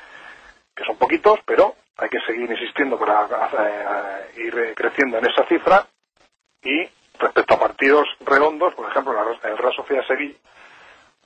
que 0.74 0.84
son 0.84 0.96
poquitos, 0.96 1.38
pero 1.46 1.74
hay 1.96 2.08
que 2.08 2.20
seguir 2.26 2.50
insistiendo 2.50 2.98
para 2.98 3.26
eh, 3.26 4.40
ir 4.40 4.74
creciendo 4.74 5.18
en 5.18 5.26
esa 5.26 5.44
cifra. 5.46 5.86
Y 6.62 6.88
respecto 7.18 7.54
a 7.54 7.60
partidos 7.60 8.08
redondos, 8.20 8.74
por 8.74 8.90
ejemplo, 8.90 9.12
la- 9.12 9.48
el 9.50 9.58
Real 9.58 9.74
Sociedad 9.74 10.06
Sevilla, 10.06 10.34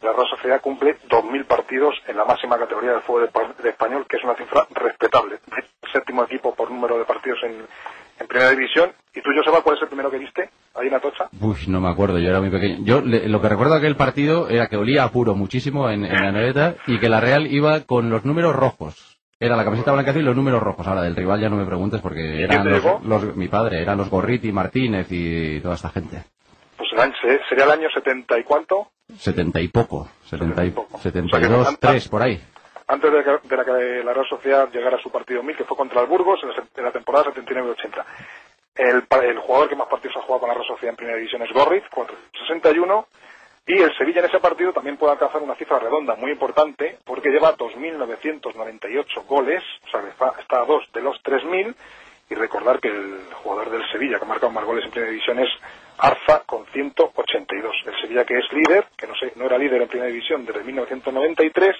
la 0.00 0.12
Real 0.12 0.28
Sociedad 0.28 0.60
cumple 0.60 0.96
2.000 1.08 1.44
partidos 1.46 1.94
en 2.06 2.16
la 2.16 2.24
máxima 2.24 2.58
categoría 2.58 2.92
del 2.92 3.02
fútbol 3.02 3.22
de, 3.22 3.28
pa- 3.32 3.52
de 3.62 3.68
español, 3.70 4.06
que 4.08 4.16
es 4.16 4.24
una 4.24 4.34
cifra 4.34 4.66
respetable. 4.70 5.38
Séptimo 5.92 6.24
equipo 6.24 6.54
por 6.54 6.70
número 6.70 6.98
de 6.98 7.04
partidos 7.04 7.38
en, 7.44 7.66
en 8.20 8.26
Primera 8.26 8.50
División. 8.50 8.90
¿Y 9.14 9.20
tú, 9.22 9.30
Joseba, 9.36 9.62
cuál 9.62 9.76
es 9.76 9.82
el 9.82 9.88
primero 9.88 10.10
que 10.10 10.18
viste? 10.18 10.50
Ahí 10.74 10.88
en 10.88 10.94
Atocha. 10.94 11.28
Uy, 11.40 11.56
no 11.68 11.80
me 11.80 11.88
acuerdo, 11.88 12.18
yo 12.18 12.28
era 12.28 12.40
muy 12.40 12.50
pequeño. 12.50 12.78
Yo 12.84 13.00
le- 13.00 13.28
lo 13.28 13.40
que 13.40 13.48
recuerdo 13.48 13.72
de 13.74 13.78
aquel 13.78 13.96
partido 13.96 14.48
era 14.48 14.66
que 14.68 14.76
olía 14.76 15.04
a 15.04 15.10
puro 15.10 15.34
muchísimo 15.34 15.90
en, 15.90 16.04
en 16.04 16.14
la 16.22 16.30
neveta 16.32 16.76
y 16.86 16.98
que 16.98 17.08
la 17.08 17.20
Real 17.20 17.46
iba 17.52 17.80
con 17.80 18.10
los 18.10 18.24
números 18.24 18.54
rojos. 18.54 19.18
Era 19.40 19.56
la 19.56 19.64
camiseta 19.64 19.92
blanca 19.92 20.12
y 20.16 20.22
los 20.22 20.34
números 20.36 20.62
rojos. 20.62 20.86
Ahora, 20.86 21.02
del 21.02 21.14
rival 21.16 21.40
ya 21.40 21.48
no 21.48 21.56
me 21.56 21.64
preguntes 21.64 22.00
porque 22.00 22.42
eran 22.42 22.68
los, 23.04 23.36
mi 23.36 23.48
padre, 23.48 23.80
eran 23.82 23.96
los 23.98 24.10
Gorriti, 24.10 24.50
Martínez 24.52 25.06
y 25.10 25.60
toda 25.60 25.74
esta 25.76 25.90
gente. 25.90 26.24
Pues 26.76 26.88
se- 27.20 27.40
sería 27.48 27.64
el 27.64 27.70
año 27.70 27.88
70 27.92 28.38
y 28.38 28.42
cuánto, 28.44 28.88
Setenta 29.16 29.60
y 29.60 29.68
poco, 29.68 30.08
setenta 30.26 30.64
y, 30.66 30.74
setenta 31.00 31.36
O 31.36 31.38
sea 31.38 31.38
y 31.38 31.42
que 31.42 31.48
dos, 31.48 31.68
anta- 31.68 31.88
tres, 31.90 32.08
por 32.08 32.22
ahí. 32.22 32.38
Antes 32.88 33.12
de 33.12 33.22
que, 33.24 33.30
de 33.48 33.56
la 33.56 33.64
que 33.64 34.02
la 34.04 34.12
Real 34.14 34.26
Sociedad 34.28 34.68
llegara 34.72 34.96
a 34.96 35.00
su 35.02 35.10
partido 35.10 35.42
1000, 35.42 35.56
que 35.56 35.64
fue 35.64 35.76
contra 35.76 36.00
el 36.00 36.06
Burgos 36.06 36.40
en 36.42 36.54
se- 36.54 36.62
en 36.80 36.84
la 36.84 36.90
temporada 36.92 37.26
79-80. 37.32 38.04
El, 38.74 39.04
el 39.24 39.38
jugador 39.38 39.68
que 39.68 39.76
más 39.76 39.88
partidos 39.88 40.16
ha 40.16 40.20
jugado 40.22 40.40
con 40.40 40.48
la 40.48 40.54
Real 40.54 40.66
Sociedad 40.66 40.90
en 40.92 40.96
Primera 40.96 41.16
División 41.18 41.42
es 41.42 41.52
Gorriz, 41.52 41.84
461, 41.90 43.06
y 43.66 43.82
el 43.82 43.94
Sevilla 43.98 44.20
en 44.20 44.26
ese 44.26 44.38
partido 44.40 44.72
también 44.72 44.96
puede 44.96 45.12
alcanzar 45.12 45.42
una 45.42 45.54
cifra 45.56 45.78
redonda 45.78 46.14
muy 46.16 46.30
importante, 46.32 46.98
porque 47.04 47.28
lleva 47.30 47.54
2.998 47.56 49.26
goles, 49.26 49.62
o 49.86 49.88
sea, 49.90 50.00
está 50.40 50.60
a 50.60 50.64
dos 50.64 50.84
de 50.94 51.02
los 51.02 51.16
3.000, 51.22 51.74
y 52.30 52.34
recordar 52.34 52.78
que 52.80 52.88
el 52.88 53.20
jugador 53.42 53.70
del 53.70 53.82
Sevilla 53.90 54.18
que 54.18 54.24
ha 54.24 54.28
marcado 54.28 54.52
más 54.52 54.64
goles 54.64 54.84
en 54.84 54.90
Primera 54.90 55.10
División 55.10 55.38
es 55.38 55.48
Arza 55.98 56.42
con 56.46 56.64
182. 56.66 57.74
El 57.86 58.00
Sevilla 58.00 58.24
que 58.24 58.38
es 58.38 58.52
líder, 58.52 58.86
que 58.96 59.06
no, 59.06 59.14
sé, 59.16 59.32
no 59.36 59.46
era 59.46 59.56
líder 59.58 59.80
en 59.82 59.88
Primera 59.88 60.10
División 60.10 60.44
desde 60.44 60.62
1993 60.62 61.76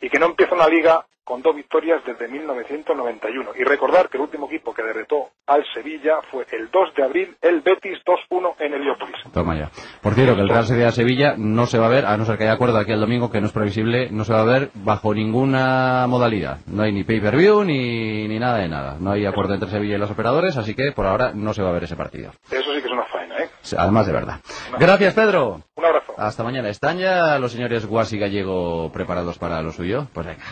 y 0.00 0.08
que 0.08 0.18
no 0.18 0.26
empieza 0.26 0.54
una 0.54 0.68
liga 0.68 1.04
con 1.26 1.42
dos 1.42 1.56
victorias 1.56 2.00
desde 2.06 2.28
1991. 2.28 3.50
Y 3.58 3.64
recordar 3.64 4.08
que 4.08 4.16
el 4.16 4.22
último 4.22 4.46
equipo 4.46 4.72
que 4.72 4.84
derrotó 4.84 5.30
al 5.48 5.64
Sevilla 5.74 6.20
fue 6.30 6.46
el 6.52 6.70
2 6.70 6.94
de 6.94 7.02
abril, 7.02 7.36
el 7.42 7.62
Betis 7.62 7.98
2-1 8.06 8.54
en 8.60 8.74
Heliópolis. 8.74 9.16
Toma 9.32 9.56
ya. 9.56 9.68
Por 10.00 10.14
cierto, 10.14 10.36
que 10.36 10.42
el 10.42 10.48
Real 10.48 10.66
Sociedad-Sevilla 10.66 11.34
no 11.36 11.66
se 11.66 11.80
va 11.80 11.86
a 11.86 11.90
ver, 11.90 12.06
a 12.06 12.16
no 12.16 12.24
ser 12.24 12.38
que 12.38 12.44
haya 12.44 12.52
acuerdo 12.52 12.78
aquí 12.78 12.92
el 12.92 13.00
domingo, 13.00 13.28
que 13.32 13.40
no 13.40 13.48
es 13.48 13.52
previsible, 13.52 14.08
no 14.12 14.24
se 14.24 14.32
va 14.32 14.42
a 14.42 14.44
ver 14.44 14.70
bajo 14.74 15.12
ninguna 15.12 16.06
modalidad. 16.08 16.60
No 16.66 16.84
hay 16.84 16.92
ni 16.92 17.02
pay-per-view 17.02 17.64
ni, 17.64 18.28
ni 18.28 18.38
nada 18.38 18.58
de 18.58 18.68
nada. 18.68 18.96
No 19.00 19.10
hay 19.10 19.26
acuerdo 19.26 19.54
entre 19.54 19.68
Sevilla 19.68 19.96
y 19.96 19.98
los 19.98 20.12
operadores, 20.12 20.56
así 20.56 20.76
que 20.76 20.92
por 20.92 21.06
ahora 21.06 21.32
no 21.34 21.52
se 21.54 21.62
va 21.62 21.70
a 21.70 21.72
ver 21.72 21.84
ese 21.84 21.96
partido. 21.96 22.30
Eso 22.52 22.72
sí 22.72 22.80
que 22.80 22.86
es 22.86 22.92
una 22.92 23.04
faena, 23.06 23.36
¿eh? 23.38 23.50
Además 23.76 24.06
de 24.06 24.12
verdad. 24.12 24.40
Gracias, 24.78 25.14
Pedro. 25.14 25.62
Un 25.74 25.84
abrazo. 25.84 26.14
Hasta 26.16 26.44
mañana. 26.44 26.68
¿Están 26.68 26.98
ya 26.98 27.38
los 27.40 27.52
señores 27.52 27.84
Guas 27.84 28.12
y 28.12 28.18
Gallego 28.18 28.90
preparados 28.92 29.38
para 29.38 29.60
lo 29.60 29.72
suyo? 29.86 30.06
Pues 30.12 30.26
venga. 30.26 30.42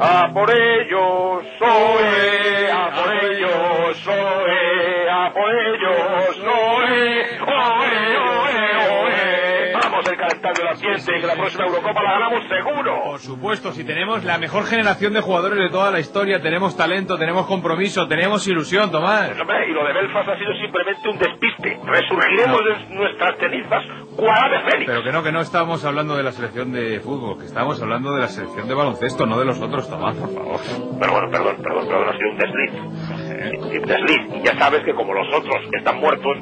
A 0.00 0.32
por 0.34 0.50
ellos, 0.50 1.44
soy, 1.58 2.66
a 2.72 2.90
por 2.94 3.24
ellos, 3.24 3.96
soy, 4.04 5.08
a 5.10 5.32
por 5.32 5.50
ellos, 5.50 5.83
Vamos 10.44 10.58
a 10.58 10.62
calentar 10.62 10.62
el 10.62 10.68
ambiente, 10.68 11.20
que 11.20 11.26
la 11.26 11.34
próxima 11.34 11.66
Eurocopa 11.66 12.02
la 12.02 12.12
ganamos 12.12 12.44
seguro. 12.48 13.02
Por 13.04 13.20
supuesto, 13.20 13.72
si 13.72 13.84
tenemos 13.84 14.24
la 14.24 14.38
mejor 14.38 14.66
generación 14.66 15.14
de 15.14 15.20
jugadores 15.20 15.58
de 15.58 15.70
toda 15.70 15.90
la 15.90 16.00
historia, 16.00 16.40
tenemos 16.42 16.76
talento, 16.76 17.18
tenemos 17.18 17.46
compromiso, 17.46 18.06
tenemos 18.06 18.46
ilusión, 18.46 18.90
Tomás. 18.90 19.28
Pues, 19.28 19.40
hombre, 19.40 19.70
y 19.70 19.72
lo 19.72 19.84
de 19.86 19.92
Belfast 19.94 20.28
ha 20.28 20.38
sido 20.38 20.52
simplemente 20.60 21.08
un 21.08 21.18
despiste. 21.18 21.80
Resurgiremos 21.84 22.60
de 22.64 22.94
nuestras 22.94 23.38
cenizas. 23.38 23.84
Pero 24.86 25.02
que 25.02 25.12
no, 25.12 25.22
que 25.22 25.32
no 25.32 25.40
estamos 25.40 25.84
hablando 25.84 26.16
de 26.16 26.22
la 26.22 26.30
selección 26.30 26.72
de 26.72 27.00
fútbol, 27.00 27.38
que 27.38 27.46
estamos 27.46 27.82
hablando 27.82 28.14
de 28.14 28.20
la 28.20 28.28
selección 28.28 28.68
de 28.68 28.74
baloncesto, 28.74 29.26
no 29.26 29.38
de 29.38 29.44
los 29.44 29.60
otros, 29.60 29.88
Tomás, 29.90 30.16
por 30.16 30.32
favor. 30.32 30.60
Pero 31.00 31.12
bueno, 31.12 31.30
perdón, 31.30 31.56
perdón, 31.62 31.88
perdón, 31.88 32.08
ha 32.08 32.16
sido 32.16 32.30
un 32.30 32.38
desliz. 32.38 32.72
Sí, 33.70 33.78
Un 33.78 33.86
desliz. 33.86 34.36
Y 34.36 34.42
ya 34.46 34.56
sabes 34.58 34.84
que 34.84 34.94
como 34.94 35.14
los 35.14 35.26
otros 35.34 35.56
están 35.72 35.98
muertos, 35.98 36.38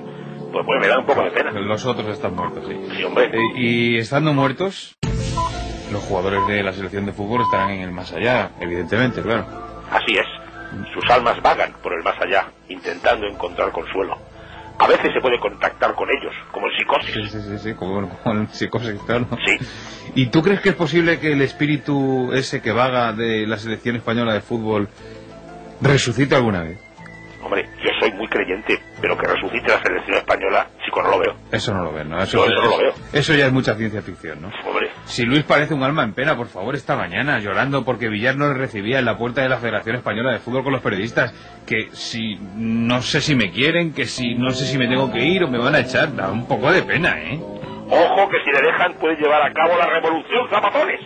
pues, 0.53 0.65
pues 0.67 0.81
me 0.81 0.89
da 0.89 0.99
un 0.99 1.07
poco 1.07 1.23
de 1.25 1.31
pena. 1.31 1.51
Los 1.53 1.85
otros 1.85 2.09
están 2.09 2.35
muertos, 2.37 2.65
sí. 2.69 2.77
Sí, 2.97 3.05
hombre. 3.05 3.27
Eh, 3.27 3.39
y 3.57 3.99
estando 3.99 4.33
muertos, 4.33 4.97
los 5.91 6.03
jugadores 6.05 6.47
de 6.47 6.63
la 6.63 6.73
selección 6.73 7.07
de 7.07 7.13
fútbol 7.13 7.43
estarán 7.43 7.71
en 7.71 7.81
el 7.81 7.93
más 7.93 8.13
allá, 8.13 8.51
evidentemente, 8.61 9.23
claro. 9.23 9.47
Así 9.91 10.15
es. 10.17 10.27
Sus 10.95 11.09
almas 11.11 11.41
vagan 11.43 11.75
por 11.83 11.93
el 11.93 12.03
más 12.03 12.21
allá, 12.21 12.47
intentando 12.69 13.27
encontrar 13.27 13.73
consuelo. 13.73 14.17
A 14.79 14.87
veces 14.87 15.13
se 15.13 15.21
puede 15.21 15.39
contactar 15.39 15.95
con 15.95 16.09
ellos, 16.09 16.35
como 16.51 16.67
en 16.67 16.73
psicosis. 16.79 17.15
Sí, 17.15 17.29
sí, 17.29 17.41
sí, 17.43 17.59
sí, 17.59 17.75
como, 17.75 18.09
como 18.09 18.41
en 18.41 18.49
psicosis, 18.49 19.01
claro. 19.07 19.27
Sí. 19.45 19.59
¿Y 20.15 20.27
tú 20.27 20.43
crees 20.43 20.61
que 20.61 20.71
es 20.71 20.75
posible 20.75 21.21
que 21.21 21.33
el 21.33 21.43
espíritu 21.43 22.33
ese 22.33 22.63
que 22.63 22.73
vaga 22.73 23.13
de 23.13 23.47
la 23.47 23.59
selección 23.59 23.97
española 23.97 24.33
de 24.33 24.41
fútbol 24.41 24.89
resucite 25.81 26.35
alguna 26.35 26.63
vez? 26.63 26.79
Hombre, 27.43 27.69
yo 27.83 27.91
soy 28.01 28.13
muy 28.13 28.29
creyente, 28.29 28.79
pero 29.01 29.19
que 29.19 29.27
resucite 29.27 29.67
la 29.69 29.83
selección 29.83 30.17
española, 30.19 30.69
chico, 30.85 31.03
no 31.03 31.11
lo 31.11 31.19
veo. 31.19 31.35
Eso 31.51 31.75
no 31.75 31.83
lo 31.85 31.93
ves, 31.93 32.07
¿no? 32.07 32.19
Yo 32.19 32.23
eso 32.25 32.47
no 32.47 32.63
lo 32.71 32.79
veo. 32.79 32.93
eso 33.13 33.35
ya 33.35 33.47
es 33.47 33.53
mucha 33.53 33.75
ciencia 33.75 34.01
ficción, 34.01 34.41
¿no? 34.43 34.51
Hombre, 34.65 34.91
Si 35.07 35.25
Luis 35.25 35.43
parece 35.43 35.75
un 35.75 35.83
alma 35.83 36.05
en 36.05 36.15
pena, 36.15 36.37
por 36.37 36.47
favor, 36.47 36.75
esta 36.77 36.97
mañana, 36.97 37.41
llorando 37.41 37.85
porque 37.85 38.09
Villar 38.09 38.37
no 38.37 38.47
le 38.49 38.55
recibía 38.55 39.01
en 39.01 39.05
la 39.07 39.19
puerta 39.19 39.43
de 39.43 39.49
la 39.49 39.57
Federación 39.59 39.97
Española 39.97 40.33
de 40.33 40.39
Fútbol 40.39 40.63
con 40.63 40.73
los 40.73 40.83
periodistas, 40.83 41.33
que 41.67 41.89
si 41.93 42.39
no 42.55 43.03
sé 43.03 43.21
si 43.21 43.35
me 43.35 43.51
quieren, 43.51 43.93
que 43.93 44.07
si 44.07 44.35
no 44.37 44.51
sé 44.51 44.65
si 44.65 44.79
me 44.79 44.87
tengo 44.87 45.11
que 45.13 45.25
ir 45.25 45.43
o 45.43 45.49
me 45.49 45.59
van 45.59 45.75
a 45.75 45.81
echar, 45.81 46.15
da 46.15 46.31
un 46.31 46.47
poco 46.47 46.71
de 46.73 46.83
pena, 46.83 47.19
¿eh? 47.21 47.41
ojo 47.95 48.29
que 48.31 48.39
si 48.45 48.51
le 48.53 48.67
dejan 48.71 48.95
puede 48.95 49.17
llevar 49.17 49.43
a 49.43 49.53
cabo 49.53 49.77
la 49.77 49.87
revolución 49.87 50.49
Zapatones. 50.49 51.01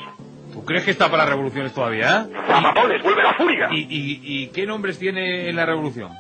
¿Tú 0.52 0.64
crees 0.64 0.84
que 0.84 0.90
está 0.92 1.10
para 1.10 1.26
revoluciones 1.26 1.72
todavía? 1.74 2.26
Zapatones, 2.46 3.02
vuelve 3.02 3.22
la 3.22 3.34
furia. 3.34 3.68
¿Y, 3.72 3.80
y, 3.80 4.20
y 4.22 4.48
qué 4.48 4.66
nombres 4.66 4.98
tiene 4.98 5.48
en 5.50 5.56
la 5.56 5.66
revolución? 5.66 6.10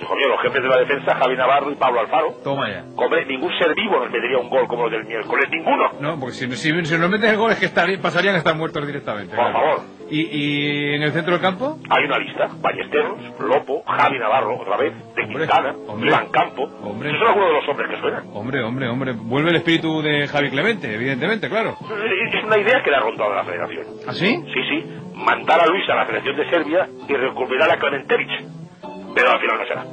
Pues 0.00 0.08
hijo 0.08 0.16
mío, 0.16 0.28
los 0.28 0.40
jefes 0.40 0.62
de 0.62 0.68
la 0.68 0.78
defensa, 0.78 1.14
Javi 1.14 1.36
Navarro 1.36 1.70
y 1.70 1.74
Pablo 1.74 2.00
Alfaro. 2.00 2.32
Toma 2.42 2.70
ya. 2.70 2.84
Hombre, 2.96 3.26
ningún 3.26 3.52
ser 3.58 3.74
vivo 3.74 3.98
nos 4.00 4.10
metería 4.10 4.38
un 4.38 4.48
gol 4.48 4.66
como 4.66 4.84
los 4.84 4.92
del 4.92 5.04
miércoles, 5.04 5.44
ninguno. 5.50 5.90
No, 6.00 6.18
porque 6.18 6.34
si, 6.34 6.50
si, 6.56 6.84
si 6.86 6.98
no 6.98 7.08
meten 7.08 7.30
el 7.30 7.36
gol 7.36 7.50
es 7.52 7.58
que 7.58 7.66
estarían, 7.66 8.00
pasarían 8.00 8.34
a 8.34 8.38
estar 8.38 8.54
muertos 8.56 8.86
directamente. 8.86 9.36
Por 9.36 9.44
claro. 9.44 9.52
favor. 9.76 9.80
¿Y, 10.10 10.22
¿Y 10.22 10.94
en 10.94 11.02
el 11.02 11.12
centro 11.12 11.34
del 11.34 11.42
campo? 11.42 11.78
Hay 11.88 12.04
una 12.04 12.18
lista, 12.18 12.48
Ballesteros, 12.60 13.18
Lopo, 13.40 13.82
Javi 13.86 14.18
Navarro, 14.18 14.58
otra 14.58 14.76
vez, 14.76 14.92
de 15.14 15.28
Quintana, 15.28 15.74
hombre. 15.86 16.08
Iván 16.08 16.30
Campo. 16.30 16.64
Hombre. 16.82 17.10
Esos 17.10 17.20
son 17.20 17.28
algunos 17.28 17.48
de 17.50 17.54
los 17.60 17.68
hombres 17.68 17.90
que 17.90 18.00
suenan. 18.00 18.24
Hombre, 18.32 18.62
hombre, 18.64 18.88
hombre. 18.88 19.12
Vuelve 19.12 19.50
el 19.50 19.56
espíritu 19.56 20.02
de 20.02 20.26
Javi 20.26 20.50
Clemente, 20.50 20.92
evidentemente, 20.92 21.48
claro. 21.48 21.76
Es 21.80 22.44
una 22.44 22.58
idea 22.58 22.82
que 22.82 22.90
le 22.90 22.96
ha 22.96 23.00
rondado 23.00 23.34
la 23.34 23.44
federación. 23.44 23.86
¿Ah, 24.08 24.12
sí? 24.14 24.42
Sí, 24.52 24.60
sí. 24.68 24.84
Mandar 25.14 25.60
a 25.60 25.66
Luis 25.66 25.88
a 25.90 25.94
la 25.94 26.06
selección 26.06 26.36
de 26.36 26.48
Serbia 26.50 26.88
y 27.08 27.12
recuperar 27.14 27.70
a 27.70 27.78
Klementevich. 27.78 28.59
Pero 29.14 29.30
al 29.30 29.40
final 29.40 29.58
no 29.58 29.66
será. 29.66 29.84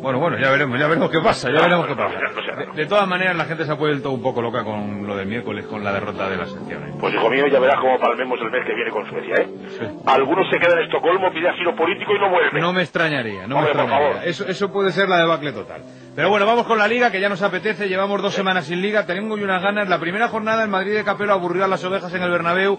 Bueno, 0.00 0.18
bueno, 0.18 0.38
ya 0.40 0.50
veremos, 0.50 0.80
ya 0.80 0.86
veremos 0.88 1.10
qué 1.10 1.20
pasa, 1.20 1.48
ya 1.48 1.56
No, 1.56 1.60
veremos 1.60 1.86
no, 1.90 1.94
qué 1.94 2.02
pasa. 2.02 2.18
no 2.34 2.40
será. 2.42 2.56
De, 2.72 2.72
de 2.72 2.86
todas 2.86 3.06
maneras, 3.06 3.36
la 3.36 3.44
gente 3.44 3.66
se 3.66 3.70
ha 3.70 3.74
vuelto 3.74 4.10
un 4.12 4.22
poco 4.22 4.40
loca 4.40 4.64
con 4.64 5.06
lo 5.06 5.14
del 5.14 5.26
miércoles, 5.28 5.66
con 5.66 5.84
la 5.84 5.92
derrota 5.92 6.26
de 6.30 6.38
las 6.38 6.50
secciones. 6.50 6.94
Pues 6.98 7.12
hijo 7.12 7.28
mío, 7.28 7.46
ya 7.48 7.58
verás 7.60 7.78
cómo 7.82 7.98
palmemos 8.00 8.38
el 8.40 8.50
mes 8.50 8.62
que 8.66 8.74
viene 8.74 8.90
con 8.90 9.06
Suecia, 9.10 9.34
¿eh? 9.42 9.90
Algunos 10.06 10.48
se 10.48 10.58
quedan 10.58 10.78
en 10.78 10.84
Estocolmo, 10.86 11.30
pide 11.34 11.50
asilo 11.50 11.76
político 11.76 12.14
y 12.14 12.18
no 12.18 12.30
vuelven. 12.30 12.62
No 12.62 12.72
me 12.72 12.80
extrañaría, 12.80 13.46
no 13.46 13.56
Hombre, 13.58 13.74
me 13.74 13.82
extrañaría. 13.82 14.24
Eso, 14.24 14.46
eso 14.48 14.72
puede 14.72 14.90
ser 14.92 15.06
la 15.10 15.18
debacle 15.18 15.52
total. 15.52 15.82
Pero 16.16 16.30
bueno, 16.30 16.46
vamos 16.46 16.66
con 16.66 16.78
la 16.78 16.88
liga, 16.88 17.10
que 17.10 17.20
ya 17.20 17.28
nos 17.28 17.42
apetece. 17.42 17.86
Llevamos 17.86 18.22
dos 18.22 18.32
semanas 18.32 18.64
sin 18.64 18.80
liga, 18.80 19.04
tenemos 19.04 19.38
unas 19.38 19.62
ganas. 19.62 19.86
La 19.86 19.98
primera 19.98 20.28
jornada 20.28 20.64
en 20.64 20.70
Madrid 20.70 20.94
de 20.94 21.04
Capelo 21.04 21.34
aburrió 21.34 21.66
a 21.66 21.68
las 21.68 21.84
ovejas 21.84 22.14
en 22.14 22.22
el 22.22 22.30
Bernabéu. 22.30 22.78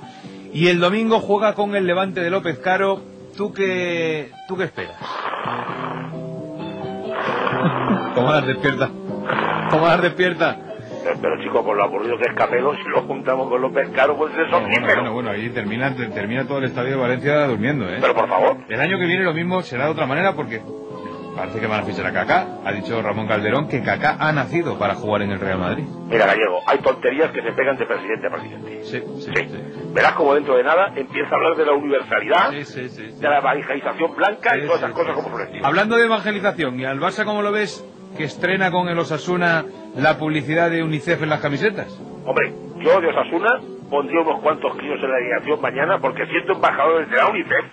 Y 0.54 0.70
el 0.70 0.80
domingo 0.80 1.20
juega 1.20 1.54
con 1.54 1.76
el 1.76 1.86
Levante 1.86 2.22
de 2.22 2.32
López 2.32 2.58
Caro. 2.58 3.00
¿Tú 3.36 3.54
qué, 3.54 4.30
tú 4.48 4.58
qué 4.58 4.66
esperas? 4.66 4.98
Tomás, 8.16 8.46
despierta. 8.46 8.90
Tomás, 9.70 10.02
despierta. 10.02 10.58
Pero, 11.04 11.16
pero, 11.22 11.42
chico, 11.42 11.64
con 11.64 11.78
lo 11.78 11.84
aburrido 11.84 12.18
que 12.18 12.26
es 12.30 12.36
Capelo, 12.36 12.76
si 12.76 12.84
lo 12.90 13.02
juntamos 13.04 13.50
con 13.50 13.62
López 13.62 13.90
Caro, 13.96 14.16
pues 14.18 14.32
es 14.34 14.40
Bueno, 14.52 14.60
somnífero. 14.60 14.96
bueno, 14.96 15.14
bueno, 15.14 15.30
ahí 15.32 15.50
termina, 15.50 15.96
te- 15.96 16.08
termina 16.10 16.46
todo 16.46 16.60
el 16.60 16.66
estadio 16.66 16.92
de 16.92 16.96
Valencia 16.98 17.48
durmiendo, 17.48 17.90
¿eh? 17.90 17.98
Pero 18.02 18.14
por 18.14 18.28
favor. 18.28 18.58
El 18.70 18.80
año 18.80 19.00
que 19.00 19.06
viene 19.06 19.24
lo 19.24 19.34
mismo 19.34 19.62
será 19.64 19.86
de 19.86 19.92
otra 19.92 20.06
manera 20.06 20.34
porque 20.36 20.62
parece 21.36 21.60
que 21.60 21.68
van 21.68 21.82
a 21.82 21.84
fichar 21.84 22.06
a 22.08 22.12
Kaká. 22.14 22.48
Ha 22.66 22.72
dicho 22.72 23.02
Ramón 23.02 23.28
Calderón 23.28 23.68
que 23.68 23.82
Kaká 23.82 24.18
ha 24.20 24.32
nacido 24.32 24.78
para 24.78 24.96
jugar 24.96 25.22
en 25.24 25.32
el 25.32 25.40
Real 25.40 25.60
Madrid. 25.60 25.84
Mira, 26.08 26.26
Gallego, 26.26 26.60
hay 26.68 26.80
tonterías 26.80 27.32
que 27.32 27.42
se 27.42 27.52
pegan 27.54 27.78
de 27.78 27.86
presidente 27.86 28.28
a 28.28 28.30
presidente. 28.30 28.84
Sí, 28.84 29.02
sí, 29.20 29.32
Verás 29.94 30.14
como 30.14 30.34
dentro 30.36 30.56
de 30.58 30.64
nada 30.64 30.94
empieza 30.96 31.30
a 31.32 31.36
hablar 31.36 31.56
de 31.58 31.66
la 31.66 31.74
universalidad, 31.74 32.52
Sí, 32.52 32.66
sí, 32.66 32.90
sí, 32.90 33.12
sí. 33.12 33.20
de 33.20 33.30
la 33.30 33.40
evangelización 33.40 34.16
blanca 34.16 34.58
y 34.58 34.62
Sí, 34.62 34.68
todas 34.68 34.80
sí, 34.80 34.86
esas 34.86 34.98
cosas 34.98 35.16
como 35.16 35.30
Florentino. 35.30 35.66
Hablando 35.68 35.96
de 35.98 36.06
evangelización, 36.06 36.80
¿y 36.80 36.86
al 36.86 37.00
Barça 37.00 37.26
cómo 37.26 37.42
lo 37.42 37.52
ves 37.52 37.86
que 38.18 38.24
estrena 38.26 38.72
con 38.72 38.90
el 38.90 38.98
Osasuna 39.00 39.66
la 39.96 40.18
publicidad 40.18 40.70
de 40.70 40.84
UNICEF 40.84 41.24
en 41.24 41.30
las 41.30 41.40
camisetas? 41.42 41.88
Hombre, 42.26 42.54
yo 42.80 43.00
de 43.02 43.08
Osasuna 43.08 43.50
pondría 43.90 44.22
unos 44.22 44.40
cuantos 44.42 44.76
críos 44.78 45.00
en 45.04 45.10
la 45.10 45.18
alineación 45.18 45.62
mañana 45.62 46.00
porque 46.00 46.26
siendo 46.28 46.54
embajadores 46.54 47.10
de 47.10 47.16
la 47.18 47.28
UNICEF, 47.28 47.66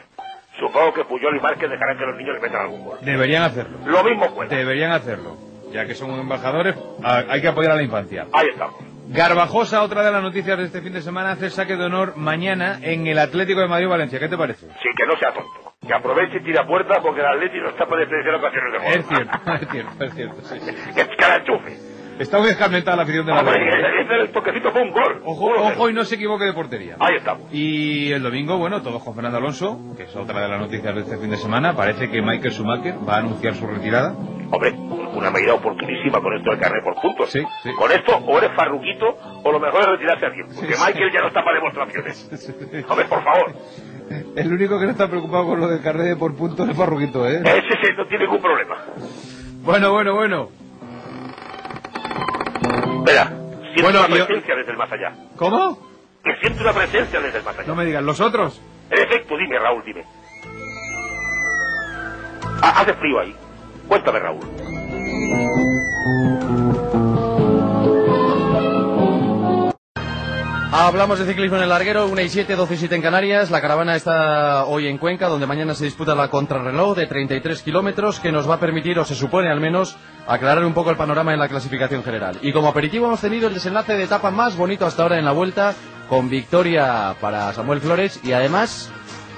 supongo 0.59 0.93
que 0.93 1.05
Puyol 1.05 1.37
y 1.37 1.41
Márquez 1.41 1.71
dejarán 1.71 1.97
que 1.99 2.05
los 2.07 2.17
niños 2.17 2.35
le 2.35 2.41
metan 2.41 2.61
algún 2.63 2.85
gol. 2.85 2.99
Deberían 3.03 3.43
hacerlo. 3.45 3.79
Lo 3.87 4.03
mismo 4.05 4.35
puede. 4.35 4.55
Deberían 4.57 4.93
hacerlo. 4.93 5.37
Ya 5.73 5.87
que 5.87 5.95
son 5.95 6.11
embajadores, 6.19 6.75
hay 7.03 7.41
que 7.43 7.49
apoyar 7.49 7.73
a 7.73 7.77
la 7.77 7.83
infancia. 7.83 8.27
Ahí 8.33 8.49
estamos. 8.53 8.77
Garbajosa, 9.11 9.83
otra 9.83 10.03
de 10.03 10.13
las 10.13 10.23
noticias 10.23 10.59
de 10.59 10.65
este 10.65 10.83
fin 10.83 10.93
de 10.93 11.01
semana, 11.01 11.33
hace 11.33 11.49
saque 11.51 11.77
de 11.77 11.85
honor 11.85 12.15
mañana 12.17 12.79
en 12.83 13.07
el 13.07 13.19
Atlético 13.19 13.61
de 13.61 13.69
Madrid-Valencia. 13.69 14.19
¿Qué 14.19 14.29
te 14.29 14.37
parece? 14.37 14.67
Sí, 14.67 14.89
que 14.97 15.07
no 15.07 15.17
sea 15.19 15.33
tonto. 15.33 15.75
Que 15.87 15.95
aproveche 15.95 16.39
y 16.39 16.45
tire 16.45 16.59
a 16.59 16.67
puerta 16.67 17.01
porque 17.03 17.21
el 17.21 17.27
Atleti 17.27 17.59
no 17.59 17.69
está 17.71 17.87
para 17.87 18.01
desperdiciar 18.01 18.35
ocasiones 18.35 18.73
de 18.73 18.79
gol. 18.79 18.93
Es 18.93 19.07
cierto, 19.07 19.53
es 19.55 19.71
cierto, 19.71 20.05
es 20.05 20.15
cierto. 20.15 20.43
sí. 20.43 20.59
Que 20.95 21.01
es 21.03 21.09
cara 21.19 21.37
enchufe. 21.37 21.77
Está 22.19 22.39
muy 22.39 22.49
escarmentada 22.49 22.97
la 22.97 23.03
afición 23.05 23.27
de 23.27 23.33
la 23.33 23.43
Real. 23.43 23.85
ese 24.03 24.15
el 24.15 24.31
toquecito 24.31 24.71
fue 24.73 24.83
un 24.83 24.91
gol. 24.91 25.23
Ojo, 25.25 25.51
ojo 25.57 25.89
y 25.89 25.93
no 25.93 26.05
se 26.05 26.17
equivoque 26.17 26.45
de 26.45 26.53
portería. 26.53 26.97
Ahí 26.99 27.17
estamos. 27.17 27.53
Y 27.53 28.11
el 28.13 28.23
domingo, 28.23 28.59
bueno, 28.59 28.83
todos 28.83 29.03
con 29.03 29.15
Fernando 29.15 29.39
Alonso, 29.39 29.79
que 29.97 30.05
es 30.05 30.17
otra 30.17 30.41
de 30.41 30.49
las 30.49 30.61
noticias 30.61 30.95
de 30.95 31.01
este 31.03 31.17
fin 31.19 31.31
de 31.31 31.37
semana. 31.37 31.75
Parece 31.75 32.11
que 32.11 32.21
Michael 32.21 32.51
Schumacher 32.53 32.95
va 33.09 33.15
a 33.15 33.19
anunciar 33.19 33.55
su 33.55 33.67
retirada. 33.67 34.15
Hombre, 34.51 34.73
una 34.73 35.31
medida 35.31 35.55
oportunísima 35.55 36.21
con 36.21 36.35
esto 36.35 36.51
del 36.51 36.59
carnet 36.59 36.83
por 36.83 36.95
puntos. 37.01 37.31
Sí, 37.31 37.41
sí. 37.63 37.71
Con 37.75 37.93
esto 37.93 38.17
o 38.17 38.39
eres 38.39 38.51
farruquito 38.57 39.17
o 39.45 39.53
lo 39.53 39.61
mejor 39.61 39.83
es 39.83 39.87
retirarse 39.89 40.27
a 40.27 40.33
tiempo. 40.33 40.53
Porque 40.57 40.75
Sí, 40.75 40.83
Michael 40.87 41.13
ya 41.13 41.21
no 41.21 41.29
está 41.29 41.45
para 41.45 41.55
demostraciones. 41.57 42.85
Hombre, 42.89 43.05
por 43.07 43.23
favor. 43.23 43.55
El 44.37 44.53
único 44.53 44.81
que 44.81 44.87
no 44.87 44.93
está 44.93 45.09
preocupado 45.09 45.47
con 45.49 45.61
lo 45.61 45.69
del 45.69 45.83
carnet 45.83 46.19
por 46.19 46.35
puntos 46.35 46.69
es 46.69 46.77
Farruquito, 46.77 47.29
¿eh? 47.29 47.43
Ese 47.45 47.61
sí 47.83 47.93
no 47.97 48.07
tiene 48.07 48.25
ningún 48.25 48.41
problema. 48.41 48.77
Bueno, 49.63 49.93
bueno, 49.93 50.15
bueno. 50.15 50.49
Espera, 53.09 53.29
siento 53.29 53.83
Bueno, 53.83 54.01
una 54.01 54.09
yo- 54.17 54.27
presencia 54.27 54.55
desde 54.57 54.71
el 54.73 54.77
más 54.77 54.93
allá. 54.93 55.13
¿Cómo? 55.37 55.79
Que 56.23 56.37
siento 56.41 56.63
una 56.63 56.73
presencia 56.75 57.21
desde 57.21 57.39
el 57.39 57.45
más 57.45 57.59
allá. 57.59 57.67
No 57.69 57.75
me 57.75 57.85
digas, 57.87 58.03
¿los 58.03 58.21
otros? 58.21 58.61
En 58.91 58.99
efecto, 59.03 59.37
dime, 59.37 59.59
Raúl, 59.59 59.83
dime. 59.85 60.05
Hace 62.61 62.93
frío 62.95 63.21
ahí. 63.21 63.35
Cuéntame, 63.89 64.19
Raúl. 64.19 64.41
Hablamos 70.71 71.19
de 71.19 71.25
ciclismo 71.25 71.57
en 71.57 71.63
el 71.63 71.71
larguero, 71.71 72.09
1 72.09 72.21
y 72.21 72.29
7, 72.29 72.55
12 72.55 72.75
y 72.75 72.77
7 72.77 72.97
en 72.97 73.01
Canarias. 73.01 73.51
La 73.51 73.63
caravana 73.63 73.97
está 73.97 74.67
hoy 74.67 74.87
en 74.87 74.99
Cuenca, 74.99 75.29
donde 75.29 75.47
mañana 75.47 75.75
se 75.75 75.87
disputa 75.87 76.15
la 76.15 76.29
contrarreloj 76.29 76.95
de 76.95 77.07
33 77.07 77.63
kilómetros, 77.63 78.21
que 78.21 78.31
nos 78.31 78.49
va 78.49 78.57
a 78.57 78.61
permitir, 78.61 78.99
o 78.99 79.05
se 79.07 79.15
supone 79.15 79.51
al 79.51 79.61
menos, 79.61 79.97
aclarar 80.27 80.63
un 80.67 80.75
poco 80.75 80.91
el 80.91 80.99
panorama 80.99 81.33
en 81.33 81.39
la 81.39 81.49
clasificación 81.49 82.05
general. 82.05 82.39
Y 82.43 82.53
como 82.53 82.69
aperitivo 82.69 83.07
hemos 83.07 83.23
tenido 83.23 83.49
el 83.49 83.55
desenlace 83.55 83.97
de 83.97 84.05
etapa 84.05 84.31
más 84.31 84.59
bonito 84.59 84.85
hasta 84.85 85.05
ahora 85.05 85.19
en 85.19 85.25
la 85.25 85.33
vuelta, 85.33 85.75
con 86.07 86.29
victoria 86.29 87.15
para 87.19 87.51
Samuel 87.55 87.81
Flores 87.81 88.21
y 88.23 88.33
además 88.33 88.91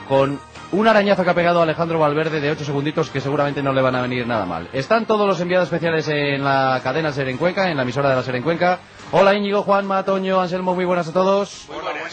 con 0.08 0.40
un 0.72 0.88
arañazo 0.88 1.22
que 1.22 1.30
ha 1.30 1.34
pegado 1.34 1.62
Alejandro 1.62 2.00
Valverde 2.00 2.40
de 2.40 2.50
8 2.50 2.64
segunditos 2.64 3.08
que 3.10 3.20
seguramente 3.20 3.62
no 3.62 3.72
le 3.72 3.82
van 3.82 3.94
a 3.94 4.02
venir 4.02 4.26
nada 4.26 4.46
mal. 4.46 4.68
Están 4.72 5.06
todos 5.06 5.28
los 5.28 5.40
enviados 5.40 5.66
especiales 5.66 6.08
en 6.08 6.42
la 6.42 6.80
cadena 6.82 7.12
Ser 7.12 7.28
en 7.28 7.38
Cuenca, 7.38 7.70
en 7.70 7.76
la 7.76 7.84
emisora 7.84 8.10
de 8.10 8.16
la 8.16 8.22
Ser 8.24 8.34
en 8.34 8.42
Cuenca. 8.42 8.80
Hola 9.12 9.34
Íñigo, 9.34 9.62
Juan, 9.64 9.86
Matoño, 9.86 10.40
Anselmo, 10.40 10.74
muy 10.74 10.84
buenas 10.84 11.08
a 11.08 11.12
todos. 11.12 11.64
Muy 11.68 11.82
buenas. 11.82 12.12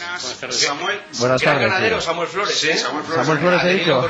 Samuel, 0.50 1.00
Buenas 1.20 1.40
gran 1.40 1.54
tardes, 1.54 1.70
ganadero. 1.70 2.00
Samuel 2.00 2.28
Flores, 2.28 2.64
¿eh? 2.64 2.76
Samuel 2.76 3.04
Flores, 3.04 3.26
Samuel 3.26 3.38
Flores, 3.40 3.60
ha 3.62 3.70
he 3.70 3.74
dicho. 3.74 4.08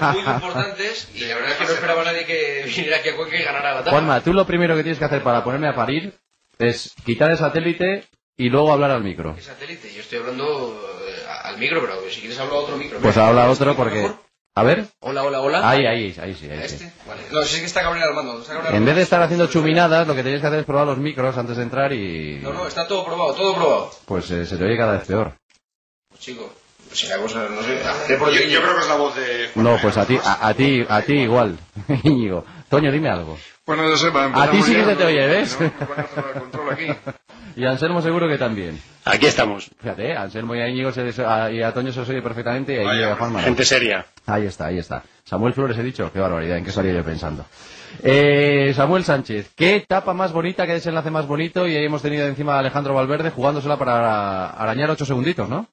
a 0.00 0.12
muy 0.12 0.20
importantes 0.20 1.08
y 1.14 1.20
la 1.24 1.34
verdad 1.36 1.50
es 1.52 1.56
que 1.56 1.64
no 1.64 1.70
esperaba 1.72 2.04
nadie 2.04 2.26
que 2.26 2.64
viniera 2.66 2.98
aquí 2.98 3.08
a 3.08 3.16
Cuenca 3.16 3.36
y 3.36 3.42
ganara 3.42 3.72
la 3.74 3.80
etapa. 3.80 3.90
Juanma, 3.92 4.20
tú 4.20 4.34
lo 4.34 4.46
primero 4.46 4.76
que 4.76 4.82
tienes 4.82 4.98
que 4.98 5.04
hacer 5.06 5.22
para 5.22 5.42
ponerme 5.42 5.68
a 5.68 5.74
parir 5.74 6.12
es 6.58 6.92
quitar 7.06 7.30
el 7.30 7.38
satélite 7.38 8.04
y 8.36 8.50
luego 8.50 8.72
hablar 8.72 8.90
al 8.90 9.02
micro. 9.02 9.34
¿Qué 9.34 9.42
satélite? 9.42 9.92
Yo 9.94 10.02
estoy 10.02 10.18
hablando 10.18 10.98
eh, 11.08 11.26
al 11.44 11.56
micro, 11.56 11.80
pero 11.80 11.94
si 12.10 12.20
quieres 12.20 12.38
hablar 12.38 12.56
a 12.56 12.60
otro 12.60 12.76
micro. 12.76 12.98
Pues 12.98 13.16
habla 13.16 13.50
¿este 13.50 13.62
otro 13.62 13.74
porque... 13.76 14.02
mejor? 14.02 14.27
A 14.58 14.62
ver. 14.64 14.86
Hola, 14.98 15.22
hola, 15.22 15.40
hola. 15.40 15.70
Ahí, 15.70 15.86
ahí, 15.86 16.16
ahí 16.20 16.34
sí, 16.34 16.50
ahí 16.50 16.68
sí. 16.68 16.74
¿Este? 16.74 16.92
Vale. 17.06 17.22
No, 17.30 17.42
si 17.42 17.54
es 17.54 17.60
que 17.60 17.66
está 17.66 17.82
Gabriel 17.82 18.08
Armando. 18.08 18.40
Está 18.40 18.74
En 18.76 18.84
vez 18.84 18.96
de 18.96 19.02
estar 19.02 19.22
haciendo 19.22 19.46
chuminadas, 19.46 20.04
lo 20.08 20.16
que 20.16 20.24
tenéis 20.24 20.40
que 20.40 20.48
hacer 20.48 20.58
es 20.58 20.66
probar 20.66 20.86
los 20.86 20.98
micros 20.98 21.38
antes 21.38 21.56
de 21.58 21.62
entrar 21.62 21.92
y... 21.92 22.40
No, 22.42 22.52
no, 22.52 22.66
está 22.66 22.88
todo 22.88 23.04
probado, 23.04 23.34
todo 23.34 23.54
probado. 23.54 23.90
Pues 24.04 24.28
eh, 24.32 24.44
se 24.46 24.56
te 24.56 24.64
oye 24.64 24.76
cada 24.76 24.94
vez 24.94 25.06
peor. 25.06 25.34
Pues, 26.08 26.20
chico, 26.20 26.52
si 26.92 27.06
la 27.06 27.18
cosa, 27.18 27.46
no 27.48 27.62
sé, 27.62 27.80
Yo, 28.08 28.48
yo 28.48 28.62
creo 28.62 28.74
que 28.74 28.80
es 28.80 28.88
la 28.88 28.96
voz 28.96 29.14
de... 29.14 29.50
No, 29.54 29.78
pues 29.80 29.96
a 29.96 30.04
ti, 30.06 30.18
a, 30.24 30.48
a 30.48 30.54
ti, 30.54 30.84
a 30.88 31.02
ti 31.02 31.12
igual, 31.20 31.56
Íñigo. 32.02 32.44
Toño, 32.68 32.90
dime 32.90 33.10
algo. 33.10 33.38
Bueno, 33.64 33.88
no 33.88 33.96
sé, 33.96 34.10
para 34.10 34.26
A 34.42 34.50
ti 34.50 34.60
sí 34.62 34.74
que 34.74 34.84
se 34.84 34.96
te 34.96 35.04
oye, 35.04 35.24
¿ves? 35.26 35.56
no- 35.60 35.66
no 35.80 35.86
van 35.94 36.00
a 36.00 36.08
cerrar 36.08 36.30
el 36.34 36.40
control 36.40 36.70
aquí. 36.72 36.86
Y 37.58 37.64
Anselmo 37.66 38.00
seguro 38.00 38.28
que 38.28 38.38
también. 38.38 38.78
Aquí 39.04 39.26
estamos. 39.26 39.68
Fíjate, 39.80 40.10
¿eh? 40.12 40.16
Anselmo 40.16 40.54
y 40.54 40.60
a 40.60 40.68
Íñigo 40.68 40.92
se, 40.92 41.12
a- 41.26 41.50
y 41.50 41.60
a 41.60 41.72
Toño 41.72 41.90
se 41.92 42.00
os 42.00 42.08
oye 42.08 42.22
perfectamente 42.22 42.74
y 42.74 42.86
a 42.86 43.12
a. 43.12 43.16
Gente 43.42 43.64
seria. 43.64 44.06
Ahí 44.26 44.46
está, 44.46 44.66
ahí 44.66 44.78
está. 44.78 45.02
Samuel 45.24 45.54
Flores 45.54 45.76
he 45.76 45.82
dicho, 45.82 46.10
qué 46.12 46.20
barbaridad, 46.20 46.56
¿en 46.58 46.62
qué 46.62 46.70
estaría 46.70 46.92
yo 46.92 47.02
pensando? 47.02 47.44
Eh, 48.04 48.72
Samuel 48.76 49.02
Sánchez, 49.04 49.50
qué 49.56 49.74
etapa 49.76 50.14
más 50.14 50.32
bonita, 50.32 50.66
qué 50.66 50.74
desenlace 50.74 51.10
más 51.10 51.26
bonito 51.26 51.66
y 51.66 51.74
ahí 51.74 51.84
hemos 51.84 52.00
tenido 52.02 52.26
encima 52.28 52.54
a 52.54 52.58
Alejandro 52.60 52.94
Valverde 52.94 53.30
jugándosela 53.30 53.76
para 53.76 54.50
arañar 54.50 54.90
ocho 54.90 55.04
segunditos, 55.04 55.48
¿no? 55.48 55.66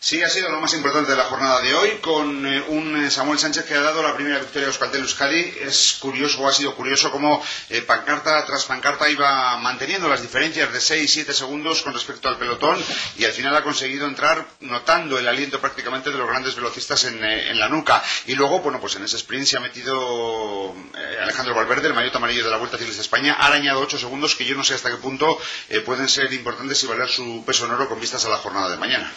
Sí, 0.00 0.22
ha 0.22 0.30
sido 0.30 0.48
lo 0.48 0.60
más 0.60 0.74
importante 0.74 1.10
de 1.10 1.16
la 1.16 1.24
jornada 1.24 1.60
de 1.60 1.74
hoy, 1.74 1.98
con 2.00 2.46
eh, 2.46 2.62
un 2.68 3.04
eh, 3.04 3.10
Samuel 3.10 3.36
Sánchez 3.40 3.64
que 3.64 3.74
ha 3.74 3.80
dado 3.80 4.00
la 4.00 4.14
primera 4.14 4.38
victoria 4.38 4.66
de 4.66 4.66
Euskaltel 4.68 5.00
Euskadi. 5.00 5.54
Es 5.62 5.96
curioso, 5.98 6.40
o 6.40 6.48
ha 6.48 6.52
sido 6.52 6.76
curioso, 6.76 7.10
cómo 7.10 7.42
eh, 7.68 7.82
pancarta 7.82 8.46
tras 8.46 8.64
pancarta 8.64 9.10
iba 9.10 9.56
manteniendo 9.56 10.08
las 10.08 10.22
diferencias 10.22 10.72
de 10.72 10.80
6 10.80 11.12
7 11.12 11.34
segundos 11.34 11.82
con 11.82 11.94
respecto 11.94 12.28
al 12.28 12.38
pelotón 12.38 12.78
y 13.16 13.24
al 13.24 13.32
final 13.32 13.56
ha 13.56 13.64
conseguido 13.64 14.06
entrar 14.06 14.46
notando 14.60 15.18
el 15.18 15.26
aliento 15.26 15.60
prácticamente 15.60 16.12
de 16.12 16.18
los 16.18 16.28
grandes 16.28 16.54
velocistas 16.54 17.02
en, 17.02 17.24
eh, 17.24 17.50
en 17.50 17.58
la 17.58 17.68
nuca. 17.68 18.00
Y 18.26 18.36
luego, 18.36 18.60
bueno, 18.60 18.78
pues 18.80 18.94
en 18.94 19.02
ese 19.02 19.16
sprint 19.16 19.46
se 19.46 19.56
ha 19.56 19.60
metido 19.60 20.76
Alejandro 21.20 21.56
Valverde, 21.56 21.88
el 21.88 21.94
maillot 21.94 22.14
amarillo 22.14 22.44
de 22.44 22.50
la 22.52 22.56
Vuelta 22.58 22.78
Ciclista 22.78 23.02
España, 23.02 23.34
ha 23.36 23.46
arañado 23.46 23.80
8 23.80 23.98
segundos 23.98 24.36
que 24.36 24.44
yo 24.44 24.54
no 24.54 24.62
sé 24.62 24.74
hasta 24.74 24.90
qué 24.90 24.96
punto 24.98 25.40
pueden 25.84 26.08
ser 26.08 26.32
importantes 26.32 26.80
y 26.84 26.86
valer 26.86 27.08
su 27.08 27.42
peso 27.44 27.64
en 27.64 27.72
oro 27.72 27.88
con 27.88 28.00
vistas 28.00 28.24
a 28.26 28.28
la 28.28 28.36
jornada 28.36 28.70
de 28.70 28.76
mañana. 28.76 29.12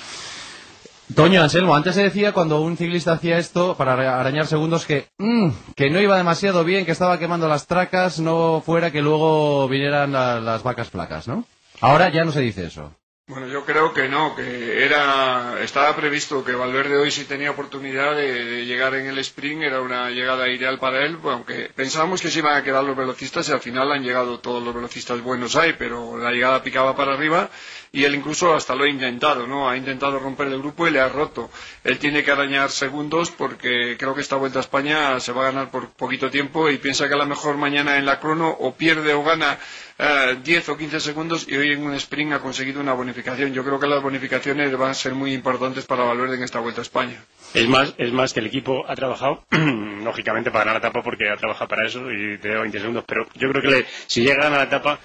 Toño, 1.15 1.41
Anselmo, 1.41 1.75
antes 1.75 1.95
se 1.95 2.03
decía 2.03 2.31
cuando 2.31 2.61
un 2.61 2.77
ciclista 2.77 3.13
hacía 3.13 3.37
esto 3.37 3.75
para 3.75 3.93
ara- 3.93 4.19
arañar 4.19 4.45
segundos 4.47 4.85
que, 4.85 5.07
mm, 5.17 5.49
que 5.75 5.89
no 5.89 5.99
iba 5.99 6.15
demasiado 6.17 6.63
bien, 6.63 6.85
que 6.85 6.91
estaba 6.91 7.17
quemando 7.19 7.47
las 7.47 7.65
tracas, 7.67 8.19
no 8.19 8.61
fuera 8.65 8.91
que 8.91 9.01
luego 9.01 9.67
vinieran 9.67 10.11
la- 10.11 10.39
las 10.39 10.63
vacas 10.63 10.89
flacas, 10.89 11.27
¿no? 11.27 11.43
Ahora 11.81 12.09
ya 12.09 12.23
no 12.23 12.31
se 12.31 12.41
dice 12.41 12.65
eso. 12.67 12.93
Bueno, 13.27 13.47
yo 13.47 13.63
creo 13.65 13.93
que 13.93 14.09
no, 14.09 14.35
que 14.35 14.83
era 14.83 15.55
estaba 15.63 15.95
previsto 15.95 16.43
que 16.43 16.51
Valverde 16.53 16.97
hoy 16.97 17.11
sí 17.11 17.23
tenía 17.23 17.51
oportunidad 17.51 18.13
de, 18.15 18.43
de 18.43 18.65
llegar 18.65 18.93
en 18.95 19.05
el 19.07 19.17
sprint, 19.19 19.63
era 19.63 19.79
una 19.79 20.09
llegada 20.09 20.49
ideal 20.49 20.79
para 20.79 21.05
él, 21.05 21.17
aunque 21.23 21.71
pensábamos 21.73 22.21
que 22.21 22.29
se 22.29 22.39
iban 22.39 22.57
a 22.57 22.63
quedar 22.63 22.83
los 22.83 22.97
velocistas 22.97 23.47
y 23.47 23.53
al 23.53 23.61
final 23.61 23.89
han 23.91 24.03
llegado 24.03 24.39
todos 24.39 24.61
los 24.61 24.75
velocistas 24.75 25.21
buenos 25.21 25.55
ahí, 25.55 25.73
pero 25.79 26.17
la 26.17 26.31
llegada 26.31 26.61
picaba 26.61 26.93
para 26.95 27.13
arriba 27.13 27.49
y 27.93 28.05
él 28.05 28.15
incluso 28.15 28.53
hasta 28.53 28.73
lo 28.73 28.85
ha 28.85 28.89
intentado, 28.89 29.45
¿no? 29.47 29.69
Ha 29.69 29.75
intentado 29.75 30.17
romper 30.17 30.47
el 30.47 30.59
grupo 30.59 30.87
y 30.87 30.91
le 30.91 31.01
ha 31.01 31.09
roto. 31.09 31.49
Él 31.83 31.99
tiene 31.99 32.23
que 32.23 32.31
arañar 32.31 32.69
segundos 32.71 33.31
porque 33.31 33.97
creo 33.99 34.15
que 34.15 34.21
esta 34.21 34.37
Vuelta 34.37 34.59
a 34.59 34.61
España 34.61 35.19
se 35.19 35.33
va 35.33 35.41
a 35.41 35.51
ganar 35.51 35.71
por 35.71 35.89
poquito 35.89 36.29
tiempo 36.29 36.69
y 36.69 36.77
piensa 36.77 37.07
que 37.09 37.15
a 37.15 37.17
lo 37.17 37.25
mejor 37.25 37.57
mañana 37.57 37.97
en 37.97 38.05
la 38.05 38.19
crono 38.21 38.49
o 38.49 38.73
pierde 38.75 39.13
o 39.13 39.23
gana 39.23 39.57
eh, 39.99 40.37
10 40.41 40.69
o 40.69 40.77
15 40.77 40.99
segundos 41.01 41.45
y 41.49 41.57
hoy 41.57 41.73
en 41.73 41.83
un 41.83 41.93
sprint 41.95 42.31
ha 42.33 42.39
conseguido 42.39 42.79
una 42.79 42.93
bonificación. 42.93 43.53
Yo 43.53 43.63
creo 43.65 43.77
que 43.79 43.87
las 43.87 44.01
bonificaciones 44.01 44.75
van 44.77 44.91
a 44.91 44.93
ser 44.93 45.13
muy 45.13 45.33
importantes 45.33 45.85
para 45.85 46.05
Valverde 46.05 46.37
en 46.37 46.43
esta 46.43 46.59
Vuelta 46.59 46.79
a 46.79 46.83
España. 46.83 47.21
Es 47.53 47.67
más, 47.67 47.93
es 47.97 48.13
más 48.13 48.31
que 48.31 48.39
el 48.39 48.45
equipo 48.45 48.85
ha 48.87 48.95
trabajado, 48.95 49.43
lógicamente, 49.51 50.49
para 50.49 50.63
ganar 50.63 50.81
la 50.81 50.87
etapa 50.87 51.03
porque 51.03 51.29
ha 51.29 51.35
trabajado 51.35 51.67
para 51.67 51.85
eso 51.85 52.09
y 52.09 52.37
te 52.37 52.47
da 52.47 52.61
20 52.61 52.79
segundos. 52.79 53.03
Pero 53.05 53.27
yo 53.35 53.49
creo 53.49 53.61
que 53.61 53.67
le- 53.67 53.85
si 54.07 54.21
llega 54.21 54.39
a 54.39 54.43
ganar 54.45 54.59
la 54.59 54.65
etapa, 54.65 54.99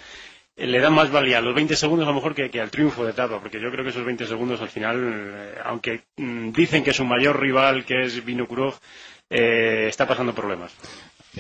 le 0.57 0.81
da 0.81 0.91
más 0.91 1.11
valía 1.11 1.39
a 1.39 1.41
los 1.43 1.55
20 1.55 1.77
segundos 1.77 2.07
a 2.07 2.11
lo 2.11 2.15
mejor 2.17 2.35
que, 2.35 2.51
que 2.51 2.61
al 2.61 2.71
triunfo 2.71 3.05
de 3.05 3.11
etapa, 3.11 3.41
porque 3.41 3.61
yo 3.61 3.71
creo 3.71 3.85
que 3.85 3.91
esos 3.91 4.05
20 4.05 4.27
segundos 4.27 4.61
al 4.61 4.71
final, 4.71 4.97
eh, 5.35 5.55
aunque 5.65 6.05
mm, 6.17 6.51
dicen 6.53 6.83
que 6.83 6.95
su 6.95 7.05
mayor 7.05 7.39
rival, 7.39 7.85
que 7.85 8.03
es 8.03 8.25
Vinokurov, 8.25 8.75
eh, 9.29 9.87
está 9.89 10.07
pasando 10.07 10.35
problemas. 10.35 10.73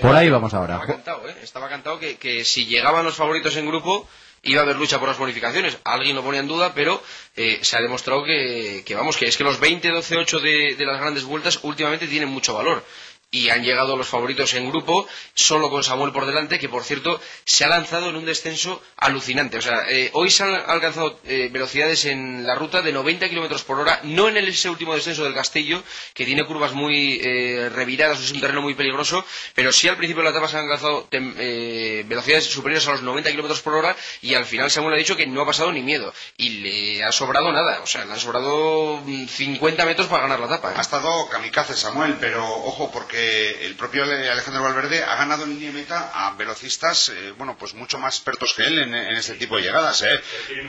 Por 0.00 0.14
ahí 0.14 0.28
vamos 0.28 0.52
ahora. 0.52 0.74
Estaba 0.74 0.92
cantado, 0.92 1.28
¿eh? 1.28 1.36
Estaba 1.42 1.68
cantado 1.68 1.98
que, 1.98 2.16
que 2.16 2.44
si 2.44 2.66
llegaban 2.66 3.04
los 3.04 3.16
favoritos 3.16 3.56
en 3.56 3.66
grupo 3.66 4.06
iba 4.42 4.60
a 4.60 4.64
haber 4.64 4.76
lucha 4.76 4.98
por 4.98 5.08
las 5.08 5.18
bonificaciones. 5.18 5.78
Alguien 5.84 6.14
lo 6.14 6.22
ponía 6.22 6.40
en 6.40 6.46
duda, 6.48 6.72
pero 6.74 7.02
eh, 7.36 7.58
se 7.62 7.76
ha 7.76 7.80
demostrado 7.80 8.22
que, 8.24 8.82
que, 8.84 8.94
vamos, 8.94 9.16
que 9.16 9.26
es 9.26 9.36
que 9.36 9.44
los 9.44 9.58
20, 9.58 9.88
12, 9.88 10.16
8 10.18 10.40
de, 10.40 10.74
de 10.76 10.86
las 10.86 11.00
grandes 11.00 11.24
vueltas 11.24 11.58
últimamente 11.62 12.06
tienen 12.06 12.28
mucho 12.28 12.54
valor. 12.54 12.84
Y 13.30 13.50
han 13.50 13.64
llegado 13.64 13.96
los 13.96 14.06
favoritos 14.06 14.54
en 14.54 14.68
grupo, 14.70 15.06
solo 15.34 15.68
con 15.68 15.82
Samuel 15.82 16.12
por 16.12 16.26
delante, 16.26 16.58
que 16.58 16.68
por 16.68 16.84
cierto 16.84 17.20
se 17.44 17.64
ha 17.64 17.68
lanzado 17.68 18.08
en 18.08 18.16
un 18.16 18.24
descenso 18.24 18.82
alucinante. 18.96 19.58
O 19.58 19.62
sea, 19.62 19.84
eh, 19.90 20.10
hoy 20.14 20.30
se 20.30 20.44
han 20.44 20.54
alcanzado 20.54 21.18
eh, 21.24 21.48
velocidades 21.52 22.04
en 22.04 22.46
la 22.46 22.54
ruta 22.54 22.82
de 22.82 22.92
90 22.92 23.28
kilómetros 23.28 23.64
por 23.64 23.80
hora, 23.80 24.00
no 24.04 24.28
en 24.28 24.36
ese 24.36 24.70
último 24.70 24.94
descenso 24.94 25.24
del 25.24 25.34
Castillo, 25.34 25.82
que 26.14 26.24
tiene 26.24 26.44
curvas 26.44 26.72
muy 26.72 27.20
eh, 27.22 27.68
reviradas, 27.72 28.20
es 28.20 28.30
un 28.32 28.40
terreno 28.40 28.62
muy 28.62 28.74
peligroso, 28.74 29.24
pero 29.54 29.72
sí 29.72 29.88
al 29.88 29.96
principio 29.96 30.22
de 30.22 30.30
la 30.30 30.30
etapa 30.30 30.48
se 30.48 30.56
han 30.56 30.64
alcanzado 30.64 31.08
eh, 31.10 32.04
velocidades 32.06 32.44
superiores 32.46 32.86
a 32.88 32.92
los 32.92 33.02
90 33.02 33.30
kilómetros 33.30 33.60
por 33.60 33.74
hora 33.74 33.96
y 34.22 34.34
al 34.34 34.44
final 34.44 34.70
Samuel 34.70 34.94
ha 34.94 34.98
dicho 34.98 35.16
que 35.16 35.26
no 35.26 35.42
ha 35.42 35.46
pasado 35.46 35.72
ni 35.72 35.82
miedo 35.82 36.12
y 36.36 36.48
le 36.60 37.04
ha 37.04 37.12
sobrado 37.12 37.52
nada, 37.52 37.80
o 37.82 37.86
sea, 37.86 38.04
le 38.04 38.12
han 38.12 38.20
sobrado 38.20 39.02
mm, 39.04 39.26
50 39.26 39.84
metros 39.84 40.08
para 40.08 40.22
ganar 40.22 40.40
la 40.40 40.46
etapa. 40.46 40.72
Ha 40.76 40.80
estado 40.80 41.28
kamikaze 41.28 41.74
Samuel, 41.74 42.16
pero 42.20 42.44
ojo 42.46 42.90
porque 42.92 43.15
el 43.16 43.74
propio 43.74 44.02
Ale- 44.04 44.28
Alejandro 44.30 44.62
Valverde 44.62 45.02
ha 45.02 45.16
ganado 45.16 45.44
en 45.44 45.50
línea 45.50 45.68
de 45.72 45.74
meta 45.80 46.10
a 46.14 46.34
velocistas, 46.36 47.08
eh, 47.10 47.32
bueno, 47.36 47.56
pues 47.58 47.74
mucho 47.74 47.98
más 47.98 48.16
expertos 48.16 48.54
que 48.54 48.62
él 48.66 48.78
en, 48.78 48.94
en 48.94 49.16
este 49.16 49.34
tipo 49.34 49.56
de 49.56 49.62
llegadas, 49.62 50.02
¿eh? 50.02 50.20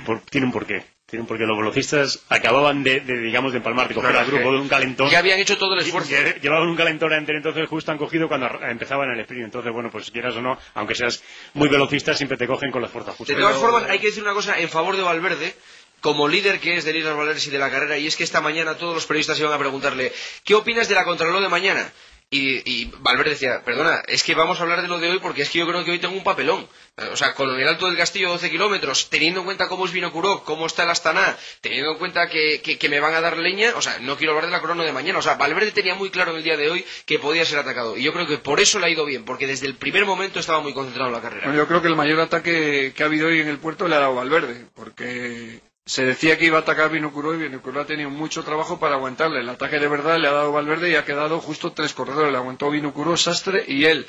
Por- 0.05 0.21
tiene 0.21 0.45
un 0.47 0.51
porqué. 0.53 0.85
Tiene 1.05 1.21
un 1.21 1.27
porqué. 1.27 1.45
Los 1.45 1.57
velocistas 1.57 2.19
acababan 2.27 2.83
de, 2.83 2.99
de, 2.99 3.17
digamos, 3.19 3.53
de 3.53 3.59
empalmar, 3.59 3.87
de 3.87 3.95
coger 3.95 4.09
Claro, 4.11 4.25
al 4.25 4.31
grupo 4.31 4.49
que- 4.49 4.55
de 4.55 4.61
un 4.61 4.67
calentón. 4.67 5.09
Ya 5.09 5.19
habían 5.19 5.39
hecho 5.39 5.57
todo 5.57 5.73
el 5.73 5.79
esfuerzo. 5.79 6.09
Lle- 6.11 6.41
Llevaban 6.41 6.67
un 6.67 6.75
calentón 6.75 7.13
entero, 7.13 7.37
entonces 7.37 7.65
justo 7.69 7.91
han 7.93 7.97
cogido 7.97 8.27
cuando 8.27 8.47
empezaban 8.63 9.09
el 9.11 9.19
sprint. 9.21 9.45
Entonces, 9.45 9.71
bueno, 9.71 9.89
pues 9.89 10.11
quieras 10.11 10.35
o 10.35 10.41
no, 10.41 10.57
aunque 10.73 10.95
seas 10.95 11.23
muy 11.53 11.69
velocista, 11.69 12.13
siempre 12.13 12.37
te 12.37 12.45
cogen 12.45 12.71
con 12.71 12.81
las 12.81 12.91
fuerzas 12.91 13.15
justas. 13.15 13.37
De 13.37 13.41
todas 13.41 13.57
formas, 13.57 13.83
hay 13.89 13.99
que 13.99 14.07
decir 14.07 14.21
una 14.23 14.33
cosa 14.33 14.59
en 14.59 14.67
favor 14.67 14.97
de 14.97 15.03
Valverde, 15.03 15.55
como 16.01 16.27
líder 16.27 16.59
que 16.59 16.75
es 16.75 16.83
de 16.85 16.93
Liras 16.93 17.15
Valverde 17.15 17.41
y 17.43 17.49
de 17.49 17.57
la 17.57 17.71
carrera, 17.71 17.97
y 17.97 18.05
es 18.05 18.15
que 18.17 18.23
esta 18.23 18.39
mañana 18.41 18.75
todos 18.75 18.93
los 18.93 19.05
periodistas 19.07 19.39
iban 19.39 19.53
a 19.53 19.57
preguntarle, 19.57 20.11
¿qué 20.43 20.53
opinas 20.55 20.87
de 20.89 20.95
la 20.95 21.05
contrarreloj 21.05 21.41
de 21.41 21.49
mañana? 21.49 21.89
Y, 22.29 22.59
y 22.69 22.91
Valverde 22.99 23.29
decía, 23.31 23.63
perdona, 23.63 24.03
es 24.05 24.21
que 24.21 24.35
vamos 24.35 24.59
a 24.59 24.63
hablar 24.63 24.81
de 24.81 24.89
lo 24.89 24.99
de 24.99 25.09
hoy 25.09 25.19
porque 25.19 25.43
es 25.43 25.49
que 25.49 25.59
yo 25.59 25.67
creo 25.67 25.85
que 25.85 25.91
hoy 25.91 25.99
tengo 25.99 26.13
un 26.17 26.25
papelón. 26.25 26.67
O 27.13 27.15
sea, 27.15 27.33
con 27.35 27.57
el 27.57 27.65
Alto 27.67 27.85
del 27.87 27.95
Castillo 27.95 28.27
12 28.29 28.49
kilómetros, 28.49 29.09
teniendo 29.09 29.39
en 29.39 29.45
cuenta 29.45 29.67
cómo 29.69 29.85
es 29.85 29.93
Vinokurov, 29.93 30.43
cómo 30.43 30.65
está 30.65 30.83
el 30.83 30.89
Astana, 30.89 31.37
teniendo 31.61 31.91
en 31.91 31.97
cuenta 31.99 32.27
que, 32.27 32.59
que- 32.61 32.89
me 32.89 32.99
van 32.99 33.13
a 33.13 33.21
dar 33.21 33.37
leña, 33.37 33.71
o 33.75 33.81
sea, 33.81 33.99
no 33.99 34.17
quiero 34.17 34.31
hablar 34.33 34.47
de 34.47 34.51
la 34.51 34.61
crono 34.61 34.83
de 34.83 34.91
mañana. 34.91 35.19
O 35.19 35.21
sea, 35.21 35.35
Valverde 35.35 35.71
tenía 35.71 35.95
muy 35.95 36.09
claro 36.09 36.31
en 36.31 36.37
el 36.37 36.43
día 36.43 36.57
de 36.57 36.69
hoy 36.69 36.83
que 37.05 37.17
podía 37.19 37.45
ser 37.45 37.59
atacado. 37.59 37.95
Y 37.97 38.03
yo 38.03 38.11
creo 38.11 38.27
que 38.27 38.39
por 38.39 38.59
eso 38.59 38.79
le 38.79 38.87
ha 38.87 38.89
ido 38.89 39.05
bien, 39.05 39.23
porque 39.23 39.47
desde 39.47 39.67
el 39.67 39.75
primer 39.75 40.05
momento 40.05 40.39
estaba 40.41 40.59
muy 40.59 40.73
concentrado 40.73 41.07
en 41.09 41.15
la 41.15 41.21
carrera. 41.21 41.45
Bueno, 41.45 41.59
yo 41.59 41.67
creo 41.67 41.81
que 41.81 41.87
el 41.87 41.95
mayor 41.95 42.19
ataque 42.19 42.91
que 42.93 43.03
ha 43.03 43.05
habido 43.05 43.27
hoy 43.27 43.39
en 43.39 43.47
el 43.47 43.59
puerto 43.59 43.87
le 43.87 43.95
ha 43.95 43.99
dado 43.99 44.15
Valverde, 44.15 44.65
porque 44.75 45.61
se 45.87 46.05
decía 46.05 46.37
que 46.37 46.45
iba 46.45 46.57
a 46.57 46.61
atacar 46.61 46.91
Vinokurov 46.91 47.33
y 47.35 47.43
Vinokurov 47.45 47.83
ha 47.83 47.85
tenido 47.87 48.09
mucho 48.11 48.43
trabajo 48.43 48.77
para 48.79 48.95
aguantarle. 48.95 49.39
El 49.39 49.49
ataque 49.49 49.79
de 49.79 49.87
verdad 49.87 50.17
le 50.19 50.27
ha 50.27 50.31
dado 50.33 50.51
Valverde 50.51 50.91
y 50.91 50.95
ha 50.95 51.05
quedado 51.05 51.39
justo 51.39 51.71
tres 51.71 51.93
corredores. 51.93 52.31
Le 52.31 52.37
aguantó 52.37 52.69
Vinokurov, 52.69 53.17
Sastre 53.17 53.63
y 53.67 53.85
él. 53.85 54.05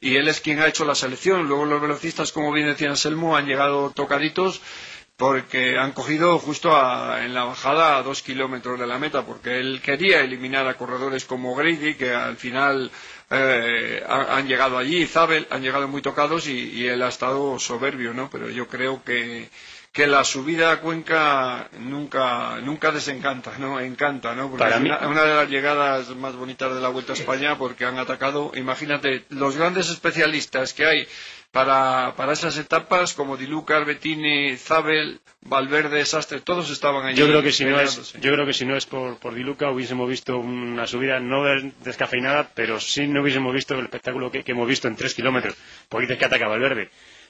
Y 0.00 0.16
él 0.16 0.28
es 0.28 0.40
quien 0.40 0.60
ha 0.60 0.66
hecho 0.68 0.84
la 0.84 0.94
selección. 0.94 1.48
Luego 1.48 1.64
los 1.64 1.80
velocistas, 1.80 2.32
como 2.32 2.52
bien 2.52 2.66
decía 2.66 2.90
Anselmo, 2.90 3.36
han 3.36 3.46
llegado 3.46 3.90
tocaditos 3.90 4.60
porque 5.16 5.78
han 5.78 5.92
cogido 5.92 6.38
justo 6.38 6.76
a- 6.76 7.24
en 7.24 7.32
la 7.34 7.44
bajada 7.44 7.96
a 7.96 8.02
dos 8.02 8.22
kilómetros 8.22 8.78
de 8.80 8.86
la 8.86 8.98
meta, 8.98 9.24
porque 9.24 9.60
él 9.60 9.80
quería 9.82 10.20
eliminar 10.20 10.66
a 10.66 10.74
corredores 10.76 11.24
como 11.24 11.54
Grady, 11.54 11.94
que 11.94 12.12
al 12.12 12.36
final 12.36 12.90
eh, 13.30 14.02
ha- 14.06 14.36
han 14.36 14.46
llegado 14.48 14.76
allí, 14.78 15.06
Zabel, 15.06 15.46
han 15.50 15.62
llegado 15.62 15.88
muy 15.88 16.02
tocados 16.02 16.46
y 16.48 16.86
él 16.86 17.02
ha 17.02 17.08
estado 17.08 17.58
soberbio, 17.58 18.12
¿no? 18.12 18.28
Pero 18.30 18.50
yo 18.50 18.66
creo 18.68 19.02
que, 19.04 19.48
que 19.92 20.06
la 20.06 20.24
subida 20.24 20.72
a 20.72 20.80
Cuenca 20.80 21.68
nunca, 21.78 22.56
nunca 22.62 22.90
desencanta, 22.92 23.52
¿no? 23.58 23.78
Encanta, 23.78 24.34
¿no? 24.34 24.48
Porque 24.48 24.64
Para 24.64 24.76
es 24.76 24.80
mí- 24.82 24.88
una, 24.88 25.06
una 25.06 25.22
de 25.24 25.34
las 25.34 25.50
llegadas 25.50 26.08
más 26.16 26.34
bonitas 26.34 26.74
de 26.74 26.80
la 26.80 26.88
Vuelta 26.88 27.12
a 27.12 27.16
España 27.16 27.58
porque 27.58 27.84
han 27.84 27.98
atacado, 27.98 28.52
imagínate, 28.54 29.24
los 29.28 29.56
grandes 29.56 29.90
especialistas 29.90 30.72
que 30.72 30.86
hay 30.86 31.06
para, 31.50 32.14
para 32.16 32.32
esas 32.32 32.56
etapas, 32.56 33.12
como 33.12 33.36
Di 33.36 33.46
Luca, 33.46 33.76
Albertini, 33.76 34.56
Zabel, 34.56 35.20
Valverde, 35.42 36.06
Sastre, 36.06 36.40
todos 36.40 36.70
estaban 36.70 37.04
allí. 37.04 37.18
Yo 37.18 37.26
creo 37.26 37.42
que 37.42 37.52
si 37.52 37.66
no 37.66 37.78
es, 37.78 38.14
yo 38.14 38.32
creo 38.32 38.46
que 38.46 38.54
si 38.54 38.64
no 38.64 38.74
es 38.76 38.86
por, 38.86 39.18
por 39.18 39.34
Di 39.34 39.42
Luca 39.42 39.70
hubiésemos 39.70 40.08
visto 40.08 40.38
una 40.38 40.86
subida 40.86 41.20
no 41.20 41.44
des- 41.44 41.74
descafeinada, 41.84 42.48
pero 42.54 42.80
sí 42.80 43.06
no 43.06 43.20
hubiésemos 43.20 43.52
visto 43.52 43.74
el 43.74 43.84
espectáculo 43.84 44.30
que, 44.30 44.42
que 44.42 44.52
hemos 44.52 44.66
visto 44.66 44.88
en 44.88 44.96
tres 44.96 45.12
kilómetros. 45.12 45.54
Porque 45.90 46.06
dices 46.06 46.18
que 46.18 46.24
ataca 46.24 46.48
Valverde. 46.48 46.88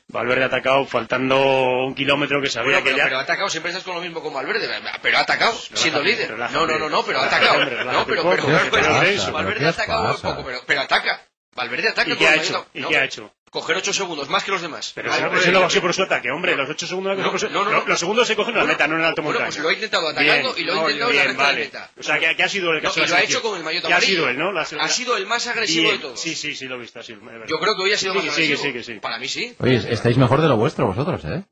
Valverde 0.09 0.42
ha 0.42 0.46
atacado 0.46 0.84
faltando 0.84 1.86
un 1.86 1.94
kilómetro 1.94 2.42
que 2.42 2.50
sabía 2.50 2.72
Bueno, 2.72 2.84
pero, 2.84 2.96
que 2.96 2.98
ya... 2.98 3.05
pero 3.05 3.18
ha 3.18 3.22
atacado, 3.22 3.48
siempre 3.48 3.70
estás 3.70 3.84
con 3.84 3.94
lo 3.94 4.00
mismo 4.03 4.22
con 4.22 4.34
Valverde, 4.34 4.68
pero 5.00 5.18
ha 5.18 5.20
atacado, 5.22 5.55
siendo 5.74 6.03
líder. 6.03 6.36
No, 6.36 6.66
no, 6.66 6.78
no, 6.78 6.88
no, 6.88 7.03
pero 7.05 7.20
ha 7.20 7.26
atacado. 7.26 7.64
No, 7.64 8.07
pero, 8.07 8.22
pero, 8.28 8.46
pero. 8.70 9.32
Valverde 9.32 9.59
¿Pero 9.59 9.66
ha 9.66 9.70
atacado 9.70 10.14
un 10.14 10.20
poco, 10.20 10.44
pero, 10.44 10.61
pero 10.66 10.80
ataca. 10.82 11.31
Valverde 11.55 11.88
ataca 11.88 12.09
¿Y 12.09 12.12
con 12.14 12.18
qué 12.18 12.28
ha 12.28 12.34
el 12.34 12.40
hecho? 12.40 12.66
¿Y 12.74 12.80
no, 12.80 12.88
qué 12.88 12.96
ha 12.96 13.05
hecho? 13.05 13.32
Coger 13.50 13.76
ocho 13.76 13.92
segundos, 13.92 14.30
más 14.30 14.44
que 14.44 14.50
los 14.50 14.62
demás. 14.62 14.92
Pero 14.94 15.12
eso, 15.12 15.26
hombre, 15.26 15.40
eso 15.42 15.53
no 15.53 15.61
va 15.61 15.66
a 15.66 15.70
ser 15.70 15.82
por 15.82 15.92
su 15.92 16.03
ataque, 16.03 16.30
hombre. 16.30 16.57
Los 16.57 16.70
ocho 16.70 16.86
segundos, 16.86 17.18
No, 17.18 17.30
por 17.30 17.42
no, 17.50 17.64
no, 17.64 17.70
lo- 17.70 17.86
los 17.86 17.98
segundos 18.00 18.26
se 18.26 18.34
cogen 18.34 18.53
en 18.55 18.57
la 18.61 18.62
Bueno, 18.64 18.72
meta, 18.72 18.88
no 18.88 18.94
en 18.94 19.00
el 19.00 19.07
alto 19.07 19.20
bueno, 19.20 19.40
montaña. 19.40 19.53
pues 19.55 19.62
lo 19.62 19.68
ha 19.68 19.72
intentado 19.74 20.09
atacando 20.09 20.55
y 20.57 20.62
lo 20.64 20.72
ha 20.72 20.76
no, 20.76 20.80
intentado 20.88 21.11
en 21.11 21.16
la 21.16 21.22
bien, 21.24 21.36
de 21.36 21.42
vale. 21.42 21.61
meta. 21.61 21.90
O 22.00 22.03
sea, 22.03 22.18
que, 22.18 22.34
que 22.34 22.42
ha 22.42 22.48
sido 22.48 22.70
el 22.70 22.76
No, 22.82 22.88
caso 22.88 23.00
y 23.00 23.03
lo 23.03 23.09
la 23.11 23.16
ha 23.18 23.22
hecho 23.22 23.42
con 23.42 23.59
el 23.59 23.62
maillot 23.62 23.84
Que 23.84 23.92
ha 23.92 23.96
amarillo. 23.96 24.14
sido 24.14 24.28
él, 24.30 24.38
¿no? 24.38 24.53
La- 24.53 24.62
Ha 24.62 24.88
sido 24.88 25.18
el 25.18 25.26
más 25.26 25.46
agresivo 25.48 25.82
Bien. 25.82 25.96
de 25.96 26.03
todos. 26.03 26.18
Sí, 26.18 26.34
sí, 26.34 26.55
sí, 26.55 26.64
lo 26.66 26.76
he 26.76 26.78
visto. 26.78 27.03
Sí, 27.03 27.12
es 27.12 27.22
verdad. 27.22 27.44
Yo 27.46 27.59
creo 27.59 27.76
que 27.76 27.82
hoy 27.82 27.92
ha 27.92 27.98
sido 27.98 28.12
Sí, 28.14 28.18
más 28.20 28.24
que 28.24 28.30
agresivo. 28.30 28.57
sí, 28.57 28.62
que 28.72 28.78
sí, 28.82 28.86
que 28.86 28.94
sí. 28.94 29.00
Para 29.00 29.18
mí 29.18 29.28
sí. 29.28 29.55
Oye, 29.59 29.92
estáis 29.92 30.16
mejor 30.16 30.40
de 30.40 30.48
lo 30.48 30.57
vuestro 30.57 30.86
vosotros, 30.86 31.22
¿eh? 31.26 31.42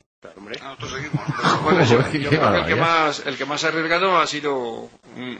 Bueno, 1.62 1.84
yo, 1.84 1.98
Qué 2.10 2.20
yo 2.20 2.30
creo 2.30 2.52
que 2.52 2.58
el 2.60 2.66
que, 2.66 2.74
más, 2.76 3.22
el 3.26 3.36
que 3.36 3.44
más 3.44 3.62
ha 3.64 3.68
arriesgado 3.68 4.18
ha 4.18 4.26
sido 4.26 4.88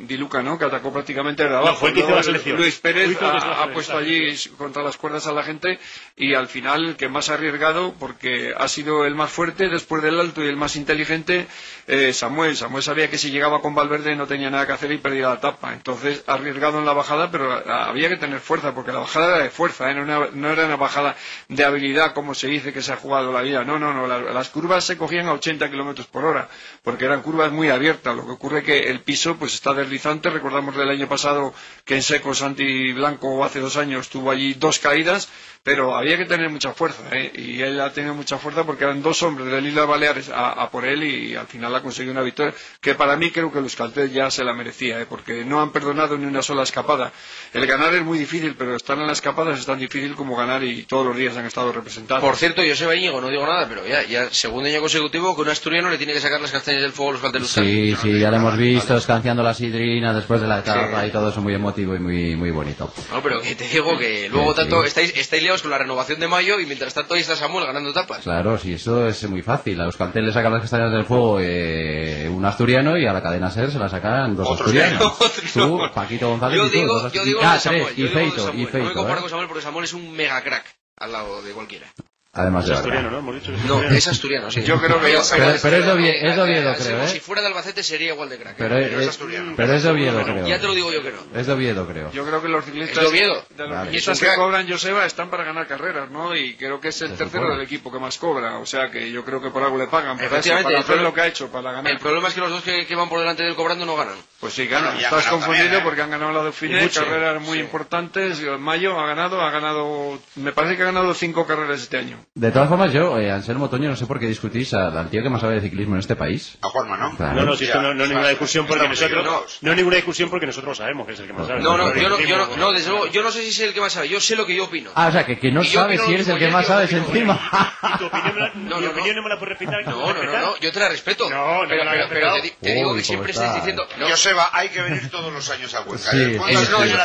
Di 0.01 0.16
Luca, 0.16 0.43
¿no? 0.43 0.59
Que 0.59 0.64
atacó 0.64 0.93
prácticamente 0.93 1.45
de 1.45 1.51
No, 1.51 1.59
abajo. 1.59 1.77
fue 1.77 1.89
el 1.91 1.95
que 1.95 2.01
hizo 2.01 2.09
Luego 2.09 2.21
la 2.21 2.25
selección. 2.25 2.57
Luis 2.57 2.79
Pérez 2.81 3.16
ha, 3.23 3.68
puesto 3.73 3.97
allí 3.97 4.35
contra 4.59 4.83
las 4.83 4.97
cuerdas 4.97 5.27
a 5.27 5.33
la 5.33 5.43
gente 5.43 5.79
y 6.16 6.35
al 6.35 6.49
final 6.49 6.85
el 6.91 6.97
que 6.97 7.09
más 7.09 7.31
ha 7.31 7.35
arriesgado, 7.35 7.95
porque 7.99 8.53
ha 8.57 8.68
sido 8.68 9.05
el 9.05 9.14
más 9.14 9.31
fuerte 9.31 9.68
después 9.68 10.03
del 10.03 10.18
alto 10.18 10.45
y 10.45 10.49
el 10.49 10.57
más 10.57 10.77
inteligente, 10.77 11.47
eh, 11.87 12.12
Samuel. 12.12 12.57
Samuel 12.57 12.83
sabía 12.83 13.09
que 13.11 13.18
si 13.18 13.31
llegaba 13.31 13.61
con 13.62 13.75
Valverde 13.75 14.16
no 14.16 14.27
tenía 14.27 14.51
nada 14.51 14.66
que 14.66 14.73
hacer 14.73 14.91
y 14.93 14.99
perdía 14.99 15.29
la 15.29 15.35
etapa. 15.35 15.73
Entonces 15.73 16.25
arriesgado 16.27 16.79
en 16.81 16.87
la 16.87 16.93
bajada, 16.93 17.31
pero 17.31 17.53
a- 17.53 17.89
había 17.89 18.09
que 18.09 18.16
tener 18.16 18.41
fuerza, 18.41 18.75
porque 18.75 18.93
la 18.93 18.99
bajada 19.01 19.37
era 19.37 19.45
de 19.45 19.51
fuerza, 19.51 19.91
¿eh? 19.91 19.95
no, 19.95 20.51
era 20.53 20.66
una 20.66 20.77
bajada 20.77 21.16
de 21.49 21.64
habilidad 21.64 22.12
como 22.12 22.35
se 22.35 22.49
dice 22.49 22.73
que 22.73 22.83
se 22.83 22.93
ha 22.93 22.97
jugado 22.97 23.33
la 23.33 23.43
vida. 23.43 23.64
No, 23.64 23.79
no, 23.79 23.93
no. 23.95 24.07
la- 24.07 24.18
las 24.21 24.49
curvas 24.51 24.85
se 24.85 24.97
cogían 24.99 25.27
a 25.29 25.33
80 25.33 25.71
kilómetros 25.71 26.07
por 26.09 26.25
hora, 26.25 26.49
porque 26.83 27.05
eran 27.05 27.23
curvas 27.23 27.53
muy 27.53 27.71
abiertas. 27.71 28.16
Lo 28.16 28.25
que 28.27 28.33
ocurre 28.33 28.62
que 28.62 28.81
el 28.91 29.01
piso 29.01 29.37
pues 29.37 29.60
está 29.61 29.75
deslizante. 29.75 30.31
Recordamos 30.31 30.75
del 30.75 30.89
año 30.89 31.07
pasado 31.07 31.53
que 31.85 31.95
en 31.95 32.03
seco 32.03 32.35
Santi 32.35 32.95
Blanco 32.95 33.45
hace 33.45 33.61
dos 33.61 33.77
años 33.77 34.09
tuvo 34.09 34.31
allí 34.31 34.55
dos 34.55 34.79
caídas, 34.79 35.29
pero 35.63 35.95
había 35.95 36.17
que 36.17 36.25
tener 36.25 36.49
mucha 36.49 36.73
fuerza. 36.73 37.03
¿eh? 37.13 37.31
Y 37.35 37.61
él 37.61 37.81
ha 37.81 37.93
tenido 37.93 38.15
mucha 38.15 38.39
fuerza 38.39 38.65
porque 38.65 38.85
eran 38.85 39.03
dos 39.03 39.23
hombres 39.23 39.51
de 39.53 39.69
Islas 39.69 39.87
Baleares 39.87 40.29
a, 40.31 40.51
a 40.53 40.71
por 40.71 40.87
él 40.87 41.03
y, 41.03 41.35
al 41.37 41.47
final 41.47 41.75
ha 41.75 41.83
conseguido 41.83 42.13
una 42.13 42.23
victoria 42.23 42.55
que 42.81 42.95
para 42.95 43.17
mí 43.17 43.31
creo 43.31 43.53
que 43.53 43.61
los 43.61 43.77
Caltés 43.77 44.13
ya 44.13 44.31
se 44.31 44.43
la 44.43 44.55
merecía, 44.55 45.01
¿eh? 45.01 45.07
porque 45.09 45.45
no 45.45 45.61
han 45.61 45.71
perdonado 45.71 46.17
ni 46.17 46.25
una 46.25 46.43
sola 46.43 46.63
escapada. 46.63 47.13
El 47.53 47.67
ganar 47.67 47.95
es 47.95 48.03
muy 48.03 48.19
difícil, 48.19 48.55
pero 48.57 48.75
estar 48.75 48.97
en 48.99 49.07
las 49.07 49.19
escapadas 49.19 49.59
es 49.59 49.67
tan 49.67 49.79
difícil 49.79 50.15
como 50.15 50.35
ganar 50.37 50.65
y 50.65 50.85
todos 50.85 51.07
los 51.07 51.17
días 51.17 51.37
han 51.37 51.45
estado 51.47 51.73
representados. 51.73 52.23
Por 52.25 52.37
cierto, 52.37 52.63
Joseba 52.67 52.97
Íñigo, 52.97 53.21
no 53.21 53.29
digo 53.29 53.47
nada, 53.47 53.67
pero 53.69 53.87
ya, 53.87 54.03
ya 54.05 54.31
segundo 54.31 54.69
año 54.69 54.81
consecutivo 54.81 55.35
que 55.37 55.43
un 55.43 55.49
asturiano 55.51 55.91
le 55.91 55.99
tiene 55.99 56.15
que 56.15 56.21
sacar 56.21 56.41
las 56.41 56.51
castañas 56.53 56.83
del 56.83 56.93
fuego 56.93 57.11
a 57.11 57.13
los 57.15 57.23
caldeluscanos. 57.23 57.71
Sí, 57.71 57.97
sí, 58.01 58.19
ya 58.19 58.31
lo 58.31 58.37
hemos 58.39 58.57
visto, 58.57 58.97
escanciando 58.97 59.43
la 59.43 59.53
sidrina 59.55 60.15
después 60.15 60.41
de 60.41 60.47
la 60.47 60.61
etapa 60.61 61.07
y 61.07 61.11
todo 61.11 61.29
eso 61.29 61.43
muy 61.43 61.55
emotivo 61.55 61.95
y 61.95 61.99
muy, 61.99 62.37
muy 62.37 62.51
bonito. 62.51 62.93
No, 63.13 63.23
pero 63.23 63.41
que 63.43 63.55
te 63.55 63.69
digo 63.69 63.99
que 63.99 64.29
luego 64.31 64.55
Sí, 64.55 64.61
tanto 64.61 64.83
sí. 64.83 64.89
estáis, 64.89 65.13
estáis 65.17 65.50
con 65.61 65.71
la 65.71 65.79
renovación 65.79 66.21
de 66.21 66.29
mayo 66.29 66.61
y 66.61 66.67
mientras 66.67 66.95
tanto 66.95 67.15
ahí 67.15 67.21
está 67.21 67.35
Samuel 67.35 67.67
ganando 67.67 67.93
tapas. 67.93 68.21
Claro, 68.23 68.57
sí, 68.59 68.75
eso 68.75 69.07
es 69.09 69.29
muy 69.29 69.43
fácil. 69.43 69.81
A 69.81 69.85
los 69.87 69.97
carteles 69.97 70.29
le 70.29 70.33
sacan 70.33 70.53
las 70.53 70.63
castañas 70.63 70.93
del 70.93 71.05
fuego 71.05 71.39
eh, 71.41 72.29
un 72.33 72.45
asturiano 72.45 72.97
y 72.97 73.07
a 73.07 73.13
la 73.13 73.23
cadena 73.23 73.51
SER 73.51 73.71
se 73.73 73.79
la 73.79 73.89
sacan 73.89 74.37
dos 74.37 74.49
asturianos. 74.59 75.19
Tú, 75.53 75.81
Paquito 75.93 76.29
González 76.31 76.57
Yo 76.59 76.67
y 76.67 76.71
tú. 76.71 76.77
digo, 76.79 77.01
dos 77.01 77.13
yo 77.13 77.25
digo 77.25 77.41
ah, 77.43 77.55
de 77.55 77.61
Samuel, 77.61 77.85
tres, 77.87 77.97
yo 77.97 78.07
y 78.07 78.09
Feito, 78.09 78.37
y 78.37 78.39
Samuel. 78.39 78.57
No 78.57 78.65
me 78.65 78.71
Feito, 78.71 78.95
comparo 78.95 79.19
¿eh? 79.19 79.21
con 79.23 79.31
Samuel 79.31 79.49
porque 79.49 79.63
Samuel 79.63 79.85
es 79.85 79.93
un 79.93 80.13
mega 80.13 80.41
crack 80.43 80.65
al 80.97 81.13
lado 81.13 81.43
de 81.43 81.53
cualquiera. 81.53 81.87
Además 82.33 82.64
de 82.64 82.72
Es 82.74 82.78
asturiano, 82.78 83.11
¿no? 83.11 83.18
Hemos 83.18 83.35
dicho 83.35 83.51
que 83.51 83.59
es 83.59 83.64
No, 83.64 83.74
asturiano. 83.74 83.97
es 83.99 84.07
asturiano, 84.09 84.51
sí. 84.53 84.62
Yo 84.62 84.78
creo 84.81 85.01
que- 85.01 85.07
Pero, 85.07 85.20
Pero, 85.31 85.53
pero 85.61 85.76
es 85.78 85.85
de 85.87 85.91
Oviedo, 85.93 86.28
es 86.28 86.37
de 86.37 86.43
Oviedo, 86.43 86.74
si- 86.76 86.83
creo, 86.85 87.09
Si 87.09 87.16
¿eh? 87.16 87.20
fuera 87.20 87.41
de 87.43 87.49
Albacete 87.49 87.83
sería 87.83 88.12
igual 88.12 88.28
de 88.28 88.39
crack. 88.39 88.55
Pero 88.57 88.78
¿eh? 88.78 88.85
es, 89.05 89.18
pero 89.57 89.72
es 89.74 89.83
de 89.83 89.91
Oviedo, 89.91 90.22
creo. 90.22 90.47
Ya 90.47 90.61
te 90.61 90.66
lo 90.68 90.74
digo 90.74 90.93
yo 90.93 91.03
que 91.03 91.11
no. 91.11 91.18
Es 91.41 91.49
de 91.49 91.53
Oviedo, 91.53 91.89
creo. 91.89 92.12
Yo 92.12 92.24
creo 92.24 92.41
que 92.41 92.47
los 92.47 92.64
ciclistas 92.64 92.99
¿Es 92.99 93.03
de 93.03 93.09
Oviedo? 93.09 93.45
de 93.51 93.62
los 93.64 93.70
Vale. 93.72 93.85
ciclistas 93.91 94.16
Es 94.16 94.22
un 94.22 94.28
que 94.28 94.37
cobran 94.37 94.68
Joseba 94.70 95.07
están 95.07 95.28
para 95.28 95.43
ganar 95.43 95.66
carreras, 95.66 96.09
¿no? 96.12 96.37
Y 96.37 96.55
creo 96.55 96.81
que 96.81 96.89
es 96.89 97.03
el 97.03 97.09
tercero 97.16 97.31
supone. 97.43 97.55
del 97.57 97.62
equipo 97.62 97.91
que 97.91 97.99
más 97.99 98.16
cobra. 98.16 98.59
O 98.59 98.66
sea 98.66 98.93
que 98.93 99.11
yo 99.11 99.24
creo 99.24 99.43
que 99.43 99.51
por 99.51 99.64
algo 99.64 99.76
le 99.76 99.89
pagan. 99.89 100.16
Para, 100.16 100.26
eso, 100.28 100.35
Efectivamente, 100.37 100.64
para 100.66 100.76
el 100.76 100.83
hacer 100.85 100.95
problema- 100.95 101.09
lo 101.09 101.14
que 101.14 101.20
ha 101.22 101.26
hecho, 101.26 101.49
para 101.51 101.72
ganar. 101.72 101.91
El 101.91 101.99
problema 101.99 102.28
es 102.28 102.35
que 102.35 102.41
los 102.41 102.51
dos 102.51 102.62
que, 102.62 102.87
que 102.87 102.95
van 102.95 103.09
por 103.09 103.18
delante 103.18 103.43
del 103.43 103.57
cobrando 103.57 103.85
no 103.87 103.97
ganan. 103.97 104.14
Pues 104.39 104.55
sí, 104.55 104.68
ganan. 104.68 104.97
Estás 105.01 105.26
confundido 105.26 105.64
también, 105.64 105.81
¿eh? 105.81 105.85
porque 105.85 106.03
han 106.03 106.11
ganado 106.12 106.31
la 106.33 106.43
Dauphiné, 106.45 106.89
carreras 106.91 107.43
muy 107.43 107.59
importantes. 107.59 108.41
Mayo 108.61 109.01
ha 109.01 109.07
ganado, 109.09 109.43
ha 109.43 109.51
ganado, 109.51 110.20
me 110.37 110.53
parece 110.53 110.76
que 110.76 110.83
ha 110.83 110.87
ganado 110.87 111.12
cinco 111.12 111.45
carreras 111.45 111.81
este 111.83 111.99
año. 111.99 112.20
De 112.35 112.51
todas 112.53 112.68
formas, 112.68 112.93
yo, 112.93 113.18
eh, 113.18 113.31
Anselmo 113.31 113.68
Toño, 113.68 113.91
no 113.91 113.97
sé 113.97 114.07
por 114.07 114.18
qué 114.18 114.27
discutís 114.27 114.73
al, 114.75 114.97
al 114.97 115.11
tío 115.11 115.23
que 115.23 115.29
más 115.29 115.41
sabe 115.41 115.55
de 115.57 115.61
ciclismo 115.62 115.95
en 115.95 116.01
este 116.01 116.16
país. 116.16 116.57
A 116.62 116.68
Juanma, 116.68 116.97
¿no? 116.97 117.16
Claro. 117.16 117.35
No, 117.41 117.45
no, 117.47 117.57
si 117.57 117.64
esto 117.64 117.81
no, 117.83 117.93
no 117.95 118.05
es 118.05 118.09
ninguna 118.11 118.29
discusión 118.29 118.66
porque 118.66 118.89
nosotros 118.89 119.59
no 119.62 119.71
es 119.71 119.77
ninguna 119.77 119.97
discusión 119.97 120.31
porque 120.31 120.47
nosotros 120.47 120.77
sabemos 120.79 121.07
que 121.07 121.12
es 121.14 121.21
el 121.21 121.27
que 121.27 121.33
más 121.33 121.47
sabe. 121.47 121.61
No, 121.61 121.77
no, 121.77 121.95
yo 121.95 122.09
no, 122.09 122.21
yo 122.21 122.37
no, 122.39 122.57
no, 122.57 122.73
desde 122.73 122.91
luego, 122.91 123.07
yo 123.09 123.23
no 123.23 123.31
sé 123.31 123.43
si 123.43 123.49
es 123.49 123.61
el 123.61 123.75
que 123.75 123.81
más 123.81 123.93
sabe, 123.93 124.09
yo 124.09 124.21
sé 124.21 124.37
lo 124.37 124.47
que 124.47 124.55
yo 124.55 124.64
opino. 124.64 124.91
Ah, 124.95 125.09
o 125.09 125.12
sea, 125.12 125.27
que, 125.27 125.39
que 125.39 125.51
no 125.51 125.61
opino 125.61 125.89
si 126.07 126.14
eres 126.14 126.29
el 126.29 126.39
que 126.39 126.49
más 126.49 126.68
mismo. 126.68 126.99
encima. 127.09 127.51
¿Y 127.95 127.99
tu 127.99 128.07
opinión, 128.07 128.35
me 128.35 128.41
la, 128.41 128.53
No, 128.55 128.81
no, 128.81 128.81
no. 128.81 128.91
opinión 128.91 129.16
no 129.16 129.23
me 129.23 129.29
la 129.29 129.39
puedes 129.39 129.59
respetar? 129.59 129.85
No, 129.87 130.12
no, 130.12 130.23
no, 130.23 130.33
no, 130.39 130.59
yo 130.59 130.73
te 130.73 130.79
la 130.81 130.89
respeto. 130.89 131.29
No, 131.29 131.62
no 131.62 131.68
pero, 131.68 131.83
pero, 131.91 132.09
pero 132.09 132.33
te, 132.61 132.75
digo 132.75 132.95
que 132.95 133.03
siempre 133.03 133.33
estáis 133.33 133.49
está. 133.49 133.59
diciendo... 133.59 133.87
No, 133.99 134.09
Joseba, 134.09 134.49
hay 134.53 134.68
que 134.68 134.81
venir 134.83 135.11
todos 135.11 135.33
los 135.33 135.49
años 135.51 135.75
a 135.75 135.83
Cuenca. 135.85 136.11
Sí. 136.11 136.37
Cuando 136.39 136.61
sí, 136.61 136.66
no 136.71 136.85
eso, 136.85 136.97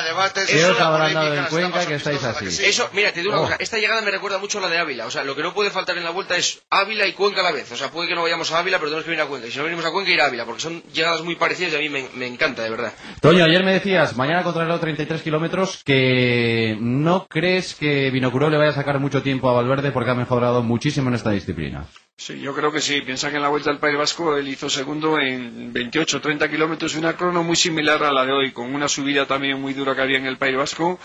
polémica, 0.78 1.48
Cuenca 1.50 1.82
estamos 1.82 1.86
que 1.88 1.96
estáis 1.96 2.24
amistosos, 2.24 2.36
¿a 2.36 2.40
que 2.40 2.48
así. 2.48 2.56
sí? 2.58 2.66
Eso, 2.66 2.90
mira, 2.94 3.12
te 3.12 3.22
digo 3.22 3.32
una 3.34 3.42
Oh. 3.42 3.44
cosa, 3.46 3.58
esta 3.60 3.78
llegada 3.78 4.02
me 4.02 4.12
recuerda 4.12 4.38
mucho 4.38 4.60
a 4.60 4.62
la 4.62 4.70
de 4.70 4.78
Ávila, 4.78 5.05
o 5.06 5.12
sea, 5.12 5.24
lo 5.24 5.36
que 5.36 5.44
no 5.44 5.54
puede 5.54 5.70
faltar 5.70 5.98
en 5.98 6.04
la 6.04 6.12
vuelta 6.12 6.36
es 6.36 6.64
Ávila 6.70 7.08
y 7.08 7.14
Cuenca 7.14 7.42
a 7.42 7.44
la 7.44 7.52
vez, 7.52 7.72
o 7.72 7.76
sea, 7.76 7.92
puede 7.92 8.10
que 8.10 8.16
no 8.16 8.24
vayamos 8.24 8.52
a 8.52 8.60
Ávila, 8.60 8.78
pero 8.78 8.90
tenemos 8.90 9.06
que 9.06 9.12
venir 9.12 9.24
a 9.24 9.28
Cuenca, 9.28 9.48
y 9.48 9.52
si 9.52 9.58
no 9.58 9.64
venimos 9.64 9.86
a 9.86 9.92
Cuenca, 9.92 10.12
ir 10.12 10.22
a 10.22 10.26
Ávila, 10.26 10.46
porque 10.46 10.62
son 10.62 10.84
llegadas 10.94 11.22
muy 11.24 11.36
parecidas 11.36 11.74
y 11.74 11.76
a 11.76 11.80
mí 11.80 11.90
me, 11.90 12.08
me 12.16 12.28
encanta, 12.28 12.64
de 12.64 12.70
verdad. 12.70 12.94
Toño, 13.22 13.46
ayer 13.46 13.64
me 13.64 13.74
decías, 13.74 14.16
mañana 14.16 14.44
contrarreloj 14.44 14.82
33 14.82 15.22
kilómetros, 15.22 15.84
que 15.84 16.78
no 16.80 17.28
crees 17.28 17.76
que 17.76 18.12
Vinocuró 18.12 18.50
le 18.50 18.58
vaya 18.58 18.72
a 18.72 18.76
sacar 18.76 19.00
mucho 19.00 19.22
tiempo 19.22 19.50
a 19.50 19.54
Valverde 19.54 19.92
porque 19.92 20.12
ha 20.12 20.16
mejorado 20.16 20.64
muchísimo 20.64 21.10
en 21.10 21.16
esta 21.16 21.32
disciplina. 21.32 21.86
Sí, 22.18 22.40
yo 22.40 22.56
creo 22.56 22.72
que 22.72 22.80
sí. 22.80 23.02
Piensa 23.02 23.30
que 23.30 23.36
en 23.36 23.42
la 23.42 23.50
Vuelta 23.50 23.70
al 23.70 23.80
País 23.80 23.98
Vasco 23.98 24.38
él 24.38 24.48
hizo 24.48 24.70
segundo 24.70 25.20
en 25.20 25.74
28 25.74 26.22
30 26.22 26.50
kilómetros, 26.50 26.96
una 26.96 27.18
crono 27.18 27.44
muy 27.44 27.58
similar 27.58 28.02
a 28.04 28.14
la 28.14 28.26
de 28.26 28.32
hoy, 28.32 28.52
con 28.52 28.74
una 28.74 28.88
subida 28.88 29.26
también 29.26 29.60
muy 29.60 29.74
dura 29.74 29.96
que 29.96 30.02
había 30.02 30.18
en 30.18 30.26
el 30.26 30.38
País 30.38 30.56
Vasco 30.56 30.98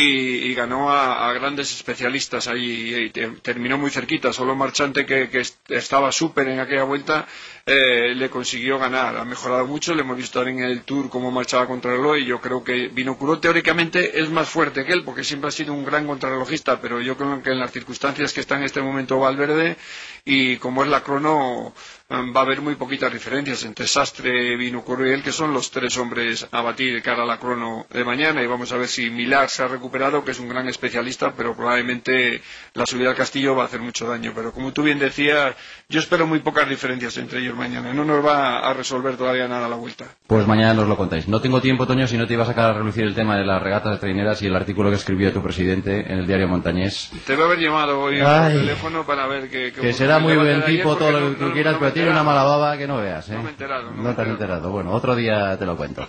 y, 0.00 0.50
y 0.50 0.54
ganó 0.54 0.90
a, 0.90 1.32
grandes 1.32 1.72
especialistas 1.72 2.46
allí 2.46 2.94
y, 2.94 3.10
te- 3.10 3.28
terminó 3.42 3.78
muy 3.78 3.90
cerquita. 3.90 4.32
Solo 4.32 4.54
Marchante, 4.54 5.04
que, 5.06 5.28
que 5.28 5.40
est- 5.40 5.70
estaba 5.70 6.12
súper 6.12 6.48
en 6.48 6.60
aquella 6.60 6.84
vuelta, 6.84 7.26
eh, 7.66 8.14
le 8.14 8.30
consiguió 8.30 8.78
ganar. 8.78 9.16
Ha 9.16 9.24
mejorado 9.24 9.66
mucho, 9.66 9.94
le 9.94 10.02
hemos 10.02 10.16
visto 10.16 10.42
en 10.46 10.60
el 10.60 10.82
Tour 10.82 11.10
cómo 11.10 11.30
marchaba 11.30 11.66
contra 11.66 11.94
el 11.94 11.98
y 12.22 12.24
yo 12.26 12.40
creo 12.40 12.62
que 12.62 12.88
Vinocuró 12.88 13.38
teóricamente 13.40 14.20
es 14.20 14.30
más 14.30 14.48
fuerte 14.48 14.84
que 14.84 14.92
él 14.92 15.02
porque 15.04 15.24
siempre 15.24 15.48
ha 15.48 15.50
sido 15.52 15.72
un 15.74 15.84
gran 15.84 16.06
contrarrelojista, 16.06 16.80
pero 16.80 17.00
yo 17.00 17.16
creo 17.16 17.42
que 17.42 17.50
en 17.50 17.58
las 17.58 17.72
circunstancias 17.72 18.32
que 18.32 18.40
está 18.40 18.56
en 18.56 18.62
este 18.62 18.80
momento 18.80 19.18
Valverde 19.18 19.76
y 20.24 20.56
como 20.58 20.84
es 20.84 20.88
la 20.90 21.02
crono 21.02 21.74
va 22.10 22.40
a 22.40 22.44
haber 22.44 22.62
muy 22.62 22.74
poquitas 22.74 23.12
diferencias 23.12 23.64
entre 23.64 23.86
Sastre, 23.86 24.56
Vinocuró 24.56 25.06
y 25.06 25.12
él, 25.12 25.22
que 25.22 25.30
son 25.30 25.52
los 25.52 25.70
tres 25.70 25.98
hombres 25.98 26.48
a 26.50 26.62
batir 26.62 26.94
de 26.94 27.02
cara 27.02 27.24
a 27.24 27.26
la 27.26 27.38
crono 27.38 27.86
de 27.90 28.02
mañana 28.02 28.42
y 28.42 28.46
vamos 28.46 28.72
a 28.72 28.78
ver 28.78 28.88
si 28.88 29.10
Milar 29.10 29.50
se 29.50 29.62
ha 29.62 29.68
recuperado, 29.68 30.24
que 30.24 30.30
es 30.30 30.40
un 30.40 30.48
gran 30.48 30.66
especialista, 30.68 31.34
pero 31.36 31.54
probablemente 31.54 32.40
la 32.72 32.86
subida 32.86 33.10
al 33.10 33.16
castillo 33.16 33.54
va 33.54 33.64
a 33.64 33.66
hacer 33.66 33.80
mucho 33.80 34.08
daño. 34.08 34.32
Pero 34.34 34.52
como 34.52 34.72
tú 34.72 34.84
bien 34.84 34.98
decías, 34.98 35.54
yo 35.88 36.00
espero 36.00 36.26
muy 36.26 36.38
pocas 36.38 36.66
diferencias 36.66 37.18
entre 37.18 37.40
ellos 37.40 37.54
mañana. 37.54 37.92
No 37.92 38.06
nos 38.06 38.24
va 38.24 38.60
a 38.60 38.72
resolver 38.72 39.16
todavía 39.16 39.46
nada 39.46 39.68
la 39.68 39.76
vuelta. 39.76 40.06
Pues 40.26 40.46
mañana 40.46 40.72
nos 40.72 40.88
lo 40.88 40.96
contáis. 40.96 41.28
No 41.28 41.42
tengo 41.42 41.60
tiempo, 41.60 41.86
Toño, 41.86 42.06
si 42.06 42.16
no 42.16 42.26
te 42.26 42.32
iba 42.32 42.44
a 42.44 42.46
sacar 42.46 42.70
a 42.70 42.72
relucir 42.72 43.04
el 43.04 43.14
tema 43.14 43.36
de 43.36 43.44
las 43.44 43.62
regatas 43.62 43.92
de 43.92 43.98
traineras 43.98 44.40
y 44.40 44.46
el 44.46 44.56
artículo 44.56 44.88
que 44.88 44.96
escribió 44.96 45.30
tu 45.30 45.42
presidente 45.42 46.10
en 46.10 46.20
el 46.20 46.26
diario 46.26 46.48
Montañés. 46.48 47.10
Te 47.26 47.34
voy 47.34 47.42
a 47.42 47.46
haber 47.48 47.58
llamado 47.58 48.00
hoy 48.00 48.18
por 48.18 48.48
teléfono 48.48 49.04
para 49.04 49.26
ver 49.26 49.50
que... 49.50 49.72
Que 49.72 49.92
será 49.92 50.18
muy 50.18 50.36
buen 50.36 50.64
tipo 50.64 50.96
todo 50.96 51.12
lo 51.12 51.30
que 51.30 51.44
tú 51.44 51.52
quieras, 51.52 51.76
pero 51.78 51.97
tiene 51.98 52.10
una 52.10 52.22
mala 52.22 52.42
baba 52.44 52.76
que 52.76 52.86
no 52.86 52.98
veas, 52.98 53.28
¿eh? 53.28 53.32
No 53.34 53.42
me 53.42 53.48
he 53.48 53.52
enterado, 53.52 53.90
no 53.90 54.02
No 54.02 54.14
te 54.14 54.22
has 54.22 54.28
enterado. 54.28 54.70
Bueno, 54.70 54.92
otro 54.92 55.14
día 55.14 55.56
te 55.58 55.66
lo 55.66 55.76
cuento. 55.76 56.06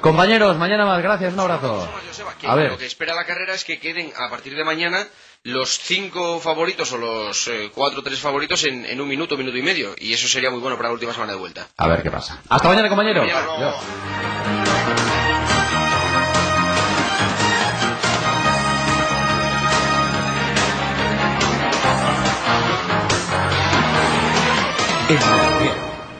Compañeros, 0.00 0.56
mañana 0.56 0.84
más. 0.84 1.02
Gracias, 1.02 1.32
un 1.32 1.40
abrazo. 1.40 1.88
A 2.46 2.54
ver. 2.54 2.70
Lo 2.70 2.78
que 2.78 2.86
espera 2.86 3.14
la 3.14 3.24
carrera 3.24 3.54
es 3.54 3.64
que 3.64 3.78
queden 3.80 4.12
a 4.16 4.28
partir 4.30 4.54
de 4.54 4.64
mañana 4.64 5.06
los 5.44 5.78
cinco 5.78 6.40
favoritos 6.40 6.92
o 6.92 6.98
los 6.98 7.48
eh, 7.48 7.70
cuatro 7.74 8.00
o 8.00 8.02
tres 8.02 8.18
favoritos 8.18 8.64
en, 8.64 8.84
en 8.84 9.00
un 9.00 9.08
minuto, 9.08 9.36
minuto 9.36 9.56
y 9.56 9.62
medio. 9.62 9.94
Y 9.98 10.12
eso 10.12 10.28
sería 10.28 10.50
muy 10.50 10.60
bueno 10.60 10.76
para 10.76 10.88
la 10.88 10.94
última 10.94 11.12
semana 11.12 11.32
de 11.32 11.38
vuelta. 11.38 11.68
A 11.76 11.88
ver 11.88 12.02
qué 12.02 12.10
pasa. 12.10 12.40
Hasta 12.48 12.68
mañana, 12.68 12.88
compañeros. 12.88 13.26
Mañana. 13.26 15.17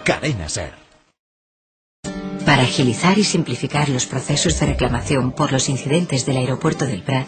Cadena 0.02 0.48
Ser. 0.48 0.72
Para 2.46 2.62
agilizar 2.62 3.18
y 3.18 3.24
simplificar 3.24 3.90
los 3.90 4.06
procesos 4.06 4.58
de 4.58 4.64
reclamación 4.64 5.32
por 5.32 5.52
los 5.52 5.68
incidentes 5.68 6.24
del 6.24 6.38
aeropuerto 6.38 6.86
del 6.86 7.02
Prat, 7.02 7.26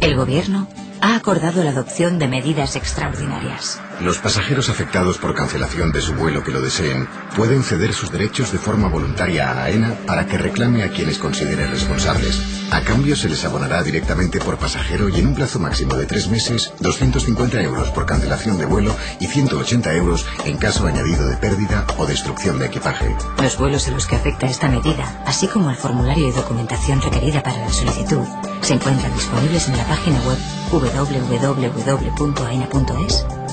el 0.00 0.16
Gobierno 0.16 0.66
ha 1.02 1.14
acordado 1.14 1.62
la 1.62 1.70
adopción 1.70 2.18
de 2.18 2.28
medidas 2.28 2.74
extraordinarias. 2.76 3.82
Los 4.00 4.18
pasajeros 4.18 4.68
afectados 4.68 5.18
por 5.18 5.34
cancelación 5.34 5.92
de 5.92 6.00
su 6.00 6.14
vuelo 6.14 6.42
que 6.42 6.50
lo 6.50 6.60
deseen 6.60 7.08
pueden 7.36 7.62
ceder 7.62 7.92
sus 7.92 8.10
derechos 8.10 8.50
de 8.50 8.58
forma 8.58 8.88
voluntaria 8.88 9.50
a 9.50 9.64
AENA 9.64 9.94
para 10.06 10.26
que 10.26 10.36
reclame 10.36 10.82
a 10.82 10.90
quienes 10.90 11.18
considere 11.18 11.66
responsables. 11.66 12.40
A 12.72 12.80
cambio 12.80 13.14
se 13.14 13.28
les 13.28 13.44
abonará 13.44 13.84
directamente 13.84 14.40
por 14.40 14.58
pasajero 14.58 15.08
y 15.08 15.20
en 15.20 15.28
un 15.28 15.34
plazo 15.34 15.60
máximo 15.60 15.94
de 15.94 16.06
tres 16.06 16.28
meses 16.28 16.72
250 16.80 17.62
euros 17.62 17.90
por 17.90 18.04
cancelación 18.04 18.58
de 18.58 18.66
vuelo 18.66 18.96
y 19.20 19.26
180 19.26 19.94
euros 19.94 20.26
en 20.44 20.56
caso 20.56 20.86
añadido 20.86 21.28
de 21.28 21.36
pérdida 21.36 21.86
o 21.96 22.06
destrucción 22.06 22.58
de 22.58 22.66
equipaje. 22.66 23.14
Los 23.40 23.56
vuelos 23.58 23.86
a 23.86 23.92
los 23.92 24.06
que 24.06 24.16
afecta 24.16 24.46
esta 24.46 24.68
medida, 24.68 25.22
así 25.24 25.46
como 25.46 25.70
el 25.70 25.76
formulario 25.76 26.28
y 26.28 26.32
documentación 26.32 27.00
requerida 27.00 27.44
para 27.44 27.58
la 27.58 27.70
solicitud, 27.70 28.26
se 28.60 28.74
encuentran 28.74 29.14
disponibles 29.14 29.68
en 29.68 29.76
la 29.76 29.84
página 29.84 30.20
web 30.22 30.38
www.aena.es 30.72 32.64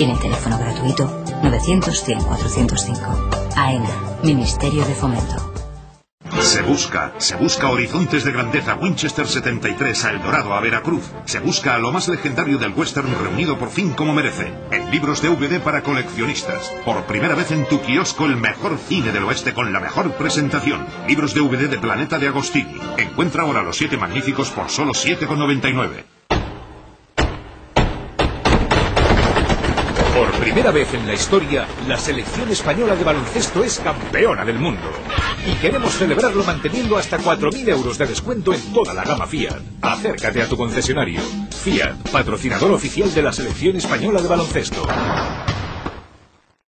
el 0.10 0.20
teléfono 0.20 0.58
gratuito 0.58 1.24
900-100-405. 1.44 3.56
AENA, 3.56 3.90
Ministerio 4.24 4.86
de 4.86 4.96
Fomento. 4.96 5.52
Se 6.40 6.64
busca, 6.64 7.14
se 7.18 7.36
busca 7.36 7.70
horizontes 7.70 8.24
de 8.24 8.32
grandeza 8.32 8.76
Winchester 8.76 9.28
73 9.28 10.06
a 10.06 10.12
El 10.12 10.22
Dorado, 10.22 10.54
a 10.54 10.60
Veracruz. 10.60 11.04
Se 11.26 11.40
busca 11.40 11.76
a 11.76 11.78
lo 11.78 11.92
más 11.92 12.08
legendario 12.08 12.58
del 12.58 12.74
western 12.74 13.14
reunido 13.22 13.60
por 13.60 13.70
fin 13.70 13.92
como 13.92 14.14
merece. 14.14 14.52
En 14.72 14.90
libros 14.90 15.22
de 15.22 15.30
DVD 15.30 15.62
para 15.62 15.84
coleccionistas. 15.84 16.72
Por 16.84 17.04
primera 17.04 17.36
vez 17.36 17.52
en 17.52 17.68
tu 17.68 17.80
kiosco 17.82 18.26
el 18.26 18.38
mejor 18.38 18.78
cine 18.80 19.12
del 19.12 19.26
oeste 19.26 19.54
con 19.54 19.72
la 19.72 19.80
mejor 19.80 20.14
presentación. 20.14 20.86
Libros 21.08 21.34
de 21.34 21.42
DVD 21.42 21.70
de 21.70 21.78
Planeta 21.78 22.18
de 22.18 22.28
Agostini. 22.28 22.80
Encuentra 22.98 23.44
ahora 23.44 23.62
los 23.62 23.78
siete 23.78 23.98
magníficos 23.98 24.50
por 24.50 24.70
solo 24.70 24.94
7,99. 24.94 26.11
Por 30.22 30.32
primera 30.34 30.70
vez 30.70 30.94
en 30.94 31.08
la 31.08 31.16
historia, 31.16 31.66
la 31.88 31.98
selección 31.98 32.48
española 32.52 32.96
de 32.96 33.04
baloncesto 33.04 33.64
es 33.64 33.80
campeona 33.80 34.46
del 34.46 34.60
mundo. 34.60 34.88
Y 35.52 35.56
queremos 35.56 35.94
celebrarlo 35.94 36.44
manteniendo 36.44 36.96
hasta 36.96 37.18
4.000 37.18 37.70
euros 37.70 37.98
de 37.98 38.06
descuento 38.06 38.54
en 38.54 38.62
toda 38.72 38.94
la 38.94 39.04
gama 39.04 39.26
Fiat. 39.26 39.60
Acércate 39.82 40.44
a 40.44 40.48
tu 40.48 40.56
concesionario. 40.56 41.22
Fiat, 41.50 41.96
patrocinador 42.12 42.70
oficial 42.70 43.12
de 43.12 43.22
la 43.24 43.34
selección 43.34 43.78
española 43.78 44.22
de 44.22 44.28
baloncesto. 44.28 44.88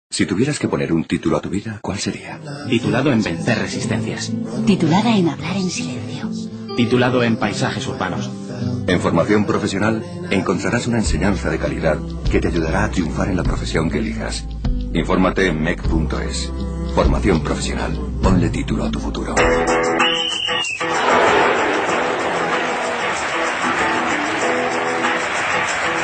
Si 0.10 0.26
tuvieras 0.26 0.58
que 0.58 0.68
poner 0.68 0.92
un 0.92 1.06
título 1.06 1.38
a 1.38 1.42
tu 1.42 1.50
vida, 1.50 1.78
¿cuál 1.84 2.00
sería? 2.00 2.40
Titulado 2.68 3.12
en 3.12 3.22
Vencer 3.22 3.60
Resistencias. 3.60 4.32
Titulada 4.66 5.16
en 5.16 5.30
Hablar 5.30 5.58
en 5.58 5.70
Silencio. 5.70 6.28
Titulado 6.76 7.22
en 7.22 7.38
Paisajes 7.38 7.86
Urbanos. 7.86 8.32
En 8.88 8.99
formación 8.99 9.45
profesional 9.45 10.03
encontrarás 10.30 10.88
una 10.88 10.98
enseñanza 10.98 11.49
de 11.49 11.57
calidad 11.57 11.98
que 12.30 12.40
te 12.40 12.49
ayudará 12.49 12.84
a 12.85 12.91
triunfar 12.91 13.30
en 13.30 13.38
la 13.38 13.44
profesión 13.44 13.90
que 13.90 13.99
elijas. 13.99 14.45
Infórmate 14.94 15.48
en 15.48 15.61
mec.es. 15.61 16.52
Formación 16.94 17.41
profesional. 17.44 17.98
Ponle 18.22 18.49
título 18.49 18.85
a 18.85 18.91
tu 18.91 18.99
futuro. 18.99 19.35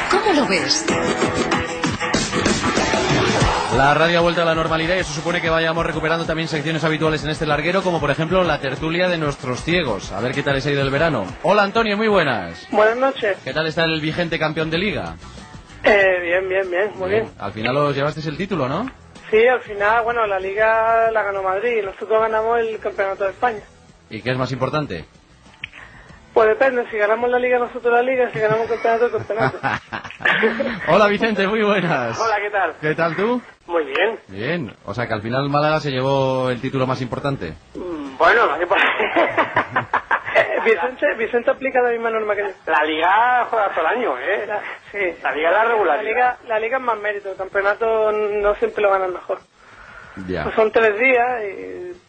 ¿Cómo 0.10 0.34
lo 0.34 0.48
ves? 0.48 0.86
La 3.80 3.94
radio 3.94 4.20
ha 4.20 4.22
vuelto 4.22 4.42
a 4.42 4.46
la 4.46 4.56
normalidad 4.56 4.98
y 4.98 5.00
eso 5.00 5.14
supone 5.14 5.40
que 5.40 5.50
vayamos 5.50 5.86
recuperando 5.86 6.26
también 6.26 6.50
secciones 6.50 6.84
habituales 6.84 7.24
en 7.24 7.30
este 7.30 7.46
larguero, 7.46 7.82
como 7.82 8.02
por 8.02 8.12
ejemplo 8.12 8.44
la 8.44 8.60
tertulia 8.60 9.08
de 9.08 9.18
nuestros 9.18 9.64
ciegos. 9.64 10.12
A 10.12 10.20
ver 10.20 10.34
qué 10.34 10.44
tal 10.44 10.56
les 10.56 10.66
ha 10.66 10.72
ido 10.72 10.82
el 10.82 10.90
verano. 10.90 11.26
Hola 11.44 11.64
Antonio, 11.64 11.96
muy 11.96 12.10
buenas. 12.10 12.68
Buenas 12.72 12.98
noches. 12.98 13.38
¿Qué 13.42 13.54
tal 13.54 13.68
está 13.68 13.86
el 13.86 14.02
vigente 14.02 14.38
campeón 14.38 14.70
de 14.70 14.80
liga? 14.80 15.16
Eh, 15.86 16.20
bien, 16.22 16.50
bien, 16.50 16.70
bien, 16.70 16.92
muy 16.98 17.10
bien. 17.10 17.30
Al 17.40 17.54
final 17.54 17.78
os 17.78 17.96
llevasteis 17.96 18.26
el 18.26 18.36
título, 18.36 18.68
¿no? 18.68 18.92
Sí, 19.32 19.48
al 19.48 19.62
final, 19.62 20.04
bueno, 20.04 20.28
la 20.28 20.42
liga 20.42 21.10
la 21.12 21.24
ganó 21.24 21.42
Madrid 21.42 21.78
y 21.82 21.86
nosotros 21.86 22.20
ganamos 22.20 22.60
el 22.60 22.80
campeonato 22.80 23.24
de 23.24 23.30
España. 23.30 23.62
¿Y 24.10 24.22
qué 24.22 24.32
es 24.32 24.38
más 24.38 24.52
importante? 24.52 25.06
Pues 26.40 26.48
depende, 26.58 26.86
si 26.90 26.98
ganamos 26.98 27.30
la 27.30 27.38
liga 27.38 27.60
nosotros 27.60 27.94
la 27.94 28.02
liga, 28.02 28.30
si 28.32 28.40
ganamos 28.40 28.64
el 28.72 28.80
campeonato 28.80 29.06
el 29.08 29.12
campeonato. 29.12 29.60
Hola 30.88 31.08
Vicente, 31.08 31.46
muy 31.46 31.62
buenas. 31.62 32.18
Hola, 32.18 32.38
¿qué 32.42 32.50
tal? 32.50 32.74
¿Qué 32.80 32.96
tal 32.96 33.14
tú? 33.18 33.42
Muy 33.68 33.84
bien. 33.84 34.18
Bien, 34.30 34.74
o 34.86 34.94
sea 34.94 35.06
que 35.06 35.14
al 35.16 35.22
final 35.22 35.50
Málaga 35.50 35.82
se 35.82 35.92
llevó 35.92 36.50
el 36.50 36.62
título 36.62 36.88
más 36.88 37.02
importante. 37.02 37.56
Mm, 37.76 38.16
Bueno, 38.18 38.46
lo 38.46 38.58
que 38.58 38.68
pasa- 38.68 38.86
Vicente, 40.64 41.08
Vicente 41.18 41.52
aplica 41.52 41.82
la 41.82 41.90
misma 41.90 42.10
norma 42.10 42.34
que 42.34 42.44
yo. 42.44 42.50
La 42.72 42.86
liga 42.86 43.46
juega 43.50 43.70
todo 43.72 43.82
el 43.82 43.98
año, 43.98 44.18
¿eh? 44.18 44.48
sí. 44.94 44.98
La 45.22 45.34
liga 45.34 45.50
es 45.50 45.56
la 45.56 45.66
regular. 45.66 45.98
La 45.98 46.04
liga, 46.04 46.38
la 46.48 46.58
liga 46.62 46.78
es 46.78 46.84
más 46.84 46.98
mérito, 47.00 47.32
el 47.32 47.36
campeonato 47.38 48.14
no 48.14 48.56
siempre 48.56 48.82
lo 48.82 48.92
ganan 48.92 49.12
mejor. 49.12 49.40
Ya. 50.26 50.44
Pues 50.44 50.56
son 50.56 50.72
tres 50.72 50.98
días 50.98 51.44
y 51.44 52.02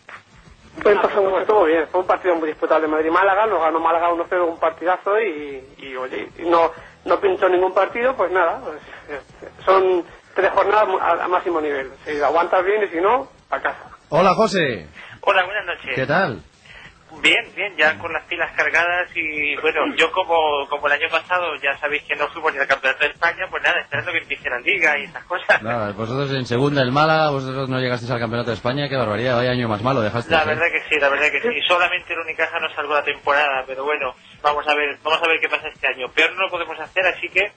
pueden 0.82 1.00
pasar 1.00 1.22
muchas 1.22 1.42
Estuvo 1.42 1.64
bien, 1.64 1.86
fue 1.90 2.00
un 2.00 2.06
partido 2.06 2.34
muy 2.36 2.48
disputable. 2.48 2.86
Madrid-Málaga, 2.88 3.46
nos 3.46 3.60
ganó 3.60 3.80
Málaga 3.80 4.10
1-0, 4.10 4.48
un 4.48 4.58
partidazo 4.58 5.20
y, 5.20 5.64
y, 5.78 5.96
oye, 5.96 6.28
no, 6.38 6.70
no 7.04 7.20
pintó 7.20 7.48
ningún 7.48 7.74
partido, 7.74 8.14
pues 8.16 8.30
nada, 8.30 8.60
pues, 8.64 8.80
eh, 9.08 9.20
son 9.64 10.04
tres 10.34 10.50
jornadas 10.52 10.88
a, 11.00 11.24
a 11.24 11.28
máximo 11.28 11.60
nivel. 11.60 11.90
Si 12.04 12.20
aguantas 12.20 12.64
bien 12.64 12.82
y 12.84 12.88
si 12.88 13.00
no, 13.00 13.28
a 13.50 13.60
casa. 13.60 13.90
Hola 14.10 14.34
José, 14.34 14.88
Hola, 15.22 15.44
buenas 15.44 15.66
noches. 15.66 15.94
¿qué 15.94 16.06
tal? 16.06 16.42
Bien, 17.22 17.44
bien, 17.56 17.76
ya 17.76 17.98
con 17.98 18.12
las 18.12 18.24
pilas 18.26 18.52
cargadas 18.56 19.08
y 19.16 19.56
bueno, 19.56 19.94
yo 19.96 20.12
como, 20.12 20.66
como 20.68 20.86
el 20.86 20.92
año 20.92 21.08
pasado 21.10 21.54
ya 21.56 21.76
sabéis 21.78 22.02
que 22.04 22.14
no 22.14 22.28
fuimos 22.28 22.52
ni 22.54 22.60
al 22.60 22.66
Campeonato 22.68 23.04
de 23.04 23.10
España, 23.10 23.46
pues 23.50 23.62
nada, 23.62 23.80
esperando 23.80 24.12
que 24.12 24.18
empiece 24.18 24.48
la 24.48 24.60
liga 24.60 24.96
y 24.98 25.04
esas 25.04 25.24
cosas. 25.24 25.60
Nada, 25.60 25.92
vosotros 25.92 26.30
en 26.32 26.46
segunda 26.46 26.82
el 26.82 26.92
Málaga, 26.92 27.30
vosotros 27.30 27.68
no 27.68 27.80
llegasteis 27.80 28.10
al 28.12 28.20
campeonato 28.20 28.50
de 28.50 28.56
España, 28.56 28.88
qué 28.88 28.96
barbaridad, 28.96 29.36
vaya 29.36 29.50
año 29.50 29.68
más 29.68 29.82
malo 29.82 30.00
dejaste. 30.00 30.30
La 30.30 30.44
verdad 30.44 30.66
que 30.72 30.82
sí, 30.88 31.00
la 31.00 31.08
verdad 31.08 31.30
que 31.30 31.40
sí. 31.42 31.60
Solamente 31.66 32.12
el 32.12 32.20
Unicaja 32.20 32.60
no 32.60 32.72
salvó 32.74 32.94
la 32.94 33.04
temporada, 33.04 33.64
pero 33.66 33.84
bueno, 33.84 34.14
vamos 34.42 34.66
a 34.68 34.74
ver, 34.74 34.96
vamos 35.02 35.20
a 35.22 35.28
ver 35.28 35.40
qué 35.40 35.48
pasa 35.48 35.68
este 35.68 35.88
año. 35.88 36.08
Peor 36.10 36.32
no 36.36 36.42
lo 36.42 36.50
podemos 36.50 36.78
hacer, 36.78 37.04
así 37.06 37.28
que 37.28 37.52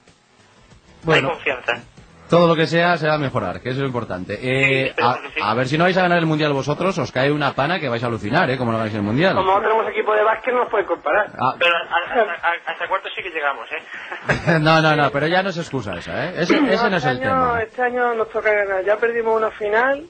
Bueno. 1.04 1.28
hay 1.28 1.34
confianza. 1.34 1.82
Todo 2.34 2.48
lo 2.48 2.56
que 2.56 2.66
sea 2.66 2.96
se 2.96 3.06
va 3.06 3.14
a 3.14 3.18
mejorar, 3.18 3.60
que 3.60 3.68
eso 3.68 3.76
es 3.78 3.82
lo 3.82 3.86
importante. 3.86 4.38
Eh, 4.42 4.92
a, 5.00 5.18
a 5.50 5.54
ver 5.54 5.68
si 5.68 5.78
no 5.78 5.84
vais 5.84 5.96
a 5.96 6.02
ganar 6.02 6.18
el 6.18 6.26
Mundial 6.26 6.52
vosotros, 6.52 6.98
os 6.98 7.12
cae 7.12 7.30
una 7.30 7.52
pana 7.54 7.78
que 7.78 7.88
vais 7.88 8.02
a 8.02 8.06
alucinar, 8.06 8.50
¿eh? 8.50 8.56
Como 8.58 8.72
no 8.72 8.78
ganáis 8.78 8.94
el 8.96 9.02
Mundial. 9.02 9.34
Como 9.36 9.54
no 9.54 9.60
tenemos 9.60 9.86
equipo 9.88 10.12
de 10.14 10.22
básquet, 10.24 10.52
no 10.52 10.60
nos 10.60 10.70
puede 10.70 10.84
comparar. 10.84 11.30
Ah. 11.38 11.54
Pero 11.58 11.70
a- 11.76 11.80
a- 11.80 12.48
a- 12.50 12.72
hasta 12.72 12.88
cuarto 12.88 13.08
sí 13.14 13.22
que 13.22 13.30
llegamos, 13.30 13.66
¿eh? 13.70 14.58
no, 14.60 14.82
no, 14.82 14.96
no, 14.96 15.10
pero 15.10 15.26
ya 15.28 15.42
no 15.42 15.50
es 15.50 15.58
excusa 15.58 15.94
esa, 15.94 16.26
¿eh? 16.26 16.32
Ese, 16.38 16.54
ese 16.56 16.90
no 16.90 16.96
es 16.96 17.04
este 17.04 17.10
el 17.10 17.16
año, 17.18 17.22
tema. 17.22 17.62
Este 17.62 17.82
año 17.82 18.14
nos 18.14 18.28
toca 18.30 18.52
ganar. 18.52 18.84
Ya 18.84 18.96
perdimos 18.96 19.36
una 19.36 19.50
final, 19.52 20.04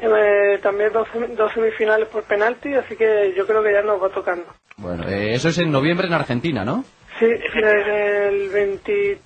eh, 0.00 0.58
también 0.62 0.92
dos, 0.92 1.08
dos 1.36 1.52
semifinales 1.52 2.08
por 2.08 2.24
penalti, 2.24 2.74
así 2.74 2.96
que 2.96 3.32
yo 3.36 3.46
creo 3.46 3.62
que 3.62 3.72
ya 3.72 3.82
nos 3.82 4.02
va 4.02 4.08
tocando. 4.10 4.46
Bueno, 4.76 5.08
eh, 5.08 5.34
eso 5.34 5.48
es 5.48 5.58
en 5.58 5.70
noviembre 5.72 6.06
en 6.06 6.14
Argentina, 6.14 6.64
¿no? 6.64 6.84
Sí, 7.18 7.26
desde 7.26 8.28
el 8.28 8.48
23, 8.50 9.18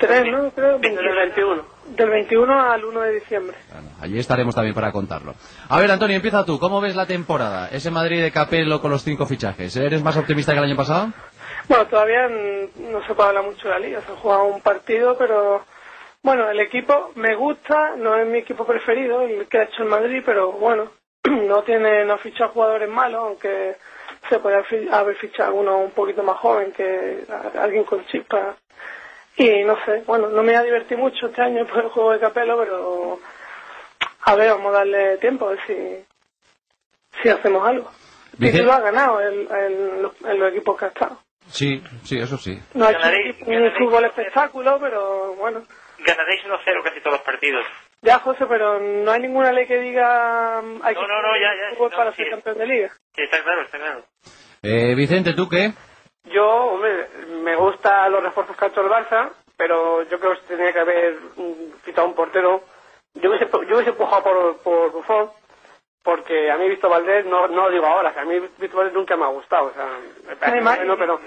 ¿no? 0.00 0.50
Creo. 0.50 0.78
Desde 0.78 1.00
el 1.00 1.16
21. 1.16 1.62
Del 1.96 2.10
21 2.10 2.70
al 2.70 2.84
1 2.84 3.00
de 3.00 3.12
diciembre. 3.14 3.56
Allí 4.00 4.18
estaremos 4.18 4.54
también 4.54 4.74
para 4.74 4.92
contarlo. 4.92 5.34
A 5.68 5.80
ver, 5.80 5.90
Antonio, 5.90 6.16
empieza 6.16 6.44
tú. 6.44 6.58
¿Cómo 6.58 6.80
ves 6.80 6.94
la 6.94 7.06
temporada? 7.06 7.68
Ese 7.68 7.90
Madrid 7.90 8.22
de 8.22 8.30
Capello 8.30 8.80
con 8.80 8.90
los 8.90 9.02
cinco 9.02 9.26
fichajes. 9.26 9.74
¿Eres 9.76 10.02
más 10.02 10.16
optimista 10.16 10.52
que 10.52 10.58
el 10.58 10.64
año 10.64 10.76
pasado? 10.76 11.12
Bueno, 11.68 11.86
todavía 11.86 12.28
no 12.28 13.06
se 13.06 13.14
puede 13.14 13.28
hablar 13.28 13.44
mucho 13.44 13.68
de 13.68 13.74
la 13.74 13.78
liga, 13.78 14.00
se 14.00 14.12
ha 14.12 14.16
jugado 14.16 14.44
un 14.44 14.60
partido, 14.62 15.16
pero 15.18 15.64
bueno, 16.22 16.50
el 16.50 16.60
equipo 16.60 17.12
me 17.14 17.34
gusta, 17.34 17.94
no 17.96 18.16
es 18.16 18.26
mi 18.26 18.38
equipo 18.38 18.64
preferido, 18.64 19.20
el 19.22 19.46
que 19.48 19.58
ha 19.58 19.64
hecho 19.64 19.82
el 19.82 19.88
Madrid, 19.90 20.22
pero 20.24 20.52
bueno, 20.52 20.90
no 21.24 21.62
tiene, 21.64 22.06
no 22.06 22.14
ha 22.14 22.18
fichado 22.18 22.52
jugadores 22.52 22.88
malos, 22.88 23.20
aunque 23.22 23.76
se 24.30 24.38
puede 24.38 24.64
haber 24.90 25.16
fichado 25.16 25.54
uno 25.54 25.78
un 25.78 25.90
poquito 25.90 26.22
más 26.22 26.38
joven 26.38 26.72
que 26.72 27.24
alguien 27.58 27.84
con 27.84 28.04
chispa. 28.06 28.56
Y 29.38 29.62
no 29.64 29.76
sé, 29.84 30.02
bueno, 30.06 30.28
no 30.28 30.42
me 30.42 30.56
ha 30.56 30.62
divertido 30.62 31.00
mucho 31.00 31.26
este 31.28 31.40
año 31.42 31.64
por 31.66 31.84
el 31.84 31.90
juego 31.90 32.12
de 32.12 32.18
Capello, 32.20 32.58
pero 32.58 33.20
A 34.26 34.34
ver, 34.34 34.50
vamos 34.50 34.74
a 34.74 34.78
darle 34.78 35.16
tiempo 35.18 35.46
a 35.46 35.50
ver 35.50 35.60
si, 35.66 36.04
si 37.22 37.28
hacemos 37.28 37.66
algo. 37.66 37.90
El 38.32 38.38
Vicente- 38.38 38.58
título 38.58 38.72
ha 38.72 38.80
ganado 38.80 39.20
el, 39.20 39.48
el- 39.50 40.02
los- 40.02 40.20
en 40.22 40.38
los 40.40 40.50
equipos 40.52 40.78
que 40.78 40.84
ha 40.84 40.88
estado. 40.88 41.18
Sí, 41.50 41.82
sí, 42.04 42.18
eso 42.18 42.36
sí. 42.36 42.60
No 42.74 42.86
ha 42.86 42.92
Ganaréis- 42.92 43.36
un, 43.46 43.54
un 43.62 43.72
fútbol 43.72 44.04
espectáculo, 44.04 44.78
pero 44.80 45.34
bueno. 45.36 45.62
Ganaréis 46.04 46.44
1-0 46.44 46.82
casi 46.84 47.00
todos 47.00 47.16
los 47.18 47.22
partidos. 47.22 47.64
Ya, 48.02 48.18
José, 48.18 48.44
pero 48.46 48.78
no 48.78 49.10
hay 49.10 49.20
ninguna 49.20 49.50
ley 49.52 49.66
que 49.66 49.78
diga 49.80 50.58
hay 50.58 50.64
No, 50.64 50.82
que 50.82 50.94
no, 50.94 51.22
no, 51.22 51.28
jugar 51.28 51.40
ya, 51.40 51.48
ya, 51.70 51.74
fútbol 51.76 51.90
no, 51.90 51.96
para 51.96 52.10
sí. 52.12 52.16
ser 52.18 52.30
campeón 52.30 52.58
de 52.58 52.66
liga. 52.66 52.88
Sí, 53.16 53.22
está 53.22 53.42
claro, 53.42 53.62
está 53.62 53.78
claro. 53.78 54.04
Eh, 54.62 54.94
Vicente, 54.94 55.32
¿tú 55.34 55.48
qué? 55.48 55.72
Yo, 56.30 56.46
hombre, 56.48 57.08
me 57.42 57.54
gustan 57.56 58.12
los 58.12 58.22
refuerzos 58.22 58.56
que 58.56 58.64
ha 58.64 58.68
hecho 58.68 58.80
el 58.80 58.88
Barça, 58.90 59.30
pero 59.56 60.02
yo 60.04 60.18
creo 60.18 60.32
que 60.34 60.40
se 60.40 60.56
tenía 60.56 60.72
que 60.72 60.78
haber 60.80 61.16
mm, 61.36 61.82
quitado 61.84 62.06
un 62.08 62.14
portero. 62.14 62.62
Yo 63.14 63.30
hubiese, 63.30 63.48
yo 63.50 63.74
hubiese 63.76 63.90
empujado 63.90 64.22
por, 64.22 64.56
por 64.58 64.92
Buffon, 64.92 65.30
porque 66.02 66.50
a 66.50 66.56
mí 66.56 66.68
Víctor 66.68 66.90
Valdés, 66.90 67.26
no, 67.26 67.48
no 67.48 67.62
lo 67.64 67.70
digo 67.70 67.86
ahora, 67.86 68.12
que 68.12 68.20
a 68.20 68.24
mí 68.24 68.38
Víctor 68.58 68.76
Valdés 68.78 68.94
nunca 68.94 69.16
me 69.16 69.24
ha 69.24 69.28
gustado, 69.28 69.66
o 69.66 69.72
sea, 69.74 69.86
me 70.26 70.36
parece 70.36 70.46
Además- 70.58 70.76
bueno, 70.78 70.96
pero... 70.98 71.20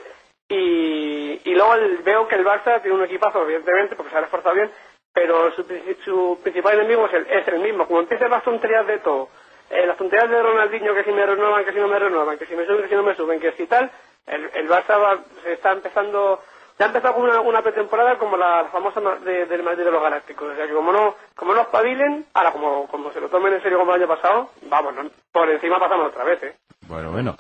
Y, 0.49 1.39
y 1.45 1.55
luego 1.55 1.75
el- 1.75 1.97
veo 1.99 2.27
que 2.27 2.35
el 2.35 2.45
Barça 2.45 2.81
tiene 2.81 2.97
un 2.97 3.03
equipazo, 3.05 3.41
evidentemente, 3.43 3.95
porque 3.95 4.11
se 4.11 4.17
ha 4.17 4.21
reforzado 4.21 4.55
bien, 4.55 4.69
pero 5.13 5.51
su, 5.53 5.63
su 6.03 6.39
principal 6.43 6.77
enemigo 6.79 7.05
es 7.07 7.13
el, 7.13 7.27
es 7.29 7.47
el 7.47 7.59
mismo. 7.59 7.87
Como 7.87 8.01
empiezan 8.01 8.31
las 8.31 8.43
tonterías 8.43 8.85
de 8.85 8.97
todo, 8.99 9.29
eh, 9.69 9.85
las 9.85 9.95
tonterías 9.97 10.29
de 10.29 10.41
Ronaldinho, 10.43 10.93
que 10.93 11.03
si 11.05 11.11
me 11.11 11.25
renuevan, 11.25 11.63
que 11.63 11.71
si 11.71 11.79
no 11.79 11.87
me 11.87 11.99
renuevan, 11.99 12.37
que 12.37 12.45
si 12.45 12.55
me 12.55 12.65
suben, 12.65 12.81
que 12.83 12.89
si 12.89 12.95
no 12.95 13.03
me 13.03 13.15
suben, 13.15 13.39
que 13.39 13.53
si 13.53 13.65
tal, 13.65 13.89
el, 14.27 14.49
el 14.53 14.69
Barça 14.69 14.99
va- 15.01 15.19
se 15.43 15.53
está 15.53 15.71
empezando, 15.71 16.41
ya 16.79 16.85
ha 16.85 16.87
empezado 16.89 17.15
con 17.15 17.23
una, 17.23 17.39
una 17.41 17.61
pretemporada 17.61 18.17
como 18.17 18.37
la, 18.37 18.65
famosa 18.71 18.99
de- 19.23 19.45
del 19.45 19.63
Madrid 19.63 19.83
de 19.85 19.91
los 19.91 20.01
Galácticos. 20.01 20.51
O 20.51 20.55
sea 20.55 20.67
que 20.67 20.73
como 20.73 20.91
no, 20.91 21.15
como 21.35 21.53
no 21.53 21.61
espabilen, 21.61 22.25
ahora 22.33 22.51
como, 22.51 22.87
como 22.87 23.11
se 23.11 23.19
lo 23.21 23.29
tomen 23.29 23.53
en 23.53 23.61
serio 23.61 23.77
como 23.79 23.93
el 23.95 24.01
año 24.01 24.07
pasado, 24.15 24.49
vamos, 24.63 24.93
no- 24.95 25.09
por 25.31 25.49
encima 25.49 25.79
pasamos 25.79 26.07
otra 26.09 26.23
vez, 26.23 26.41
¿eh? 26.43 26.55
Bueno, 26.87 27.11
bueno. 27.11 27.35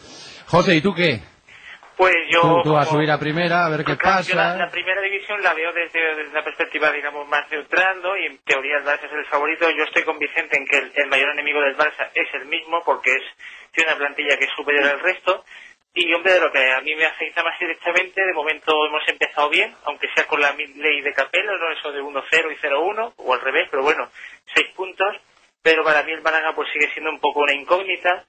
José, 0.47 0.75
¿y 0.75 0.81
tú 0.81 0.93
qué? 0.93 1.19
Pues 1.97 2.15
yo... 2.31 2.41
Tú, 2.41 2.61
tú 2.63 2.73
vas 2.73 2.85
a 2.85 2.89
como- 2.89 2.99
subir 2.99 3.11
a 3.11 3.19
primera, 3.19 3.65
a 3.65 3.69
ver 3.69 3.83
qué 3.83 3.95
Claro, 3.97 4.21
yo 4.23 4.35
la, 4.35 4.43
pasa. 4.43 4.57
la 4.57 4.71
primera 4.71 5.01
división 5.01 5.41
la 5.43 5.53
veo 5.53 5.71
desde, 5.73 5.99
desde 6.15 6.31
una 6.31 6.43
perspectiva, 6.43 6.89
digamos, 6.91 7.27
más 7.27 7.49
neutral, 7.51 8.01
¿no? 8.01 8.17
Y 8.17 8.25
en 8.25 8.37
teoría 8.39 8.77
el 8.77 8.85
Barça 8.85 9.05
es 9.05 9.11
el 9.11 9.25
favorito. 9.25 9.69
Yo 9.69 9.83
estoy 9.83 10.03
con 10.03 10.17
Vicente 10.17 10.57
en 10.57 10.65
que 10.65 10.77
el, 10.77 10.91
el 10.95 11.07
mayor 11.09 11.29
enemigo 11.31 11.61
del 11.61 11.77
Barça 11.77 12.09
es 12.15 12.27
el 12.33 12.45
mismo, 12.47 12.81
porque 12.85 13.11
es 13.11 13.23
tiene 13.71 13.91
una 13.91 13.99
plantilla 13.99 14.37
que 14.37 14.45
es 14.45 14.51
superior 14.55 14.85
al 14.85 14.99
resto. 14.99 15.43
Y, 15.93 16.13
hombre, 16.13 16.33
de 16.33 16.39
lo 16.39 16.51
que 16.51 16.71
a 16.71 16.79
mí 16.81 16.95
me 16.95 17.05
afecta 17.05 17.43
más 17.43 17.59
directamente, 17.59 18.23
de 18.25 18.33
momento 18.33 18.71
hemos 18.87 19.05
empezado 19.09 19.49
bien, 19.49 19.75
aunque 19.83 20.07
sea 20.15 20.25
con 20.25 20.39
la 20.39 20.53
ley 20.53 21.01
de 21.01 21.13
Capello, 21.13 21.57
¿no? 21.57 21.69
Eso 21.71 21.91
de 21.91 22.01
1-0 22.01 22.23
y 22.51 22.55
0-1, 22.65 23.13
o 23.17 23.33
al 23.33 23.41
revés, 23.41 23.67
pero 23.69 23.83
bueno, 23.83 24.09
seis 24.53 24.67
puntos. 24.75 25.15
Pero 25.61 25.83
para 25.83 26.01
mí 26.03 26.11
el 26.13 26.21
Málaga 26.21 26.53
pues 26.55 26.69
sigue 26.71 26.89
siendo 26.93 27.11
un 27.11 27.19
poco 27.19 27.41
una 27.41 27.53
incógnita. 27.53 28.23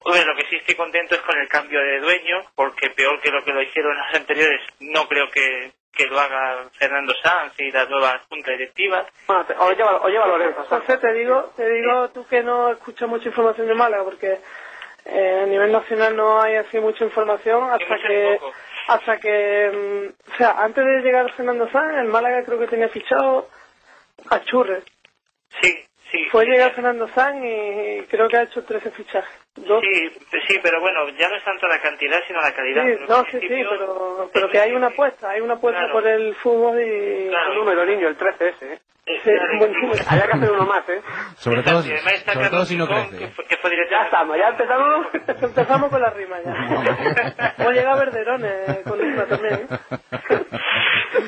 Hombre, 0.00 0.24
lo 0.24 0.36
que 0.36 0.46
sí 0.48 0.56
estoy 0.56 0.74
contento 0.76 1.14
es 1.16 1.20
con 1.22 1.36
el 1.36 1.48
cambio 1.48 1.80
de 1.80 1.98
dueño, 2.00 2.42
porque 2.54 2.90
peor 2.90 3.18
que 3.20 3.30
lo 3.30 3.42
que 3.42 3.52
lo 3.52 3.62
hicieron 3.62 3.96
los 3.96 4.14
anteriores, 4.14 4.60
no 4.80 5.08
creo 5.08 5.28
que, 5.30 5.72
que 5.92 6.06
lo 6.06 6.20
haga 6.20 6.68
Fernando 6.78 7.12
Sanz 7.22 7.54
y 7.58 7.72
la 7.72 7.86
nueva 7.86 8.20
junta 8.28 8.52
directiva. 8.52 9.04
Bueno, 9.26 9.44
te- 9.46 9.54
o, 9.58 9.72
lleva, 9.72 9.96
o 10.02 10.08
lleva 10.08 10.26
Lorenzo. 10.28 10.64
¿sabes? 10.68 10.84
José, 10.86 10.98
te 10.98 11.12
digo, 11.14 11.52
te 11.56 11.68
digo 11.68 12.10
tú 12.10 12.24
que 12.28 12.42
no 12.42 12.70
escuchas 12.70 13.08
mucha 13.08 13.28
información 13.30 13.66
de 13.66 13.74
Málaga, 13.74 14.04
porque 14.04 14.38
eh, 15.06 15.40
a 15.42 15.46
nivel 15.46 15.72
nacional 15.72 16.16
no 16.16 16.40
hay 16.40 16.56
así 16.56 16.78
mucha 16.80 17.04
información 17.04 17.70
hasta 17.70 17.96
que 17.98 18.38
hasta 18.88 19.18
que 19.18 19.70
mm, 19.72 20.32
o 20.32 20.36
sea 20.36 20.50
antes 20.62 20.84
de 20.84 21.00
llegar 21.02 21.30
Fernando 21.32 21.68
Sanz 21.70 21.98
el 21.98 22.08
Málaga 22.08 22.44
creo 22.44 22.58
que 22.58 22.66
tenía 22.68 22.88
fichado 22.88 23.48
a 24.30 24.40
Churres 24.42 24.84
Sí, 25.60 25.72
sí. 26.10 26.24
fue 26.30 26.44
llegar 26.44 26.72
Fernando 26.74 27.08
Sanz 27.08 27.36
y 27.44 28.02
creo 28.08 28.28
que 28.28 28.36
ha 28.36 28.42
hecho 28.42 28.64
13 28.64 28.90
fichajes 28.90 29.45
dos 29.56 29.80
Sí, 29.82 30.10
sí, 30.48 30.58
pero 30.62 30.80
bueno, 30.80 31.08
ya 31.18 31.28
no 31.28 31.36
es 31.36 31.44
tanto 31.44 31.66
la 31.66 31.80
cantidad, 31.80 32.18
sino 32.26 32.40
la 32.40 32.52
calidad. 32.54 32.84
Sí, 32.84 32.90
Pero 32.94 33.06
no, 33.08 33.24
sí, 33.30 33.38
sí, 33.40 33.48
pero, 33.48 34.30
pero 34.32 34.48
que 34.50 34.58
hay 34.60 34.72
una 34.72 34.88
apuesta, 34.88 35.30
hay 35.30 35.40
una 35.40 35.54
apuesta 35.54 35.80
Claro. 35.80 35.92
por 35.92 36.06
el 36.06 36.34
fútbol 36.36 36.80
y... 36.80 37.28
Claro. 37.28 37.52
El 37.52 37.58
número, 37.58 37.86
niño, 37.86 38.08
el 38.08 38.16
13 38.16 38.48
ese, 38.48 38.72
¿eh? 38.74 38.78
Sí, 39.22 39.30
un 39.30 39.58
buen 39.60 39.72
número. 39.72 40.02
Había 40.08 40.26
que 40.26 40.32
hacer 40.32 40.50
uno 40.50 40.66
más, 40.66 40.88
¿eh? 40.88 41.00
Sobre 41.36 41.62
todo, 41.62 41.80
sobre 41.80 42.48
todo 42.50 42.64
si 42.64 42.76
no 42.76 42.88
crece. 42.88 43.16
que 43.18 43.46
que 43.46 43.56
fue 43.58 43.70
Ya 43.88 44.04
estamos, 44.04 44.36
ya 44.36 44.48
empezamos. 44.48 45.06
Empezamos 45.42 45.90
con 45.90 46.00
la 46.00 46.10
rima 46.10 46.36
ya. 46.44 47.54
Hemos 47.58 47.72
llegado 47.72 47.96
a 48.00 48.04
Verderones 48.04 48.78
con 48.84 48.98
Rima 48.98 49.24
también. 49.26 49.54
¿eh? 49.54 50.38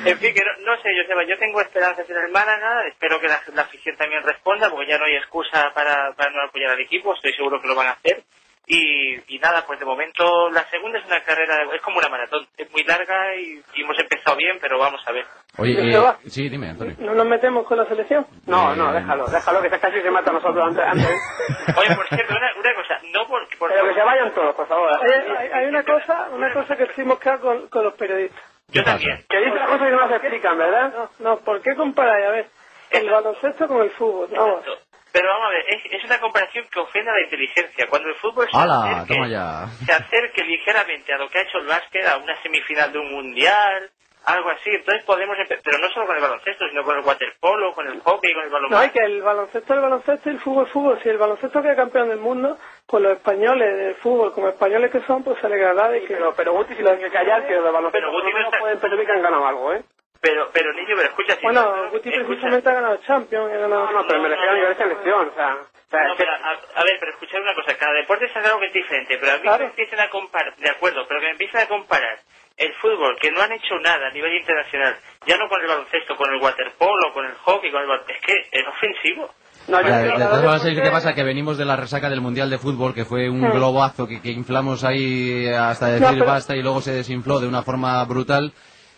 En 0.05 0.17
fin, 0.17 0.33
que 0.33 0.41
no, 0.43 0.71
no 0.75 0.81
sé, 0.81 0.89
Joseba, 1.01 1.23
yo 1.23 1.37
tengo 1.37 1.61
esperanzas 1.61 2.09
en 2.09 2.17
el 2.17 2.31
Málaga, 2.31 2.85
espero 2.87 3.19
que 3.19 3.27
la, 3.27 3.41
la 3.53 3.63
afición 3.63 3.95
también 3.97 4.23
responda, 4.23 4.69
porque 4.69 4.87
ya 4.87 4.97
no 4.97 5.05
hay 5.05 5.15
excusa 5.15 5.71
para, 5.73 6.13
para 6.13 6.31
no 6.31 6.43
apoyar 6.43 6.71
al 6.71 6.79
equipo, 6.79 7.13
estoy 7.13 7.33
seguro 7.33 7.61
que 7.61 7.67
lo 7.67 7.75
van 7.75 7.87
a 7.87 7.91
hacer. 7.91 8.23
Y, 8.71 9.15
y 9.35 9.39
nada, 9.39 9.65
pues 9.65 9.79
de 9.79 9.85
momento 9.85 10.47
la 10.51 10.63
segunda 10.69 10.99
es 10.99 11.05
una 11.07 11.19
carrera, 11.23 11.63
es 11.73 11.81
como 11.81 11.97
una 11.97 12.07
maratón, 12.07 12.45
es 12.55 12.71
muy 12.71 12.83
larga 12.83 13.35
y, 13.35 13.59
y 13.73 13.81
hemos 13.81 13.97
empezado 13.97 14.37
bien, 14.37 14.59
pero 14.61 14.77
vamos 14.77 15.01
a 15.07 15.11
ver. 15.11 15.25
Oye, 15.57 15.71
¿Y 15.71 15.95
eh, 15.95 16.01
sí, 16.27 16.49
dime, 16.49 16.69
Antonio. 16.69 16.95
¿No 16.99 17.15
nos 17.15 17.25
metemos 17.25 17.65
con 17.65 17.79
la 17.79 17.85
selección? 17.87 18.27
No, 18.45 18.75
no, 18.75 18.93
déjalo, 18.93 19.25
déjalo, 19.25 19.61
que 19.63 19.69
casi 19.71 20.01
se 20.01 20.11
mata 20.11 20.29
a 20.29 20.33
nosotros 20.33 20.63
antes. 20.67 20.85
antes. 20.85 21.07
Oye, 21.77 21.95
por 21.95 22.07
cierto, 22.09 22.35
una, 22.37 22.53
una 22.59 22.75
cosa, 22.75 22.99
no 23.11 23.27
por... 23.27 23.57
por 23.57 23.71
Pero 23.71 23.87
que 23.87 23.93
se 23.95 24.03
vayan 24.03 24.33
todos, 24.35 24.55
por 24.55 24.67
favor. 24.67 24.91
Oye, 25.01 25.37
hay, 25.37 25.49
hay 25.51 25.65
una 25.65 25.83
cosa, 25.83 26.27
una 26.31 26.53
cosa 26.53 26.77
que 26.77 26.83
estoy 26.83 27.05
mosqueado 27.05 27.41
con, 27.41 27.67
con 27.69 27.83
los 27.85 27.95
periodistas. 27.95 28.43
Yo 28.71 28.83
también. 28.83 29.23
Que 29.29 29.37
dicen 29.37 29.55
las 29.55 29.67
cosas 29.69 29.83
que 29.87 29.91
no 29.91 29.99
las 30.01 30.11
explican, 30.11 30.57
¿verdad? 30.57 30.93
No, 30.93 31.09
no, 31.19 31.37
¿por 31.39 31.61
qué 31.61 31.75
comparáis, 31.75 32.25
a 32.25 32.29
ver, 32.31 32.47
el 32.91 33.09
baloncesto 33.09 33.67
con 33.67 33.81
el 33.81 33.91
fútbol? 33.91 34.27
Vamos. 34.31 34.63
Pero 35.11 35.27
vamos 35.27 35.47
a 35.47 35.49
ver, 35.49 35.65
es, 35.69 35.93
es 35.93 36.03
una 36.05 36.19
comparación 36.19 36.65
que 36.71 36.79
ofende 36.79 37.09
a 37.09 37.13
la 37.15 37.21
inteligencia. 37.21 37.87
Cuando 37.89 38.09
el 38.09 38.15
fútbol 38.15 38.47
se 38.51 38.55
¡Hala! 38.57 38.83
acerque, 38.97 39.13
Toma 39.15 39.27
ya. 39.27 39.65
se 39.85 39.91
acerque 39.91 40.43
ligeramente 40.43 41.11
a 41.13 41.17
lo 41.17 41.27
que 41.29 41.39
ha 41.39 41.41
hecho 41.41 41.57
el 41.57 41.65
básquet, 41.65 42.05
a 42.07 42.17
una 42.17 42.39
semifinal 42.43 42.91
de 42.91 42.99
un 42.99 43.11
mundial, 43.11 43.89
algo 44.25 44.49
así, 44.51 44.69
entonces 44.69 45.03
podemos 45.05 45.35
empezar, 45.39 45.63
pero 45.63 45.79
no 45.79 45.89
solo 45.89 46.05
con 46.05 46.15
el 46.17 46.21
baloncesto, 46.21 46.67
sino 46.69 46.83
con 46.83 46.97
el 46.99 47.03
waterpolo, 47.05 47.73
con 47.73 47.87
el 47.87 47.99
hockey, 48.01 48.33
con 48.33 48.43
el 48.43 48.49
No, 48.49 48.53
balonmano. 48.53 48.81
hay 48.83 48.89
que 48.91 48.99
el 48.99 49.21
baloncesto 49.23 49.73
es 49.73 49.77
el 49.77 49.81
baloncesto 49.83 50.29
y 50.29 50.33
el 50.33 50.39
fútbol 50.41 50.65
es 50.67 50.71
fútbol. 50.73 50.99
Si 51.01 51.09
el 51.09 51.17
baloncesto 51.17 51.61
queda 51.63 51.75
campeón 51.75 52.09
del 52.09 52.19
mundo, 52.19 52.59
pues 52.89 53.03
los 53.03 53.13
españoles 53.13 53.77
del 53.77 53.95
fútbol, 53.95 54.33
como 54.33 54.49
españoles 54.49 54.91
que 54.91 55.01
son, 55.01 55.23
pues 55.23 55.39
se 55.39 55.45
alegrará 55.45 55.89
de 55.89 56.01
que... 56.01 56.15
Pero, 56.15 56.33
pero 56.35 56.53
Guti, 56.53 56.75
si 56.75 56.81
lo 56.81 56.89
hay 56.91 56.97
que 56.97 57.09
callar, 57.11 57.45
que 57.45 57.53
los 57.53 57.63
de 57.63 57.71
baloncesto 57.71 58.07
Pero 58.07 58.11
Guti 58.11 58.31
lo 58.31 58.39
no 58.39 58.45
está- 58.45 58.59
pueden 58.59 58.79
percibir 58.79 59.05
que 59.05 59.11
han 59.11 59.21
ganado 59.21 59.45
algo, 59.47 59.73
¿eh? 59.73 59.83
Pero, 60.21 60.49
pero 60.51 60.73
niño, 60.73 60.95
pero 60.97 61.09
escucha, 61.09 61.35
si 61.35 61.41
Bueno, 61.43 61.61
no- 61.75 61.91
Guti 61.91 62.09
escucha. 62.09 62.27
precisamente 62.27 62.69
ha 62.69 62.73
ganado 62.73 62.97
Champions, 62.97 63.53
ha 63.53 63.57
ganado... 63.57 63.85
No, 63.85 63.91
no, 63.91 64.07
pero 64.07 64.19
me 64.21 64.29
refiero 64.29 64.51
a 64.51 64.55
nivel 64.55 64.75
selección, 64.77 65.29
o 65.29 65.33
sea... 65.35 65.55
o 65.55 65.89
sea, 65.91 66.03
No, 66.03 66.15
que- 66.15 66.23
pero, 66.23 66.31
a, 66.33 66.51
a 66.81 66.83
ver, 66.83 66.97
pero 66.99 67.11
escuchad 67.13 67.41
una 67.41 67.53
cosa, 67.55 67.77
cada 67.77 67.93
deporte 67.93 68.25
es 68.25 68.35
algo 68.35 68.59
que 68.59 68.65
es 68.67 68.73
diferente, 68.73 69.17
pero 69.19 69.31
a 69.31 69.35
mí 69.35 69.41
Claro. 69.43 69.59
me 69.59 69.69
empiezan 69.69 69.99
a 69.99 70.09
comparar, 70.09 70.55
de 70.55 70.69
acuerdo, 70.69 71.05
pero 71.07 71.19
que 71.19 71.25
me 71.27 71.31
empiezan 71.33 71.61
a 71.61 71.67
comparar 71.67 72.17
el 72.57 72.73
fútbol, 72.75 73.15
que 73.21 73.31
no 73.31 73.41
han 73.41 73.51
hecho 73.53 73.77
nada 73.79 74.07
a 74.07 74.11
nivel 74.11 74.33
internacional, 74.35 74.97
ya 75.25 75.37
no 75.37 75.47
con 75.47 75.61
el 75.61 75.67
baloncesto, 75.67 76.17
con 76.17 76.29
el 76.33 76.41
waterpolo, 76.41 77.13
con 77.13 77.25
el 77.25 77.35
hockey, 77.35 77.71
con 77.71 77.83
el 77.83 78.01
es 78.07 78.19
que 78.21 78.47
es 78.51 78.67
ofensivo. 78.67 79.33
No, 79.69 79.81
yo 79.81 79.89
Vale, 79.89 80.11
creo 80.13 80.29
formas, 80.29 80.61
¿sabéis 80.61 80.81
qué 80.81 80.89
pasa? 80.91 81.13
Que 81.13 81.23
venimos 81.23 81.57
de 81.57 81.65
la 81.65 81.75
resaca 81.75 82.09
del 82.09 82.21
Mundial 82.21 82.49
de 82.49 82.57
Fútbol, 82.57 82.93
que 82.93 83.05
fue 83.05 83.29
un 83.29 83.41
Hmm. 83.41 83.51
globazo 83.51 84.07
que, 84.07 84.21
que 84.21 84.31
inflamos 84.31 84.83
ahí 84.83 85.47
hasta 85.47 85.87
decir 85.87 86.01
No, 86.07 86.13
pero- 86.13 86.25
basta 86.25 86.55
y 86.55 86.61
luego 86.61 86.81
se 86.81 86.91
desinfló 86.93 87.39
de 87.39 87.47
una 87.47 87.61
forma 87.63 88.03
brutal. 88.05 88.51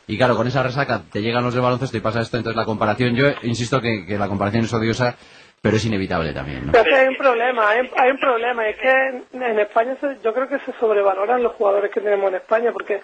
Y 0.08 0.18
claro, 0.18 0.36
con 0.36 0.48
esa 0.48 0.64
resaca 0.64 1.02
te 1.12 1.22
llegan 1.22 1.44
los 1.44 1.54
de 1.54 1.60
baloncesto 1.62 1.96
y 1.98 2.02
pasa 2.02 2.22
esto, 2.22 2.38
entonces 2.38 2.58
la 2.58 2.66
comparación, 2.66 3.16
yo 3.16 3.28
insisto 3.44 3.80
que, 3.82 4.06
que 4.06 4.18
la 4.18 4.28
comparación 4.28 4.66
es 4.66 4.74
odiosa, 4.74 5.16
pero 5.62 5.78
es 5.78 5.86
inevitable 5.86 6.34
también, 6.34 6.66
¿no? 6.66 6.72
Pero 6.72 6.84
que 6.86 6.96
hay 6.96 7.08
un 7.08 7.16
problema, 7.18 7.70
hay, 7.70 7.90
hay 7.98 8.12
un 8.12 8.18
problema, 8.20 8.68
y 8.68 8.72
es 8.72 8.78
que 8.78 8.90
en, 8.90 9.44
en 9.44 9.60
España 9.60 9.96
se- 10.02 10.18
yo 10.24 10.34
creo 10.34 10.50
que 10.50 10.60
se 10.60 10.74
sobrevaloran 10.80 11.44
los 11.44 11.54
jugadores 11.54 11.92
que 11.92 12.02
tenemos 12.02 12.30
en 12.30 12.36
España, 12.38 12.72
porque 12.74 13.00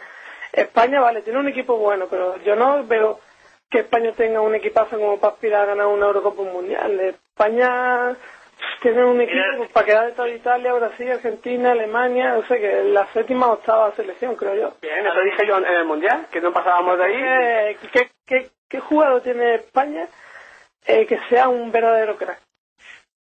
España, 0.52 0.99
vale, 0.99 1.22
tiene 1.22 1.39
un 1.39 1.48
equipo 1.48 1.77
bueno, 1.77 2.07
pero 2.10 2.41
yo 2.44 2.56
no 2.56 2.84
veo 2.85 3.19
que 3.69 3.80
España 3.80 4.11
tenga 4.14 4.41
un 4.41 4.56
equipazo 4.56 4.98
como 4.98 5.19
para 5.19 5.34
aspirar 5.34 5.64
a 5.64 5.65
ganar 5.65 5.88
una 5.88 6.07
Eurocopa 6.07 6.41
o 6.41 6.45
un 6.45 6.53
Mundial. 6.53 6.99
España 6.99 8.15
tiene 8.81 9.03
un 9.03 9.19
equipo 9.22 9.44
pues, 9.57 9.72
para 9.72 9.85
quedar 9.85 10.06
detrás 10.07 10.27
de 10.27 10.35
Italia, 10.35 10.73
Brasil, 10.73 11.11
Argentina, 11.11 11.72
Alemania, 11.72 12.34
no 12.34 12.45
sé, 12.48 12.60
que 12.60 12.84
la 12.84 13.06
séptima 13.07 13.48
o 13.48 13.53
octava 13.53 13.95
selección, 13.95 14.35
creo 14.35 14.56
yo. 14.56 14.73
Bien, 14.81 15.06
eso 15.06 15.19
dije 15.22 15.48
yo 15.48 15.57
en 15.57 15.65
el 15.65 15.85
Mundial, 15.85 16.27
que 16.31 16.41
no 16.41 16.53
pasábamos 16.53 16.98
de 16.98 17.03
ahí. 17.03 17.76
¿Qué, 17.91 18.10
qué, 18.26 18.49
qué 18.69 18.80
jugador 18.80 19.22
tiene 19.22 19.56
España 19.56 20.07
eh, 20.85 21.06
que 21.06 21.19
sea 21.30 21.49
un 21.49 21.72
verdadero 21.72 22.15
crack? 22.15 22.39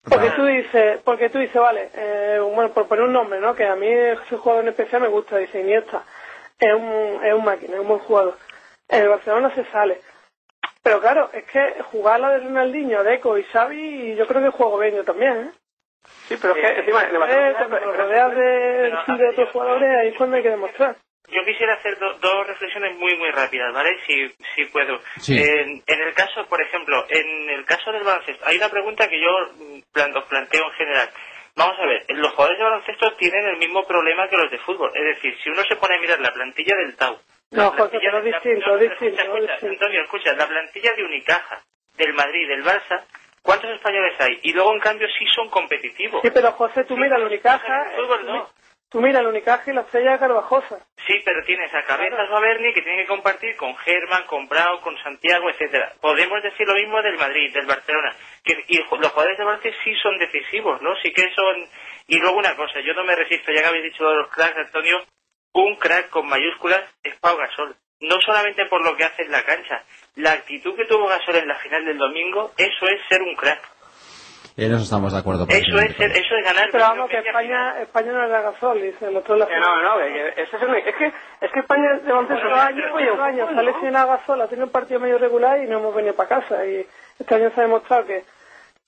Porque 0.10 0.32
tú 0.32 0.44
dices, 0.44 1.00
porque 1.06 1.30
tú 1.30 1.40
dices, 1.40 1.62
vale, 1.62 1.90
eh, 1.96 2.40
bueno, 2.40 2.74
por 2.74 2.88
poner 2.88 3.06
un 3.06 3.14
nombre, 3.14 3.40
¿no? 3.40 3.56
Que 3.56 3.66
a 3.66 3.76
mí 3.76 3.88
ese 3.88 4.36
jugador 4.36 4.64
en 4.64 4.70
especial 4.70 5.02
me 5.02 5.08
gusta, 5.08 5.38
dice 5.38 5.62
Iniesta. 5.62 6.04
Es 6.60 6.74
un, 6.74 7.22
es 7.24 7.34
un 7.34 7.44
máquina, 7.44 7.76
es 7.76 7.80
un 7.80 7.88
buen 7.88 8.00
jugador. 8.02 8.38
En 8.90 9.04
el 9.04 9.10
Barcelona 9.10 9.54
se 9.56 9.64
sale. 9.66 10.02
Pero 10.84 11.00
claro, 11.00 11.30
es 11.34 11.44
que 11.46 11.82
jugar 11.92 12.20
la 12.20 12.32
de 12.32 12.40
Ronaldinho, 12.40 13.04
Deco 13.04 13.38
y 13.38 13.44
Xavi, 13.44 14.16
yo 14.16 14.28
creo 14.28 14.42
que 14.44 14.50
juego 14.50 14.78
bien 14.80 14.96
yo 14.96 15.04
también, 15.06 15.38
¿eh? 15.48 15.52
Sí, 16.28 16.36
pero 16.42 16.54
es 16.56 16.62
que 16.62 16.80
encima... 16.82 17.04
en 17.04 17.16
el 17.16 17.22
Eh, 17.22 17.54
cuando 17.58 17.78
te 17.80 17.86
rodeas 17.86 18.36
de, 18.36 18.44
de 19.18 19.30
otros 19.30 19.50
jugadores, 19.52 19.90
ahí 19.98 20.08
es 20.10 20.16
cuando 20.18 20.36
hay 20.36 20.44
que 20.44 20.50
demostrar. 20.50 20.96
Yo 21.30 21.46
quisiera 21.46 21.76
hacer 21.76 21.98
do- 21.98 22.16
dos 22.20 22.48
reflexiones 22.48 22.98
muy, 22.98 23.16
muy 23.16 23.32
rápidas, 23.32 23.74
¿vale? 23.74 23.98
Si, 24.06 24.30
si 24.54 24.66
puedo. 24.66 25.00
Sí. 25.22 25.42
En, 25.42 25.82
en 25.88 26.02
el 26.02 26.14
caso, 26.14 26.46
por 26.48 26.62
ejemplo, 26.62 27.06
en 27.08 27.50
el 27.50 27.64
caso 27.64 27.94
del 27.94 28.04
baloncesto, 28.04 28.46
hay 28.46 28.58
una 28.58 28.68
pregunta 28.68 29.08
que 29.08 29.22
yo 29.22 29.30
plan, 29.94 30.16
os 30.18 30.26
planteo 30.26 30.66
en 30.66 30.72
general. 30.74 31.10
Vamos 31.56 31.80
a 31.80 31.86
ver, 31.86 32.04
los 32.10 32.32
jugadores 32.34 32.58
de 32.60 32.64
baloncesto 32.66 33.14
tienen 33.14 33.46
el 33.46 33.58
mismo 33.58 33.86
problema 33.88 34.28
que 34.28 34.36
los 34.36 34.52
de 34.52 34.58
fútbol. 34.60 34.92
Es 34.94 35.06
decir, 35.16 35.34
si 35.42 35.50
uno 35.50 35.64
se 35.64 35.78
pone 35.78 35.96
a 35.96 36.02
mirar 36.02 36.20
la 36.20 36.34
plantilla 36.34 36.76
del 36.76 36.98
Tau, 36.98 37.18
No, 37.54 37.72
José, 37.72 38.00
pero 38.02 38.18
es 38.20 38.26
distinto, 38.26 38.76
es 38.76 38.90
distinto. 38.90 39.22
escucha, 39.22 39.54
escucha, 39.54 39.68
Antonio, 39.68 40.02
escucha, 40.02 40.34
la 40.34 40.48
plantilla 40.48 40.94
de 40.96 41.04
Unicaja, 41.04 41.62
del 41.98 42.14
Madrid, 42.14 42.48
del 42.48 42.64
Barça, 42.64 43.04
¿cuántos 43.42 43.70
españoles 43.72 44.14
hay? 44.20 44.40
Y 44.44 44.54
luego, 44.54 44.74
en 44.74 44.80
cambio, 44.80 45.08
sí 45.18 45.26
son 45.36 45.50
competitivos. 45.50 46.22
Sí, 46.24 46.32
pero 46.34 46.52
José, 46.54 46.84
tú 46.86 46.98
mira 46.98 47.18
el 47.18 47.24
Unicaja, 47.24 47.92
fútbol 47.96 48.26
no. 48.26 48.50
tú 48.90 49.02
mira 49.02 49.20
el 49.20 49.28
Unicaja 49.28 49.70
y 49.72 49.76
la 49.76 49.82
estrella 49.82 50.14
de 50.14 50.20
Carvajosa. 50.20 50.80
Sí, 51.06 51.22
pero 51.26 51.44
tienes 51.44 51.74
a 51.74 51.84
Cabezas 51.84 52.30
o 52.30 52.38
a 52.38 52.40
Berni 52.40 52.74
que 52.74 52.82
tienen 52.82 53.02
que 53.02 53.08
compartir 53.08 53.56
con 53.58 53.76
Germán, 53.78 54.24
con 54.24 54.48
Brau, 54.48 54.80
con 54.82 54.98
Santiago, 55.04 55.50
etcétera. 55.50 55.92
Podemos 56.02 56.42
decir 56.42 56.66
lo 56.66 56.76
mismo 56.76 57.02
del 57.02 57.18
Madrid, 57.18 57.54
del 57.54 57.66
Barcelona. 57.66 58.16
Que, 58.44 58.64
y 58.68 58.78
los 58.78 58.88
jugadores 59.12 59.38
de 59.38 59.44
Barcelona 59.44 59.82
sí 59.84 59.94
son 60.02 60.18
decisivos, 60.18 60.82
¿no? 60.82 60.96
Sí 61.04 61.12
que 61.12 61.30
son... 61.36 61.68
Y 62.08 62.20
luego 62.20 62.38
una 62.38 62.56
cosa, 62.56 62.80
yo 62.80 62.94
no 62.94 63.04
me 63.04 63.16
resisto, 63.16 63.52
ya 63.52 63.62
que 63.62 63.68
habéis 63.68 63.84
dicho 63.84 64.08
de 64.08 64.16
los 64.16 64.30
cracks, 64.30 64.58
Antonio, 64.58 65.04
un 65.54 65.76
crack 65.78 66.10
con 66.10 66.28
mayúsculas 66.28 66.82
es 67.04 67.16
Pau 67.20 67.38
Gasol. 67.38 67.76
No 68.02 68.20
solamente 68.26 68.66
por 68.66 68.84
lo 68.84 68.96
que 68.98 69.06
hace 69.06 69.24
en 69.24 69.32
la 69.32 69.44
cancha, 69.44 69.84
la 70.16 70.34
actitud 70.34 70.76
que 70.76 70.86
tuvo 70.86 71.08
Gasol 71.08 71.36
en 71.38 71.48
la 71.48 71.56
final 71.56 71.86
del 71.86 71.98
domingo, 71.98 72.52
eso 72.58 72.88
es 72.88 73.00
ser 73.08 73.22
un 73.22 73.36
crack. 73.36 73.62
En 74.56 74.72
eso 74.72 74.84
estamos 74.84 75.12
de 75.14 75.18
acuerdo. 75.20 75.48
Eso 75.50 75.78
es, 75.80 75.96
ser- 75.96 76.12
eso 76.12 76.36
es 76.36 76.44
ganar. 76.46 76.70
Pero 76.72 76.84
vamos, 76.84 77.10
que 77.10 77.18
España, 77.18 77.82
España 77.82 78.12
no 78.12 78.24
era 78.26 78.42
Gasol, 78.42 78.82
dice 78.82 79.08
el 79.08 79.18
otro. 79.18 79.36
Que 79.48 79.58
no, 79.60 79.82
no, 79.82 79.98
que- 79.98 80.14
que 80.36 80.42
eso 80.44 80.58
es, 80.58 80.64
un- 80.64 80.76
es 80.76 80.96
que 80.96 81.06
es 81.42 81.52
que 81.52 81.60
España 81.60 81.94
de 82.04 82.12
baloncesto 82.12 82.46
Otro 82.48 82.60
año, 82.60 82.84
otro 82.94 83.24
año, 83.24 83.48
se 83.52 83.60
ha 83.60 83.64
lesionado 83.64 84.08
Gasol, 84.10 84.42
ha 84.42 84.48
tenido 84.48 84.66
un 84.68 84.72
partido 84.72 85.00
medio 85.00 85.18
regular 85.18 85.60
y 85.64 85.68
no 85.68 85.80
hemos 85.80 85.96
venido 85.96 86.14
para 86.16 86.30
casa. 86.30 86.64
Y 86.68 86.86
este 87.18 87.36
año 87.36 87.50
se 87.56 87.62
ha 87.62 87.64
demostrado 87.64 88.06
que, 88.06 88.24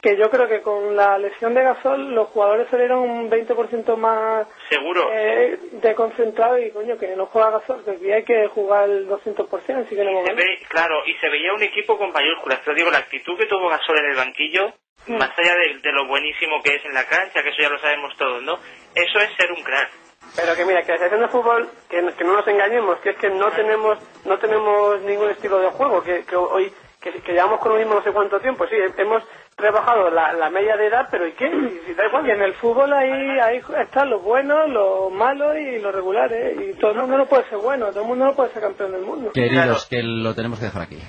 que 0.05 0.15
yo 0.17 0.29
creo 0.29 0.47
que 0.47 0.61
con 0.61 0.95
la 0.95 1.17
lesión 1.17 1.55
de 1.55 1.63
Gasol 1.63 2.13
los 2.13 2.27
jugadores 2.27 2.67
salieron 2.69 2.99
un 2.99 3.27
20% 3.27 3.95
más 3.97 4.45
Seguro. 4.69 5.09
eh, 5.11 5.57
de 5.71 5.95
concentrado 5.95 6.59
y 6.59 6.69
coño, 6.69 6.95
que 6.95 7.15
no 7.15 7.25
juega 7.25 7.49
Gasol, 7.49 7.83
que 7.83 7.91
aquí 7.91 8.11
hay 8.11 8.23
que 8.23 8.47
jugar 8.49 8.87
el 8.87 9.07
200%, 9.09 9.47
así 9.83 9.95
que 9.95 10.03
no 10.03 10.11
hemos 10.11 10.27
Se 10.27 10.33
ve, 10.35 10.59
claro, 10.69 10.95
y 11.07 11.13
se 11.15 11.27
veía 11.27 11.53
un 11.53 11.63
equipo 11.63 11.97
con 11.97 12.11
mayúsculas. 12.11 12.59
Pero 12.63 12.75
digo, 12.77 12.91
la 12.91 12.99
actitud 12.99 13.35
que 13.35 13.47
tuvo 13.47 13.67
Gasol 13.67 13.97
en 13.97 14.11
el 14.11 14.15
banquillo, 14.15 14.73
Mm. 15.07 15.17
más 15.17 15.29
allá 15.37 15.53
de, 15.55 15.79
de 15.81 15.91
lo 15.91 16.07
buenísimo 16.07 16.61
que 16.63 16.75
es 16.75 16.85
en 16.85 16.93
la 16.93 17.03
cancha, 17.05 17.43
que 17.43 17.49
eso 17.49 17.61
ya 17.61 17.69
lo 17.69 17.77
sabemos 17.77 18.15
todos, 18.17 18.41
¿no? 18.41 18.53
Eso 18.95 19.19
es 19.19 19.29
ser 19.37 19.51
un 19.51 19.61
crack. 19.63 19.89
Pero 20.35 20.55
que 20.55 20.65
mira, 20.65 20.81
que 20.83 20.93
la 20.93 20.97
selección 20.97 21.21
de 21.21 21.27
fútbol, 21.27 21.69
que, 21.89 21.97
que 22.17 22.23
no 22.23 22.33
nos 22.33 22.47
engañemos, 22.47 22.97
que 23.01 23.11
es 23.11 23.17
que 23.17 23.29
no 23.29 23.51
tenemos 23.51 23.99
no 24.25 24.37
tenemos 24.39 25.01
ningún 25.01 25.29
estilo 25.29 25.59
de 25.59 25.67
juego, 25.69 26.01
que, 26.03 26.25
que 26.25 26.35
hoy 26.35 26.71
que, 27.01 27.11
que 27.21 27.33
llevamos 27.33 27.59
con 27.59 27.73
lo 27.73 27.77
mismo 27.77 27.93
no 27.93 28.01
sé 28.01 28.11
cuánto 28.11 28.39
tiempo, 28.39 28.65
sí, 28.67 28.75
hemos 28.97 29.23
rebajado 29.57 30.09
la, 30.09 30.33
la 30.33 30.49
media 30.49 30.75
de 30.75 30.87
edad, 30.87 31.07
pero 31.09 31.27
¿y 31.27 31.31
qué? 31.33 31.45
Y, 31.45 31.93
da 31.93 32.05
igual. 32.07 32.27
Y 32.27 32.31
en 32.31 32.41
el 32.41 32.53
fútbol 32.55 32.91
ahí, 32.91 33.39
ahí 33.39 33.61
están 33.81 34.09
los 34.09 34.21
buenos, 34.21 34.69
los 34.69 35.11
malos 35.11 35.55
y 35.57 35.79
los 35.79 35.93
regulares. 35.95 36.57
Y 36.59 36.73
todo 36.77 36.91
el 36.91 36.97
mundo 36.97 37.17
no 37.17 37.25
puede 37.25 37.47
ser 37.49 37.59
bueno, 37.59 37.87
todo 37.87 38.01
el 38.01 38.07
mundo 38.07 38.25
no 38.25 38.35
puede 38.35 38.51
ser 38.51 38.61
campeón 38.61 38.91
del 38.91 39.01
mundo. 39.01 39.31
Queridos, 39.33 39.85
que 39.85 40.03
lo 40.03 40.33
tenemos 40.35 40.59
que 40.59 40.65
dejar 40.65 40.81
aquí. 40.83 40.99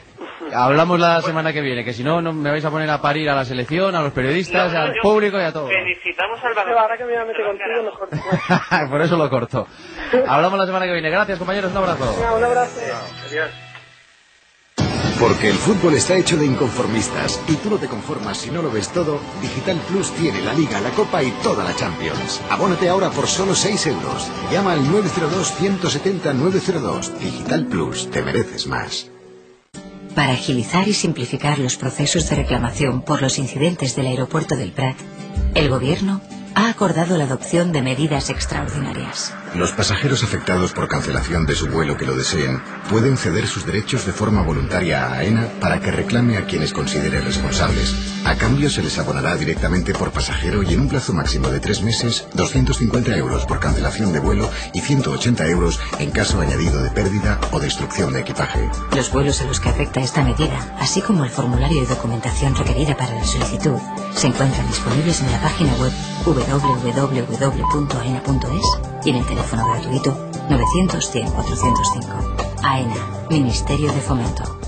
Hablamos 0.54 1.00
la 1.00 1.22
semana 1.22 1.52
que 1.52 1.60
viene, 1.60 1.84
que 1.84 1.92
si 1.92 2.04
no, 2.04 2.22
no 2.22 2.32
me 2.32 2.50
vais 2.50 2.64
a 2.64 2.70
poner 2.70 2.88
a 2.88 3.00
parir 3.00 3.28
a 3.30 3.34
la 3.34 3.44
selección, 3.44 3.96
a 3.96 4.02
los 4.02 4.12
periodistas, 4.12 4.72
No, 4.72 4.78
no, 4.78 4.84
al 4.84 4.94
público 5.02 5.40
y 5.40 5.42
a 5.42 5.52
todo. 5.52 5.66
Felicitamos 5.66 6.38
al 6.44 6.78
ahora 6.78 6.96
que 6.96 7.04
me 7.04 7.12
voy 7.12 7.22
a 7.22 7.24
meter 7.24 7.44
contigo, 7.44 7.82
mejor. 7.82 8.88
Por 8.90 9.00
eso 9.02 9.16
lo 9.16 9.28
corto. 9.28 9.66
Hablamos 10.28 10.58
la 10.58 10.66
semana 10.66 10.86
que 10.86 10.92
viene. 10.92 11.10
Gracias, 11.10 11.38
compañeros. 11.38 11.72
Un 11.72 11.78
abrazo. 11.78 12.36
Un 12.36 12.44
abrazo. 12.44 12.80
Porque 15.18 15.48
el 15.48 15.56
fútbol 15.56 15.94
está 15.94 16.14
hecho 16.16 16.36
de 16.36 16.44
inconformistas 16.44 17.40
y 17.48 17.54
tú 17.54 17.70
no 17.70 17.76
te 17.76 17.88
conformas 17.88 18.36
si 18.36 18.50
no 18.50 18.60
lo 18.60 18.70
ves 18.70 18.90
todo, 18.90 19.18
Digital 19.40 19.78
Plus 19.88 20.10
tiene 20.12 20.42
la 20.42 20.52
Liga, 20.52 20.78
la 20.80 20.90
Copa 20.90 21.22
y 21.22 21.30
toda 21.42 21.64
la 21.64 21.74
Champions. 21.74 22.42
Abónate 22.50 22.90
ahora 22.90 23.08
por 23.10 23.26
solo 23.26 23.54
6 23.54 23.86
euros. 23.86 24.28
Llama 24.52 24.72
al 24.72 24.86
902-170-902. 24.86 27.16
Digital 27.18 27.64
Plus, 27.64 28.10
te 28.10 28.20
mereces 28.22 28.66
más. 28.66 29.10
Para 30.14 30.34
agilizar 30.34 30.86
y 30.86 30.92
simplificar 30.92 31.58
los 31.58 31.76
procesos 31.76 32.28
de 32.28 32.36
reclamación 32.36 33.00
por 33.00 33.22
los 33.22 33.38
incidentes 33.38 33.96
del 33.96 34.08
aeropuerto 34.08 34.54
del 34.54 34.72
Prat, 34.72 34.96
el 35.54 35.70
Gobierno 35.70 36.20
ha 36.54 36.68
acordado 36.68 37.16
la 37.16 37.24
adopción 37.24 37.72
de 37.72 37.80
medidas 37.80 38.28
extraordinarias. 38.28 39.32
Los 39.56 39.72
pasajeros 39.72 40.22
afectados 40.22 40.74
por 40.74 40.86
cancelación 40.86 41.46
de 41.46 41.54
su 41.54 41.68
vuelo 41.68 41.96
que 41.96 42.04
lo 42.04 42.14
deseen 42.14 42.60
pueden 42.90 43.16
ceder 43.16 43.46
sus 43.46 43.64
derechos 43.64 44.04
de 44.04 44.12
forma 44.12 44.42
voluntaria 44.42 45.06
a 45.06 45.14
AENA 45.14 45.48
para 45.62 45.80
que 45.80 45.90
reclame 45.90 46.36
a 46.36 46.44
quienes 46.44 46.74
considere 46.74 47.22
responsables. 47.22 47.94
A 48.26 48.36
cambio 48.36 48.68
se 48.68 48.82
les 48.82 48.98
abonará 48.98 49.34
directamente 49.34 49.94
por 49.94 50.12
pasajero 50.12 50.62
y 50.62 50.74
en 50.74 50.80
un 50.80 50.88
plazo 50.90 51.14
máximo 51.14 51.48
de 51.48 51.60
tres 51.60 51.80
meses 51.80 52.28
250 52.34 53.16
euros 53.16 53.46
por 53.46 53.58
cancelación 53.58 54.12
de 54.12 54.20
vuelo 54.20 54.50
y 54.74 54.80
180 54.80 55.46
euros 55.46 55.80
en 56.00 56.10
caso 56.10 56.38
añadido 56.38 56.82
de 56.82 56.90
pérdida 56.90 57.40
o 57.50 57.58
destrucción 57.58 58.12
de 58.12 58.20
equipaje. 58.20 58.68
Los 58.94 59.10
vuelos 59.10 59.40
a 59.40 59.46
los 59.46 59.58
que 59.58 59.70
afecta 59.70 60.00
esta 60.00 60.22
medida, 60.22 60.76
así 60.78 61.00
como 61.00 61.24
el 61.24 61.30
formulario 61.30 61.80
de 61.80 61.86
documentación 61.86 62.54
requerida 62.54 62.94
para 62.94 63.14
la 63.14 63.24
solicitud, 63.24 63.78
se 64.14 64.26
encuentran 64.26 64.66
disponibles 64.66 65.22
en 65.22 65.32
la 65.32 65.40
página 65.40 65.72
web 65.76 65.92
www.aena.es 66.26 67.06
y 69.04 69.10
en 69.10 69.16
el 69.16 69.24
teléfono 69.24 69.45
gratuito 69.50 70.30
900 70.48 71.10
100 71.10 71.32
405. 71.32 72.36
AENA, 72.62 73.26
Ministerio 73.30 73.92
de 73.92 74.00
Fomento. 74.00 74.58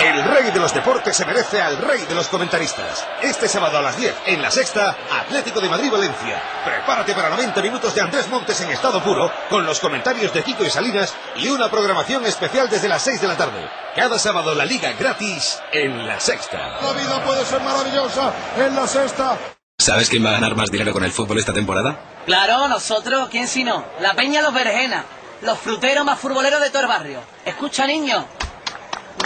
El 0.00 0.24
rey 0.24 0.50
de 0.50 0.58
los 0.58 0.74
deportes 0.74 1.16
se 1.16 1.24
merece 1.24 1.62
al 1.62 1.78
rey 1.78 2.04
de 2.06 2.14
los 2.14 2.26
comentaristas. 2.26 3.06
Este 3.22 3.48
sábado 3.48 3.78
a 3.78 3.82
las 3.82 3.96
10, 3.96 4.14
en 4.26 4.42
la 4.42 4.50
sexta, 4.50 4.96
Atlético 5.20 5.60
de 5.60 5.68
Madrid-Valencia. 5.68 6.42
Prepárate 6.64 7.14
para 7.14 7.30
90 7.30 7.62
minutos 7.62 7.94
de 7.94 8.00
Andrés 8.00 8.28
Montes 8.28 8.60
en 8.62 8.70
estado 8.70 9.00
puro, 9.02 9.30
con 9.48 9.64
los 9.64 9.78
comentarios 9.78 10.32
de 10.32 10.42
Kiko 10.42 10.64
y 10.64 10.70
Salinas 10.70 11.14
y 11.36 11.48
una 11.48 11.70
programación 11.70 12.26
especial 12.26 12.68
desde 12.68 12.88
las 12.88 13.02
6 13.02 13.20
de 13.20 13.28
la 13.28 13.36
tarde. 13.36 13.68
Cada 13.94 14.18
sábado 14.18 14.54
la 14.54 14.64
liga 14.64 14.92
gratis 14.98 15.60
en 15.72 16.06
la 16.06 16.18
sexta. 16.18 16.80
La 16.82 16.92
vida 16.92 17.24
puede 17.24 17.44
ser 17.44 17.60
maravillosa 17.60 18.32
en 18.56 18.74
la 18.74 18.88
sexta. 18.88 19.38
¿Sabes 19.82 20.08
quién 20.08 20.24
va 20.24 20.28
a 20.28 20.34
ganar 20.34 20.54
más 20.54 20.70
dinero 20.70 20.92
con 20.92 21.02
el 21.02 21.10
fútbol 21.10 21.40
esta 21.40 21.52
temporada? 21.52 21.98
Claro, 22.24 22.68
nosotros, 22.68 23.28
¿quién 23.30 23.48
si 23.48 23.64
no? 23.64 23.84
La 24.00 24.14
Peña 24.14 24.40
Los 24.40 24.54
Berenjenas, 24.54 25.04
los 25.40 25.58
fruteros 25.58 26.04
más 26.04 26.20
futboleros 26.20 26.60
de 26.60 26.70
todo 26.70 26.82
el 26.82 26.88
barrio. 26.88 27.20
Escucha, 27.44 27.84
niño, 27.84 28.24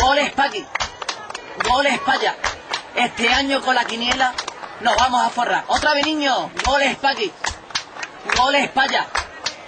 goles 0.00 0.32
pa' 0.32 0.44
aquí, 0.44 0.64
goles 1.68 1.98
pa' 1.98 2.14
allá. 2.14 2.36
Este 2.94 3.28
año 3.28 3.60
con 3.60 3.74
la 3.74 3.84
quiniela 3.84 4.32
nos 4.80 4.96
vamos 4.96 5.26
a 5.26 5.28
forrar. 5.28 5.64
Otra 5.68 5.92
vez, 5.92 6.06
niño, 6.06 6.50
goles 6.64 6.96
pa' 6.96 7.10
aquí, 7.10 7.30
goles 8.38 8.70
pa' 8.70 8.84
allá. 8.84 9.06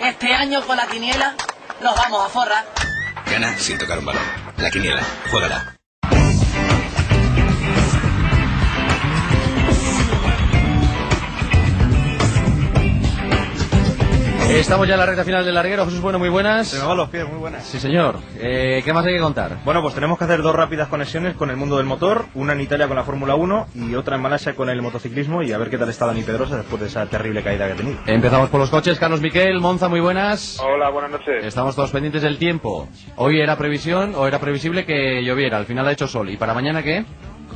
Este 0.00 0.32
año 0.32 0.62
con 0.62 0.78
la 0.78 0.86
quiniela 0.86 1.34
nos 1.82 1.96
vamos 1.96 2.24
a 2.24 2.30
forrar. 2.30 2.64
Gana 3.26 3.58
sin 3.58 3.76
tocar 3.76 3.98
un 3.98 4.06
balón. 4.06 4.22
La 4.56 4.70
quiniela. 4.70 5.02
Juégala. 5.30 5.77
Estamos 14.58 14.88
ya 14.88 14.94
en 14.94 15.00
la 15.00 15.06
recta 15.06 15.24
final 15.24 15.44
del 15.44 15.54
larguero. 15.54 15.84
Jesús 15.84 16.00
Bueno, 16.00 16.18
muy 16.18 16.28
buenas. 16.28 16.66
Se 16.66 16.80
me 16.80 16.86
van 16.86 16.96
los 16.96 17.08
pies, 17.08 17.26
muy 17.28 17.38
buenas. 17.38 17.64
Sí, 17.64 17.78
señor. 17.78 18.16
Eh, 18.40 18.82
¿Qué 18.84 18.92
más 18.92 19.06
hay 19.06 19.14
que 19.14 19.20
contar? 19.20 19.58
Bueno, 19.64 19.80
pues 19.82 19.94
tenemos 19.94 20.18
que 20.18 20.24
hacer 20.24 20.42
dos 20.42 20.54
rápidas 20.54 20.88
conexiones 20.88 21.36
con 21.36 21.50
el 21.50 21.56
mundo 21.56 21.76
del 21.76 21.86
motor, 21.86 22.26
una 22.34 22.54
en 22.54 22.60
Italia 22.60 22.88
con 22.88 22.96
la 22.96 23.04
Fórmula 23.04 23.36
1 23.36 23.68
y 23.76 23.94
otra 23.94 24.16
en 24.16 24.22
Malasia 24.22 24.56
con 24.56 24.68
el 24.68 24.82
motociclismo 24.82 25.42
y 25.42 25.52
a 25.52 25.58
ver 25.58 25.70
qué 25.70 25.78
tal 25.78 25.88
está 25.88 26.06
Dani 26.06 26.22
Pedrosa 26.22 26.56
después 26.56 26.80
de 26.80 26.88
esa 26.88 27.06
terrible 27.06 27.42
caída 27.44 27.66
que 27.66 27.72
ha 27.72 27.76
tenido. 27.76 27.98
Empezamos 28.06 28.50
por 28.50 28.58
los 28.58 28.68
coches. 28.68 28.98
Carlos 28.98 29.20
Miquel, 29.20 29.60
Monza, 29.60 29.88
muy 29.88 30.00
buenas. 30.00 30.58
Hola, 30.60 30.90
buenas 30.90 31.12
noches. 31.12 31.44
Estamos 31.44 31.76
todos 31.76 31.92
pendientes 31.92 32.22
del 32.22 32.36
tiempo. 32.36 32.88
Hoy 33.14 33.40
era 33.40 33.56
previsión 33.56 34.14
o 34.16 34.26
era 34.26 34.40
previsible 34.40 34.84
que 34.84 35.22
lloviera. 35.22 35.56
Al 35.56 35.66
final 35.66 35.86
ha 35.86 35.92
hecho 35.92 36.08
sol. 36.08 36.30
¿Y 36.30 36.36
para 36.36 36.52
mañana 36.52 36.82
qué? 36.82 37.04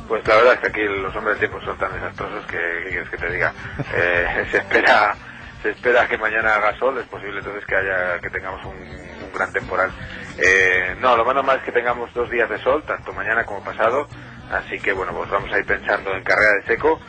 Pues 0.07 0.25
la 0.25 0.35
verdad 0.35 0.53
es 0.53 0.59
que 0.61 0.67
aquí 0.67 0.81
los 1.01 1.13
hombres 1.15 1.37
del 1.37 1.49
tiempo 1.49 1.65
son 1.65 1.77
tan 1.77 1.93
desastrosos 1.93 2.45
que, 2.45 2.57
¿qué 2.85 2.89
quieres 2.89 3.09
que 3.09 3.17
te 3.17 3.29
diga? 3.29 3.53
Eh, 3.93 4.45
se 4.51 4.57
espera 4.57 5.15
se 5.63 5.69
espera 5.69 6.07
que 6.07 6.17
mañana 6.17 6.55
haga 6.55 6.77
sol, 6.77 6.97
es 6.99 7.07
posible 7.07 7.39
entonces 7.39 7.65
que 7.65 7.75
haya 7.75 8.19
que 8.19 8.29
tengamos 8.29 8.63
un, 8.65 9.33
gran 9.33 9.51
temporal. 9.51 9.91
Eh, 10.37 10.95
no, 10.99 11.17
lo 11.17 11.25
más 11.25 11.33
normal 11.33 11.57
es 11.57 11.63
que 11.63 11.71
tengamos 11.71 12.13
dos 12.13 12.29
días 12.29 12.47
de 12.49 12.59
sol, 12.59 12.83
tanto 12.85 13.13
mañana 13.13 13.45
como 13.45 13.63
pasado, 13.63 14.07
así 14.51 14.79
que 14.79 14.91
bueno, 14.93 15.13
pues 15.13 15.29
vamos 15.31 15.51
a 15.51 15.57
ir 15.57 15.65
pensando 15.65 16.13
en 16.13 16.23
carrera 16.23 16.51
de 16.61 16.67
seco. 16.67 16.99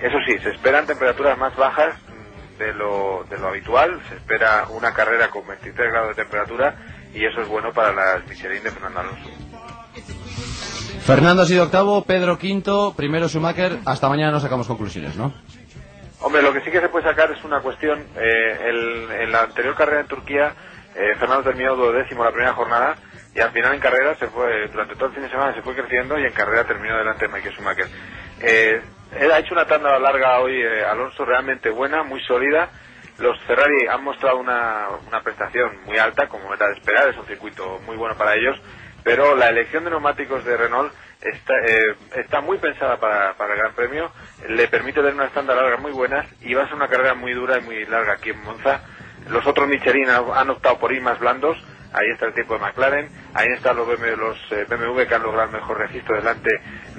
Eso 0.00 0.18
sí, 0.26 0.38
se 0.40 0.50
esperan 0.50 0.86
temperaturas 0.86 1.38
más 1.38 1.56
bajas 1.56 1.94
de 2.58 2.74
lo, 2.74 3.24
de 3.30 3.38
lo 3.38 3.48
habitual, 3.48 4.02
se 4.08 4.16
espera 4.16 4.66
una 4.70 4.92
carrera 4.92 5.30
con 5.30 5.46
23 5.46 5.90
grados 5.90 6.16
de 6.16 6.22
temperatura 6.22 6.74
y 7.14 7.24
eso 7.24 7.40
es 7.40 7.48
bueno 7.48 7.72
para 7.72 7.92
las 7.92 8.26
Michelin 8.28 8.62
de 8.62 8.70
Fernando 8.70 9.00
Alonso. 9.00 9.30
Fernando 11.06 11.42
ha 11.42 11.46
sido 11.46 11.64
octavo, 11.64 12.04
Pedro 12.04 12.38
quinto, 12.38 12.92
primero 12.94 13.28
Schumacher. 13.28 13.78
Hasta 13.86 14.08
mañana 14.08 14.32
no 14.32 14.40
sacamos 14.40 14.66
conclusiones, 14.66 15.16
¿no? 15.16 15.32
Hombre, 16.20 16.42
lo 16.42 16.52
que 16.52 16.60
sí 16.60 16.70
que 16.70 16.80
se 16.80 16.88
puede 16.88 17.04
sacar 17.08 17.30
es 17.30 17.42
una 17.44 17.60
cuestión. 17.60 18.06
eh, 18.16 18.58
el- 18.68 19.10
en 19.10 19.32
la 19.32 19.42
anterior 19.42 19.74
carrera 19.74 20.00
en 20.00 20.06
Turquía, 20.06 20.52
eh, 20.94 21.14
Fernando 21.18 21.44
terminó 21.44 21.76
duodécimo 21.76 22.24
la 22.24 22.30
primera 22.32 22.52
jornada 22.52 22.96
y 23.34 23.40
al 23.40 23.50
final 23.52 23.74
en 23.74 23.80
carrera 23.80 24.14
se 24.16 24.26
fue, 24.28 24.68
durante 24.68 24.94
todo 24.96 25.06
el 25.06 25.12
fin 25.14 25.22
de 25.22 25.30
semana 25.30 25.54
se 25.54 25.62
fue 25.62 25.74
creciendo 25.74 26.18
y 26.18 26.24
en 26.24 26.32
carrera 26.32 26.64
terminó 26.64 26.96
delante 26.98 27.26
de 27.26 27.32
Michael 27.32 27.54
Schumacher. 27.54 27.88
Eh, 28.40 28.82
ha 29.32 29.38
hecho 29.38 29.54
una 29.54 29.66
tanda 29.66 29.98
larga 29.98 30.40
hoy, 30.40 30.60
eh, 30.60 30.84
Alonso, 30.84 31.24
realmente 31.24 31.70
buena, 31.70 32.02
muy 32.02 32.20
sólida. 32.22 32.68
Los 33.18 33.38
Ferrari 33.44 33.86
han 33.88 34.02
mostrado 34.04 34.38
una, 34.38 34.88
una 35.06 35.22
prestación 35.22 35.84
muy 35.84 35.98
alta, 35.98 36.26
como 36.28 36.52
era 36.52 36.66
de 36.68 36.74
esperar, 36.74 37.08
es 37.08 37.16
un 37.16 37.26
circuito 37.26 37.78
muy 37.86 37.96
bueno 37.96 38.16
para 38.16 38.34
ellos, 38.34 38.60
pero 39.04 39.36
la 39.36 39.48
elección 39.48 39.84
de 39.84 39.90
neumáticos 39.90 40.44
de 40.44 40.56
Renault 40.56 40.92
está, 41.20 41.54
eh, 41.66 41.96
está 42.16 42.40
muy 42.40 42.58
pensada 42.58 42.98
para, 42.98 43.34
para 43.34 43.54
el 43.54 43.60
Gran 43.60 43.74
Premio, 43.74 44.10
le 44.48 44.68
permite 44.68 45.00
tener 45.00 45.14
una 45.14 45.26
estándar 45.26 45.56
larga 45.56 45.76
muy 45.76 45.92
buenas 45.92 46.26
y 46.40 46.54
va 46.54 46.64
a 46.64 46.66
ser 46.66 46.76
una 46.76 46.88
carrera 46.88 47.14
muy 47.14 47.32
dura 47.32 47.58
y 47.58 47.62
muy 47.62 47.84
larga 47.86 48.14
aquí 48.14 48.30
en 48.30 48.42
Monza. 48.42 48.82
Los 49.28 49.46
otros 49.46 49.68
Michelin 49.68 50.08
han 50.08 50.50
optado 50.50 50.78
por 50.78 50.92
ir 50.92 51.02
más 51.02 51.18
blandos, 51.18 51.56
ahí 51.92 52.08
está 52.10 52.26
el 52.26 52.34
tiempo 52.34 52.54
de 52.54 52.60
McLaren, 52.60 53.08
ahí 53.34 53.48
están 53.48 53.76
los 53.76 53.86
BMW, 53.86 54.16
los 54.16 54.38
eh, 54.52 54.66
BMW 54.68 55.02
que 55.06 55.14
han 55.14 55.22
logrado 55.22 55.48
el 55.48 55.60
mejor 55.60 55.78
registro 55.78 56.16
delante 56.16 56.50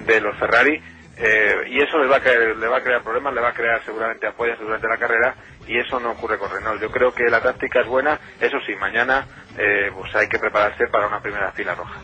de 0.05 0.21
los 0.21 0.37
Ferrari. 0.37 0.81
eh, 1.17 1.63
y 1.67 1.81
eso 1.81 1.97
le 1.97 2.07
va, 2.07 2.17
a 2.17 2.19
crear, 2.21 2.55
le 2.55 2.67
va 2.67 2.77
a 2.77 2.83
crear 2.83 3.03
problemas, 3.03 3.33
le 3.33 3.41
va 3.41 3.49
a 3.49 3.53
crear 3.53 3.83
seguramente 3.83 4.27
apoyos 4.27 4.59
durante 4.59 4.87
la 4.87 4.97
carrera 4.97 5.35
y 5.67 5.77
eso 5.77 5.99
no 5.99 6.11
ocurre 6.11 6.37
con 6.37 6.51
Renault. 6.51 6.81
Yo 6.81 6.91
creo 6.91 7.13
que 7.13 7.29
la 7.29 7.41
táctica 7.41 7.81
es 7.81 7.87
buena, 7.87 8.19
eso 8.39 8.59
sí, 8.65 8.75
mañana 8.75 9.25
eh, 9.57 9.91
pues 9.95 10.15
hay 10.15 10.27
que 10.27 10.39
prepararse 10.39 10.87
para 10.87 11.07
una 11.07 11.21
primera 11.21 11.51
fila 11.51 11.75
roja. 11.75 12.01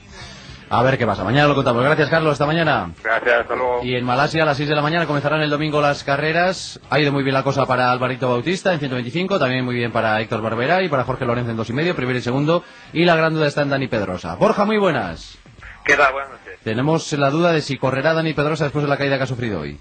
A 0.69 0.83
ver 0.83 0.97
qué 0.97 1.05
pasa. 1.05 1.23
Mañana 1.23 1.47
lo 1.47 1.55
contamos. 1.55 1.81
Gracias, 1.83 2.09
Carlos. 2.09 2.33
Hasta 2.33 2.45
mañana. 2.45 2.91
Gracias, 3.01 3.41
hasta 3.41 3.55
luego. 3.55 3.79
Y 3.83 3.95
en 3.95 4.03
Malasia 4.03 4.43
a 4.43 4.45
las 4.45 4.57
6 4.57 4.67
de 4.67 4.75
la 4.75 4.81
mañana 4.81 5.05
comenzarán 5.05 5.41
el 5.41 5.49
domingo 5.49 5.79
las 5.79 6.03
carreras. 6.03 6.79
Ha 6.89 6.99
ido 6.99 7.13
muy 7.13 7.23
bien 7.23 7.33
la 7.33 7.43
cosa 7.43 7.65
para 7.65 7.89
Alvarito 7.89 8.29
Bautista 8.29 8.73
en 8.73 8.79
125, 8.79 9.39
también 9.39 9.63
muy 9.63 9.75
bien 9.75 9.93
para 9.93 10.19
Héctor 10.19 10.41
Barbera 10.41 10.81
y 10.83 10.89
para 10.89 11.05
Jorge 11.05 11.25
Lorenzo 11.25 11.51
en 11.51 11.57
dos 11.57 11.69
y 11.69 11.73
medio, 11.73 11.95
primero 11.95 12.19
y 12.19 12.21
segundo. 12.21 12.63
Y 12.91 13.05
la 13.05 13.15
gran 13.15 13.33
duda 13.33 13.47
está 13.47 13.61
en 13.61 13.69
Dani 13.69 13.87
Pedrosa. 13.87 14.35
Borja, 14.35 14.65
muy 14.65 14.77
buenas. 14.77 15.37
¿Qué 15.85 15.95
tal? 15.95 16.11
Buenas 16.11 16.31
noches. 16.31 16.59
Tenemos 16.65 17.13
la 17.13 17.29
duda 17.29 17.53
de 17.53 17.61
si 17.61 17.77
correrá 17.77 18.13
Dani 18.13 18.33
Pedrosa 18.33 18.65
después 18.65 18.83
de 18.83 18.89
la 18.89 18.97
caída 18.97 19.15
que 19.17 19.23
ha 19.23 19.27
sufrido 19.27 19.61
hoy. 19.61 19.79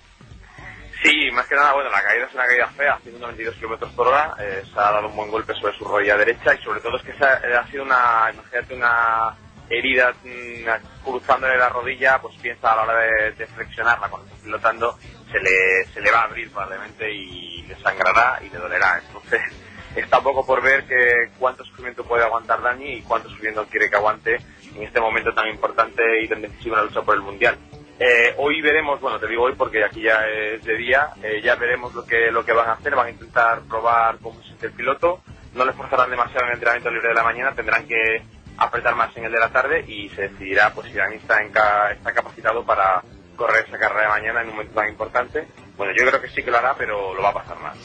Sí, 1.03 1.31
más 1.31 1.47
que 1.47 1.55
nada, 1.55 1.75
bueno, 1.75 1.91
la 1.91 2.03
caída 2.03 2.27
es 2.27 2.35
una 2.35 2.47
caída 2.47 2.69
fea, 2.69 2.99
192 3.03 3.55
kilómetros 3.57 3.93
por 3.93 4.09
hora, 4.09 4.35
eh, 4.41 4.63
se 4.65 4.79
ha 4.79 4.93
dado 4.93 5.09
un 5.09 5.17
buen 5.17 5.31
golpe 5.31 5.55
sobre 5.55 5.77
su 5.77 5.85
rodilla 5.85 6.17
derecha 6.17 6.55
y 6.55 6.63
sobre 6.63 6.81
todo 6.81 6.97
es 6.97 7.03
que 7.03 7.13
se 7.13 7.25
ha, 7.25 7.35
eh, 7.45 7.55
ha 7.55 7.67
sido 7.67 7.85
una, 7.85 8.31
imagínate 8.33 8.75
una 8.75 9.37
herida 9.69 10.13
mm, 10.25 11.05
cruzándole 11.05 11.59
la 11.59 11.69
rodilla, 11.69 12.19
pues 12.21 12.37
piensa 12.41 12.73
a 12.73 12.77
la 12.77 12.83
hora 12.83 13.01
de, 13.37 13.47
flexionarla 13.47 14.09
cuando 14.09 14.29
está 14.29 14.43
pilotando, 14.43 14.99
se 15.31 15.41
le, 15.41 15.85
se 15.93 16.01
le 16.01 16.11
va 16.11 16.21
a 16.21 16.25
abrir 16.25 16.51
probablemente 16.51 17.13
y 17.13 17.63
le 17.63 17.77
sangrará 17.77 18.41
y 18.43 18.51
le 18.51 18.59
dolerá. 18.59 19.01
Entonces, 19.07 19.41
está 19.97 20.21
poco 20.21 20.47
por 20.47 20.63
ver 20.63 20.87
que 20.87 21.31
cuánto 21.39 21.65
sufrimiento 21.65 22.05
puede 22.05 22.25
aguantar 22.25 22.63
Dani 22.63 22.95
y 22.95 23.03
cuánto 23.03 23.29
sufrimiento 23.29 23.67
quiere 23.67 23.91
que 23.91 23.97
aguante 23.97 24.39
en 24.75 24.83
este 24.83 25.01
momento 25.01 25.33
tan 25.33 25.49
importante 25.49 26.03
y 26.23 26.29
tan 26.29 26.43
decisivo 26.43 26.77
en 26.77 26.81
la 26.81 26.87
lucha 26.87 27.03
por 27.03 27.15
el 27.15 27.23
Mundial. 27.23 27.57
Eh, 27.99 28.35
hoy 28.39 28.61
veremos, 28.61 29.01
bueno, 29.01 29.19
te 29.19 29.27
digo 29.27 29.45
hoy 29.45 29.55
porque 29.57 29.83
aquí 29.83 30.03
ya 30.03 30.27
es 30.27 30.63
de 30.65 30.77
día, 30.77 31.11
eh, 31.23 31.41
ya 31.43 31.55
veremos 31.57 31.95
lo 31.95 32.05
que, 32.05 32.31
lo 32.31 32.45
que 32.45 32.53
van 32.53 32.69
a 32.69 32.73
hacer, 32.73 32.95
van 32.95 33.07
a 33.07 33.11
intentar 33.11 33.61
probar 33.63 34.19
cómo 34.23 34.39
se 34.41 34.49
siente 34.49 34.67
el 34.67 34.73
piloto, 34.75 35.21
no 35.55 35.65
le 35.65 35.73
forzarán 35.73 36.11
demasiado 36.11 36.43
en 36.43 36.49
el 36.49 36.55
entrenamiento 36.55 36.91
libre 36.91 37.09
de 37.09 37.15
la 37.15 37.23
mañana, 37.23 37.53
tendrán 37.55 37.87
que 37.89 38.23
apretar 38.59 38.95
más 38.95 39.17
en 39.17 39.25
el 39.25 39.33
de 39.33 39.39
la 39.39 39.49
tarde 39.51 39.85
y 39.89 40.11
se 40.11 40.23
decidirá 40.29 40.73
pues 40.75 40.89
si 40.89 40.95
Dani 40.95 41.17
está, 41.17 41.41
en 41.43 41.51
ca- 41.53 41.91
está 41.93 42.13
capacitado 42.13 42.65
para 42.65 43.03
correr 43.35 43.65
esa 43.67 43.79
carrera 43.79 44.03
de 44.03 44.09
mañana 44.09 44.41
en 44.43 44.49
un 44.49 44.55
momento 44.57 44.75
tan 44.75 44.89
importante. 44.89 45.47
Bueno, 45.79 45.93
yo 45.99 46.07
creo 46.07 46.21
que 46.21 46.29
sí 46.29 46.43
que 46.43 46.51
lo 46.51 46.59
hará, 46.59 46.75
pero 46.77 47.15
lo 47.15 47.23
va 47.23 47.31
a 47.31 47.35
pasar 47.35 47.59
mal. 47.61 47.77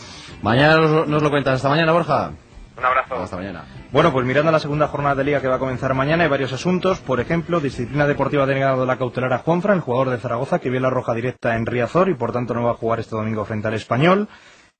Mañana 0.41 0.75
nos, 0.77 1.07
nos 1.07 1.21
lo 1.23 1.29
cuentas. 1.29 1.55
Hasta 1.55 1.69
mañana, 1.69 1.91
Borja. 1.91 2.31
Un 2.77 2.85
abrazo. 2.85 3.15
Hasta 3.15 3.35
mañana. 3.35 3.65
Bueno, 3.91 4.11
pues 4.13 4.25
mirando 4.25 4.51
la 4.51 4.59
segunda 4.59 4.87
jornada 4.87 5.15
de 5.15 5.23
liga 5.25 5.41
que 5.41 5.47
va 5.47 5.55
a 5.55 5.59
comenzar 5.59 5.93
mañana 5.93 6.23
hay 6.23 6.29
varios 6.29 6.53
asuntos. 6.53 6.99
Por 6.99 7.19
ejemplo, 7.19 7.59
disciplina 7.59 8.07
deportiva 8.07 8.45
denegado 8.45 8.85
la 8.85 8.97
cautelar 8.97 9.33
a 9.33 9.39
Juanfran, 9.39 9.77
el 9.77 9.81
jugador 9.81 10.09
de 10.09 10.17
Zaragoza, 10.17 10.59
que 10.59 10.69
vio 10.69 10.79
la 10.79 10.89
roja 10.89 11.13
directa 11.13 11.55
en 11.55 11.65
Riazor 11.65 12.09
y 12.09 12.13
por 12.13 12.31
tanto 12.31 12.53
no 12.53 12.63
va 12.63 12.71
a 12.71 12.75
jugar 12.75 12.99
este 12.99 13.15
domingo 13.15 13.45
frente 13.45 13.67
al 13.67 13.73
Español. 13.73 14.29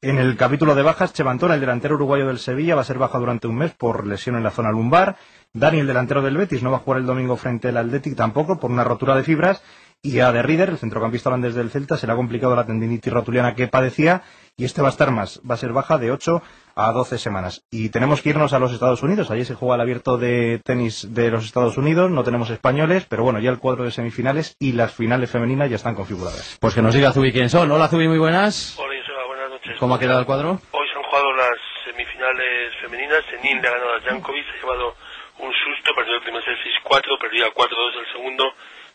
En 0.03 0.17
el 0.17 0.35
capítulo 0.35 0.73
de 0.73 0.81
bajas, 0.81 1.13
Chevantón, 1.13 1.51
el 1.51 1.59
delantero 1.59 1.93
uruguayo 1.93 2.25
del 2.25 2.39
Sevilla, 2.39 2.73
va 2.73 2.81
a 2.81 2.85
ser 2.85 2.97
baja 2.97 3.19
durante 3.19 3.47
un 3.47 3.55
mes 3.55 3.71
por 3.71 4.07
lesión 4.07 4.35
en 4.35 4.43
la 4.43 4.49
zona 4.49 4.71
lumbar. 4.71 5.17
Dani, 5.53 5.79
el 5.79 5.85
delantero 5.85 6.23
del 6.23 6.37
Betis, 6.37 6.63
no 6.63 6.71
va 6.71 6.77
a 6.77 6.79
jugar 6.79 7.01
el 7.01 7.05
domingo 7.05 7.35
frente 7.35 7.67
al 7.67 7.77
Athletic 7.77 8.15
tampoco 8.15 8.59
por 8.59 8.71
una 8.71 8.83
rotura 8.83 9.15
de 9.15 9.23
fibras. 9.23 9.61
Y 10.01 10.17
a 10.17 10.31
De 10.31 10.41
Rieder, 10.41 10.69
el 10.69 10.79
centrocampista 10.79 11.29
holandés 11.29 11.53
del 11.53 11.69
Celta, 11.69 11.97
se 11.97 12.07
le 12.07 12.13
ha 12.13 12.15
complicado 12.15 12.55
la 12.55 12.65
tendinitis 12.65 13.13
rotuliana 13.13 13.53
que 13.53 13.67
padecía 13.67 14.23
y 14.57 14.65
este 14.65 14.81
va 14.81 14.87
a 14.87 14.91
estar 14.91 15.11
más, 15.11 15.39
va 15.47 15.53
a 15.53 15.57
ser 15.57 15.73
baja 15.73 15.99
de 15.99 16.11
8 16.11 16.41
a 16.75 16.91
12 16.91 17.17
semanas. 17.17 17.63
Y 17.71 17.89
tenemos 17.89 18.21
que 18.21 18.29
irnos 18.29 18.53
a 18.53 18.59
los 18.59 18.71
Estados 18.71 19.03
Unidos. 19.03 19.31
Allí 19.31 19.45
se 19.45 19.55
juega 19.55 19.75
el 19.75 19.81
abierto 19.81 20.17
de 20.17 20.61
tenis 20.63 21.13
de 21.13 21.29
los 21.29 21.45
Estados 21.45 21.77
Unidos, 21.77 22.11
no 22.11 22.23
tenemos 22.23 22.49
españoles, 22.49 23.05
pero 23.09 23.23
bueno, 23.23 23.39
ya 23.39 23.49
el 23.49 23.59
cuadro 23.59 23.83
de 23.83 23.91
semifinales 23.91 24.55
y 24.59 24.73
las 24.73 24.93
finales 24.93 25.29
femeninas 25.29 25.69
ya 25.69 25.75
están 25.75 25.95
configuradas. 25.95 26.57
Pues 26.59 26.73
que 26.73 26.81
nos 26.81 26.93
diga 26.93 27.11
Zubi 27.11 27.31
quién 27.31 27.49
son. 27.49 27.71
Hola 27.71 27.87
Zubi, 27.87 28.07
muy 28.07 28.19
buenas. 28.19 28.77
Hola, 28.77 28.93
Joseba, 29.01 29.25
buenas 29.27 29.49
noches. 29.49 29.77
¿Cómo 29.79 29.95
ha 29.95 29.99
quedado 29.99 30.19
el 30.19 30.25
cuadro? 30.25 30.59
Hoy 30.71 30.87
se 30.91 30.97
han 30.97 31.03
jugado 31.03 31.33
las 31.33 31.57
semifinales 31.85 32.75
femeninas. 32.81 33.23
Senin 33.29 33.61
le 33.61 33.67
ha 33.67 33.71
ganado 33.71 33.95
a 33.95 34.01
Jankovic, 34.01 34.45
se 34.45 34.57
ha 34.57 34.61
llevado 34.61 34.95
un 35.39 35.51
susto, 35.51 35.93
perdió 35.95 36.15
el 36.15 36.21
primer 36.21 36.43
set 36.43 36.57
6-4, 36.85 37.19
perdía 37.19 37.47
4-2 37.49 37.99
el 37.99 38.11
segundo, 38.13 38.45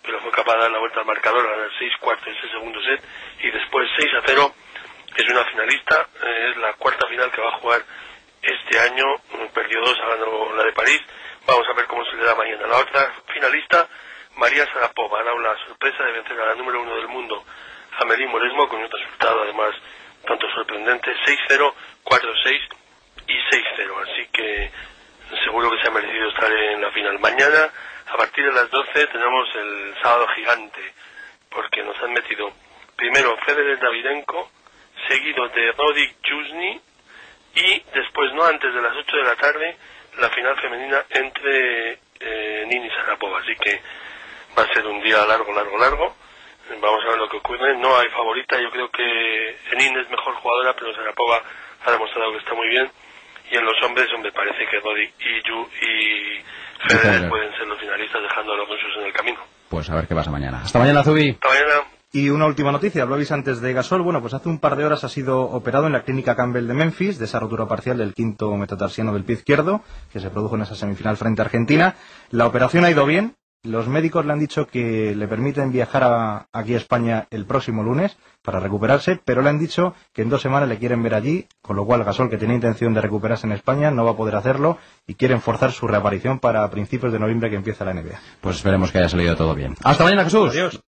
pero 0.02 0.20
fue 0.20 0.30
capaz 0.30 0.54
de 0.54 0.60
dar 0.60 0.70
la 0.70 0.78
vuelta 0.78 1.00
al 1.00 1.06
marcador, 1.06 1.44
a 1.44 1.50
ganar 1.50 1.70
6-4 1.74 2.18
ese 2.22 2.48
segundo 2.52 2.78
set, 2.82 3.02
y 3.42 3.50
después 3.50 3.88
6-0, 3.98 4.52
es 5.16 5.28
una 5.28 5.44
finalista, 5.44 6.06
eh, 6.22 6.50
es 6.50 6.56
la 6.58 6.74
cuarta 6.74 7.06
final 7.08 7.30
que 7.30 7.40
va 7.40 7.48
a 7.48 7.58
jugar 7.58 7.82
este 8.42 8.78
año, 8.78 9.04
eh, 9.14 9.50
perdió 9.52 9.80
dos, 9.80 9.98
ganado 9.98 10.54
la 10.54 10.64
de 10.64 10.72
París, 10.72 11.00
vamos 11.46 11.66
a 11.68 11.74
ver 11.74 11.86
cómo 11.86 12.04
se 12.04 12.16
le 12.16 12.24
da 12.24 12.34
mañana. 12.34 12.66
La 12.66 12.78
otra 12.78 13.12
finalista, 13.32 13.88
María 14.36 14.66
Sarapova, 14.72 15.20
ha 15.20 15.24
dado 15.24 15.38
la 15.38 15.56
sorpresa 15.66 16.04
de 16.04 16.12
vencer 16.12 16.40
a 16.40 16.46
la 16.46 16.54
número 16.54 16.82
uno 16.82 16.96
del 16.96 17.08
mundo, 17.08 17.44
a 17.98 18.04
Melín 18.04 18.28
Moresmo, 18.30 18.68
con 18.68 18.80
un 18.80 18.90
resultado 18.90 19.42
además 19.42 19.74
tanto 20.26 20.46
sorprendente, 20.50 21.14
6-0, 21.24 21.72
4-6 22.04 22.60
y 23.28 23.34
6-0, 23.34 24.02
así 24.02 24.28
que 24.32 24.70
seguro 25.44 25.70
que 25.70 25.80
se 25.80 25.88
ha 25.88 25.92
merecido 25.92 26.28
estar 26.28 26.52
en 26.52 26.80
la 26.80 26.90
final. 26.90 27.18
Mañana, 27.20 27.70
a 28.06 28.16
partir 28.16 28.44
de 28.44 28.52
las 28.52 28.70
12, 28.70 29.06
tenemos 29.06 29.48
el 29.54 29.94
sábado 30.02 30.26
gigante, 30.34 30.92
porque 31.48 31.82
nos 31.82 31.96
han 32.02 32.12
metido 32.12 32.52
primero 32.96 33.36
Federer 33.46 33.78
Davidenko, 33.78 34.50
seguido 35.08 35.48
de 35.48 35.72
Rodik 35.72 36.20
Chusny, 36.22 36.80
y 37.56 37.82
después, 37.94 38.32
no 38.34 38.44
antes 38.44 38.72
de 38.72 38.82
las 38.82 38.94
8 38.94 39.16
de 39.16 39.22
la 39.22 39.36
tarde, 39.36 39.76
la 40.18 40.28
final 40.28 40.60
femenina 40.60 41.04
entre 41.08 41.98
eh, 42.20 42.64
Nini 42.66 42.86
y 42.86 42.90
Sarapova. 42.90 43.40
Así 43.40 43.54
que 43.56 43.80
va 44.56 44.62
a 44.62 44.72
ser 44.74 44.86
un 44.86 45.00
día 45.02 45.24
largo, 45.24 45.52
largo, 45.52 45.78
largo. 45.78 46.16
Vamos 46.80 47.04
a 47.04 47.08
ver 47.10 47.18
lo 47.18 47.28
que 47.28 47.38
ocurre. 47.38 47.78
No 47.78 47.96
hay 47.96 48.08
favorita. 48.10 48.60
Yo 48.60 48.70
creo 48.70 48.90
que 48.90 49.56
Nin 49.76 49.96
es 49.96 50.10
mejor 50.10 50.34
jugadora, 50.34 50.74
pero 50.74 50.94
Sarapova 50.94 51.40
ha 51.84 51.90
demostrado 51.90 52.32
que 52.32 52.38
está 52.38 52.54
muy 52.54 52.68
bien. 52.68 52.90
Y 53.50 53.56
en 53.56 53.64
los 53.64 53.80
hombres, 53.84 54.08
hombre, 54.14 54.32
parece 54.32 54.66
que 54.66 54.80
Roddick 54.80 55.14
y 55.20 55.48
Yu 55.48 55.68
y 55.80 56.88
Federer 56.88 57.28
pueden 57.28 57.52
ser 57.56 57.66
los 57.68 57.78
finalistas 57.78 58.20
dejando 58.20 58.52
a 58.52 58.56
los 58.56 58.68
rusos 58.68 58.90
en 58.98 59.06
el 59.06 59.12
camino. 59.12 59.38
Pues 59.70 59.88
a 59.88 59.94
ver 59.94 60.06
qué 60.06 60.14
pasa 60.14 60.30
mañana. 60.30 60.62
Hasta 60.62 60.78
mañana, 60.78 61.02
Zubi. 61.02 61.30
Hasta 61.30 61.48
mañana. 61.48 61.95
Y 62.18 62.30
una 62.30 62.46
última 62.46 62.72
noticia, 62.72 63.02
hablabais 63.02 63.30
antes 63.30 63.60
de 63.60 63.74
Gasol. 63.74 64.00
Bueno, 64.00 64.22
pues 64.22 64.32
hace 64.32 64.48
un 64.48 64.58
par 64.58 64.74
de 64.76 64.86
horas 64.86 65.04
ha 65.04 65.08
sido 65.10 65.42
operado 65.42 65.86
en 65.86 65.92
la 65.92 66.02
clínica 66.02 66.34
Campbell 66.34 66.66
de 66.66 66.72
Memphis 66.72 67.18
de 67.18 67.26
esa 67.26 67.40
rotura 67.40 67.66
parcial 67.68 67.98
del 67.98 68.14
quinto 68.14 68.56
metatarsiano 68.56 69.12
del 69.12 69.24
pie 69.24 69.36
izquierdo, 69.36 69.82
que 70.10 70.20
se 70.20 70.30
produjo 70.30 70.54
en 70.56 70.62
esa 70.62 70.74
semifinal 70.76 71.18
frente 71.18 71.42
a 71.42 71.44
Argentina. 71.44 71.94
La 72.30 72.46
operación 72.46 72.86
ha 72.86 72.90
ido 72.90 73.04
bien. 73.04 73.34
Los 73.64 73.86
médicos 73.88 74.24
le 74.24 74.32
han 74.32 74.38
dicho 74.38 74.66
que 74.66 75.14
le 75.14 75.28
permiten 75.28 75.72
viajar 75.72 76.04
a- 76.04 76.46
aquí 76.54 76.72
a 76.72 76.76
España 76.78 77.26
el 77.30 77.44
próximo 77.44 77.82
lunes 77.82 78.16
para 78.42 78.60
recuperarse, 78.60 79.20
pero 79.22 79.42
le 79.42 79.50
han 79.50 79.58
dicho 79.58 79.92
que 80.14 80.22
en 80.22 80.30
dos 80.30 80.40
semanas 80.40 80.68
le 80.70 80.78
quieren 80.78 81.02
ver 81.02 81.14
allí, 81.14 81.46
con 81.60 81.76
lo 81.76 81.84
cual 81.84 82.02
Gasol, 82.04 82.30
que 82.30 82.38
tenía 82.38 82.54
intención 82.54 82.94
de 82.94 83.00
recuperarse 83.02 83.46
en 83.46 83.52
España, 83.52 83.90
no 83.90 84.04
va 84.06 84.12
a 84.12 84.16
poder 84.16 84.36
hacerlo 84.36 84.78
y 85.06 85.16
quieren 85.16 85.42
forzar 85.42 85.72
su 85.72 85.86
reaparición 85.86 86.38
para 86.38 86.70
principios 86.70 87.12
de 87.12 87.18
noviembre 87.18 87.50
que 87.50 87.56
empieza 87.56 87.84
la 87.84 87.92
NBA. 87.92 88.18
Pues 88.40 88.56
esperemos 88.56 88.90
que 88.90 88.98
haya 89.00 89.08
salido 89.08 89.34
todo 89.36 89.54
bien. 89.54 89.74
Hasta 89.82 90.04
mañana, 90.04 90.24
Jesús. 90.24 90.50
Adiós. 90.50 90.80